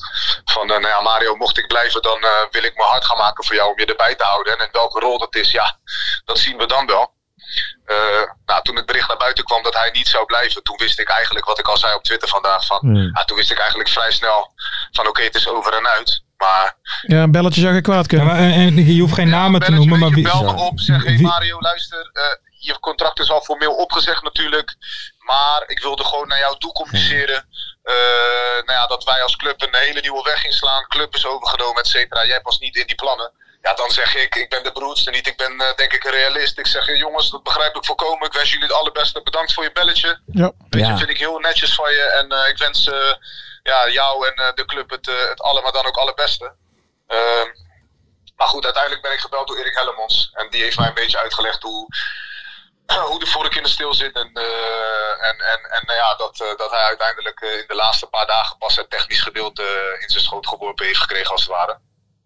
van 0.45 0.63
eh, 0.63 0.69
nou 0.79 0.87
ja, 0.87 1.01
Mario, 1.01 1.37
mocht 1.37 1.59
ik 1.59 1.67
blijven, 1.67 2.03
dan 2.03 2.23
eh, 2.23 2.31
wil 2.51 2.63
ik 2.63 2.77
me 2.77 2.83
hard 2.83 3.05
gaan 3.05 3.17
maken 3.19 3.45
voor 3.45 3.55
jou 3.57 3.71
om 3.73 3.79
je 3.79 3.85
erbij 3.87 4.15
te 4.15 4.25
houden. 4.25 4.59
En 4.59 4.69
welke 4.73 5.01
rol 5.01 5.19
dat 5.19 5.35
is, 5.35 5.51
ja, 5.51 5.77
dat 6.25 6.39
zien 6.39 6.57
we 6.57 6.67
dan 6.67 6.87
wel. 6.87 7.17
Eh, 7.85 7.97
nou, 8.47 8.63
toen 8.63 8.77
het 8.77 8.87
bericht 8.87 9.09
naar 9.09 9.17
buiten 9.17 9.45
kwam 9.45 9.63
dat 9.63 9.75
hij 9.75 9.91
niet 9.93 10.09
zou 10.09 10.25
blijven, 10.25 10.63
toen 10.63 10.77
wist 10.77 10.99
ik 11.01 11.09
eigenlijk 11.09 11.47
wat 11.47 11.59
ik 11.59 11.69
al 11.69 11.77
zei 11.77 11.95
op 11.95 12.03
Twitter 12.03 12.29
vandaag. 12.29 12.67
Van, 12.67 12.79
Hmm. 12.81 13.11
ja, 13.15 13.25
toen 13.25 13.37
wist 13.37 13.51
ik 13.51 13.59
eigenlijk 13.59 13.89
vrij 13.89 14.11
snel 14.13 14.53
van 14.93 15.07
oké, 15.07 15.23
het 15.23 15.35
is 15.35 15.49
over 15.49 15.73
en 15.73 15.87
uit. 15.89 16.23
Maar 16.37 16.77
Ja, 17.03 17.23
een 17.23 17.31
belletje 17.33 17.61
zou 17.61 17.75
je 17.75 17.81
kwaad 17.81 18.07
kunnen. 18.07 18.27
maar, 18.27 18.37
en, 18.37 18.53
en 18.53 18.95
je 18.95 19.01
hoeft 19.01 19.15
geen 19.15 19.29
namen 19.29 19.61
te 19.61 19.71
noemen, 19.71 19.99
maar 19.99 20.11
wie, 20.11 20.23
bel 20.23 20.45
me 20.45 20.61
op, 20.61 20.81
zeg 20.81 21.05
hey 21.05 21.17
wie- 21.17 21.27
Mario, 21.27 21.61
luister, 21.61 22.11
eh, 22.13 22.23
je 22.59 22.79
contract 22.81 23.19
is 23.21 23.31
al 23.31 23.41
formeel 23.41 23.75
opgezegd 23.75 24.23
natuurlijk. 24.23 24.77
Maar 25.19 25.63
ik 25.67 25.79
wilde 25.83 26.05
gewoon 26.05 26.29
naar 26.29 26.39
jou 26.39 26.59
toe 26.59 26.73
communiceren. 26.73 27.49
Eh, 27.89 28.65
nou 28.67 28.73
ja, 28.81 28.87
dat 28.87 29.05
wij 29.05 29.23
als 29.23 29.37
club 29.37 29.63
een 29.63 29.77
hele 29.77 30.01
nieuwe 30.01 30.23
weg 30.23 30.45
inslaan. 30.45 30.87
Club 30.89 31.15
is 31.15 31.27
overgenomen, 31.27 31.83
et 31.83 31.87
cetera. 31.89 32.25
Jij 32.27 32.41
past 32.41 32.61
niet 32.61 32.77
in 32.77 32.87
die 32.87 32.97
plannen. 32.97 33.33
Ja, 33.63 33.75
dan 33.75 33.91
zeg 33.91 34.15
ik, 34.17 34.35
ik 34.35 34.49
ben 34.49 34.63
de 34.63 34.73
broedste 34.73 35.11
niet. 35.11 35.27
Ik 35.27 35.37
ben 35.37 35.61
eh, 35.61 35.75
denk 35.77 35.93
ik 35.93 36.05
een 36.05 36.11
realist. 36.11 36.59
Ik 36.59 36.67
zeg, 36.67 36.89
eh, 36.89 36.97
jongens, 36.99 37.31
dat 37.31 37.43
begrijp 37.43 37.77
ik 37.77 37.85
voorkomen. 37.85 38.27
Ik 38.27 38.33
wens 38.33 38.51
jullie 38.51 38.67
het 38.67 38.75
allerbeste. 38.77 39.23
Bedankt 39.23 39.53
voor 39.53 39.65
je 39.65 39.73
belletje. 39.73 40.21
Ja. 40.27 40.53
Weet 40.69 40.83
je, 40.87 40.91
Ja. 40.93 40.97
vind 40.97 41.11
ik 41.11 41.19
heel 41.19 41.39
netjes 41.39 41.75
van 41.75 41.93
je. 41.93 42.03
En 42.03 42.29
eh, 42.33 42.49
ik 42.49 42.59
wens 42.59 42.87
eh, 42.89 43.13
ja, 43.63 43.89
jou 43.89 44.27
en 44.27 44.35
eh, 44.35 44.53
de 44.55 44.65
club 44.65 44.91
het, 44.91 45.09
eh, 45.09 45.29
het 45.29 45.41
alle, 45.43 45.63
maar 45.63 45.73
dan 45.73 45.87
ook 45.87 45.97
allerbeste. 45.97 46.53
Ehm, 47.07 47.47
maar 48.37 48.49
goed, 48.49 48.65
uiteindelijk 48.65 49.03
ben 49.03 49.13
ik 49.13 49.21
gebeld 49.21 49.49
door 49.49 49.59
Erik 49.59 49.75
Hellemons. 49.77 50.31
En 50.35 50.47
die 50.51 50.63
heeft 50.63 50.79
mij 50.79 50.89
een 50.89 50.95
beetje 50.95 51.19
uitgelegd 51.19 51.63
hoe, 51.63 51.87
hoe 52.97 53.19
de 53.19 53.27
vork 53.27 53.55
in 53.55 53.63
de 53.63 53.69
stil 53.69 53.95
zit. 53.95 54.15
En, 54.15 54.31
eh, 54.33 55.29
en, 55.29 55.37
en, 55.39 55.71
en 55.71 55.83
nou 55.87 55.99
ja, 55.99 56.15
dat, 56.17 56.41
eh, 56.41 56.57
dat 56.57 56.71
hij 56.71 56.83
uiteindelijk 56.83 57.41
eh, 57.41 57.59
in 57.59 57.65
de 57.67 57.75
laatste 57.75 58.07
paar 58.07 58.27
dagen 58.27 58.59
pas 58.59 58.77
het 58.77 58.91
technisch 58.91 59.21
gedeelte 59.21 59.63
in 60.01 60.09
zijn 60.09 60.25
schoot 60.25 60.47
geworpen 60.47 60.87
heeft 60.87 60.99
gekregen, 60.99 61.31
als 61.31 61.41
het 61.41 61.51
ware. 61.51 61.79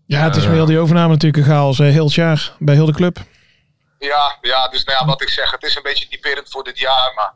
Ja, 0.07 0.21
het 0.21 0.37
is 0.37 0.45
met 0.45 0.55
heel 0.55 0.67
die 0.67 0.79
overname 0.79 1.13
natuurlijk 1.13 1.43
een 1.43 1.53
chaos. 1.53 1.79
Heel 1.79 2.05
het 2.05 2.15
jaar 2.15 2.53
bij 2.59 2.75
heel 2.75 2.87
de 2.87 2.93
club. 2.93 3.17
Ja, 3.99 4.39
ja, 4.41 4.69
dus 4.69 4.85
nou 4.85 4.99
ja, 4.99 5.07
wat 5.07 5.23
ik 5.23 5.29
zeg, 5.29 5.51
het 5.51 5.63
is 5.63 5.77
een 5.77 5.83
beetje 5.83 6.09
typerend 6.09 6.51
voor 6.51 6.65
dit 6.65 6.79
jaar. 6.79 7.13
Maar 7.15 7.35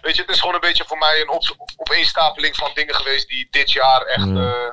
weet 0.00 0.16
je, 0.16 0.22
het 0.22 0.30
is 0.30 0.40
gewoon 0.40 0.54
een 0.54 0.60
beetje 0.60 0.84
voor 0.86 0.98
mij 0.98 1.20
een 1.20 1.28
op, 1.30 1.56
opeenstapeling 1.76 2.56
van 2.56 2.70
dingen 2.74 2.94
geweest 2.94 3.28
die 3.28 3.48
dit 3.50 3.72
jaar 3.72 4.02
echt 4.02 4.28
eh, 4.28 4.70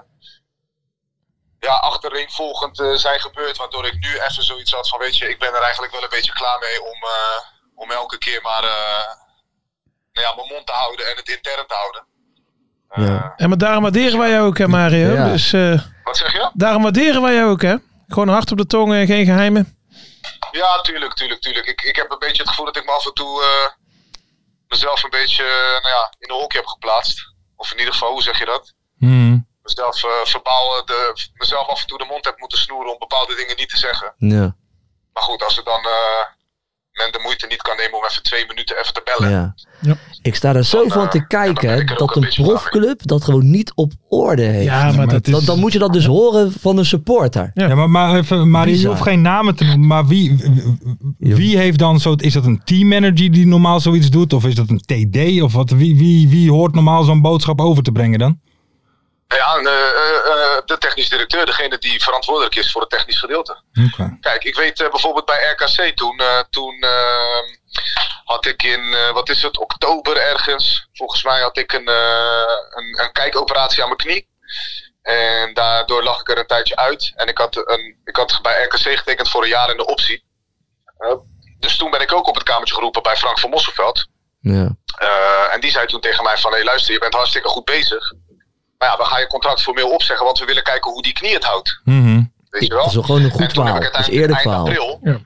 ja, 1.60 1.76
achtereenvolgend 1.76 2.84
zijn 2.96 3.20
gebeurd. 3.20 3.58
Waardoor 3.58 3.86
ik 3.86 4.00
nu 4.00 4.20
even 4.20 4.44
zoiets 4.44 4.72
had 4.72 4.90
van, 4.90 5.00
weet 5.00 5.18
je, 5.18 5.30
ik 5.30 5.40
ben 5.40 5.54
er 5.54 5.62
eigenlijk 5.62 5.94
wel 5.94 6.04
een 6.04 6.10
beetje 6.10 6.34
klaar 6.34 6.60
mee 6.60 6.84
om, 6.84 7.04
eh, 7.04 7.55
om 7.76 7.92
elke 7.92 8.18
keer 8.18 8.42
maar 8.42 8.64
eh, 8.64 9.08
nou 10.14 10.28
ja, 10.28 10.36
mijn 10.36 10.48
mond 10.48 10.66
te 10.66 10.72
houden 10.72 11.10
en 11.10 11.16
het 11.16 11.30
intern 11.30 11.68
te 11.68 11.74
houden. 11.74 12.06
Ja. 12.96 13.34
En 13.38 13.50
maar 13.50 13.58
daarom 13.58 13.82
waarderen 13.82 14.20
wij 14.20 14.30
jou 14.30 14.48
ook, 14.48 14.58
hè 14.58 14.68
Mario. 14.68 15.14
Ja. 15.14 15.28
Dus 15.32 15.54
eh, 15.54 15.80
Wat 16.04 16.18
zeg 16.18 16.32
je? 16.34 16.50
daarom 16.54 16.82
waarderen 16.82 17.22
wij 17.22 17.34
jou 17.34 17.50
ook, 17.50 17.62
hè. 17.62 17.76
Gewoon 18.08 18.28
hard 18.30 18.52
op 18.52 18.58
de 18.58 18.66
tong 18.66 18.94
en 18.94 19.06
geen 19.06 19.26
geheimen. 19.26 19.78
Ja, 20.52 20.82
tuurlijk, 20.82 21.14
tuurlijk, 21.14 21.42
tuurlijk. 21.42 21.66
Ik, 21.68 21.82
ik 21.82 21.96
heb 21.96 22.12
een 22.12 22.20
beetje 22.20 22.42
het 22.42 22.50
gevoel 22.50 22.66
dat 22.66 22.76
ik 22.78 22.86
me 22.86 22.92
af 22.92 23.06
en 23.06 23.14
toe 23.14 23.42
eh, 23.42 23.72
mezelf 24.68 25.04
een 25.04 25.10
beetje 25.10 25.44
eh, 25.44 25.82
nou 25.84 25.88
ja, 25.88 26.14
in 26.20 26.30
een 26.30 26.40
hokje 26.40 26.58
heb 26.58 26.68
geplaatst. 26.68 27.34
Of 27.56 27.72
in 27.72 27.78
ieder 27.80 27.94
geval, 27.94 28.12
hoe 28.12 28.22
zeg 28.24 28.40
je 28.40 28.46
dat? 28.46 28.74
Hmm. 28.98 29.48
Mezelf, 29.62 30.04
eh, 30.04 30.10
verbaal, 30.24 30.78
eh, 30.78 30.86
de, 30.86 31.30
mezelf 31.34 31.68
af 31.68 31.82
en 31.82 31.88
toe 31.88 31.98
de 31.98 32.06
mond 32.06 32.26
heb 32.26 32.40
moeten 32.40 32.58
snoeren 32.58 32.92
om 32.92 33.00
bepaalde 33.00 33.36
dingen 33.36 33.56
niet 33.58 33.70
te 33.70 33.78
zeggen. 33.78 34.14
Ja. 34.18 34.56
Maar 35.14 35.24
goed, 35.24 35.44
als 35.44 35.56
het 35.56 35.66
dan 35.66 35.84
eh, 35.86 36.26
men 36.96 37.12
de 37.12 37.20
moeite 37.24 37.46
niet 37.50 37.62
kan 37.62 37.78
nemen 37.78 37.98
om 37.98 38.04
even 38.10 38.24
twee 38.24 38.46
minuten 38.48 38.78
even 38.80 38.94
te 38.94 39.02
bellen. 39.06 39.32
Ja. 39.34 39.56
Ja. 39.82 39.98
Ik 40.22 40.36
sta 40.36 40.56
er 40.56 40.64
zo 40.64 40.78
Dan, 40.82 40.90
van 40.92 41.04
eh, 41.04 41.10
te 41.10 41.18
ja, 41.18 41.24
kijken 41.24 41.88
dat 41.98 42.16
een 42.16 42.28
profclub 42.36 43.00
dat 43.08 43.24
gewoon 43.24 43.50
niet 43.50 43.72
op 43.76 43.92
orde 44.10 44.42
heeft. 44.42 44.66
Ja, 44.66 44.84
maar 44.86 44.96
maar 44.96 45.06
dat 45.06 45.16
het 45.16 45.28
is- 45.28 45.34
Dan, 45.34 45.44
dan 45.46 45.60
moet 45.60 45.74
je 45.74 45.80
dat 45.80 45.94
dus 45.94 46.06
horen 46.06 46.52
van 46.60 46.78
een 46.78 46.86
supporter. 46.86 47.52
Ja. 47.54 47.68
Ja, 47.68 47.76
maar, 47.76 47.90
maar 47.90 48.16
even, 48.18 48.50
Mario, 48.50 48.76
je 48.76 48.88
hoeft 48.88 49.02
geen 49.02 49.22
namen 49.22 49.56
te 49.56 49.64
noemen, 49.64 49.88
maar 49.88 50.08
wie, 50.08 50.36
wie 51.18 51.58
heeft 51.58 51.80
dan 51.80 52.00
zo, 52.00 52.14
is 52.14 52.34
dat 52.34 52.46
een 52.46 52.62
teammanager 52.64 53.32
die 53.32 53.48
normaal 53.48 53.80
zoiets 53.80 54.10
doet? 54.10 54.34
Of 54.34 54.46
is 54.46 54.56
dat 54.56 54.70
een 54.70 54.80
TD? 55.12 55.42
Of 55.42 55.54
wat, 55.54 55.70
wie, 55.70 55.98
wie, 55.98 56.30
wie 56.30 56.52
hoort 56.52 56.74
normaal 56.74 57.04
zo'n 57.04 57.22
boodschap 57.22 57.62
over 57.62 57.84
te 57.84 57.92
brengen 57.92 58.20
dan? 58.20 58.40
Ja, 59.28 59.58
eh, 59.58 59.90
eh, 59.90 60.56
eh, 60.56 60.62
de 60.66 60.78
technisch 60.78 61.10
directeur, 61.10 61.46
degene 61.46 61.78
die 61.78 62.04
verantwoordelijk 62.04 62.56
is 62.56 62.72
voor 62.72 62.82
het 62.82 62.90
technisch 62.90 63.20
gedeelte. 63.20 63.62
Oké. 63.88 64.18
Kijk, 64.22 64.44
ik 64.44 64.56
weet 64.56 64.80
eh, 64.80 64.90
bijvoorbeeld 64.90 65.26
bij 65.26 65.52
RKC 65.52 65.96
toen, 65.96 66.20
eh, 66.20 66.40
toen 66.50 66.80
eh, 66.80 67.40
had 68.26 68.46
ik 68.46 68.64
in, 68.64 68.96
wat 69.14 69.30
is 69.30 69.42
het, 69.42 69.58
oktober 69.60 70.18
ergens, 70.18 70.88
volgens 70.94 71.24
mij 71.24 71.42
had 71.42 71.58
ik 71.58 71.74
een, 71.74 71.88
eh, 71.88 72.54
een, 72.70 73.00
een 73.02 73.12
kijkoperatie 73.12 73.82
aan 73.82 73.88
mijn 73.88 74.00
knie. 74.00 74.28
En 75.02 75.54
daardoor 75.54 76.04
lag 76.04 76.20
ik 76.20 76.30
er 76.30 76.38
een 76.38 76.48
tijdje 76.48 76.76
uit. 76.76 77.14
En 77.16 77.28
ik 77.28 77.38
had, 77.38 77.56
een, 77.56 78.02
ik 78.04 78.16
had 78.16 78.40
bij 78.42 78.64
RKC 78.64 78.98
getekend 78.98 79.30
voor 79.30 79.44
een 79.44 79.50
jaar 79.50 79.70
in 79.70 79.78
de 79.78 79.86
optie. 79.86 80.24
Dus 81.60 81.78
toen 81.78 81.92
ben 81.92 82.02
ik 82.02 82.14
ook 82.14 82.28
op 82.28 82.36
het 82.36 82.44
kamertje 82.44 82.76
geroepen 82.76 83.02
bij 83.04 83.16
Frank 83.16 83.40
van 83.40 83.50
Mosselveld. 83.50 84.08
Ja. 84.40 84.76
Eh, 84.98 85.54
en 85.54 85.60
die 85.60 85.72
zei 85.72 85.86
toen 85.86 86.02
tegen 86.02 86.24
mij 86.24 86.38
van, 86.38 86.54
hé 86.54 86.64
luister, 86.64 86.94
je 86.94 87.00
bent 87.00 87.14
hartstikke 87.14 87.48
goed 87.48 87.66
bezig. 87.66 88.12
Maar 88.78 88.90
ja, 88.90 88.98
we 88.98 89.04
gaan 89.06 89.20
je 89.20 89.28
contract 89.28 89.62
formeel 89.62 89.90
opzeggen, 89.90 90.26
want 90.26 90.40
we 90.40 90.46
willen 90.46 90.64
kijken 90.64 90.92
hoe 90.92 91.02
die 91.02 91.14
knie 91.14 91.34
het 91.34 91.44
houdt. 91.44 91.80
Mhm. 91.84 92.24
Weet 92.50 92.62
je 92.64 92.70
Dat 92.70 92.78
wel? 92.78 92.88
is 92.88 92.94
wel 92.94 93.04
gewoon 93.04 93.22
een 93.24 93.32
En 93.32 93.36
goed 93.40 93.52
verhaal. 93.54 93.80
Dat 93.80 93.96
is 94.00 94.08
eerlijk 94.08 94.32
eind 94.32 94.42
verhaal. 94.42 94.66
april 94.68 95.00
Ja. 95.04 95.20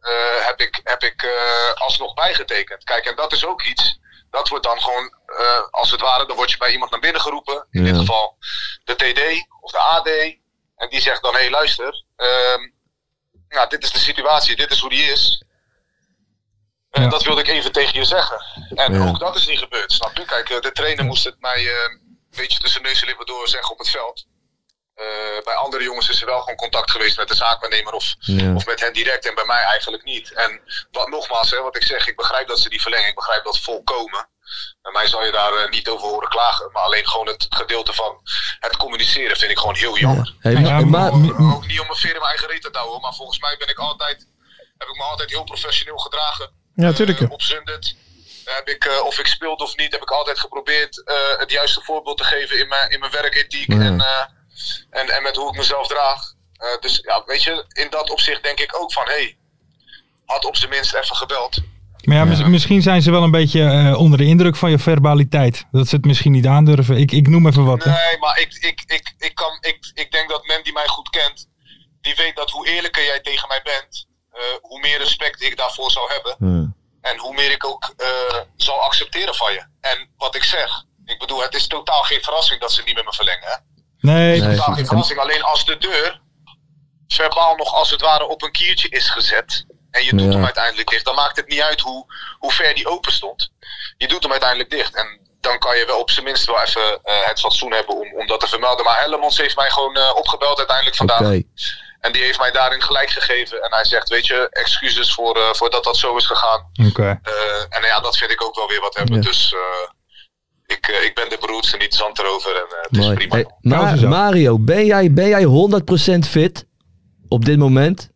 eh, 0.00 0.46
heb 0.46 0.60
ik, 0.60 0.80
heb 0.84 1.02
ik 1.02 1.22
eh, 1.22 1.80
alsnog 1.82 2.14
bijgetekend. 2.14 2.84
Kijk, 2.84 3.04
en 3.04 3.16
dat 3.16 3.32
is 3.32 3.46
ook 3.46 3.62
iets. 3.62 3.98
Dat 4.30 4.48
wordt 4.48 4.64
dan 4.64 4.80
gewoon, 4.80 5.14
eh, 5.26 5.60
als 5.70 5.90
het 5.90 6.00
ware, 6.00 6.26
dan 6.26 6.36
word 6.36 6.50
je 6.50 6.56
bij 6.56 6.72
iemand 6.72 6.90
naar 6.90 7.00
binnen 7.00 7.20
geroepen. 7.20 7.66
In 7.70 7.84
Ja. 7.84 7.90
dit 7.90 8.00
geval 8.00 8.36
de 8.84 8.94
TD 8.94 9.46
of 9.60 9.70
de 9.70 9.78
AD. 9.78 10.06
En 10.76 10.88
die 10.88 11.00
zegt 11.00 11.22
dan, 11.22 11.32
hé 11.34 11.40
hey, 11.40 11.50
luister, 11.50 12.04
ehm, 12.16 12.60
nou, 13.48 13.68
dit 13.68 13.82
is 13.84 13.92
de 13.92 13.98
situatie, 13.98 14.56
dit 14.56 14.70
is 14.70 14.80
hoe 14.80 14.90
die 14.90 15.04
is. 15.10 15.42
En 16.90 17.02
Ja. 17.02 17.08
dat 17.08 17.22
wilde 17.24 17.40
ik 17.40 17.48
even 17.48 17.72
tegen 17.72 17.98
je 17.98 18.04
zeggen. 18.04 18.40
En 18.74 18.92
Ja. 18.94 19.08
ook 19.08 19.18
dat 19.18 19.36
is 19.36 19.46
niet 19.46 19.58
gebeurd, 19.58 19.92
snap 19.92 20.16
je? 20.16 20.24
Kijk, 20.24 20.62
de 20.62 20.72
trainer 20.72 21.04
moest 21.04 21.24
het 21.24 21.40
mij 21.40 21.68
een 22.36 22.42
beetje 22.42 22.58
tussen 22.58 22.82
neus 22.82 23.00
en 23.00 23.06
lippen 23.06 23.26
door 23.26 23.48
zeggen 23.48 23.70
op 23.72 23.78
het 23.78 23.90
veld. 23.90 24.26
Eh, 24.94 25.04
bij 25.44 25.54
andere 25.54 25.82
jongens 25.82 26.08
is 26.08 26.20
er 26.20 26.26
wel 26.26 26.40
gewoon 26.40 26.56
contact 26.56 26.90
geweest 26.90 27.16
met 27.16 27.28
de 27.28 27.34
zaakwaarnemer 27.34 27.92
of, 27.92 28.14
Ja. 28.18 28.54
of 28.54 28.66
met 28.66 28.80
hen 28.80 28.92
direct 28.92 29.26
en 29.26 29.34
bij 29.34 29.44
mij 29.44 29.62
eigenlijk 29.62 30.04
niet. 30.04 30.32
En 30.32 30.60
wat 30.90 31.08
nogmaals, 31.08 31.50
hè, 31.50 31.60
wat 31.62 31.76
ik 31.76 31.82
zeg, 31.82 32.06
ik 32.08 32.16
begrijp 32.16 32.48
dat 32.48 32.60
ze 32.60 32.68
die 32.68 32.80
verlengen, 32.80 33.08
ik 33.08 33.14
begrijp 33.14 33.44
dat 33.44 33.58
volkomen. 33.60 34.28
Bij 34.82 34.92
mij 34.92 35.06
zal 35.06 35.24
je 35.24 35.32
daar 35.32 35.52
eh, 35.52 35.70
niet 35.70 35.88
over 35.88 36.08
horen 36.08 36.28
klagen, 36.28 36.70
maar 36.72 36.82
alleen 36.82 37.06
gewoon 37.08 37.26
het 37.26 37.46
gedeelte 37.48 37.92
van 37.92 38.20
het 38.60 38.76
communiceren 38.76 39.36
vind 39.36 39.50
ik 39.50 39.58
gewoon 39.58 39.74
heel 39.76 39.98
jammer. 39.98 40.34
Hey, 40.38 40.52
Ja, 40.52 40.60
maar, 40.60 40.86
maar- 40.86 41.16
maar- 41.16 41.54
Ook 41.54 41.66
niet 41.66 41.80
om 41.80 41.86
mijn 41.86 41.98
veer 41.98 42.10
in 42.14 42.18
mijn 42.20 42.30
eigen 42.30 42.48
reet 42.48 42.62
te 42.62 42.70
douwen, 42.70 43.00
maar 43.00 43.14
volgens 43.14 43.38
mij 43.40 43.56
ben 43.58 43.68
ik 43.68 43.78
altijd, 43.78 44.26
heb 44.78 44.88
ik 44.88 44.96
me 44.96 45.02
altijd 45.02 45.30
heel 45.30 45.44
professioneel 45.44 45.98
gedragen. 45.98 46.50
Ja, 46.74 46.92
tuurlijk. 46.92 47.20
Eh, 47.20 47.30
op 47.30 47.42
Zundert 47.42 47.96
heb 48.54 48.68
ik, 48.68 48.84
eh, 48.84 49.04
of 49.04 49.18
ik 49.18 49.26
speelde 49.26 49.64
of 49.64 49.76
niet, 49.76 49.92
heb 49.92 50.02
ik 50.02 50.10
altijd 50.10 50.38
geprobeerd 50.38 51.04
eh, 51.04 51.14
het 51.38 51.50
juiste 51.50 51.80
voorbeeld 51.82 52.16
te 52.18 52.24
geven 52.24 52.58
in 52.58 52.68
mijn, 52.68 52.90
in 52.90 53.00
mijn 53.00 53.12
werkethiek 53.12 53.72
Ja. 53.72 53.80
en, 53.80 54.00
eh, 54.00 54.22
en, 55.00 55.08
en 55.08 55.22
met 55.22 55.36
hoe 55.36 55.48
ik 55.48 55.56
mezelf 55.56 55.86
draag. 55.86 56.20
Eh, 56.52 56.68
dus 56.80 56.98
ja, 57.02 57.22
weet 57.26 57.42
je, 57.42 57.64
in 57.68 57.86
dat 57.90 58.10
opzicht 58.10 58.42
denk 58.42 58.60
ik 58.60 58.80
ook 58.80 58.92
van, 58.92 59.04
hé, 59.04 59.10
hey, 59.12 59.36
had 60.24 60.44
op 60.44 60.56
zijn 60.56 60.70
minst 60.70 60.94
even 60.94 61.16
gebeld. 61.16 61.58
Maar 62.04 62.16
ja, 62.16 62.24
mis- 62.24 62.42
misschien 62.44 62.82
zijn 62.82 63.02
ze 63.02 63.10
wel 63.10 63.22
een 63.22 63.30
beetje 63.30 63.62
eh, 63.62 63.98
onder 64.00 64.18
de 64.18 64.24
indruk 64.24 64.56
van 64.56 64.70
je 64.70 64.78
verbaliteit. 64.78 65.64
Dat 65.70 65.88
ze 65.88 65.96
het 65.96 66.04
misschien 66.04 66.32
niet 66.32 66.46
aandurven. 66.46 66.96
Ik, 66.96 67.12
ik 67.12 67.28
noem 67.28 67.46
even 67.46 67.64
wat. 67.64 67.84
hè. 67.84 67.90
Nee, 67.90 68.18
maar 68.18 68.38
ik, 68.40 68.54
ik, 68.54 68.82
ik, 68.86 69.14
ik, 69.18 69.34
kan, 69.34 69.58
ik, 69.60 69.90
ik 69.94 70.12
denk 70.12 70.28
dat 70.28 70.46
men 70.46 70.62
die 70.62 70.72
mij 70.72 70.86
goed 70.86 71.08
kent, 71.10 71.48
die 72.00 72.14
weet 72.16 72.36
dat 72.36 72.50
hoe 72.50 72.68
eerlijker 72.68 73.04
jij 73.04 73.20
tegen 73.20 73.48
mij 73.48 73.60
bent, 73.62 74.06
eh, 74.32 74.40
hoe 74.60 74.80
meer 74.80 74.98
respect 74.98 75.42
ik 75.42 75.56
daarvoor 75.56 75.90
zou 75.90 76.12
hebben. 76.12 76.74
En 77.06 77.18
hoe 77.18 77.34
meer 77.34 77.50
ik 77.50 77.66
ook 77.66 77.92
eh, 77.96 78.08
zal 78.56 78.80
accepteren 78.80 79.34
van 79.34 79.52
je. 79.52 79.64
En 79.80 80.10
wat 80.16 80.34
ik 80.34 80.44
zeg, 80.44 80.84
ik 81.04 81.18
bedoel, 81.18 81.42
het 81.42 81.54
is 81.54 81.66
totaal 81.66 82.02
geen 82.02 82.22
verrassing 82.22 82.60
dat 82.60 82.72
ze 82.72 82.82
niet 82.84 82.94
met 82.94 83.04
me 83.04 83.12
verlengen. 83.12 83.48
Hè? 83.48 83.56
Nee, 84.00 84.40
Nee. 84.40 84.56
Totaal 84.56 84.74
geen 84.74 84.86
verrassing. 84.86 85.18
Alleen 85.18 85.42
als 85.42 85.64
de 85.64 85.78
deur 85.78 86.20
verbaal 87.08 87.56
nog 87.56 87.74
als 87.74 87.90
het 87.90 88.00
ware 88.00 88.26
op 88.26 88.42
een 88.42 88.50
kiertje 88.52 88.88
is 88.88 89.08
gezet. 89.10 89.66
En 89.90 90.04
je 90.04 90.10
doet 90.10 90.20
Ja. 90.26 90.32
hem 90.32 90.44
uiteindelijk 90.44 90.88
dicht. 90.88 91.04
Dan 91.04 91.14
maakt 91.14 91.36
het 91.36 91.48
niet 91.48 91.60
uit 91.60 91.80
hoe, 91.80 92.06
hoe 92.38 92.52
ver 92.52 92.74
die 92.74 92.88
open 92.88 93.12
stond. 93.12 93.50
Je 93.96 94.08
doet 94.08 94.22
hem 94.22 94.30
uiteindelijk 94.32 94.70
dicht. 94.70 94.94
En 94.94 95.20
dan 95.40 95.58
kan 95.58 95.78
je 95.78 95.86
wel 95.86 96.00
op 96.00 96.10
zijn 96.10 96.24
minst 96.24 96.46
wel 96.46 96.60
even 96.62 97.00
eh, 97.02 97.26
het 97.26 97.40
fatsoen 97.40 97.72
hebben 97.72 97.96
om, 97.96 98.14
om 98.14 98.26
dat 98.26 98.40
te 98.40 98.48
vermelden. 98.48 98.84
Maar 98.84 99.00
Hellemons 99.00 99.36
heeft 99.38 99.56
mij 99.56 99.70
gewoon 99.70 99.96
eh, 99.96 100.12
opgebeld 100.16 100.58
uiteindelijk 100.58 100.96
vandaag. 100.96 101.20
Oké. 101.20 101.42
En 102.06 102.12
die 102.12 102.22
heeft 102.22 102.38
mij 102.38 102.50
daarin 102.50 102.82
gelijk 102.82 103.10
gegeven. 103.10 103.62
En 103.62 103.70
hij 103.70 103.84
zegt, 103.84 104.08
weet 104.08 104.26
je, 104.26 104.48
excuses 104.50 105.14
voor, 105.14 105.36
eh, 105.36 105.42
voor 105.52 105.70
dat 105.70 105.84
dat 105.84 105.96
zo 105.96 106.16
is 106.16 106.26
gegaan. 106.26 106.60
Oké. 106.88 107.20
Eh, 107.22 107.32
en 107.68 107.82
ja, 107.86 108.00
dat 108.00 108.16
vind 108.16 108.30
ik 108.30 108.42
ook 108.44 108.54
wel 108.54 108.68
weer 108.68 108.80
wat 108.80 108.96
hebben. 108.96 109.16
Ja. 109.16 109.22
Dus 109.22 109.54
eh, 109.54 109.90
ik, 110.66 110.86
ik 111.04 111.14
ben 111.14 111.28
de 111.28 111.38
broedste, 111.40 111.76
niet 111.76 111.94
zand 111.94 112.18
erover. 112.18 112.50
En 112.54 112.66
eh, 112.70 112.82
het 112.82 113.18
is 113.18 113.26
prima. 113.26 113.44
Hey. 113.60 114.08
Mario, 114.08 114.58
ben 114.58 114.86
jij, 114.86 115.12
ben 115.12 115.28
jij 115.28 115.44
100% 116.16 116.18
fit 116.28 116.66
op 117.28 117.44
dit 117.44 117.58
moment? 117.58 118.10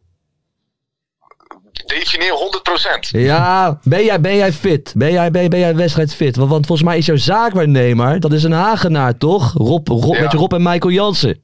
Defineer 1.87 2.33
100%. 2.33 3.09
Ja, 3.11 3.79
ben 3.83 4.05
jij, 4.05 4.21
ben 4.21 4.37
jij 4.37 4.53
fit? 4.53 4.93
Ben 4.97 5.13
jij, 5.13 5.31
ben, 5.31 5.51
ben 5.51 5.59
jij 5.59 5.75
wedstrijdfit? 5.75 6.37
Want, 6.37 6.51
want 6.51 6.67
volgens 6.67 6.89
mij 6.89 6.99
is 6.99 7.07
jouw 7.07 7.17
zaakwaarnemer, 7.17 8.21
dat 8.21 8.33
is 8.33 8.43
een 8.43 8.53
Hagenaar 8.53 9.17
toch? 9.19 9.53
Rob, 9.53 9.89
Rob, 9.89 10.15
Ja. 10.15 10.21
Met 10.21 10.33
je 10.33 10.39
Rob 10.39 10.53
en 10.53 10.63
Michael 10.63 10.93
Jansen. 10.93 11.43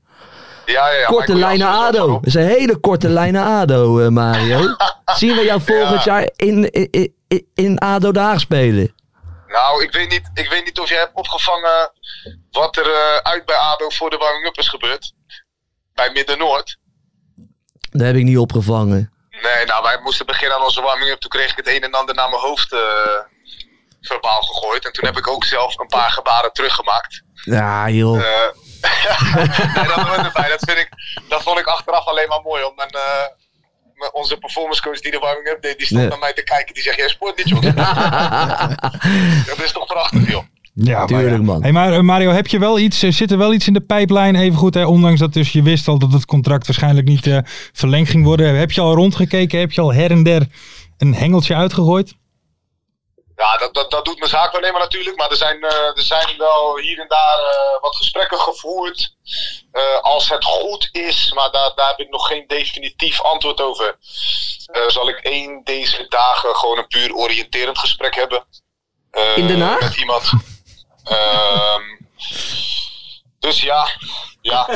Ja, 0.66 0.88
ja, 0.90 0.98
ja. 0.98 1.06
korte 1.06 1.34
lijnen 1.34 1.68
ADO. 1.68 2.06
Dat 2.12 2.26
is 2.26 2.34
een 2.34 2.46
hele 2.46 2.76
korte 2.76 3.08
lijnen 3.08 3.42
ADO, 3.44 4.00
eh, 4.00 4.08
Mario. 4.08 4.76
Zien 5.16 5.36
we 5.36 5.42
jou 5.44 5.60
volgend 5.60 6.04
Ja. 6.04 6.12
jaar 6.20 6.30
in, 6.36 6.70
in, 6.70 7.12
in, 7.28 7.46
in 7.54 7.78
ADO 7.78 8.12
Den 8.12 8.22
Haag 8.22 8.40
spelen? 8.40 8.94
Nou, 9.46 9.82
ik 9.82 9.92
weet, 9.92 10.10
niet, 10.10 10.30
ik 10.34 10.48
weet 10.48 10.64
niet 10.64 10.78
of 10.80 10.88
jij 10.88 10.98
hebt 10.98 11.14
opgevangen 11.14 11.92
wat 12.50 12.76
er 12.76 12.86
eh, 12.86 13.16
uit 13.22 13.44
bij 13.46 13.56
ADO 13.56 13.88
voor 13.90 14.10
de 14.10 14.16
warming-up 14.16 14.58
is 14.58 14.68
gebeurd. 14.68 15.12
Bij 15.94 16.10
Midden-Noord. 16.12 16.78
Dat 17.90 18.06
heb 18.06 18.16
ik 18.16 18.24
niet 18.24 18.38
opgevangen. 18.38 19.12
Nee, 19.30 19.64
nou, 19.66 19.82
wij 19.82 19.98
moesten 20.02 20.26
beginnen 20.26 20.56
aan 20.58 20.64
onze 20.64 20.80
warming-up. 20.82 21.18
Toen 21.20 21.30
kreeg 21.30 21.50
ik 21.50 21.56
het 21.56 21.68
een 21.68 21.82
en 21.82 21.92
ander 21.92 22.14
naar 22.14 22.28
mijn 22.30 22.42
hoofd 22.42 22.72
eh, 22.72 22.78
verbaal 24.00 24.40
gegooid. 24.42 24.84
En 24.84 24.92
toen 24.92 25.04
heb 25.04 25.16
ik 25.16 25.28
ook 25.28 25.44
zelf 25.44 25.78
een 25.78 25.86
paar 25.86 26.10
gebaren 26.10 26.52
teruggemaakt. 26.52 27.22
Ja, 27.34 27.88
joh. 27.90 28.22
Nee, 29.74 29.86
dat 29.86 30.06
hoort 30.08 30.24
erbij. 30.26 30.48
Dat, 30.48 30.64
vind 30.66 30.78
ik, 30.78 30.88
dat 31.28 31.42
vond 31.42 31.58
ik 31.58 31.66
achteraf 31.66 32.06
alleen 32.06 32.28
maar 32.28 32.40
mooi 32.42 32.64
om 32.64 32.72
mijn, 32.76 32.90
eh, 32.90 34.08
onze 34.12 34.36
performance 34.36 34.82
coach 34.82 35.00
die 35.00 35.10
de 35.10 35.18
warming-up 35.18 35.62
deed, 35.62 35.78
die 35.78 35.86
stond 35.86 36.08
naar 36.08 36.18
mij 36.18 36.32
te 36.32 36.42
kijken. 36.42 36.74
Die 36.74 36.82
zegt, 36.82 36.96
jij 36.96 37.08
sport 37.08 37.36
niet, 37.36 37.48
joh. 37.48 37.62
dat 39.46 39.62
is 39.62 39.72
toch 39.72 39.86
prachtig, 39.86 40.30
joh. 40.30 40.44
Ja, 40.78 40.98
maar 40.98 41.06
Tuurlijk, 41.06 41.36
ja. 41.36 41.42
man. 41.42 41.62
Hey, 41.62 41.72
maar 41.72 41.92
eh, 41.92 42.00
Mario, 42.00 42.30
heb 42.30 42.46
je 42.46 42.58
wel 42.58 42.78
iets, 42.78 43.02
eh, 43.02 43.10
zit 43.10 43.30
er 43.30 43.38
wel 43.38 43.54
iets 43.54 43.66
in 43.66 43.72
de 43.72 43.80
pijplijn? 43.80 44.34
Even 44.34 44.58
goed, 44.58 44.74
hè, 44.74 44.86
ondanks 44.86 45.20
dat 45.20 45.32
dus 45.32 45.52
je 45.52 45.62
wist 45.62 45.88
al 45.88 45.98
dat 45.98 46.12
het 46.12 46.24
contract 46.24 46.66
waarschijnlijk 46.66 47.08
niet 47.08 47.26
eh, 47.26 47.38
verlengd 47.72 48.10
ging 48.10 48.24
worden. 48.24 48.56
Heb 48.56 48.72
je 48.72 48.80
al 48.80 48.94
rondgekeken? 48.94 49.58
Heb 49.58 49.72
je 49.72 49.80
al 49.80 49.94
her 49.94 50.10
en 50.10 50.22
der 50.22 50.46
een 50.98 51.14
hengeltje 51.14 51.54
uitgegooid? 51.54 52.14
Ja, 53.36 53.56
dat, 53.56 53.74
dat, 53.74 53.90
dat 53.90 54.04
doet 54.04 54.18
mijn 54.18 54.30
zaakwaarnemer 54.30 54.80
natuurlijk. 54.80 55.16
Maar 55.16 55.30
er 55.30 55.36
zijn, 55.36 55.62
eh, 55.64 55.96
er 55.96 56.02
zijn 56.02 56.36
wel 56.38 56.76
hier 56.78 56.98
en 57.00 57.08
daar 57.08 57.38
eh, 57.38 57.80
wat 57.80 57.96
gesprekken 57.96 58.38
gevoerd. 58.40 59.14
Eh, 59.72 60.00
als 60.00 60.28
het 60.28 60.44
goed 60.44 60.88
is, 60.92 61.32
maar 61.32 61.50
daar, 61.50 61.72
daar 61.74 61.88
heb 61.88 61.98
ik 61.98 62.08
nog 62.08 62.26
geen 62.26 62.44
definitief 62.46 63.20
antwoord 63.22 63.60
over. 63.60 63.98
eh, 64.66 64.88
zal 64.88 65.08
ik 65.08 65.18
één 65.18 65.60
deze 65.64 66.06
dagen 66.08 66.56
gewoon 66.56 66.78
een 66.78 66.86
puur 66.86 67.14
oriënterend 67.14 67.78
gesprek 67.78 68.14
hebben. 68.14 68.46
Eh, 69.10 69.36
In 69.36 69.46
Den 69.46 69.60
Haag? 69.60 69.80
Met 69.80 69.96
iemand. 69.96 70.30
Ehm, 71.04 71.82
dus 73.38 73.60
ja, 73.60 73.88
ja 74.42 74.66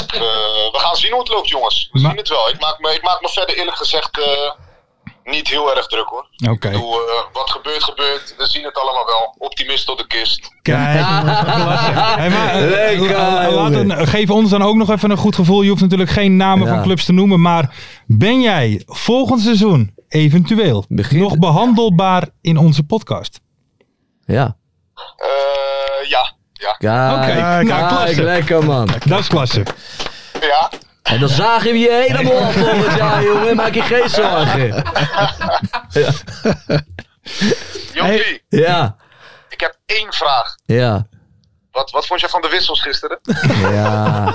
we 0.72 0.78
gaan 0.78 0.96
zien 0.96 1.10
hoe 1.10 1.20
het 1.20 1.28
loopt, 1.28 1.48
jongens. 1.48 1.88
We 1.92 2.00
Maar- 2.00 2.10
zien 2.10 2.18
het 2.20 2.28
wel. 2.28 2.48
Ik 2.48 2.60
maak, 2.60 2.78
me, 2.78 2.94
ik 2.94 3.02
maak 3.02 3.20
me 3.20 3.28
verder 3.28 3.56
eerlijk 3.56 3.76
gezegd 3.76 4.18
eh, 4.18 4.50
niet 5.24 5.48
heel 5.48 5.76
erg 5.76 5.86
druk 5.86 6.06
hoor. 6.08 6.26
Oké. 6.50 6.66
Ik 6.68 6.72
bedoel, 6.72 6.92
eh, 6.94 7.14
wat 7.32 7.50
gebeurt, 7.50 7.84
gebeurt. 7.84 8.34
We 8.38 8.46
zien 8.46 8.64
het 8.64 8.74
allemaal 8.78 9.04
wel. 9.06 9.34
Optimist 9.38 9.86
tot 9.86 9.98
de 9.98 10.06
kist. 10.06 10.50
Kijk, 10.62 10.98
klasse. 10.98 11.90
Hey, 11.92 12.30
maar, 12.30 12.60
Lekker, 12.70 13.10
la- 13.16 13.32
la- 13.32 13.50
laat 13.50 13.72
jongen. 13.72 13.90
een- 14.00 14.06
geef 14.06 14.30
ons 14.30 14.50
dan 14.50 14.62
ook 14.62 14.76
nog 14.76 14.90
even 14.90 15.10
een 15.10 15.16
goed 15.16 15.34
gevoel. 15.34 15.62
Je 15.62 15.68
hoeft 15.70 15.82
natuurlijk 15.82 16.10
geen 16.10 16.36
namen 16.36 16.66
Ja. 16.66 16.74
van 16.74 16.82
clubs 16.82 17.04
te 17.04 17.12
noemen. 17.12 17.40
Maar 17.40 17.74
ben 18.06 18.40
jij 18.40 18.82
volgend 18.86 19.40
seizoen 19.40 19.94
eventueel 20.08 20.84
Begin- 20.88 21.18
nog 21.20 21.38
behandelbaar 21.38 22.28
in 22.40 22.56
onze 22.56 22.82
podcast? 22.82 23.40
Ja. 24.24 24.56
Eh, 25.16 26.08
ja, 26.08 26.32
ja, 26.52 26.72
Kijk, 26.78 27.12
Oké, 27.16 27.26
kijk, 27.40 27.66
nou, 27.68 27.88
klasse. 27.88 28.22
lekker 28.22 28.64
man. 28.64 28.88
Dat 29.06 29.18
is 29.18 29.28
klasse. 29.28 29.62
ja. 30.40 30.70
En 31.02 31.20
dan 31.20 31.28
zagen 31.28 31.72
we 31.72 31.78
je 31.78 32.06
helemaal 32.08 32.42
af 32.44 32.54
volgend 32.54 32.96
jaar, 32.96 33.22
jongen. 33.22 33.56
Maak 33.56 33.74
je 33.74 33.82
geen 33.82 34.08
zorgen. 34.10 34.82
Joppie, 37.92 38.42
Ja, 38.48 38.96
ik 39.48 39.60
heb 39.60 39.76
één 39.86 40.12
vraag. 40.12 40.54
ja, 40.66 41.06
Wat, 41.70 41.90
wat 41.90 42.06
vond 42.06 42.20
je 42.20 42.28
van 42.28 42.40
de 42.42 42.48
wissels 42.48 42.80
gisteren? 42.82 43.18
ja. 43.72 44.32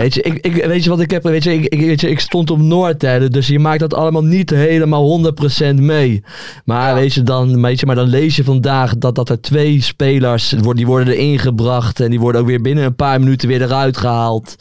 Weet 0.00 0.14
je, 0.14 0.22
ik, 0.22 0.38
ik, 0.46 0.64
weet 0.64 0.84
je 0.84 0.90
wat 0.90 1.00
ik 1.00 1.10
heb? 1.10 1.22
Weet 1.22 1.44
je, 1.44 1.52
ik, 1.54 1.64
ik, 1.64 1.80
weet 1.80 2.00
je, 2.00 2.10
ik 2.10 2.20
stond 2.20 2.50
op 2.50 2.58
Noord, 2.58 3.02
hè, 3.02 3.28
dus 3.28 3.46
je 3.46 3.58
maakt 3.58 3.80
dat 3.80 3.94
allemaal 3.94 4.22
niet 4.24 4.50
helemaal 4.50 5.32
100% 5.72 5.74
mee. 5.74 6.22
Maar, 6.64 6.94
weet 6.94 7.14
je, 7.14 7.22
dan, 7.22 7.62
weet 7.62 7.80
je, 7.80 7.86
maar 7.86 7.94
dan 7.94 8.06
lees 8.08 8.36
je 8.36 8.44
vandaag 8.44 8.98
dat, 8.98 9.14
dat 9.14 9.28
er 9.28 9.40
twee 9.40 9.82
spelers, 9.82 10.52
worden- 10.52 10.76
die 10.76 10.86
worden 10.86 11.14
erin 11.14 11.38
gebracht 11.38 12.00
en 12.00 12.10
die 12.10 12.20
worden 12.20 12.40
ook 12.40 12.46
weer 12.46 12.60
binnen 12.60 12.84
een 12.84 12.96
paar 12.96 13.18
minuten 13.20 13.48
weer 13.48 13.62
eruit 13.62 13.96
gehaald. 13.96 14.54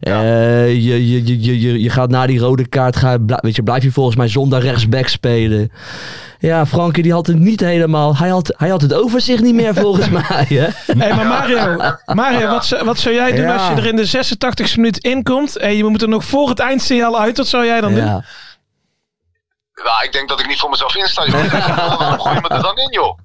Eh, 0.00 0.66
je, 0.74 1.08
je, 1.08 1.26
je, 1.26 1.40
je, 1.44 1.60
je, 1.60 1.80
je 1.82 1.90
gaat 1.90 2.10
na 2.10 2.26
die 2.26 2.38
rode 2.38 2.66
kaart, 2.68 2.96
ga, 2.96 3.18
weet 3.26 3.56
je, 3.56 3.62
blijf 3.62 3.82
je 3.82 3.92
volgens 3.92 4.16
mij 4.16 4.28
zonder 4.28 4.60
rechtsback 4.60 5.06
spelen. 5.08 5.70
Ja, 6.38 6.66
Frankie 6.66 7.02
die 7.02 7.12
had 7.12 7.26
het 7.26 7.38
niet 7.38 7.60
helemaal, 7.60 8.16
hij 8.16 8.28
had, 8.28 8.54
hij 8.56 8.68
had 8.68 8.80
het 8.82 8.94
overzicht 8.94 9.42
niet 9.42 9.54
meer 9.54 9.74
volgens 9.74 10.08
mij. 10.28 10.46
Hè? 10.48 10.66
Hey, 10.98 11.14
maar 11.14 11.26
Mario, 11.26 11.76
Mario 12.14 12.48
wat, 12.50 12.64
zou- 12.64 12.84
wat 12.84 12.98
zou 12.98 13.14
jij 13.14 13.32
doen 13.32 13.44
Ja. 13.44 13.56
als 13.56 13.68
je 13.68 13.74
er 13.82 13.88
in 13.88 13.96
de 13.96 14.04
86e 14.70 14.76
minuut 14.76 14.98
inkomt 14.98 15.56
en 15.56 15.76
je 15.76 15.84
moet 15.84 16.02
er 16.02 16.08
nog 16.08 16.24
voor 16.24 16.48
het 16.48 16.58
eindsignaal 16.58 17.20
uit? 17.20 17.36
Wat 17.36 17.46
zou 17.46 17.64
jij 17.66 17.80
dan 17.80 17.94
doen? 17.94 18.04
Ja. 18.04 18.24
Nou, 19.84 20.04
ik 20.04 20.12
denk 20.12 20.28
dat 20.28 20.40
ik 20.40 20.46
niet 20.46 20.58
voor 20.58 20.70
mezelf 20.70 20.96
insta. 20.96 21.30
Waarom 21.30 22.20
gooi 22.20 22.34
je 22.34 22.40
me 22.40 22.48
er 22.48 22.62
dan 22.62 22.76
in, 22.78 22.88
joh? 22.92 23.18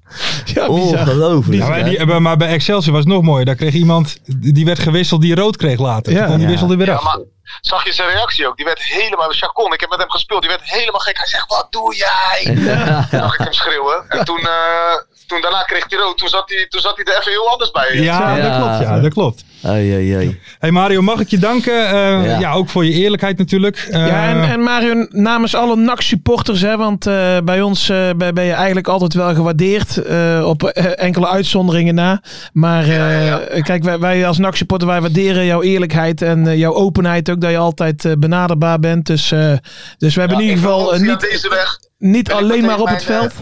Ja. 0.44 0.66
Ongelooflijk. 0.66 1.62
Ja, 1.62 1.68
maar, 1.68 1.84
die, 1.84 2.06
maar- 2.06 2.22
maar 2.22 2.36
bij 2.36 2.48
Excelsior 2.48 2.92
was 2.94 3.04
het 3.04 3.12
nog 3.12 3.22
mooier. 3.22 3.44
Daar 3.44 3.54
kreeg 3.54 3.72
iemand, 3.74 4.16
die 4.52 4.64
werd 4.64 4.78
gewisseld, 4.78 5.20
die 5.20 5.34
rood 5.34 5.56
kreeg 5.56 5.78
later. 5.78 6.12
Ja. 6.12 6.26
Toen 6.26 6.34
die 6.34 6.44
Ja. 6.44 6.48
wisselde 6.50 6.76
weer 6.76 6.86
Ja, 6.86 6.94
af. 6.94 7.02
maar 7.04 7.18
zag 7.60 7.84
je 7.84 7.92
zijn 7.92 8.08
reactie 8.10 8.46
ook? 8.48 8.56
Die 8.56 8.64
werd 8.64 8.82
helemaal, 8.82 9.30
Chacon, 9.30 9.72
ik 9.72 9.80
heb 9.80 9.90
met 9.90 9.98
hem 9.98 10.10
gespeeld, 10.10 10.40
die 10.40 10.50
werd 10.50 10.62
helemaal 10.64 11.00
gek. 11.00 11.16
Hij 11.16 11.26
zegt, 11.26 11.48
wat 11.48 11.66
doe 11.70 11.94
jij? 11.96 12.54
Ja. 12.64 13.06
Zag 13.10 13.34
ik 13.34 13.40
hem 13.40 13.52
schreeuwen. 13.52 14.04
En 14.08 14.24
toen, 14.24 14.38
eh, 14.40 14.94
toen 15.26 15.40
daarna 15.40 15.62
kreeg 15.62 15.84
hij 15.88 15.98
rood. 15.98 16.18
Toen 16.18 16.28
zat 16.28 16.42
hij, 16.46 16.66
toen 16.68 16.80
zat 16.80 16.96
hij 16.96 17.04
er 17.14 17.20
even 17.20 17.32
heel 17.32 17.48
anders 17.50 17.70
bij. 17.70 17.96
Ja, 18.02 18.36
Ja. 18.36 18.48
dat 18.48 18.56
klopt. 18.58 18.78
Ja, 18.80 19.00
dat 19.00 19.12
klopt. 19.12 19.44
Ai, 19.62 19.94
ai, 19.94 20.14
ai. 20.14 20.40
Hey 20.58 20.70
Mario, 20.70 21.02
mag 21.02 21.20
ik 21.20 21.28
je 21.28 21.38
danken? 21.38 21.86
Eh, 21.86 22.24
Ja. 22.26 22.38
ja. 22.38 22.52
ook 22.52 22.68
voor 22.68 22.84
je 22.84 22.92
eerlijkheid 22.92 23.38
natuurlijk. 23.38 23.76
Eh, 23.90 24.06
Ja, 24.06 24.28
en, 24.28 24.42
en 24.42 24.60
Mario, 24.60 25.06
namens 25.10 25.54
alle 25.54 25.76
NAC-supporters, 25.76 26.60
hè, 26.60 26.76
want 26.76 27.06
eh, 27.06 27.36
bij 27.44 27.60
ons 27.62 27.88
eh, 27.88 28.10
ben 28.16 28.34
ben 28.34 28.44
je 28.44 28.52
eigenlijk 28.52 28.88
altijd 28.88 29.14
wel 29.14 29.34
gewaardeerd, 29.34 29.96
eh, 29.96 30.42
op 30.46 30.62
eh, 30.64 31.04
enkele 31.04 31.28
uitzonderingen 31.28 31.94
na. 31.94 32.22
Maar 32.52 32.88
eh, 32.88 33.62
kijk, 33.62 33.82
wij, 33.84 33.98
wij 33.98 34.26
als 34.26 34.38
NAC-supporter, 34.38 34.88
wij 34.88 35.00
waarderen 35.00 35.44
jouw 35.44 35.62
eerlijkheid 35.62 36.22
en 36.22 36.46
eh, 36.46 36.56
jouw 36.58 36.74
openheid 36.74 37.30
ook, 37.30 37.40
dat 37.40 37.50
je 37.50 37.58
altijd 37.58 38.04
eh, 38.04 38.12
benaderbaar 38.18 38.78
bent. 38.78 39.06
Dus, 39.06 39.32
eh, 39.32 39.52
dus 39.98 40.14
we 40.14 40.20
hebben 40.20 40.38
Ja, 40.38 40.44
in 40.44 40.48
ieder 40.50 40.64
geval 40.64 40.86
ook 40.86 40.92
eh, 40.92 41.00
niet, 41.00 41.20
deze 41.20 41.48
weg 41.48 41.78
niet 41.98 42.32
alleen 42.32 42.64
maar 42.64 42.80
op 42.80 42.88
het 42.88 43.04
veld. 43.04 43.32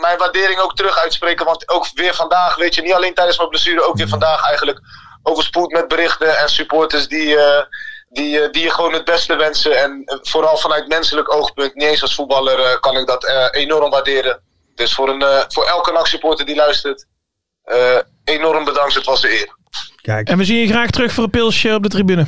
Mijn 0.00 0.18
waardering 0.18 0.60
ook 0.60 0.76
terug 0.76 0.98
uitspreken. 0.98 1.46
Want 1.46 1.68
ook 1.68 1.86
weer 1.94 2.14
vandaag, 2.14 2.56
weet 2.56 2.74
je, 2.74 2.82
niet 2.82 2.92
alleen 2.92 3.14
tijdens 3.14 3.36
mijn 3.36 3.48
blessure, 3.48 3.82
ook 3.82 3.96
weer 3.96 4.08
vandaag 4.08 4.42
eigenlijk 4.42 4.80
overspoeld 5.22 5.72
met 5.72 5.88
berichten 5.88 6.38
en 6.38 6.48
supporters 6.48 7.08
die, 7.08 7.36
eh, 7.36 7.62
die, 8.08 8.40
eh, 8.40 8.52
die 8.52 8.62
je 8.62 8.70
gewoon 8.70 8.92
het 8.92 9.04
beste 9.04 9.36
wensen. 9.36 9.82
En 9.82 10.02
eh, 10.04 10.18
vooral 10.22 10.56
vanuit 10.56 10.88
menselijk 10.88 11.34
oogpunt, 11.34 11.74
niet 11.74 11.88
eens 11.88 12.02
als 12.02 12.14
voetballer, 12.14 12.80
kan 12.80 12.96
ik 12.96 13.06
dat 13.06 13.24
eh, 13.26 13.46
enorm 13.50 13.90
waarderen. 13.90 14.40
Dus 14.76 14.94
voor, 14.94 15.08
een, 15.08 15.22
eh, 15.22 15.42
voor 15.48 15.64
elke 15.64 15.92
NAC-supporter 15.92 16.46
die 16.46 16.56
luistert, 16.56 17.06
eh, 17.64 17.98
enorm 18.24 18.64
bedankt. 18.64 18.94
Het 18.94 19.06
was 19.06 19.20
de 19.20 19.40
eer. 19.40 19.54
Kijk. 20.02 20.28
En 20.28 20.38
we 20.38 20.44
zien 20.44 20.56
je 20.56 20.66
graag 20.66 20.90
terug 20.90 21.12
voor 21.12 21.24
een 21.24 21.30
pilsje 21.30 21.74
op 21.74 21.82
de 21.82 21.88
tribune. 21.88 22.26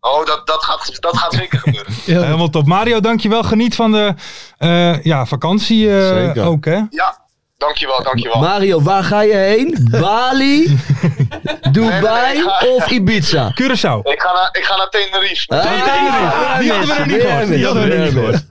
Oh, 0.00 0.26
dat, 0.26 0.46
dat, 0.46 0.64
gaat, 0.64 1.00
dat 1.00 1.16
gaat 1.16 1.34
zeker 1.34 1.58
gebeuren. 1.58 1.92
Helemaal 2.04 2.48
top. 2.50 2.66
Mario, 2.66 3.00
dankjewel. 3.00 3.42
Geniet 3.42 3.74
van 3.74 3.92
de 3.92 4.14
eh, 4.58 5.02
ja, 5.02 5.26
vakantie 5.26 5.98
eh, 5.98 6.08
Zeker. 6.08 6.44
ook, 6.44 6.64
hè? 6.64 6.80
Ja, 6.90 7.18
dankjewel, 7.58 8.02
dankjewel. 8.02 8.40
Mario, 8.40 8.82
waar 8.82 9.04
ga 9.04 9.20
je 9.20 9.34
heen? 9.34 9.88
Bali, 10.00 10.78
Dubai 11.72 12.00
Nee, 12.00 12.32
nee, 12.32 12.36
ik 12.36 12.42
ga- 12.42 12.66
of 12.66 12.90
Ibiza? 12.90 13.52
Curaçao. 13.62 14.02
Ik 14.02 14.20
ga 14.20 14.32
naar, 14.32 14.48
ik 14.52 14.64
ga 14.64 14.76
naar 14.76 14.88
Tenerife. 14.88 15.46
Ah, 15.48 16.58
Die 16.58 16.70
hadden 16.72 16.88
we 16.88 16.94
nog 16.98 17.06
niet 17.06 17.20
gehoord. 17.22 17.48
Die 17.48 17.64
hadden 17.64 17.82
we 17.88 17.88
nog 17.96 18.04
niet 18.04 18.12
gehoord. 18.12 18.44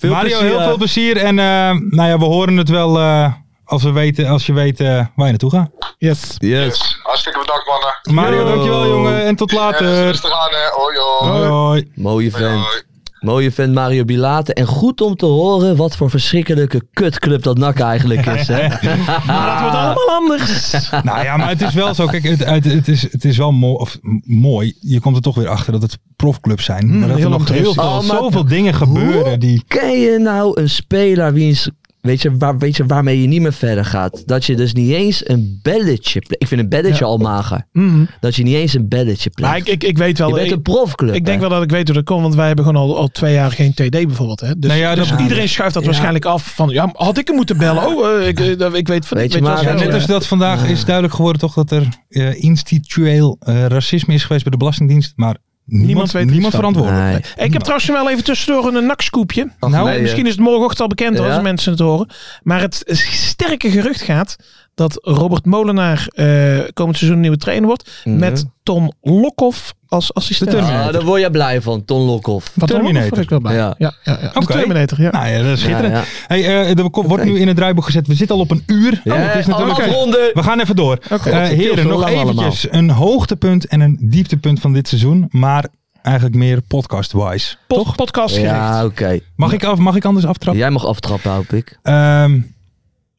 Mario, 0.00 0.20
plezier, 0.20 0.38
heel 0.48 0.58
eh. 0.58 0.64
veel 0.66 0.76
plezier. 0.76 1.16
En 1.16 1.38
eh, 1.38 1.70
nou 1.90 2.08
ja, 2.08 2.18
we 2.18 2.24
horen 2.24 2.56
het 2.56 2.68
wel 2.68 2.98
eh, 2.98 3.32
als, 3.70 3.82
we 3.82 3.90
weten, 3.92 4.26
als 4.26 4.46
je 4.46 4.52
weet 4.52 4.80
eh, 4.80 4.86
waar 4.86 5.06
je 5.16 5.24
naartoe 5.24 5.50
gaat. 5.50 5.70
Yes. 5.98 6.34
Yes. 6.38 6.98
Hartstikke 7.02 7.38
bedankt, 7.38 7.66
mannen. 7.66 8.22
Mario, 8.24 8.38
Yo. 8.48 8.54
dankjewel 8.54 8.88
jongen. 8.88 9.24
En 9.24 9.36
tot 9.36 9.50
Ja, 9.50 9.58
later. 9.58 10.02
rustig 10.02 10.32
aan, 10.32 10.50
hè. 10.50 10.82
Hoi, 10.82 10.96
hoi. 10.98 11.30
Hoi, 11.40 11.48
hoi. 11.48 11.90
Mooie 11.94 12.30
vent. 12.30 12.64
hoi. 12.64 12.82
Mooie 13.20 13.52
vent 13.52 13.74
Mario 13.74 14.04
Bilate. 14.04 14.54
En 14.54 14.66
goed 14.66 15.00
om 15.00 15.16
te 15.16 15.26
horen 15.26 15.76
wat 15.76 15.96
voor 15.96 16.10
verschrikkelijke 16.10 16.86
kutclub 16.92 17.42
dat 17.42 17.58
NAC 17.58 17.78
eigenlijk 17.80 18.26
is. 18.26 18.48
Hè? 18.48 18.68
Maar 19.26 19.46
dat 19.46 19.60
wordt 19.60 19.76
allemaal 19.84 20.10
anders. 20.10 20.72
Nou 21.02 21.22
ja, 21.24 21.36
maar 21.36 21.48
het 21.48 21.62
is 21.62 21.74
wel 21.74 21.94
zo. 21.94 22.06
Kijk, 22.06 22.22
het, 22.22 22.44
het, 22.44 22.64
het, 22.64 22.88
is, 22.88 23.02
het 23.12 23.24
is 23.24 23.36
wel 23.36 23.52
mo 23.52 23.72
of, 23.72 23.98
mooi. 24.24 24.76
Je 24.80 25.00
komt 25.00 25.16
er 25.16 25.22
toch 25.22 25.34
weer 25.34 25.48
achter 25.48 25.72
dat 25.72 25.82
het 25.82 25.98
profclubs 26.16 26.64
zijn. 26.64 26.98
maar 26.98 27.08
dat 27.08 27.16
heel 27.16 27.32
er 27.32 27.38
nog 27.38 27.48
heel 27.48 27.74
veel, 27.74 27.82
Oh, 27.82 27.94
maar 27.94 28.16
zoveel 28.16 28.44
dingen 28.46 28.74
gebeuren 28.74 29.40
die... 29.40 29.64
Ken 29.68 30.00
je 30.00 30.18
nou 30.18 30.60
een 30.60 30.68
speler 30.70 31.32
wiens... 31.32 31.70
Weet 32.00 32.22
je, 32.22 32.36
waar, 32.36 32.58
weet 32.58 32.76
je 32.76 32.86
waarmee 32.86 33.20
je 33.20 33.26
niet 33.26 33.40
meer 33.40 33.52
verder 33.52 33.84
gaat? 33.84 34.22
Dat 34.26 34.44
je 34.44 34.56
dus 34.56 34.72
niet 34.72 34.90
eens 34.90 35.28
een 35.28 35.58
belletje... 35.62 36.22
Ik 36.28 36.46
vind 36.46 36.60
een 36.60 36.68
belletje 36.68 37.04
al 37.04 37.18
mager. 37.18 37.66
Mhm. 37.72 38.04
Dat 38.20 38.36
je 38.36 38.42
niet 38.42 38.54
eens 38.54 38.74
een 38.74 38.88
belletje 38.88 39.30
pleegt. 39.30 39.50
Maar 39.50 39.60
ik, 39.60 39.68
ik, 39.68 39.84
ik 39.84 39.98
weet 39.98 40.18
wel. 40.18 40.28
je 40.28 40.34
bent 40.34 40.46
ik- 40.46 40.52
een 40.52 40.62
profclub. 40.62 41.14
Ik 41.14 41.24
denk 41.24 41.40
hè? 41.40 41.48
wel 41.48 41.54
dat 41.56 41.62
ik 41.62 41.70
weet 41.70 41.86
hoe 41.86 41.96
dat 41.96 42.04
komt, 42.04 42.22
want 42.22 42.34
wij 42.34 42.46
hebben 42.46 42.64
gewoon 42.64 42.82
al, 42.82 42.96
al 42.96 43.08
twee 43.08 43.32
jaar 43.34 43.50
geen 43.50 43.74
TD 43.74 43.90
bijvoorbeeld. 43.90 44.40
Hè? 44.40 44.58
Dus, 44.58 44.70
Nou 44.70 44.82
ja, 44.82 44.94
dus 44.94 45.08
dat- 45.08 45.20
iedereen 45.20 45.48
schuift 45.48 45.74
dat 45.74 45.82
Ja. 45.82 45.88
waarschijnlijk 45.88 46.24
af 46.24 46.54
van, 46.54 46.68
ja, 46.68 46.90
had 46.92 47.18
ik 47.18 47.26
hem 47.26 47.36
moeten 47.36 47.56
bellen? 47.58 47.86
Oh, 47.86 48.20
eh, 48.20 48.28
ik, 48.28 48.58
dat- 48.58 48.74
ik 48.74 48.88
weet 48.88 49.06
van 49.06 49.16
Weet 49.18 49.32
je, 49.32 49.40
maar- 49.40 49.64
net 49.64 49.80
eh. 49.88 49.94
als 49.94 50.06
dat 50.06 50.26
vandaag 50.26 50.68
is 50.68 50.84
duidelijk 50.84 51.14
geworden 51.14 51.40
toch 51.40 51.54
dat 51.54 51.70
er 51.70 51.88
eh, 52.08 52.42
institutioneel 52.42 53.36
eh, 53.40 53.66
racisme 53.66 54.14
is 54.14 54.22
geweest 54.24 54.42
bij 54.42 54.52
de 54.52 54.58
Belastingdienst. 54.58 55.12
Maar 55.16 55.36
niemand, 55.70 56.10
weet 56.10 56.30
niemand 56.30 56.54
verantwoordelijk. 56.54 57.04
Nee. 57.04 57.20
Hey, 57.36 57.46
ik 57.46 57.52
heb 57.52 57.62
trouwens 57.62 57.88
wel 57.88 58.10
even 58.10 58.24
tussendoor 58.24 58.74
een 58.74 58.86
nakskoepje. 58.86 59.50
Ach, 59.58 59.70
nou, 59.70 59.84
nee, 59.86 59.94
eh. 59.94 60.00
misschien 60.02 60.26
is 60.26 60.32
het 60.32 60.40
morgenochtend 60.40 60.80
al 60.80 60.86
bekend 60.86 61.18
Ja? 61.18 61.34
als 61.34 61.42
mensen 61.42 61.72
het 61.72 61.80
horen. 61.80 62.08
Maar 62.42 62.60
het 62.60 62.82
sterke 63.10 63.70
gerucht 63.70 64.02
gaat 64.02 64.36
dat 64.74 64.98
Robert 65.02 65.44
Molenaar 65.44 66.06
eh, 66.12 66.26
komend 66.72 66.96
seizoen 66.96 67.12
een 67.16 67.20
nieuwe 67.20 67.36
trainer 67.36 67.66
wordt. 67.66 67.90
Mhm. 68.04 68.18
Met 68.18 68.44
Tom 68.62 68.92
Lokhoff 69.00 69.74
als 69.88 70.14
assistent. 70.14 70.54
Ah, 70.54 70.92
daar 70.92 71.04
word 71.04 71.20
je 71.20 71.30
blij 71.30 71.62
van, 71.62 71.84
Ton 71.84 72.00
Lokhoff. 72.00 72.52
Van 72.58 72.68
Tom 72.68 72.76
Lokhoff 72.76 72.82
Terminator. 72.82 73.10
word 73.10 73.22
ik 73.22 73.30
wel 73.30 73.40
bij. 73.40 73.54
Ja. 73.54 73.74
Ja, 73.78 73.94
ja. 74.04 74.40
De 74.40 74.46
Terminator, 74.46 75.00
ja. 75.00 75.10
Nou 75.10 75.28
ja, 75.28 75.42
dat 75.42 75.52
is 75.52 75.60
schitterend. 75.60 75.92
Ja, 75.92 75.98
ja. 75.98 76.04
Hey, 76.26 76.44
eh, 76.44 76.78
er 76.78 76.88
wordt 76.90 77.24
nu 77.24 77.38
in 77.38 77.46
het 77.46 77.56
draaiboek 77.56 77.84
gezet. 77.84 78.06
We 78.06 78.14
zitten 78.14 78.36
al 78.36 78.42
op 78.42 78.50
een 78.50 78.62
uur. 78.66 79.00
Ja, 79.04 79.14
Oh, 79.14 79.20
het 79.26 79.38
is 79.38 79.46
natuurlijk... 79.46 79.78
afronden. 79.78 80.30
We 80.34 80.42
gaan 80.42 80.60
even 80.60 80.76
door. 80.76 80.98
Eh, 81.08 81.18
Veel 81.20 81.32
heren, 81.32 81.86
nog 81.86 82.08
eventjes 82.08 82.66
een 82.70 82.90
hoogtepunt 82.90 83.66
en 83.66 83.80
een 83.80 83.98
dieptepunt 84.00 84.60
van 84.60 84.72
dit 84.72 84.88
seizoen. 84.88 85.26
Maar 85.30 85.64
eigenlijk 86.02 86.36
meer 86.36 86.60
podcast-wise. 86.62 87.56
Toch? 87.68 87.94
Podcast 87.94 88.36
Ja, 88.36 88.84
oké. 88.84 89.18
Mag 89.36 89.52
ik, 89.52 89.64
af, 89.64 89.78
mag 89.78 89.96
ik 89.96 90.04
anders 90.04 90.26
aftrappen? 90.26 90.60
Jij 90.62 90.70
mag 90.70 90.86
aftrappen, 90.86 91.30
hoop 91.30 91.52
ik. 91.52 91.78
Ehm, 91.82 92.40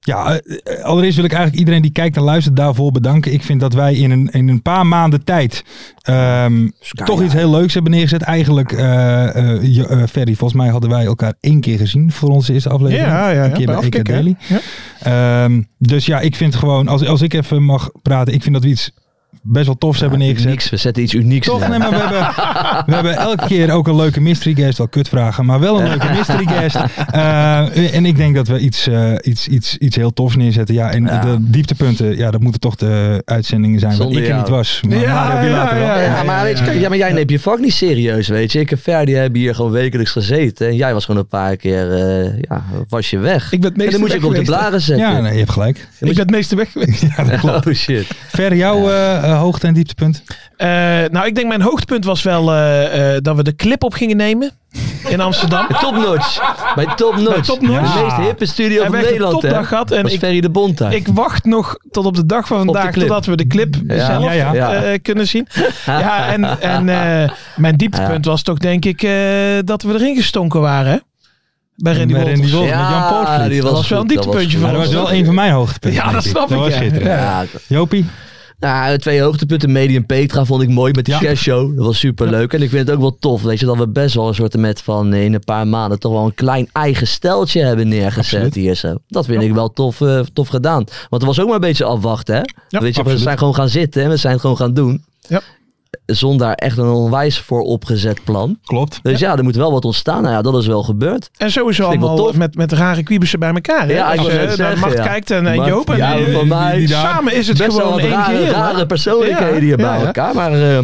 ja, 0.03 0.39
eh, 0.39 0.57
eh, 0.77 0.83
allereerst 0.83 1.15
wil 1.15 1.25
ik 1.25 1.31
eigenlijk 1.31 1.59
iedereen 1.59 1.81
die 1.81 1.91
kijkt 1.91 2.15
en 2.17 2.23
luistert 2.23 2.55
daarvoor 2.55 2.91
bedanken. 2.91 3.33
Ik 3.33 3.43
vind 3.43 3.59
dat 3.59 3.73
wij 3.73 3.93
in 3.95 4.11
een, 4.11 4.27
in 4.31 4.47
een 4.47 4.61
paar 4.61 4.85
maanden 4.87 5.23
tijd 5.23 5.63
ehm, 6.01 6.69
toch 7.05 7.23
iets 7.23 7.33
heel 7.33 7.49
leuks 7.51 7.73
hebben 7.73 7.91
neergezet. 7.91 8.21
Eigenlijk, 8.21 8.71
eh 8.71 8.79
je- 9.61 10.05
Ferry, 10.09 10.35
volgens 10.35 10.61
mij 10.61 10.69
hadden 10.69 10.89
wij 10.89 11.05
elkaar 11.05 11.33
één 11.39 11.59
keer 11.59 11.77
gezien 11.77 12.11
voor 12.11 12.29
onze 12.29 12.53
eerste 12.53 12.69
aflevering. 12.69 13.07
Ja, 13.07 13.29
ja, 13.29 13.35
ja, 13.35 13.45
Een 13.45 13.53
keer 13.53 13.65
bij 13.65 13.75
bij 13.75 13.85
EK 13.99 14.05
Daily. 14.05 14.35
ja. 14.47 14.59
Ehm, 15.43 15.61
dus 15.77 16.05
ja, 16.05 16.19
ik 16.19 16.35
vind 16.35 16.55
gewoon, 16.55 16.87
als, 16.87 17.05
als 17.05 17.21
ik 17.21 17.33
even 17.33 17.63
mag 17.63 17.89
praten, 18.01 18.33
ik 18.33 18.41
vind 18.41 18.53
dat 18.53 18.63
we 18.63 18.69
iets 18.69 18.91
best 19.41 19.65
wel 19.65 19.77
tofs 19.77 19.99
hebben 19.99 20.19
neergezet. 20.19 20.47
Unieks, 20.47 20.69
we 20.69 20.77
zetten 20.77 21.03
iets 21.03 21.13
unieks 21.13 21.47
Toch? 21.47 21.59
neer. 21.59 21.69
Nee, 21.69 21.79
maar 21.79 21.89
we 21.89 21.95
hebben, 21.97 22.19
we 22.85 22.93
hebben 22.93 23.15
elke 23.15 23.45
keer 23.45 23.71
ook 23.71 23.87
een 23.87 23.95
leuke 23.95 24.21
mystery 24.21 24.55
guest. 24.55 24.77
Wel 24.77 24.87
kutvragen, 24.87 25.45
maar 25.45 25.59
wel 25.59 25.79
een 25.81 25.87
leuke 25.87 26.09
mystery 26.09 26.45
guest. 26.47 26.75
Eh, 27.11 27.95
en 27.95 28.05
ik 28.05 28.17
denk 28.17 28.35
dat 28.35 28.47
we 28.47 28.59
iets, 28.59 28.87
eh, 28.87 29.13
iets, 29.21 29.47
iets, 29.47 29.77
iets 29.77 29.95
heel 29.95 30.13
tofs 30.13 30.35
neerzetten. 30.35 30.75
Ja, 30.75 30.91
en 30.91 31.03
de 31.03 31.37
dieptepunten, 31.39 32.17
ja, 32.17 32.31
dat 32.31 32.41
moeten 32.41 32.61
toch 32.61 32.75
de 32.75 33.21
uitzendingen 33.25 33.79
zijn 33.79 33.97
waar 33.97 34.07
ik 34.11 34.27
er 34.27 34.35
niet 34.35 34.49
was. 34.49 34.81
Maar 34.87 34.97
Ja, 34.97 35.13
Mario 35.13 35.41
Bilater 35.47 35.77
wel. 35.77 35.85
ja, 35.87 35.99
Ja, 36.01 36.23
maar, 36.23 36.43
weet 36.43 36.57
je, 36.57 36.63
kijk, 36.63 36.79
ja, 36.79 36.89
maar 36.89 36.97
jij 36.97 37.11
neemt 37.11 37.29
je 37.29 37.39
vak 37.39 37.59
niet 37.59 37.73
serieus, 37.73 38.27
weet 38.27 38.51
je. 38.51 38.59
Ik 38.59 38.71
en 38.71 38.77
Ferdi 38.77 39.13
hebben 39.13 39.39
hier 39.39 39.55
gewoon 39.55 39.71
wekelijks 39.71 40.11
gezeten. 40.11 40.67
En 40.67 40.75
jij 40.75 40.93
was 40.93 41.05
gewoon 41.05 41.21
een 41.21 41.27
paar 41.27 41.55
keer, 41.55 41.91
eh, 41.91 42.39
ja, 42.41 42.63
was 42.89 43.09
je 43.09 43.17
weg. 43.17 43.51
Ik 43.51 43.61
ben 43.61 43.71
het 43.71 43.71
en 43.71 43.77
meeste 43.77 43.91
dan 43.91 43.99
moet 43.99 44.11
je 44.11 44.17
ook 44.17 44.31
op 44.31 44.35
de 44.35 44.51
blaren 44.51 44.81
zetten. 44.81 45.11
Ja, 45.11 45.19
nee, 45.19 45.31
je 45.31 45.37
hebt 45.37 45.51
gelijk. 45.51 45.77
Ik 45.77 46.07
ben 46.07 46.17
het 46.17 46.29
meeste 46.29 46.55
weg 46.55 46.71
geweest. 46.71 47.01
Ja, 47.01 47.23
dat 47.29 47.39
klopt. 47.39 47.67
Oh 47.67 47.73
shit. 47.73 48.07
Ver, 48.27 48.55
jouw 48.55 48.89
eh, 49.21 49.31
eh, 49.31 49.39
hoogte- 49.39 49.67
en 49.67 49.73
dieptepunt? 49.73 50.23
Eh, 50.57 50.67
nou, 51.11 51.25
ik 51.25 51.35
denk 51.35 51.47
mijn 51.47 51.61
hoogtepunt 51.61 52.05
was 52.05 52.21
wel 52.23 52.51
eh, 52.53 53.15
eh, 53.15 53.21
dat 53.23 53.35
we 53.35 53.43
de 53.43 53.55
clip 53.55 53.83
op 53.83 53.93
gingen 53.93 54.17
nemen 54.17 54.51
in 55.07 55.19
Amsterdam. 55.21 55.65
Bij 55.69 55.79
Top 55.79 55.95
Notch. 55.95 56.41
Bij 56.75 56.85
Top 56.95 57.15
Notch. 57.15 57.29
Bij 57.33 57.41
Top 57.41 57.61
Notch. 57.61 57.93
De 57.93 58.01
meest 58.03 58.15
hippe 58.15 58.45
studio 58.45 58.81
En 58.83 58.85
van 58.89 58.95
een 58.95 59.03
Nederland, 59.03 59.33
hè. 59.33 59.39
topdag 59.47 59.67
gehad 59.67 59.91
en 59.91 60.01
was 60.03 60.11
ik- 60.13 60.19
Ferry 60.19 60.41
de 60.41 60.49
Bond 60.49 60.77
daar. 60.77 60.93
Ik 60.93 61.07
wacht 61.07 61.45
nog 61.45 61.75
tot 61.91 62.05
op 62.05 62.15
de 62.15 62.25
dag 62.25 62.47
van 62.47 62.57
vandaag 62.65 62.93
totdat 62.93 63.25
we 63.25 63.35
de 63.35 63.47
clip 63.47 63.75
Ja. 63.87 64.05
zelf 64.05 64.23
Ja, 64.23 64.31
ja. 64.31 64.53
Ja. 64.53 64.73
eh, 64.73 64.99
kunnen 65.01 65.27
zien. 65.27 65.47
Ja, 65.85 66.27
en, 66.27 66.61
en 66.61 66.89
eh, 66.89 67.29
mijn 67.55 67.75
dieptepunt 67.75 68.25
was 68.25 68.41
toch 68.41 68.57
denk 68.57 68.85
ik 68.85 69.03
eh, 69.03 69.11
dat 69.65 69.81
we 69.81 69.93
erin 69.93 70.15
gestonken 70.15 70.61
waren. 70.61 70.91
Hè? 70.91 70.97
Bij 71.75 71.93
Randy 71.97 72.13
Wolters. 72.13 72.39
Randy 72.39 72.51
Wolters 72.51 72.77
met 72.79 72.89
Jan 72.89 73.07
Poortvliet. 73.07 73.49
die 73.51 73.61
Dat 73.61 73.71
was 73.71 73.87
wel 73.89 73.99
een 74.01 74.07
dieptepuntje 74.07 74.57
van 74.57 74.69
dat 74.73 74.77
was 74.77 74.93
wel 74.93 75.11
een 75.13 75.25
van 75.25 75.33
mijn 75.35 75.51
hoogtepunten. 75.51 76.03
Ja, 76.03 76.11
dat 76.11 76.23
snap 76.23 76.49
Dat 76.49 76.51
ik, 76.51 76.57
was 76.57 76.67
ja. 76.67 76.75
schitterend. 76.75 77.09
Ja, 77.09 77.43
Jopie? 77.67 78.05
Nou, 78.61 78.97
twee 78.97 79.21
hoogtepunten. 79.21 79.71
Medi 79.71 79.95
en 79.95 80.05
Petra 80.05 80.45
vond 80.45 80.61
ik 80.61 80.69
mooi 80.69 80.93
met 80.93 81.05
die 81.05 81.13
Ja. 81.13 81.19
cashow. 81.19 81.75
Dat 81.75 81.85
was 81.85 81.99
super 81.99 82.29
leuk. 82.29 82.53
En 82.53 82.61
ik 82.61 82.69
vind 82.69 82.87
het 82.87 82.95
ook 82.95 83.01
wel 83.01 83.17
tof, 83.19 83.41
weet 83.41 83.59
je, 83.59 83.65
dat 83.65 83.77
we 83.77 83.87
best 83.87 84.15
wel 84.15 84.27
een 84.27 84.33
soort 84.35 84.57
met 84.57 84.81
van 84.81 85.13
eh, 85.13 85.23
in 85.23 85.33
een 85.33 85.43
paar 85.43 85.67
maanden 85.67 85.99
toch 85.99 86.11
wel 86.11 86.25
een 86.25 86.33
klein 86.33 86.69
eigen 86.71 87.07
steltje 87.07 87.61
hebben 87.61 87.87
neergezet 87.87 88.33
Absoluut. 88.33 88.55
hier 88.55 88.75
zo. 88.75 88.95
Dat 89.07 89.25
vind 89.25 89.41
ik 89.43 89.53
wel 89.53 89.73
tof, 89.73 90.01
eh, 90.01 90.19
tof 90.33 90.47
gedaan. 90.47 90.83
Want 91.09 91.21
er 91.21 91.27
was 91.27 91.39
ook 91.39 91.45
maar 91.45 91.55
een 91.55 91.61
beetje 91.61 91.85
afwachten, 91.85 92.35
hè? 92.35 92.79
weet 92.79 92.95
je, 92.95 93.03
we 93.03 93.17
zijn 93.17 93.37
gewoon 93.37 93.55
gaan 93.55 93.69
zitten 93.69 94.03
en 94.03 94.09
we 94.09 94.17
zijn 94.17 94.33
het 94.33 94.41
gewoon 94.41 94.57
gaan 94.57 94.73
doen. 94.73 95.03
Ja. 95.27 95.41
Zonder 96.05 96.51
echt 96.53 96.77
een 96.77 96.87
onwijs 96.89 97.39
voor 97.39 97.61
opgezet 97.61 98.23
plan. 98.23 98.57
Klopt. 98.65 98.99
Dus 99.03 99.19
ja, 99.19 99.37
er 99.37 99.43
moet 99.43 99.55
wel 99.55 99.71
wat 99.71 99.85
ontstaan. 99.85 100.21
Nou 100.21 100.33
ja, 100.35 100.41
dat 100.41 100.55
is 100.57 100.67
wel 100.67 100.83
gebeurd. 100.83 101.29
En 101.37 101.51
sowieso 101.51 101.91
ik 101.91 101.99
wel 101.99 102.09
allemaal 102.09 102.25
tof. 102.27 102.35
met, 102.37 102.55
met 102.55 102.71
rare 102.71 103.03
kwiebussen 103.03 103.39
bij 103.39 103.53
elkaar. 103.53 103.87
Hè? 103.87 103.93
Ja, 103.93 104.11
ik 104.13 104.19
Als 104.19 104.27
je 104.27 104.33
naar 104.37 104.51
zeggen, 104.51 104.79
Mart 104.79 104.93
ja. 104.93 105.03
kijkt 105.03 105.31
en, 105.31 105.47
en 105.47 105.55
Mart, 105.55 105.67
Joop. 105.69 105.89
En, 105.89 105.97
ja, 105.97 106.17
eh, 106.17 106.33
van 106.33 106.47
mij. 106.47 106.77
die- 106.77 106.87
samen 106.87 107.35
is 107.35 107.47
het 107.47 107.57
Best 107.57 107.69
wel 107.69 107.77
gewoon 107.79 107.91
wat 107.91 108.01
één 108.01 108.09
rare, 108.11 108.23
geheel. 108.37 108.45
hè? 108.45 108.51
rare 108.51 108.85
persoonlijkheden 108.85 109.61
hier 109.61 109.77
bij 109.77 109.99
elkaar. 110.05 110.35
Maar 110.35 110.51
eh, 110.53 110.79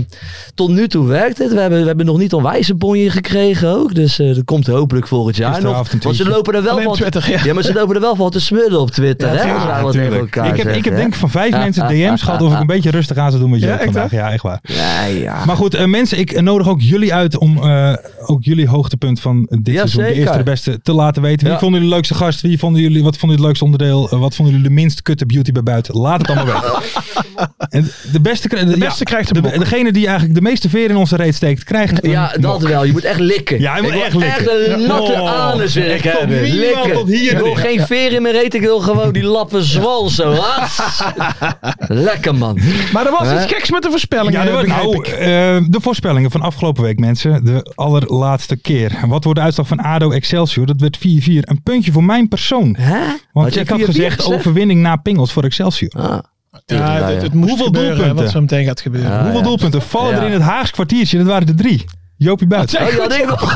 tot 0.55 0.69
nu 0.69 0.87
toe 0.87 1.07
werkt 1.07 1.37
het. 1.37 1.53
We 1.53 1.59
hebben, 1.59 1.79
we 1.81 1.87
hebben 1.87 2.05
nog 2.05 2.17
niet 2.17 2.31
een 2.33 2.43
wijze 2.43 2.75
bonje 2.75 3.09
gekregen 3.09 3.69
ook. 3.69 3.95
Dus 3.95 4.19
eh, 4.19 4.35
dat 4.35 4.43
komt 4.45 4.67
hopelijk 4.67 5.07
volgend 5.07 5.35
jaar 5.35 5.61
nog. 5.61 5.91
Want 6.03 6.15
ze 6.15 6.29
lopen 6.29 6.53
er 6.55 6.63
wel. 6.63 6.91
Twitter, 6.93 7.45
ja. 7.45 7.53
Maar 7.53 7.63
ze 7.63 7.73
lopen 7.73 7.95
er 7.95 8.01
wel 8.01 8.15
van 8.15 8.29
te 8.29 8.39
smullen 8.39 8.79
op 8.79 8.91
Twitter. 8.91 9.29
hè? 9.29 9.81
wat 9.81 9.91
tegen 9.91 10.17
elkaar 10.17 10.47
ik 10.47 10.57
heb, 10.63 10.75
ik 10.75 10.85
heb 10.85 10.95
denk 10.95 11.13
ik 11.13 11.19
van 11.19 11.29
vijf 11.29 11.51
mensen 11.51 11.87
DM's 11.87 12.21
gehad 12.21 12.41
of 12.41 12.53
ik 12.53 12.59
een 12.59 12.67
beetje 12.67 12.91
rustig 12.91 13.17
aan 13.17 13.29
zou 13.29 13.41
doen 13.41 13.51
met 13.51 13.63
echt 13.63 13.83
vandaag. 13.83 14.11
Ja, 14.11 14.31
echt 14.31 14.43
waar. 14.43 14.59
Ja. 15.05 15.45
Maar 15.45 15.55
goed, 15.55 15.73
eh, 15.73 15.85
mensen, 15.85 16.19
ik 16.19 16.41
nodig 16.41 16.67
ook 16.69 16.81
jullie 16.81 17.13
uit 17.13 17.37
om 17.37 17.57
eh, 17.63 17.93
ook 18.25 18.43
jullie 18.43 18.67
hoogtepunt 18.67 19.19
van 19.19 19.47
dit 19.49 19.73
Ja, 19.73 19.73
seizoen, 19.73 20.03
de 20.03 20.13
eerste 20.13 20.37
de 20.37 20.43
beste, 20.43 20.79
te 20.83 20.93
laten 20.93 21.21
weten. 21.21 21.43
Wie 21.43 21.53
Ja. 21.53 21.59
vonden 21.59 21.75
jullie 21.79 21.89
de 21.89 21.95
leukste 21.95 22.13
gast? 22.23 22.41
Wie 22.41 22.59
vonden 22.59 22.81
jullie, 22.81 23.03
wat 23.03 23.17
vonden 23.17 23.37
jullie 23.37 23.51
het 23.51 23.61
leukste 23.61 23.63
onderdeel? 23.83 24.09
Eh, 24.11 24.19
wat 24.19 24.35
vonden 24.35 24.53
jullie 24.55 24.69
de 24.69 24.73
minst 24.75 25.01
kutte 25.01 25.25
beauty 25.25 25.51
bij 25.51 25.63
buiten? 25.63 25.95
Laat 25.97 26.21
het 26.27 26.29
allemaal 26.37 26.61
weten. 26.61 27.01
en 27.69 27.91
de 28.11 28.21
beste, 28.21 28.47
De 28.65 28.77
beste 28.77 29.03
krijgt 29.03 29.35
een 29.35 29.41
de. 29.41 29.59
Degene 29.59 29.91
die 29.91 30.05
eigenlijk 30.05 30.35
de 30.35 30.41
meeste 30.41 30.69
veer 30.69 30.89
in 30.89 30.95
onze 30.95 31.15
reet 31.15 31.35
steekt, 31.35 31.63
krijgt 31.63 32.03
een 32.03 32.09
Ja, 32.09 32.27
dat 32.39 32.59
mok. 32.59 32.67
wel. 32.69 32.83
Je 32.83 32.91
moet 32.91 33.03
echt 33.03 33.19
likken. 33.19 33.59
Ja, 33.59 33.75
je 33.75 33.81
moet 33.81 33.91
ik 33.91 33.95
wil 33.97 34.05
echt 34.05 34.15
likken. 34.15 34.61
echt 34.61 34.67
een 34.79 34.87
natte 34.87 35.11
Oh. 35.11 35.31
anus 35.51 35.73
wil 35.73 35.89
ik 35.89 36.01
hebben. 36.03 36.41
Likken. 36.43 36.91
tot 36.93 37.07
hier 37.07 37.31
ik 37.31 37.37
wil 37.37 37.45
liggen. 37.47 37.65
geen 37.65 37.79
veer 37.85 38.13
in 38.13 38.21
mijn 38.21 38.33
reet. 38.33 38.53
Ik 38.53 38.61
wil 38.61 38.79
gewoon 38.79 39.11
die 39.13 39.23
lappen 39.23 39.63
zwal 39.63 40.09
zo. 40.09 40.31
As. 40.59 41.01
Lekker 41.87 42.35
man. 42.35 42.59
Maar 42.93 43.05
er 43.05 43.11
was 43.11 43.33
iets 43.43 43.53
geks 43.53 43.71
met 43.71 43.81
de 43.83 43.89
voorspellingen, 43.89 44.45
Ja, 44.45 44.45
nou, 44.91 45.03
ik. 45.03 45.07
eh, 45.07 45.17
de 45.69 45.77
voorspellingen 45.81 46.31
van 46.31 46.41
afgelopen 46.41 46.83
week, 46.83 46.99
mensen. 46.99 47.45
De 47.45 47.71
allerlaatste 47.75 48.55
keer. 48.57 48.97
Wat 49.07 49.23
wordt 49.23 49.39
de 49.39 49.45
uitslag 49.45 49.67
van 49.67 49.79
ADO 49.79 50.11
Excelsior? 50.11 50.65
Dat 50.65 50.81
werd 50.81 50.97
4-4. 50.97 51.01
Een 51.41 51.63
puntje 51.63 51.91
voor 51.91 52.03
mijn 52.03 52.27
persoon. 52.27 52.75
Hè? 52.79 52.99
Want 53.33 53.55
ik 53.55 53.69
had 53.69 53.79
4-4 53.79 53.83
gezegd 53.85 54.25
overwinning 54.33 54.81
na 54.81 54.95
Pingels 54.95 55.31
voor 55.33 55.43
Excelsior. 55.43 55.91
Ah. 55.91 56.19
Ja, 56.65 56.91
het, 56.93 57.13
het, 57.13 57.21
het 57.21 57.33
moest 57.33 57.49
Hoeveel 57.49 57.65
gebeuren, 57.65 57.95
doelpunten? 57.95 58.23
wat 58.23 58.33
zo 58.33 58.41
meteen 58.41 58.65
gaat 58.65 58.81
gebeuren. 58.81 59.11
Ja, 59.11 59.21
Hoeveel 59.21 59.39
ja. 59.39 59.45
doelpunten 59.45 59.81
vallen 59.81 60.11
Ja. 60.15 60.19
er 60.21 60.25
in 60.25 60.31
het 60.31 60.41
Haags 60.41 60.71
kwartiertje? 60.71 61.17
Dat 61.17 61.27
waren 61.27 61.47
er 61.47 61.55
drie. 61.55 61.85
Jopie 62.17 62.47
Buit. 62.47 62.77
Oh, 62.79 62.87
ja, 62.89 63.07
nee, 63.07 63.25
nog. 63.25 63.55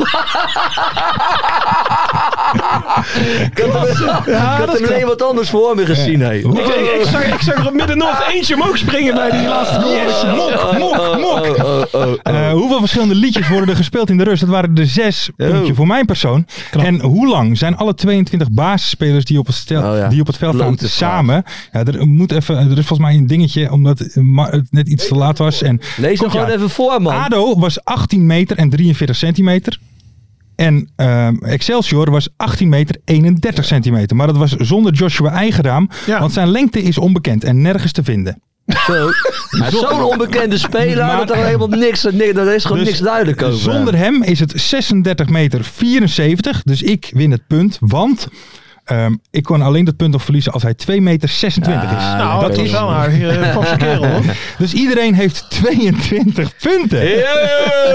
ik 3.52 3.68
had 3.72 3.88
hem, 3.88 4.08
ik 4.26 4.40
had 4.40 4.78
hem 4.78 4.84
alleen 4.86 5.06
wat 5.06 5.22
anders 5.22 5.50
voor 5.50 5.74
me 5.76 5.86
gezien. 5.86 6.20
hè. 6.20 6.34
Ik, 6.34 6.44
ik, 6.44 7.00
ik 7.00 7.06
zag, 7.10 7.24
ik 7.24 7.40
zag 7.40 7.54
er 7.54 7.66
op 7.66 7.72
Midden-Noord 7.72 8.22
eentje 8.32 8.54
omhoog 8.54 8.78
springen 8.78 9.14
bij 9.14 9.30
die 9.30 9.48
laatste 9.48 9.80
goal. 9.80 10.36
Mok, 10.36 10.78
mok, 10.78 11.18
mok. 11.18 11.56
Oh, 11.58 11.64
oh, 11.64 11.82
oh, 11.92 12.02
oh. 12.02 12.14
Eh, 12.22 12.52
hoeveel 12.52 12.78
verschillende 12.78 13.14
liedjes 13.14 13.48
worden 13.48 13.68
er 13.68 13.76
gespeeld 13.76 14.10
in 14.10 14.18
de 14.18 14.24
rust? 14.24 14.40
Dat 14.40 14.50
waren 14.50 14.76
er 14.76 14.86
zes. 14.86 15.30
Oh. 15.36 15.48
Puntje 15.48 15.74
voor 15.74 15.86
mijn 15.86 16.06
persoon. 16.06 16.46
En 16.70 17.00
hoe 17.00 17.28
lang 17.28 17.58
zijn 17.58 17.76
alle 17.76 17.94
22 17.94 18.50
basisspelers 18.50 19.24
die 19.24 19.38
op 19.38 19.46
het, 19.46 19.54
stel, 19.54 19.92
Oh 19.92 19.96
ja. 19.96 20.08
die 20.08 20.20
op 20.20 20.26
het 20.26 20.36
veld 20.36 20.54
staan 20.54 20.76
samen? 20.78 21.44
Ja, 21.72 21.84
er, 21.84 22.06
moet 22.06 22.32
even, 22.32 22.56
er 22.56 22.78
is 22.78 22.86
volgens 22.86 22.98
mij 23.08 23.14
een 23.14 23.26
dingetje 23.26 23.70
omdat 23.70 23.98
het 23.98 24.70
net 24.70 24.88
iets 24.88 25.08
te 25.08 25.14
laat 25.14 25.38
was. 25.38 25.62
En, 25.62 25.80
Lees 25.96 26.08
hem 26.08 26.16
Komt 26.16 26.30
gewoon 26.30 26.48
even 26.48 26.70
voor, 26.70 27.02
man. 27.02 27.14
ADO 27.14 27.58
was 27.58 27.84
18 27.84 28.26
meter 28.26 28.51
en 28.56 28.70
43 28.70 29.16
centimeter. 29.16 29.78
En 30.56 30.90
ehm, 30.96 31.36
Excelsior 31.36 32.10
was 32.10 32.28
18 32.36 32.68
meter 32.68 32.96
31 33.04 33.64
centimeter. 33.64 34.16
Maar 34.16 34.26
dat 34.26 34.36
was 34.36 34.50
zonder 34.50 34.92
Joshua 34.92 35.30
Eigenraam. 35.30 35.88
Ja. 36.06 36.20
Want 36.20 36.32
zijn 36.32 36.48
lengte 36.50 36.82
is 36.82 36.98
onbekend 36.98 37.44
en 37.44 37.60
nergens 37.60 37.92
te 37.92 38.04
vinden. 38.04 38.42
Zo. 38.86 39.10
Zo'n 39.70 40.02
onbekende 40.02 40.58
speler 40.58 41.06
Maar- 41.06 41.26
dat 41.26 41.30
er 41.36 41.44
helemaal 41.44 41.68
niks, 41.68 42.02
niks, 42.12 42.36
er 42.36 42.54
is 42.54 42.62
gewoon 42.64 42.78
Dus 42.78 42.86
niks 42.88 43.00
duidelijk 43.00 43.42
over. 43.42 43.58
Zonder 43.58 43.96
hem 43.96 44.22
is 44.22 44.40
het 44.40 44.52
36 44.56 45.28
meter 45.28 45.64
74. 45.64 46.62
Dus 46.62 46.82
ik 46.82 47.10
win 47.14 47.30
het 47.30 47.46
punt. 47.46 47.76
Want 47.80 48.28
ehm, 48.98 49.14
ik 49.30 49.42
kon 49.42 49.62
alleen 49.62 49.84
dat 49.84 49.96
punt 49.96 50.12
nog 50.12 50.22
verliezen 50.22 50.52
als 50.52 50.62
hij 50.62 50.74
2 50.74 51.00
meter 51.00 51.28
26 51.28 51.82
is. 51.90 51.90
Ja, 52.02 52.16
Nou, 52.16 52.40
dat 52.40 52.58
is 52.58 52.70
wel 52.70 52.88
een 52.88 52.94
aardige 52.94 53.28
eh, 53.28 53.54
vaste 53.56 53.76
kerel 53.76 54.06
hoor. 54.06 54.22
Dus 54.58 54.72
iedereen 54.72 55.14
heeft 55.14 55.50
22 55.50 56.56
punten. 56.56 57.00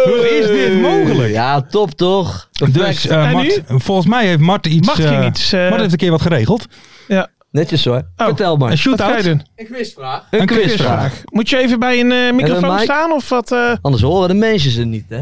Hoe 0.04 0.38
is 0.42 0.48
dit 0.48 0.82
mogelijk? 0.82 1.32
Ja, 1.32 1.62
top 1.62 1.92
toch? 1.96 2.48
Dus 2.52 2.70
Perfect. 2.72 3.06
eh, 3.06 3.32
Mart, 3.32 3.62
volgens 3.68 4.08
mij 4.08 4.26
heeft 4.28 4.40
Mart 4.40 4.66
iets... 4.66 4.88
Mart 4.88 5.00
ging 5.00 5.20
eh, 5.22 5.26
iets, 5.26 5.52
Mart 5.52 5.76
heeft 5.80 5.92
een 5.92 5.98
keer 5.98 6.12
wat 6.12 6.22
geregeld. 6.22 6.68
Ja. 7.08 7.28
Netjes 7.52 7.86
hoor. 7.86 8.06
Oh, 8.18 8.26
Vertel 8.28 8.58
maar. 8.58 8.72
Een 8.72 8.78
shootout. 8.78 9.26
Een 9.26 9.42
quizvraag. 9.56 10.28
Een 10.32 10.40
een 10.42 10.46
quizvraag. 10.46 11.22
Moet 11.26 11.50
je 11.50 11.58
even 11.58 11.80
bij 11.80 12.00
een 12.00 12.12
eh, 12.12 12.34
microfoon 12.34 12.74
mic? 12.76 12.84
staan 12.84 13.12
of 13.12 13.30
wat? 13.30 13.52
eh? 13.52 13.72
Anders 13.82 14.04
horen 14.04 14.28
de 14.28 14.34
mensen 14.34 14.80
het 14.80 14.88
niet, 14.88 15.06
hè? 15.10 15.22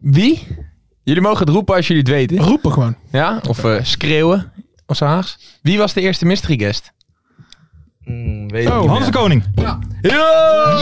Wie? 0.00 0.46
Jullie 1.02 1.22
mogen 1.22 1.38
het 1.46 1.48
roepen 1.54 1.74
als 1.74 1.86
jullie 1.86 2.02
het 2.02 2.10
weten. 2.12 2.38
roepen 2.38 2.72
gewoon. 2.72 2.96
Ja? 3.12 3.40
Of 3.48 3.64
eh, 3.64 3.74
schreeuwen. 3.82 4.52
Of 4.86 4.96
zo 4.96 5.04
Haags. 5.06 5.38
Wie 5.62 5.78
was 5.78 5.92
de 5.92 6.00
eerste 6.00 6.24
mystery 6.24 6.58
guest? 6.58 6.92
Hmm, 8.04 8.48
weet 8.48 8.66
ik 8.66 8.72
Oh. 8.72 8.88
Hans 8.88 9.04
de 9.06 9.12
Koning. 9.12 9.44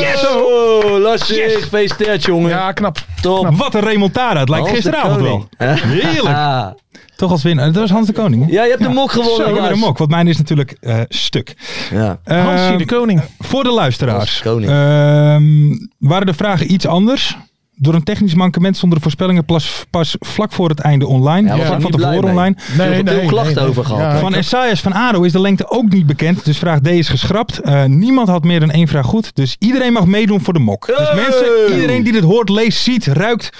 Yes! 0.00 0.26
Oh, 0.28 0.98
lastig. 1.00 1.60
Gefeliciteerd, 1.60 2.24
jongen. 2.24 2.48
Ja, 2.50 2.72
knap. 2.72 2.98
top. 3.20 3.54
Wat 3.56 3.74
een 3.74 3.80
remontada. 3.80 4.40
Het 4.40 4.48
lijkt 4.48 4.66
Hans 4.68 4.82
de 4.82 4.90
gisteravond 4.90 5.20
wel. 5.20 5.48
Heerlijk. 5.58 6.36
Ah. 6.36 6.66
Toch 7.16 7.30
als 7.30 7.42
winnaar. 7.42 7.66
Dat 7.66 7.74
was 7.74 7.90
Hans 7.90 8.06
de 8.06 8.12
Koning. 8.12 8.46
hè? 8.46 8.52
Ja, 8.52 8.64
je 8.64 8.70
hebt 8.70 8.82
de 8.82 8.88
mok 8.88 9.10
gewonnen. 9.10 9.36
Zo, 9.46 9.52
weer 9.52 9.60
Lars. 9.60 9.72
een 9.72 9.78
mok. 9.78 9.98
Want 9.98 10.10
mijn 10.10 10.26
is 10.28 10.36
natuurlijk 10.36 10.76
eh, 10.80 11.00
stuk. 11.08 11.56
Ja. 11.90 12.18
Ehm, 12.24 12.76
de 12.78 12.86
koning. 12.86 13.22
Voor 13.38 13.62
de 13.64 13.70
luisteraars. 13.72 14.18
Hans 14.18 14.36
de 14.36 14.48
Koning. 14.48 14.70
ehm, 14.70 15.86
waren 16.08 16.26
de 16.26 16.34
vragen 16.34 16.72
iets 16.72 16.86
anders 16.86 17.36
Door 17.80 17.94
een 17.94 18.02
technisch 18.02 18.34
mankement 18.34 18.76
stonden 18.76 18.98
de 18.98 19.04
voorspellingen 19.04 19.44
pas, 19.44 19.84
pas 19.90 20.16
vlak 20.18 20.52
voor 20.52 20.68
het 20.68 20.78
einde 20.78 21.06
online. 21.06 21.56
Ja, 21.56 21.66
vlak 21.66 21.80
van 21.80 21.90
tevoren 21.90 22.24
online. 22.24 22.56
Nee, 22.76 23.02
nee, 23.02 23.26
klachten 23.26 23.54
nee, 23.54 23.54
nee. 23.54 23.64
over 23.64 23.84
gehad. 23.84 24.12
Ja, 24.12 24.18
van 24.18 24.34
Esaias 24.34 24.80
van 24.80 24.94
Ado 24.94 25.22
is 25.22 25.32
de 25.32 25.40
lengte 25.40 25.70
ook 25.70 25.92
niet 25.92 26.06
bekend. 26.06 26.44
Dus 26.44 26.58
vraag 26.58 26.80
D 26.80 26.86
is 26.86 27.08
geschrapt. 27.08 27.60
Eh, 27.60 27.84
niemand 27.84 28.28
had 28.28 28.44
meer 28.44 28.60
dan 28.60 28.70
één 28.70 28.88
vraag 28.88 29.06
goed. 29.06 29.30
Dus 29.34 29.56
iedereen 29.58 29.92
mag 29.92 30.06
meedoen 30.06 30.40
voor 30.40 30.52
de 30.52 30.58
mok. 30.58 30.86
Dus 30.86 31.14
mensen, 31.14 31.72
iedereen 31.74 32.02
die 32.02 32.12
dit 32.12 32.22
hoort, 32.22 32.48
leest, 32.48 32.78
ziet, 32.78 33.06
ruikt 33.06 33.50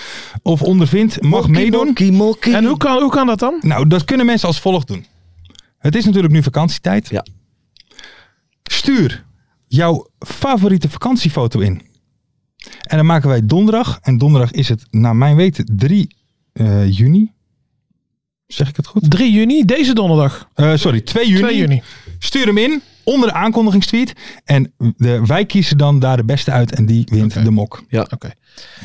of 0.42 0.62
ondervindt, 0.62 1.22
mag 1.22 1.48
meedoen. 1.48 1.94
En 2.40 2.64
hoe 2.64 2.76
kan, 2.76 3.00
hoe 3.02 3.10
kan 3.10 3.26
dat 3.26 3.38
dan? 3.38 3.58
Nou, 3.60 3.86
dat 3.86 4.04
kunnen 4.04 4.26
mensen 4.26 4.48
als 4.48 4.60
volgt 4.60 4.86
doen. 4.86 5.06
Het 5.78 5.96
is 5.96 6.04
natuurlijk 6.04 6.32
nu 6.32 6.42
vakantietijd. 6.42 7.08
Ja. 7.08 7.24
Stuur 8.62 9.24
jouw 9.66 10.06
favoriete 10.18 10.88
vakantiefoto 10.88 11.60
in. 11.60 11.87
En 12.82 12.96
dan 12.96 13.06
maken 13.06 13.28
wij 13.28 13.46
donderdag. 13.46 13.98
En 14.02 14.18
donderdag 14.18 14.50
is 14.50 14.68
het, 14.68 14.86
naar 14.90 15.16
mijn 15.16 15.36
weten, 15.36 15.64
3 15.76 16.16
eh, 16.52 16.90
juni. 16.90 17.32
Zeg 18.46 18.68
ik 18.68 18.76
het 18.76 18.86
goed? 18.86 19.10
3 19.10 19.32
juni, 19.32 19.64
deze 19.64 19.94
donderdag. 19.94 20.48
Eh, 20.54 20.74
sorry, 20.74 21.00
2 21.00 21.28
juni. 21.28 21.40
2 21.40 21.56
juni. 21.56 21.82
Stuur 22.18 22.46
hem 22.46 22.58
in 22.58 22.82
onder 23.04 23.28
de 23.28 23.34
aankondigingstweet. 23.34 24.12
En 24.44 24.72
de, 24.96 25.26
wij 25.26 25.46
kiezen 25.46 25.78
dan 25.78 25.98
daar 25.98 26.16
de 26.16 26.24
beste 26.24 26.50
uit 26.50 26.74
en 26.74 26.86
die 26.86 27.08
wint 27.10 27.44
de 27.44 27.50
mok. 27.50 27.84
Ja. 27.88 28.06
Oké. 28.10 28.30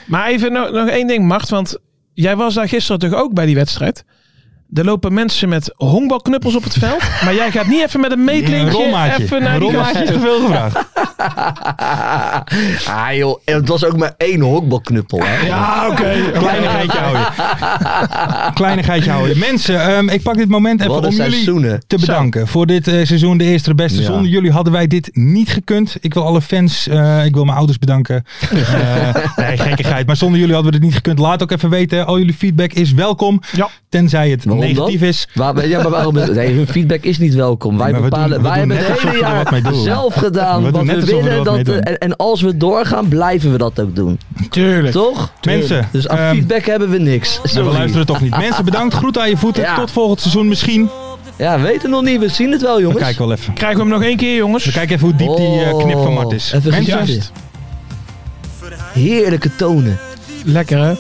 Maar 0.07 0.27
even 0.27 0.51
nog, 0.51 0.71
nog 0.71 0.89
één 0.89 1.07
ding, 1.07 1.27
Mart. 1.27 1.49
Want 1.49 1.77
jij 2.13 2.35
was 2.35 2.53
daar 2.53 2.69
gisteren 2.69 2.99
toch 2.99 3.13
ook 3.13 3.33
bij 3.33 3.45
die 3.45 3.55
wedstrijd? 3.55 4.05
Er 4.73 4.85
lopen 4.85 5.13
mensen 5.13 5.49
met 5.49 5.73
honkbalknuppels 5.75 6.55
op 6.55 6.63
het 6.63 6.73
veld. 6.73 7.01
maar 7.23 7.33
jij 7.33 7.51
gaat 7.51 7.67
niet 7.67 7.83
even 7.83 7.99
met 7.99 8.11
een 8.11 8.23
meetlinkje 8.23 8.83
Een 8.83 9.21
even 9.21 9.41
naar 9.41 9.61
Een 9.61 9.69
die 9.69 10.05
te 10.05 10.19
veel 10.19 10.39
gevraagd. 10.39 10.75
ah 12.97 13.15
joh, 13.15 13.39
het 13.45 13.67
was 13.67 13.85
ook 13.85 13.97
maar 13.97 14.13
één 14.17 14.41
honkbalknuppel. 14.41 15.19
Hè? 15.23 15.47
Ja, 15.47 15.87
oké. 15.89 16.31
Kleinigheidje 16.31 16.97
houden. 16.97 17.25
Kleinigheidje 18.53 19.11
houden. 19.11 19.37
Mensen, 19.37 19.81
ehm, 19.81 20.09
ik 20.09 20.21
pak 20.21 20.35
dit 20.35 20.49
moment 20.49 20.81
even 20.81 21.05
om 21.05 21.09
jullie 21.09 21.77
te 21.87 21.97
bedanken. 21.99 22.47
Voor 22.47 22.65
dit 22.65 22.87
eh, 22.87 23.05
seizoen, 23.05 23.37
de 23.37 23.43
eerste 23.43 23.69
de 23.69 23.75
beste. 23.75 23.99
Ja. 23.99 24.05
Zonder 24.05 24.31
jullie 24.31 24.51
hadden 24.51 24.73
wij 24.73 24.87
dit 24.87 25.09
niet 25.13 25.49
gekund. 25.49 25.97
Ik 25.99 26.13
wil 26.13 26.25
alle 26.25 26.41
fans, 26.41 26.87
eh, 26.87 27.25
ik 27.25 27.33
wil 27.33 27.43
mijn 27.43 27.57
ouders 27.57 27.79
bedanken. 27.79 28.25
Eh, 28.49 29.15
nee, 29.35 29.57
gekkigheid. 29.57 30.07
Maar 30.07 30.17
zonder 30.17 30.39
jullie 30.39 30.53
hadden 30.53 30.71
we 30.71 30.79
dit 30.79 30.87
niet 30.87 30.97
gekund. 30.97 31.19
Laat 31.19 31.43
ook 31.43 31.51
even 31.51 31.69
weten. 31.69 32.05
Al 32.05 32.17
jullie 32.17 32.33
feedback 32.33 32.73
is 32.73 32.93
welkom. 32.93 33.41
Ja. 33.51 33.69
Tenzij 33.93 34.29
het 34.29 34.43
Waarom 34.45 34.65
negatief 34.65 34.99
dan? 34.99 35.09
is. 35.09 35.27
Waar, 35.33 35.67
ja, 35.67 35.81
maar 35.81 35.91
waarom? 35.91 36.13
Nee, 36.13 36.53
hun 36.53 36.67
feedback 36.67 37.03
is 37.03 37.17
niet 37.17 37.33
welkom. 37.33 37.77
Wij 37.77 37.93
we 37.93 37.99
bepalen. 37.99 38.29
doen- 38.29 38.37
we 38.41 38.47
wij 38.49 38.57
hebben 38.57 38.77
het 38.77 38.99
hele 38.99 39.11
we 39.11 39.17
jaar 39.19 39.73
zelf 39.73 40.13
gedaan. 40.13 40.63
We 40.63 40.71
wat 40.71 40.85
we 40.85 40.95
we 40.99 41.05
willen. 41.05 41.43
wat 41.43 41.65
Dat, 41.65 41.75
en, 41.79 41.97
en 41.97 42.15
als 42.15 42.41
we 42.41 42.57
doorgaan, 42.57 43.07
blijven 43.07 43.51
we 43.51 43.57
dat 43.57 43.79
ook 43.79 43.95
doen. 43.95 44.19
Tuurlijk. 44.49 44.93
Toch? 44.93 45.31
Mensen, 45.45 45.87
Dus 45.91 46.07
aan 46.07 46.17
ehm, 46.17 46.35
feedback 46.35 46.65
hebben 46.65 46.89
we 46.89 46.97
niks. 46.97 47.35
Nou, 47.35 47.47
Sorry. 47.47 47.67
we 47.69 47.73
luisteren 47.73 48.05
toch 48.05 48.21
niet. 48.21 48.37
Mensen, 48.37 48.65
bedankt. 48.65 48.93
Groet 48.93 49.17
aan 49.19 49.29
je 49.29 49.37
voeten. 49.37 49.63
Ja. 49.63 49.75
Tot 49.75 49.91
volgend 49.91 50.19
seizoen 50.21 50.47
misschien. 50.47 50.89
Ja, 51.37 51.57
we 51.59 51.63
weten 51.63 51.89
nog 51.89 52.03
niet. 52.03 52.19
We 52.19 52.27
zien 52.29 52.51
het 52.51 52.61
wel, 52.61 52.75
We 52.75 52.81
jongens. 52.81 53.01
kijken 53.01 53.27
wel 53.27 53.31
even. 53.37 53.53
Krijgen 53.53 53.77
we 53.77 53.83
hem 53.83 53.93
nog 53.93 54.03
één 54.03 54.17
keer, 54.17 54.35
jongens? 54.35 54.65
We 54.65 54.71
kijken 54.71 54.95
even 54.95 55.07
hoe 55.07 55.17
diep 55.17 55.35
die 55.35 55.63
eh, 55.63 55.77
knip 55.77 55.97
van 56.03 56.13
Mart 56.13 56.31
is. 56.31 56.51
Oh, 56.55 56.65
Even 56.65 56.71
Mensen. 56.71 57.21
Heerlijke 58.93 59.55
tonen. 59.55 59.97
Lekker, 60.45 60.77
hè? 60.83 60.93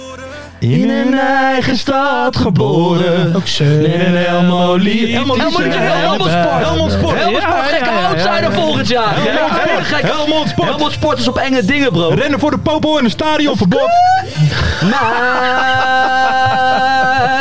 In 0.63 0.89
een 0.89 1.13
eigen 1.19 1.77
stad 1.77 2.37
geboren. 2.37 3.35
Ook 3.35 3.47
zo. 3.47 3.63
Met 3.63 3.85
een 3.93 4.15
Helmo 4.15 4.75
lief. 4.75 5.11
Helmond 5.11 5.41
Sport. 5.41 5.73
Helmond 5.75 6.21
Sport. 6.29 6.63
Helmond 6.65 6.91
Sport. 6.91 7.17
Helmond 7.17 7.41
Sport. 7.43 7.65
Gekke 7.67 7.89
outsider 7.89 8.53
volgend 8.53 8.87
jaar. 8.87 9.13
Helmond 9.15 9.61
Sport. 9.61 9.85
gekke- 9.85 10.07
Helmond 10.15 10.49
Sport. 10.49 10.69
Helmond 10.69 10.91
Sport 10.91 11.19
is 11.19 11.27
op 11.27 11.37
enge 11.37 11.65
dingen, 11.65 11.91
bro. 11.91 12.07
Rennen 12.09 12.39
voor 12.39 12.51
de 12.51 12.57
popo 12.57 12.97
en 12.97 13.03
een 13.03 13.09
stadionverbod. 13.09 13.89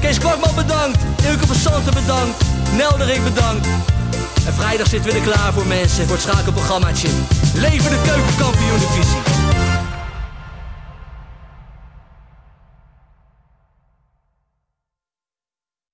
Kees 0.00 0.18
Kwakman 0.18 0.54
bedankt, 0.54 0.98
Ilke 1.30 1.46
van 1.46 1.56
Santen 1.56 1.94
bedankt, 1.94 2.42
Nelderik 2.76 3.24
bedankt. 3.24 3.66
En 4.46 4.54
vrijdag 4.54 4.88
zitten 4.88 5.10
we 5.10 5.16
er 5.18 5.24
klaar 5.24 5.52
voor 5.52 5.66
mensen, 5.66 6.06
voor 6.06 6.16
het 6.16 6.24
schakelprogrammaatje. 6.24 7.08
Leven 7.54 7.90
de 7.90 8.00
keukenkampioen 8.04 8.78
divisie. 8.78 9.18